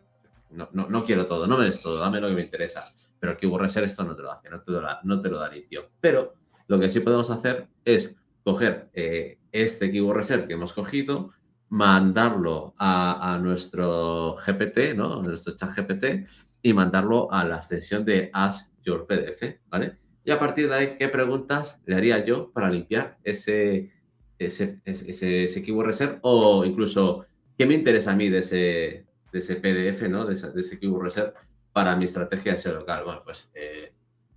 no, 0.51 1.05
quiero 1.05 1.27
todo, 1.27 1.47
no 1.47 1.57
me 1.57 1.65
des 1.65 1.81
todo, 1.81 1.99
dame 1.99 2.21
lo 2.21 2.29
que 2.29 2.35
me 2.35 2.43
interesa. 2.43 2.85
Pero 3.19 3.33
el 3.33 3.39
Keyword 3.39 3.63
Reserve 3.63 3.87
esto 3.87 4.05
no 4.05 4.15
te 4.15 4.23
lo 4.23 4.33
hace, 4.33 4.51
no 4.51 4.61
te 4.61 4.73
lo 4.73 4.83
no 5.05 5.21
te 5.21 5.29
lo 5.29 5.39
da 5.39 5.49
limpio. 5.49 5.91
Pero 6.01 6.35
lo 6.67 6.79
que 6.79 6.91
sí 6.91 7.01
podemos 7.01 7.31
hacer 7.31 7.67
es 7.85 8.17
coger 8.49 8.89
eh, 8.95 9.39
este 9.53 9.91
Keyword 9.91 10.17
Reserve 10.17 10.47
que 10.47 10.55
hemos 10.55 10.73
cogido, 10.73 11.33
mandarlo 11.69 12.75
a, 12.79 13.39
nuestro 13.43 14.37
GPT, 14.37 14.97
¿no? 14.97 15.23
Nuestro 15.23 15.55
chat 15.55 15.77
GPT, 15.77 16.27
y 16.63 16.73
mandarlo 16.73 17.31
a 17.31 17.45
la 17.45 17.57
extensión 17.57 18.07
de 18.07 18.31
Ask 18.33 18.71
Your 18.83 19.07
PDF, 19.07 19.61
¿vale? 19.67 19.99
Y 20.25 20.31
a 20.31 20.39
partir 20.39 20.67
de 20.71 20.75
ahí, 20.75 20.97
¿qué 20.99 21.09
preguntas 21.09 21.83
le 21.85 21.95
haría 21.95 22.25
yo 22.25 22.51
para 22.51 22.71
limpiar 22.71 23.19
ese, 23.23 23.93
ese, 24.39 24.81
ese, 24.87 25.63
keyword 25.63 25.89
reserve? 25.89 26.19
O 26.23 26.65
incluso, 26.65 27.27
¿qué 27.59 27.67
me 27.67 27.75
interesa 27.75 28.13
a 28.13 28.17
mí 28.17 28.31
de 28.31 28.39
ese, 28.39 29.07
de 29.31 29.39
ese 29.39 29.57
PDF, 29.57 30.09
¿no? 30.09 30.25
De 30.25 30.33
ese, 30.33 30.79
keyword 30.79 31.03
reserve 31.05 31.35
para 31.75 31.95
mi 31.97 32.07
estrategia 32.07 32.53
de 32.53 32.59
SEO 32.59 32.77
local. 32.77 33.05
Bueno, 33.05 33.21
pues 33.23 33.51
eh, 33.55 33.93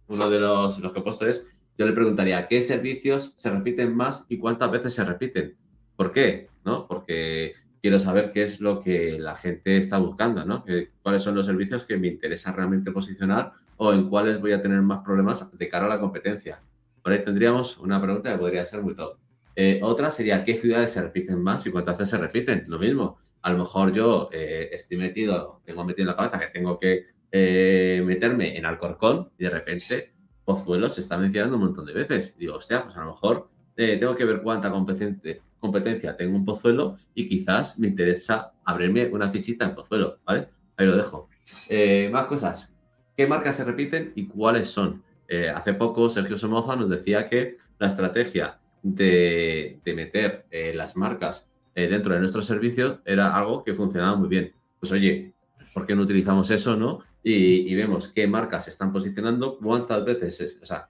uno 0.07 0.29
de 0.29 0.39
los, 0.41 0.79
los 0.79 0.91
que 0.91 0.99
he 0.99 1.03
puesto 1.03 1.25
es, 1.25 1.47
yo 1.77 1.85
le 1.85 1.93
preguntaría, 1.93 2.47
¿qué 2.47 2.61
servicios 2.61 3.33
se 3.35 3.49
repiten 3.49 3.95
más 3.95 4.25
y 4.29 4.37
cuántas 4.37 4.71
veces 4.71 4.93
se 4.93 5.03
repiten? 5.03 5.55
¿Por 5.95 6.11
qué? 6.11 6.49
¿No? 6.63 6.87
Porque 6.87 7.53
quiero 7.81 7.97
saber 7.99 8.31
qué 8.31 8.43
es 8.43 8.61
lo 8.61 8.79
que 8.79 9.17
la 9.19 9.35
gente 9.35 9.77
está 9.77 9.97
buscando, 9.97 10.45
¿no? 10.45 10.63
¿Cuáles 11.01 11.23
son 11.23 11.35
los 11.35 11.45
servicios 11.45 11.83
que 11.83 11.97
me 11.97 12.07
interesa 12.07 12.51
realmente 12.51 12.91
posicionar 12.91 13.53
o 13.77 13.93
en 13.93 14.09
cuáles 14.09 14.39
voy 14.39 14.51
a 14.51 14.61
tener 14.61 14.81
más 14.81 15.03
problemas 15.03 15.47
de 15.57 15.67
cara 15.67 15.87
a 15.87 15.89
la 15.89 15.99
competencia? 15.99 16.61
Por 17.01 17.13
ahí 17.13 17.23
tendríamos 17.23 17.77
una 17.77 18.01
pregunta 18.01 18.31
que 18.31 18.37
podría 18.37 18.65
ser 18.65 18.81
muy 18.81 18.95
top. 18.95 19.17
Eh, 19.55 19.79
otra 19.83 20.11
sería, 20.11 20.43
¿qué 20.43 20.55
ciudades 20.55 20.91
se 20.91 21.01
repiten 21.01 21.41
más 21.41 21.65
y 21.65 21.71
cuántas 21.71 21.97
veces 21.97 22.11
se 22.11 22.17
repiten? 22.17 22.63
Lo 22.67 22.79
mismo. 22.79 23.17
A 23.41 23.51
lo 23.51 23.57
mejor 23.57 23.91
yo 23.91 24.29
eh, 24.31 24.69
estoy 24.71 24.97
metido, 24.97 25.61
tengo 25.65 25.83
metido 25.83 26.03
en 26.03 26.07
la 26.07 26.15
cabeza 26.15 26.39
que 26.39 26.47
tengo 26.47 26.77
que 26.77 27.07
eh, 27.31 28.03
meterme 28.05 28.57
en 28.57 28.65
Alcorcón 28.65 29.31
y 29.37 29.45
de 29.45 29.49
repente 29.49 30.13
Pozuelo 30.51 30.89
se 30.89 31.01
está 31.01 31.17
mencionando 31.17 31.55
un 31.55 31.63
montón 31.63 31.85
de 31.85 31.93
veces. 31.93 32.35
Digo, 32.37 32.55
hostia, 32.55 32.83
pues 32.83 32.95
a 32.97 33.01
lo 33.01 33.07
mejor 33.07 33.49
tengo 33.75 34.15
que 34.15 34.25
ver 34.25 34.41
cuánta 34.41 34.69
competencia, 34.69 35.37
competencia 35.59 36.15
tengo 36.15 36.35
un 36.35 36.43
Pozuelo 36.43 36.97
y 37.15 37.25
quizás 37.25 37.79
me 37.79 37.87
interesa 37.87 38.51
abrirme 38.65 39.07
una 39.07 39.29
fichita 39.29 39.65
en 39.65 39.75
Pozuelo, 39.75 40.19
¿vale? 40.25 40.49
Ahí 40.75 40.85
lo 40.85 40.97
dejo. 40.97 41.29
Eh, 41.69 42.09
más 42.11 42.25
cosas. 42.25 42.73
¿Qué 43.15 43.27
marcas 43.27 43.55
se 43.55 43.63
repiten 43.63 44.11
y 44.15 44.27
cuáles 44.27 44.69
son? 44.69 45.03
Eh, 45.27 45.49
hace 45.49 45.73
poco 45.73 46.09
Sergio 46.09 46.37
Somoza 46.37 46.75
nos 46.75 46.89
decía 46.89 47.27
que 47.29 47.55
la 47.79 47.87
estrategia 47.87 48.59
de, 48.83 49.79
meter 49.85 50.45
eh, 50.51 50.73
las 50.75 50.97
marcas 50.97 51.47
dentro 51.73 52.13
de 52.13 52.19
nuestro 52.19 52.41
servicio 52.41 53.01
era 53.05 53.33
algo 53.33 53.63
que 53.63 53.73
funcionaba 53.73 54.17
muy 54.17 54.27
bien. 54.27 54.53
Pues 54.79 54.91
oye, 54.91 55.33
¿por 55.73 55.85
qué 55.85 55.95
no 55.95 56.01
utilizamos 56.01 56.51
eso, 56.51 56.75
no? 56.75 56.99
Y, 57.23 57.73
vemos 57.75 58.11
qué 58.11 58.27
marcas 58.27 58.65
se 58.65 58.71
están 58.71 58.91
posicionando, 58.91 59.57
cuántas 59.57 60.03
veces, 60.03 60.59
o 60.61 60.65
sea, 60.65 60.89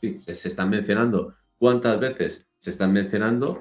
sí, 0.00 0.16
se 0.16 0.48
están 0.48 0.68
mencionando, 0.68 1.34
cuántas 1.58 2.00
veces 2.00 2.48
se 2.58 2.70
están 2.70 2.92
mencionando 2.92 3.60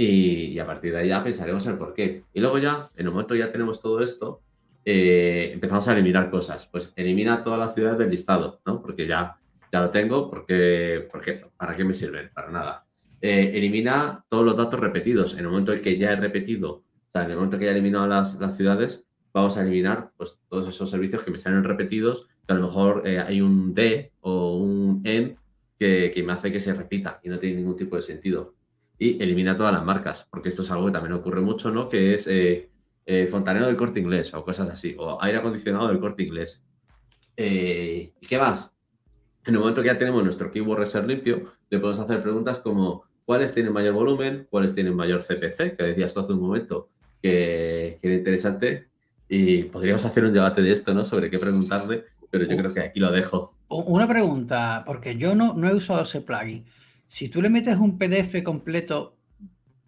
y, 0.00 0.56
a 0.60 0.64
partir 0.66 0.92
de 0.92 0.98
ahí 0.98 1.08
ya 1.08 1.24
pensaremos 1.24 1.66
el 1.66 1.76
por 1.76 1.92
qué. 1.92 2.22
Y 2.32 2.38
luego 2.38 2.58
ya, 2.58 2.88
en 2.94 3.06
el 3.06 3.10
momento 3.10 3.34
ya 3.34 3.50
tenemos 3.50 3.80
todo 3.80 4.00
esto, 4.00 4.42
eh, 4.84 5.50
empezamos 5.52 5.88
a 5.88 5.92
eliminar 5.92 6.30
cosas. 6.30 6.66
Pues 6.66 6.92
elimina 6.94 7.42
todas 7.42 7.58
las 7.58 7.74
ciudades 7.74 7.98
del 7.98 8.10
listado, 8.10 8.60
¿no? 8.64 8.80
Porque 8.80 9.08
ya, 9.08 9.36
ya 9.72 9.80
lo 9.80 9.90
tengo, 9.90 10.30
porque, 10.30 11.08
porque 11.10 11.44
¿para 11.56 11.74
qué 11.74 11.82
me 11.82 11.94
sirven? 11.94 12.30
Para 12.32 12.50
nada. 12.50 12.86
Eh, 13.20 13.50
elimina 13.54 14.24
todos 14.28 14.44
los 14.44 14.56
datos 14.56 14.78
repetidos. 14.78 15.32
En 15.32 15.40
el 15.40 15.48
momento 15.48 15.72
en 15.72 15.82
que 15.82 15.98
ya 15.98 16.12
he 16.12 16.16
repetido, 16.16 16.70
o 16.70 17.10
sea, 17.12 17.24
en 17.24 17.30
el 17.32 17.36
momento 17.36 17.58
que 17.58 17.64
ya 17.64 17.72
he 17.72 17.74
eliminado 17.74 18.06
las, 18.06 18.36
las 18.36 18.56
ciudades, 18.56 19.07
vamos 19.32 19.56
a 19.56 19.62
eliminar 19.62 20.12
pues, 20.16 20.38
todos 20.48 20.68
esos 20.68 20.90
servicios 20.90 21.22
que 21.22 21.30
me 21.30 21.38
salen 21.38 21.64
repetidos, 21.64 22.28
que 22.46 22.52
a 22.52 22.54
lo 22.54 22.66
mejor 22.66 23.02
eh, 23.06 23.18
hay 23.18 23.40
un 23.40 23.74
D 23.74 24.12
o 24.20 24.56
un 24.56 25.00
N 25.04 25.36
que, 25.78 26.22
me 26.26 26.32
hace 26.32 26.50
que 26.50 26.60
se 26.60 26.74
repita 26.74 27.20
y 27.22 27.28
no 27.28 27.38
tiene 27.38 27.56
ningún 27.56 27.76
tipo 27.76 27.96
de 27.96 28.02
sentido. 28.02 28.54
Y 28.98 29.22
elimina 29.22 29.56
todas 29.56 29.72
las 29.72 29.84
marcas, 29.84 30.26
porque 30.30 30.48
esto 30.48 30.62
es 30.62 30.70
algo 30.70 30.86
que 30.86 30.92
también 30.92 31.12
ocurre 31.12 31.40
mucho, 31.40 31.70
¿no? 31.70 31.88
Que 31.88 32.14
es 32.14 32.26
eh, 32.26 32.68
eh, 33.06 33.26
fontanero 33.28 33.66
del 33.66 33.76
corte 33.76 34.00
inglés 34.00 34.34
o 34.34 34.44
cosas 34.44 34.68
así, 34.70 34.96
o 34.98 35.22
aire 35.22 35.38
acondicionado 35.38 35.88
del 35.88 36.00
corte 36.00 36.24
inglés. 36.24 36.64
¿Y 37.36 38.26
qué 38.26 38.38
más? 38.38 38.72
En 39.46 39.54
el 39.54 39.60
momento 39.60 39.80
que 39.80 39.86
ya 39.86 39.96
tenemos 39.96 40.22
nuestro 40.24 40.50
keyword 40.50 40.80
reserve 40.80 41.06
limpio, 41.06 41.42
le 41.70 41.78
podemos 41.78 42.00
hacer 42.00 42.20
preguntas 42.20 42.58
como 42.58 43.04
cuáles 43.24 43.54
tienen 43.54 43.72
mayor 43.72 43.94
volumen, 43.94 44.46
cuáles 44.50 44.74
tienen 44.74 44.96
mayor 44.96 45.22
CPC, 45.22 45.76
que 45.76 45.84
decías 45.84 46.12
tú 46.12 46.20
hace 46.20 46.32
un 46.32 46.40
momento 46.40 46.88
que, 47.22 47.98
que 48.00 48.08
era 48.08 48.16
interesante. 48.16 48.87
Y 49.28 49.64
podríamos 49.64 50.04
hacer 50.04 50.24
un 50.24 50.32
debate 50.32 50.62
de 50.62 50.72
esto, 50.72 50.94
¿no? 50.94 51.04
Sobre 51.04 51.30
qué 51.30 51.38
preguntarle, 51.38 52.04
pero 52.30 52.46
yo 52.46 52.56
creo 52.56 52.72
que 52.72 52.80
aquí 52.80 53.00
lo 53.00 53.12
dejo. 53.12 53.54
Una 53.68 54.08
pregunta, 54.08 54.82
porque 54.86 55.16
yo 55.16 55.34
no, 55.34 55.54
no 55.54 55.68
he 55.68 55.74
usado 55.74 56.02
ese 56.02 56.22
plugin. 56.22 56.64
Si 57.06 57.28
tú 57.28 57.42
le 57.42 57.50
metes 57.50 57.76
un 57.76 57.98
PDF 57.98 58.42
completo, 58.42 59.16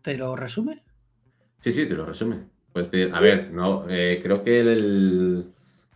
¿te 0.03 0.17
lo 0.19 0.37
resume? 0.37 0.83
Sí, 1.61 1.73
sí, 1.73 1.87
te 1.87 1.95
lo 1.95 2.05
resume. 2.05 2.39
Pues 2.73 2.89
a 3.13 3.21
ver, 3.21 3.51
no, 3.51 3.87
eh, 3.89 4.21
creo 4.23 4.43
que 4.43 4.61
el, 4.61 5.47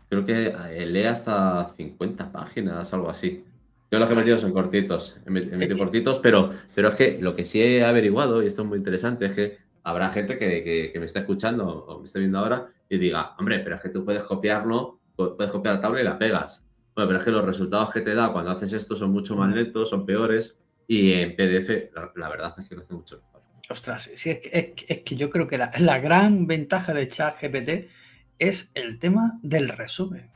creo 0.09 0.25
que 0.25 0.55
eh, 0.73 0.87
lee 0.87 1.05
hasta 1.05 1.73
50 1.77 2.33
páginas, 2.33 2.93
algo 2.93 3.11
así. 3.11 3.45
Yo 3.91 3.99
lo 3.99 4.07
que 4.07 4.13
he 4.13 4.17
metido 4.17 4.39
son 4.39 4.53
cortitos, 4.53 5.19
he 5.25 5.31
metido 5.31 5.79
cortitos, 5.79 6.19
pero, 6.19 6.51
pero 6.75 6.89
es 6.89 6.95
que 6.97 7.19
lo 7.21 7.37
que 7.37 7.45
sí 7.45 7.63
he 7.63 7.85
averiguado, 7.85 8.43
y 8.43 8.47
esto 8.49 8.63
es 8.63 8.69
muy 8.69 8.79
interesante, 8.79 9.27
es 9.27 9.35
que 9.35 9.59
habrá 9.85 10.11
gente 10.11 10.37
que, 10.37 10.91
que 10.93 10.99
me 10.99 11.07
está 11.07 11.21
escuchando 11.21 11.69
o 11.69 11.99
me 11.99 12.05
está 12.05 12.19
viendo 12.19 12.39
ahora 12.39 12.74
y 12.89 12.99
diga, 12.99 13.35
hombre, 13.39 13.61
pero 13.61 13.77
es 13.77 13.83
que 13.83 13.89
tú 13.89 14.05
puedes 14.05 14.25
copiarlo, 14.25 15.01
puedes 15.17 15.51
copiar 15.51 15.77
la 15.77 15.81
tabla 15.81 16.01
y 16.01 16.05
la 16.05 16.19
pegas. 16.19 16.65
Bueno, 16.95 17.09
pero 17.09 17.19
es 17.19 17.25
que 17.25 17.31
los 17.31 17.45
resultados 17.45 17.93
que 17.93 18.01
te 18.01 18.15
da 18.15 18.33
cuando 18.33 18.51
haces 18.51 18.73
esto 18.73 18.95
son 18.95 19.11
mucho 19.11 19.35
más 19.37 19.51
lentos, 19.51 19.91
son 19.91 20.07
peores 20.07 20.59
y 20.87 21.13
en 21.13 21.35
PDF 21.35 21.95
la, 22.15 22.29
verdad 22.29 22.55
es 22.59 22.69
que 22.69 22.77
lo 22.77 22.83
hace 22.83 22.95
mucho 22.95 23.17
mejor. 23.17 23.43
Ostras, 23.69 24.11
sí, 24.15 24.31
es, 24.31 24.39
que, 24.39 24.75
es, 24.87 24.99
que, 25.01 25.17
yo 25.17 25.31
creo 25.31 25.47
que 25.47 25.59
la, 25.59 25.99
gran 25.99 26.47
ventaja 26.47 26.93
de 26.93 27.09
ChatGPT 27.09 27.91
es 28.39 28.71
el 28.75 28.99
tema 28.99 29.39
del 29.43 29.69
resumen. 29.71 30.31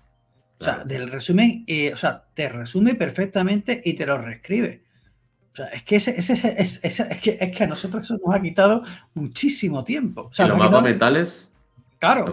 O 0.60 0.64
sea, 0.64 0.82
del 0.84 1.08
resumen, 1.08 1.64
o 1.92 1.96
sea, 1.96 2.24
te 2.34 2.48
resume 2.48 2.96
perfectamente 2.96 3.80
y 3.84 3.94
te 3.94 4.06
lo 4.06 4.18
reescribe. 4.18 4.82
O 5.52 5.56
sea, 5.56 5.66
es 5.66 5.84
que, 5.84 5.96
ese, 5.96 6.18
ese, 6.18 6.32
es, 6.58 6.80
es, 6.82 7.20
que, 7.20 7.38
es 7.40 7.56
que 7.56 7.64
a 7.64 7.66
nosotros 7.68 8.02
eso 8.02 8.18
nos 8.24 8.34
ha 8.34 8.42
quitado 8.42 8.82
muchísimo 9.14 9.84
tiempo. 9.84 10.22
O 10.22 10.32
sea, 10.32 10.48
los 10.48 10.58
mapas 10.58 10.82
mentales. 10.82 11.52
Claro. 11.98 12.26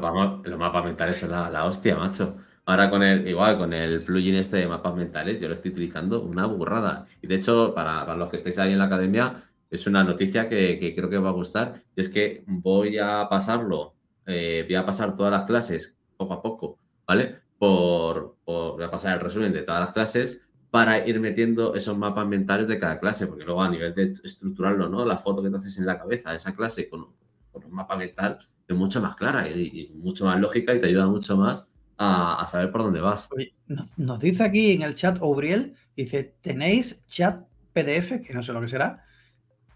Los, 0.43 0.57
mapas 0.59 0.85
mentales 0.85 1.17
son 1.17 1.31
la, 1.31 1.65
hostia, 1.65 1.95
macho. 1.95 2.37
Ahora 2.65 2.89
con 2.89 3.03
el, 3.03 3.27
igual, 3.27 3.57
con 3.57 3.73
el 3.73 4.01
plugin 4.03 4.35
este 4.35 4.57
de 4.57 4.67
mapas 4.67 4.95
mentales, 4.95 5.39
yo 5.39 5.47
lo 5.47 5.53
estoy 5.53 5.71
utilizando 5.71 6.21
una 6.21 6.45
burrada. 6.45 7.07
Y 7.21 7.27
de 7.27 7.35
hecho, 7.35 7.73
para, 7.73 8.15
los 8.15 8.29
que 8.29 8.37
estáis 8.37 8.57
ahí 8.59 8.73
en 8.73 8.79
la 8.79 8.85
academia, 8.85 9.43
es 9.69 9.87
una 9.87 10.03
noticia 10.03 10.47
que, 10.49 10.93
creo 10.95 11.09
que 11.09 11.17
os 11.17 11.25
va 11.25 11.29
a 11.29 11.33
gustar. 11.33 11.83
Y 11.95 12.01
es 12.01 12.09
que 12.09 12.43
voy 12.47 12.97
a 12.97 13.27
pasarlo, 13.29 13.95
eh, 14.25 14.63
voy 14.67 14.75
a 14.75 14.85
pasar 14.85 15.15
todas 15.15 15.31
las 15.31 15.43
clases 15.43 15.97
poco 16.17 16.33
a 16.33 16.41
poco, 16.41 16.79
¿vale? 17.07 17.41
Por, 17.57 18.37
voy 18.45 18.83
a 18.83 18.91
pasar 18.91 19.15
el 19.15 19.21
resumen 19.21 19.53
de 19.53 19.63
todas 19.63 19.81
las 19.81 19.93
clases 19.93 20.41
para 20.75 21.07
ir 21.07 21.19
metiendo 21.21 21.73
esos 21.73 21.97
mapas 21.97 22.27
mentales 22.27 22.67
de 22.67 22.79
cada 22.79 22.99
clase, 22.99 23.27
porque 23.27 23.45
luego 23.45 23.61
a 23.61 23.69
nivel 23.69 23.95
de 23.95 24.13
estructurarlo, 24.23 24.89
¿no? 24.89 25.05
La 25.05 25.17
foto 25.17 25.41
que 25.41 25.49
te 25.49 25.57
haces 25.57 25.77
en 25.77 25.85
la 25.85 25.97
cabeza 25.97 26.31
de 26.31 26.37
esa 26.37 26.53
clase 26.53 26.89
con, 26.89 27.07
un 27.53 27.71
mapa 27.71 27.95
mental 27.95 28.39
es 28.67 28.75
mucho 28.75 29.01
más 29.01 29.15
clara 29.15 29.47
y, 29.47 29.91
y 29.91 29.95
mucho 29.95 30.25
más 30.25 30.39
lógica 30.39 30.73
y 30.73 30.79
te 30.79 30.87
ayuda 30.87 31.07
mucho 31.07 31.37
más 31.37 31.67
a, 31.97 32.47
saber 32.49 32.71
por 32.71 32.83
dónde 32.83 33.01
vas. 33.01 33.29
nos 33.97 34.19
dice 34.19 34.43
aquí 34.43 34.73
en 34.73 34.81
el 34.81 34.95
chat 34.95 35.17
Obriel, 35.21 35.75
dice, 35.95 36.35
tenéis 36.41 37.05
chat 37.07 37.45
PDF, 37.73 38.21
que 38.21 38.33
no 38.33 38.43
sé 38.43 38.53
lo 38.53 38.61
que 38.61 38.67
será, 38.67 39.03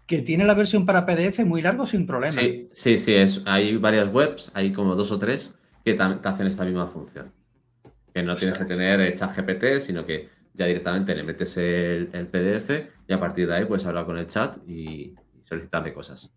que 0.06 0.22
tiene 0.22 0.44
la 0.44 0.54
versión 0.54 0.86
para 0.86 1.06
PDF 1.06 1.40
muy 1.44 1.62
largo 1.62 1.86
sin 1.86 2.06
problema. 2.06 2.40
Sí, 2.40 2.68
sí, 2.72 2.98
sí, 2.98 3.14
es, 3.14 3.42
hay 3.46 3.76
varias 3.76 4.12
webs, 4.12 4.50
hay 4.54 4.72
como 4.72 4.94
dos 4.94 5.10
o 5.12 5.18
tres 5.18 5.54
que 5.84 5.94
te 5.94 6.02
hacen 6.02 6.46
esta 6.46 6.64
misma 6.64 6.86
función. 6.86 7.32
Que 8.12 8.22
no 8.22 8.34
tienes 8.34 8.58
que 8.58 8.64
tener 8.64 9.14
chat 9.14 9.36
GPT, 9.36 9.80
sino 9.80 10.04
que 10.04 10.28
ya 10.54 10.66
directamente 10.66 11.14
le 11.14 11.22
metes 11.22 11.56
el, 11.56 12.08
PDF 12.08 12.70
y 13.06 13.12
a 13.12 13.20
partir 13.20 13.46
de 13.46 13.54
ahí 13.54 13.64
puedes 13.66 13.86
hablar 13.86 14.04
con 14.04 14.18
el 14.18 14.26
chat 14.26 14.58
y 14.68 15.14
solicitarle 15.44 15.92
cosas. 15.92 16.32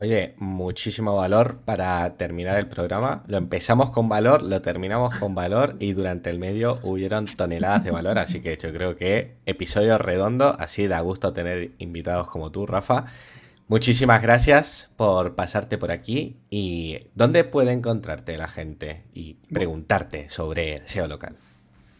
Oye, 0.00 0.34
muchísimo 0.38 1.16
valor 1.16 1.58
para 1.64 2.16
terminar 2.16 2.56
el 2.56 2.68
programa. 2.68 3.24
Lo 3.26 3.36
empezamos 3.36 3.90
con 3.90 4.08
valor, 4.08 4.42
lo 4.42 4.62
terminamos 4.62 5.16
con 5.16 5.34
valor 5.34 5.74
y 5.80 5.92
durante 5.92 6.30
el 6.30 6.38
medio 6.38 6.78
hubieron 6.84 7.26
toneladas 7.26 7.82
de 7.82 7.90
valor. 7.90 8.16
Así 8.20 8.40
que 8.40 8.56
yo 8.56 8.72
creo 8.72 8.94
que 8.94 9.34
episodio 9.44 9.98
redondo. 9.98 10.54
Así 10.56 10.86
da 10.86 11.00
gusto 11.00 11.32
tener 11.32 11.72
invitados 11.78 12.30
como 12.30 12.52
tú, 12.52 12.64
Rafa. 12.64 13.06
Muchísimas 13.66 14.22
gracias 14.22 14.88
por 14.96 15.34
pasarte 15.34 15.78
por 15.78 15.90
aquí. 15.90 16.36
¿Y 16.48 17.00
dónde 17.16 17.42
puede 17.42 17.72
encontrarte 17.72 18.36
la 18.36 18.46
gente 18.46 19.02
y 19.12 19.34
preguntarte 19.52 20.30
sobre 20.30 20.86
SEO 20.86 21.08
local? 21.08 21.34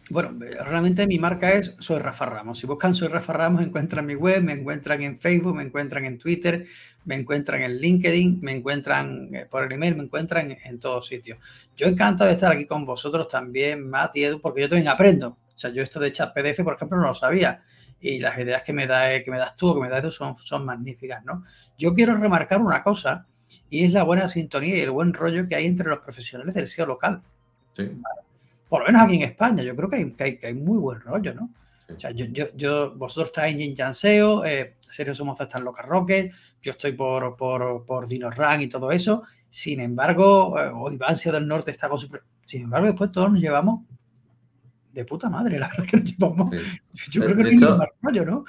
Bueno, 0.09 0.35
realmente 0.65 1.05
mi 1.05 1.19
marca 1.19 1.51
es 1.51 1.75
Soy 1.77 1.99
Rafa 1.99 2.25
Ramos. 2.25 2.57
Si 2.57 2.65
buscan 2.65 2.95
Soy 2.95 3.09
Rafa 3.09 3.31
Ramos, 3.31 3.61
encuentran 3.61 4.07
mi 4.07 4.15
web, 4.15 4.41
me 4.41 4.53
encuentran 4.53 5.03
en 5.03 5.19
Facebook, 5.19 5.55
me 5.55 5.61
encuentran 5.61 6.03
en 6.05 6.17
Twitter, 6.17 6.65
me 7.05 7.13
encuentran 7.13 7.61
en 7.61 7.77
LinkedIn, 7.77 8.39
me 8.41 8.53
encuentran 8.53 9.29
eh, 9.35 9.45
por 9.45 9.65
el 9.65 9.71
email, 9.71 9.95
me 9.95 10.03
encuentran 10.03 10.57
en, 10.63 10.79
todos 10.79 11.05
sitios. 11.05 11.37
Yo 11.77 11.85
encantado 11.85 12.27
de 12.27 12.33
estar 12.33 12.51
aquí 12.51 12.65
con 12.65 12.85
vosotros 12.85 13.27
también, 13.27 13.87
Matt 13.87 14.15
y 14.15 14.23
Edu, 14.23 14.41
porque 14.41 14.61
yo 14.61 14.69
también 14.69 14.87
aprendo. 14.87 15.37
O 15.55 15.59
sea, 15.59 15.69
yo 15.69 15.83
esto 15.83 15.99
de 15.99 16.11
chat 16.11 16.33
PDF, 16.33 16.63
por 16.63 16.73
ejemplo, 16.73 16.97
no 16.97 17.07
lo 17.07 17.13
sabía. 17.13 17.61
Y 18.01 18.17
las 18.17 18.35
ideas 18.39 18.63
que 18.63 18.73
me, 18.73 18.87
da, 18.87 19.21
que 19.21 19.29
me 19.29 19.37
das 19.37 19.53
tú, 19.53 19.75
que 19.75 19.81
me 19.81 19.89
das 19.89 20.01
tú, 20.01 20.09
son, 20.09 20.35
son 20.37 20.65
magníficas, 20.65 21.23
¿no? 21.23 21.43
Yo 21.77 21.93
quiero 21.93 22.15
remarcar 22.15 22.61
una 22.61 22.81
cosa, 22.81 23.27
y 23.69 23.83
es 23.83 23.93
la 23.93 24.01
buena 24.01 24.27
sintonía 24.27 24.75
y 24.75 24.81
el 24.81 24.89
buen 24.89 25.13
rollo 25.13 25.47
que 25.47 25.55
hay 25.55 25.67
entre 25.67 25.87
los 25.87 25.99
profesionales 25.99 26.55
del 26.55 26.67
SEO 26.67 26.87
local. 26.87 27.21
Sí 27.75 27.91
por 28.69 28.81
lo 28.81 28.85
menos 28.85 29.01
aquí 29.01 29.15
en 29.15 29.23
España, 29.23 29.63
yo 29.63 29.75
creo 29.75 29.89
que 29.89 29.95
hay, 29.95 30.37
que 30.37 30.47
hay, 30.47 30.53
muy 30.53 30.77
buen 30.77 31.01
rollo, 31.01 31.33
¿no? 31.33 31.49
O 31.93 31.99
sea, 31.99 32.11
yo, 32.11 32.25
yo, 32.27 32.45
yo, 32.55 32.93
vosotros 32.95 33.29
estáis 33.29 33.55
en 33.55 33.61
Jinjanseo, 33.61 34.45
eh, 34.45 34.75
Sergio 34.79 35.15
Somos 35.15 35.39
está 35.41 35.57
en 35.57 35.63
Loca 35.63 35.81
Rocket, 35.81 36.31
yo 36.61 36.71
estoy 36.71 36.91
por, 36.91 37.35
por, 37.35 37.83
por 37.83 38.07
Dino 38.07 38.29
Run 38.29 38.61
y 38.61 38.67
todo 38.67 38.91
eso. 38.91 39.23
Sin 39.49 39.79
embargo, 39.79 40.59
eh, 40.59 40.71
o 40.71 40.91
Ivancio 40.91 41.31
del 41.31 41.47
Norte 41.47 41.71
está 41.71 41.89
con 41.89 41.97
su. 41.97 42.07
Sin 42.45 42.63
embargo, 42.63 42.87
después 42.87 43.11
todos 43.11 43.31
nos 43.31 43.41
llevamos 43.41 43.81
de 44.93 45.05
puta 45.05 45.29
madre, 45.29 45.57
la 45.57 45.69
verdad 45.69 45.85
que 45.85 45.97
nos 45.97 46.05
llevamos. 46.05 46.51
Yo 47.09 47.23
creo 47.23 47.35
que 47.35 47.43
no 47.43 47.49
hay 47.49 47.77
más 47.77 47.89
rollo, 48.01 48.25
¿no? 48.25 48.45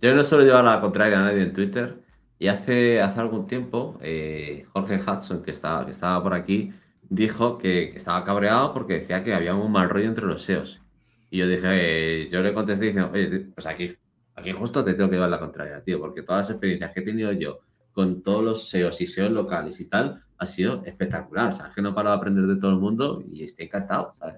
yo 0.00 0.14
no 0.14 0.24
suelo 0.24 0.44
llevar 0.44 0.64
la 0.64 0.80
contraria 0.80 1.18
a 1.18 1.22
nadie 1.22 1.42
en 1.42 1.52
Twitter. 1.52 2.02
Y 2.38 2.48
hace, 2.48 3.00
hace 3.00 3.20
algún 3.20 3.46
tiempo, 3.46 3.98
eh, 4.02 4.66
Jorge 4.72 5.00
Hudson, 5.00 5.42
que 5.42 5.50
estaba, 5.50 5.86
que 5.86 5.90
estaba 5.90 6.22
por 6.22 6.34
aquí, 6.34 6.70
dijo 7.08 7.58
que 7.58 7.90
estaba 7.94 8.24
cabreado 8.24 8.72
porque 8.72 8.94
decía 8.94 9.22
que 9.22 9.34
había 9.34 9.54
un 9.54 9.72
mal 9.72 9.88
rollo 9.88 10.06
entre 10.06 10.26
los 10.26 10.42
SEOs. 10.42 10.82
Y 11.30 11.38
yo 11.38 11.48
dije, 11.48 11.68
eh, 11.70 12.28
yo 12.30 12.40
le 12.40 12.54
contesté 12.54 12.86
diciendo, 12.86 13.10
oye, 13.12 13.48
pues 13.54 13.66
aquí, 13.66 13.96
aquí 14.34 14.52
justo 14.52 14.84
te 14.84 14.94
tengo 14.94 15.10
que 15.10 15.16
dar 15.16 15.30
la 15.30 15.38
contraria, 15.38 15.82
tío, 15.82 16.00
porque 16.00 16.22
todas 16.22 16.42
las 16.46 16.50
experiencias 16.50 16.92
que 16.92 17.00
he 17.00 17.04
tenido 17.04 17.32
yo 17.32 17.60
con 17.92 18.22
todos 18.22 18.44
los 18.44 18.68
SEOs 18.68 19.00
y 19.00 19.06
SEOs 19.06 19.32
locales 19.32 19.80
y 19.80 19.88
tal, 19.88 20.22
ha 20.38 20.46
sido 20.46 20.84
espectacular. 20.84 21.48
O 21.48 21.52
sea, 21.52 21.70
que 21.74 21.80
no 21.80 21.94
paro 21.94 22.10
de 22.10 22.16
aprender 22.16 22.46
de 22.46 22.56
todo 22.56 22.70
el 22.70 22.78
mundo 22.78 23.22
y 23.26 23.42
estoy 23.42 23.66
encantado, 23.66 24.12
¿sabes? 24.18 24.36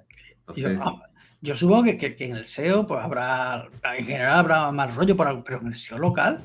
yo, 1.40 1.54
supongo 1.54 1.84
que, 1.84 1.98
que, 1.98 2.26
en 2.26 2.36
el 2.36 2.46
SEO, 2.46 2.86
pues 2.86 3.02
habrá, 3.02 3.68
en 3.96 4.06
general 4.06 4.38
habrá 4.38 4.70
más 4.70 4.94
rollo, 4.94 5.16
pero 5.16 5.42
en 5.60 5.66
el 5.66 5.74
SEO 5.74 5.98
local, 5.98 6.40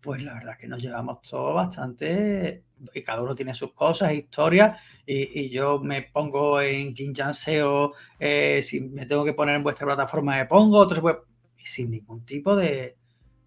pues 0.00 0.22
la 0.22 0.34
verdad 0.34 0.58
que 0.58 0.68
nos 0.68 0.80
llevamos 0.80 1.22
todo 1.22 1.54
bastante, 1.54 2.62
y 2.92 3.02
cada 3.02 3.22
uno 3.22 3.34
tiene 3.34 3.54
sus 3.54 3.72
cosas, 3.72 4.12
historias, 4.12 4.78
y, 5.06 5.50
yo 5.50 5.78
me 5.80 6.02
pongo 6.02 6.60
en 6.60 6.94
Jinjan 6.94 7.34
SEO, 7.34 7.92
eh, 8.18 8.60
si 8.62 8.80
me 8.80 9.06
tengo 9.06 9.24
que 9.24 9.34
poner 9.34 9.56
en 9.56 9.62
vuestra 9.62 9.86
plataforma 9.86 10.36
me 10.36 10.46
pongo, 10.46 10.78
otros 10.78 11.00
pues, 11.00 11.16
sin 11.56 11.90
ningún 11.90 12.24
tipo 12.24 12.56
de, 12.56 12.96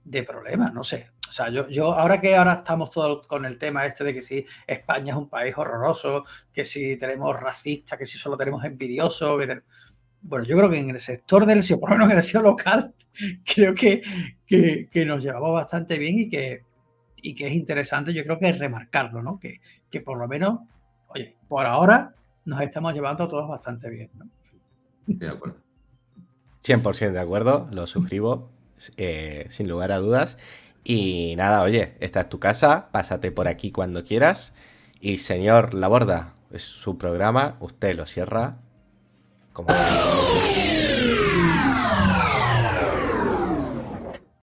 de 0.04 0.24
problema, 0.24 0.70
no 0.70 0.84
sé. 0.84 1.12
O 1.28 1.32
sea, 1.32 1.50
yo, 1.50 1.68
yo 1.68 1.94
ahora 1.94 2.22
que 2.22 2.36
ahora 2.36 2.54
estamos 2.54 2.90
todos 2.90 3.28
con 3.28 3.46
el 3.46 3.58
tema 3.58 3.86
este 3.86 4.04
de 4.06 4.14
que 4.14 4.22
si 4.22 4.46
España 4.66 5.14
es 5.14 5.18
un 5.18 5.30
país 5.30 5.54
horroroso, 5.58 6.24
que 6.54 6.64
si 6.64 6.96
tenemos 6.96 7.38
racistas, 7.38 8.00
que 8.00 8.06
si 8.06 8.18
solo 8.18 8.38
tenemos 8.38 8.64
envidiosos, 8.64 9.38
que 9.46 9.62
bueno, 10.22 10.46
yo 10.46 10.58
creo 10.58 10.70
que 10.70 10.78
en 10.78 10.90
el 10.90 11.00
sector 11.00 11.46
del 11.46 11.64
SEO, 11.64 11.80
por 11.80 11.90
lo 11.90 11.96
menos 11.96 12.12
en 12.12 12.18
el 12.18 12.24
SEO 12.24 12.42
local, 12.42 12.94
creo 13.46 13.74
que, 13.74 14.02
que, 14.46 15.06
nos 15.06 15.24
llevamos 15.24 15.54
bastante 15.54 15.98
bien 15.98 16.20
y 16.20 16.30
que, 16.30 16.64
y 17.22 17.36
que 17.36 17.48
es 17.48 17.54
interesante, 17.54 18.14
yo 18.14 18.24
creo 18.24 18.40
que 18.40 18.50
es 18.50 18.60
remarcarlo, 18.60 19.22
¿no? 19.22 19.40
Que, 19.40 19.62
que 19.90 20.02
por 20.02 20.18
lo 20.20 20.28
menos, 20.28 20.60
oye, 21.08 21.36
por 21.48 21.66
ahora 21.66 22.14
nos 22.46 22.62
estamos 22.62 22.94
llevando 22.94 23.28
todos 23.28 23.48
bastante 23.48 23.90
bien, 23.90 24.10
¿no? 24.16 24.28
De 25.08 25.30
acuerdo. 25.30 25.58
100% 26.64 27.12
de 27.12 27.20
acuerdo, 27.20 27.68
lo 27.72 27.88
suscribo, 27.88 28.50
eh, 28.98 29.48
sin 29.50 29.70
lugar 29.70 29.92
a 29.92 29.98
dudas. 29.98 30.38
Y 30.84 31.36
nada, 31.38 31.62
oye, 31.62 31.96
esta 32.00 32.22
es 32.22 32.30
tu 32.30 32.40
casa, 32.40 32.90
pásate 32.92 33.32
por 33.32 33.48
aquí 33.48 33.72
cuando 33.72 34.04
quieras. 34.04 34.54
Y 35.00 35.18
señor 35.18 35.74
Laborda, 35.74 36.34
es 36.52 36.64
su 36.64 36.98
programa, 36.98 37.58
usted 37.60 37.96
lo 37.96 38.06
cierra 38.06 38.58
como... 39.54 39.70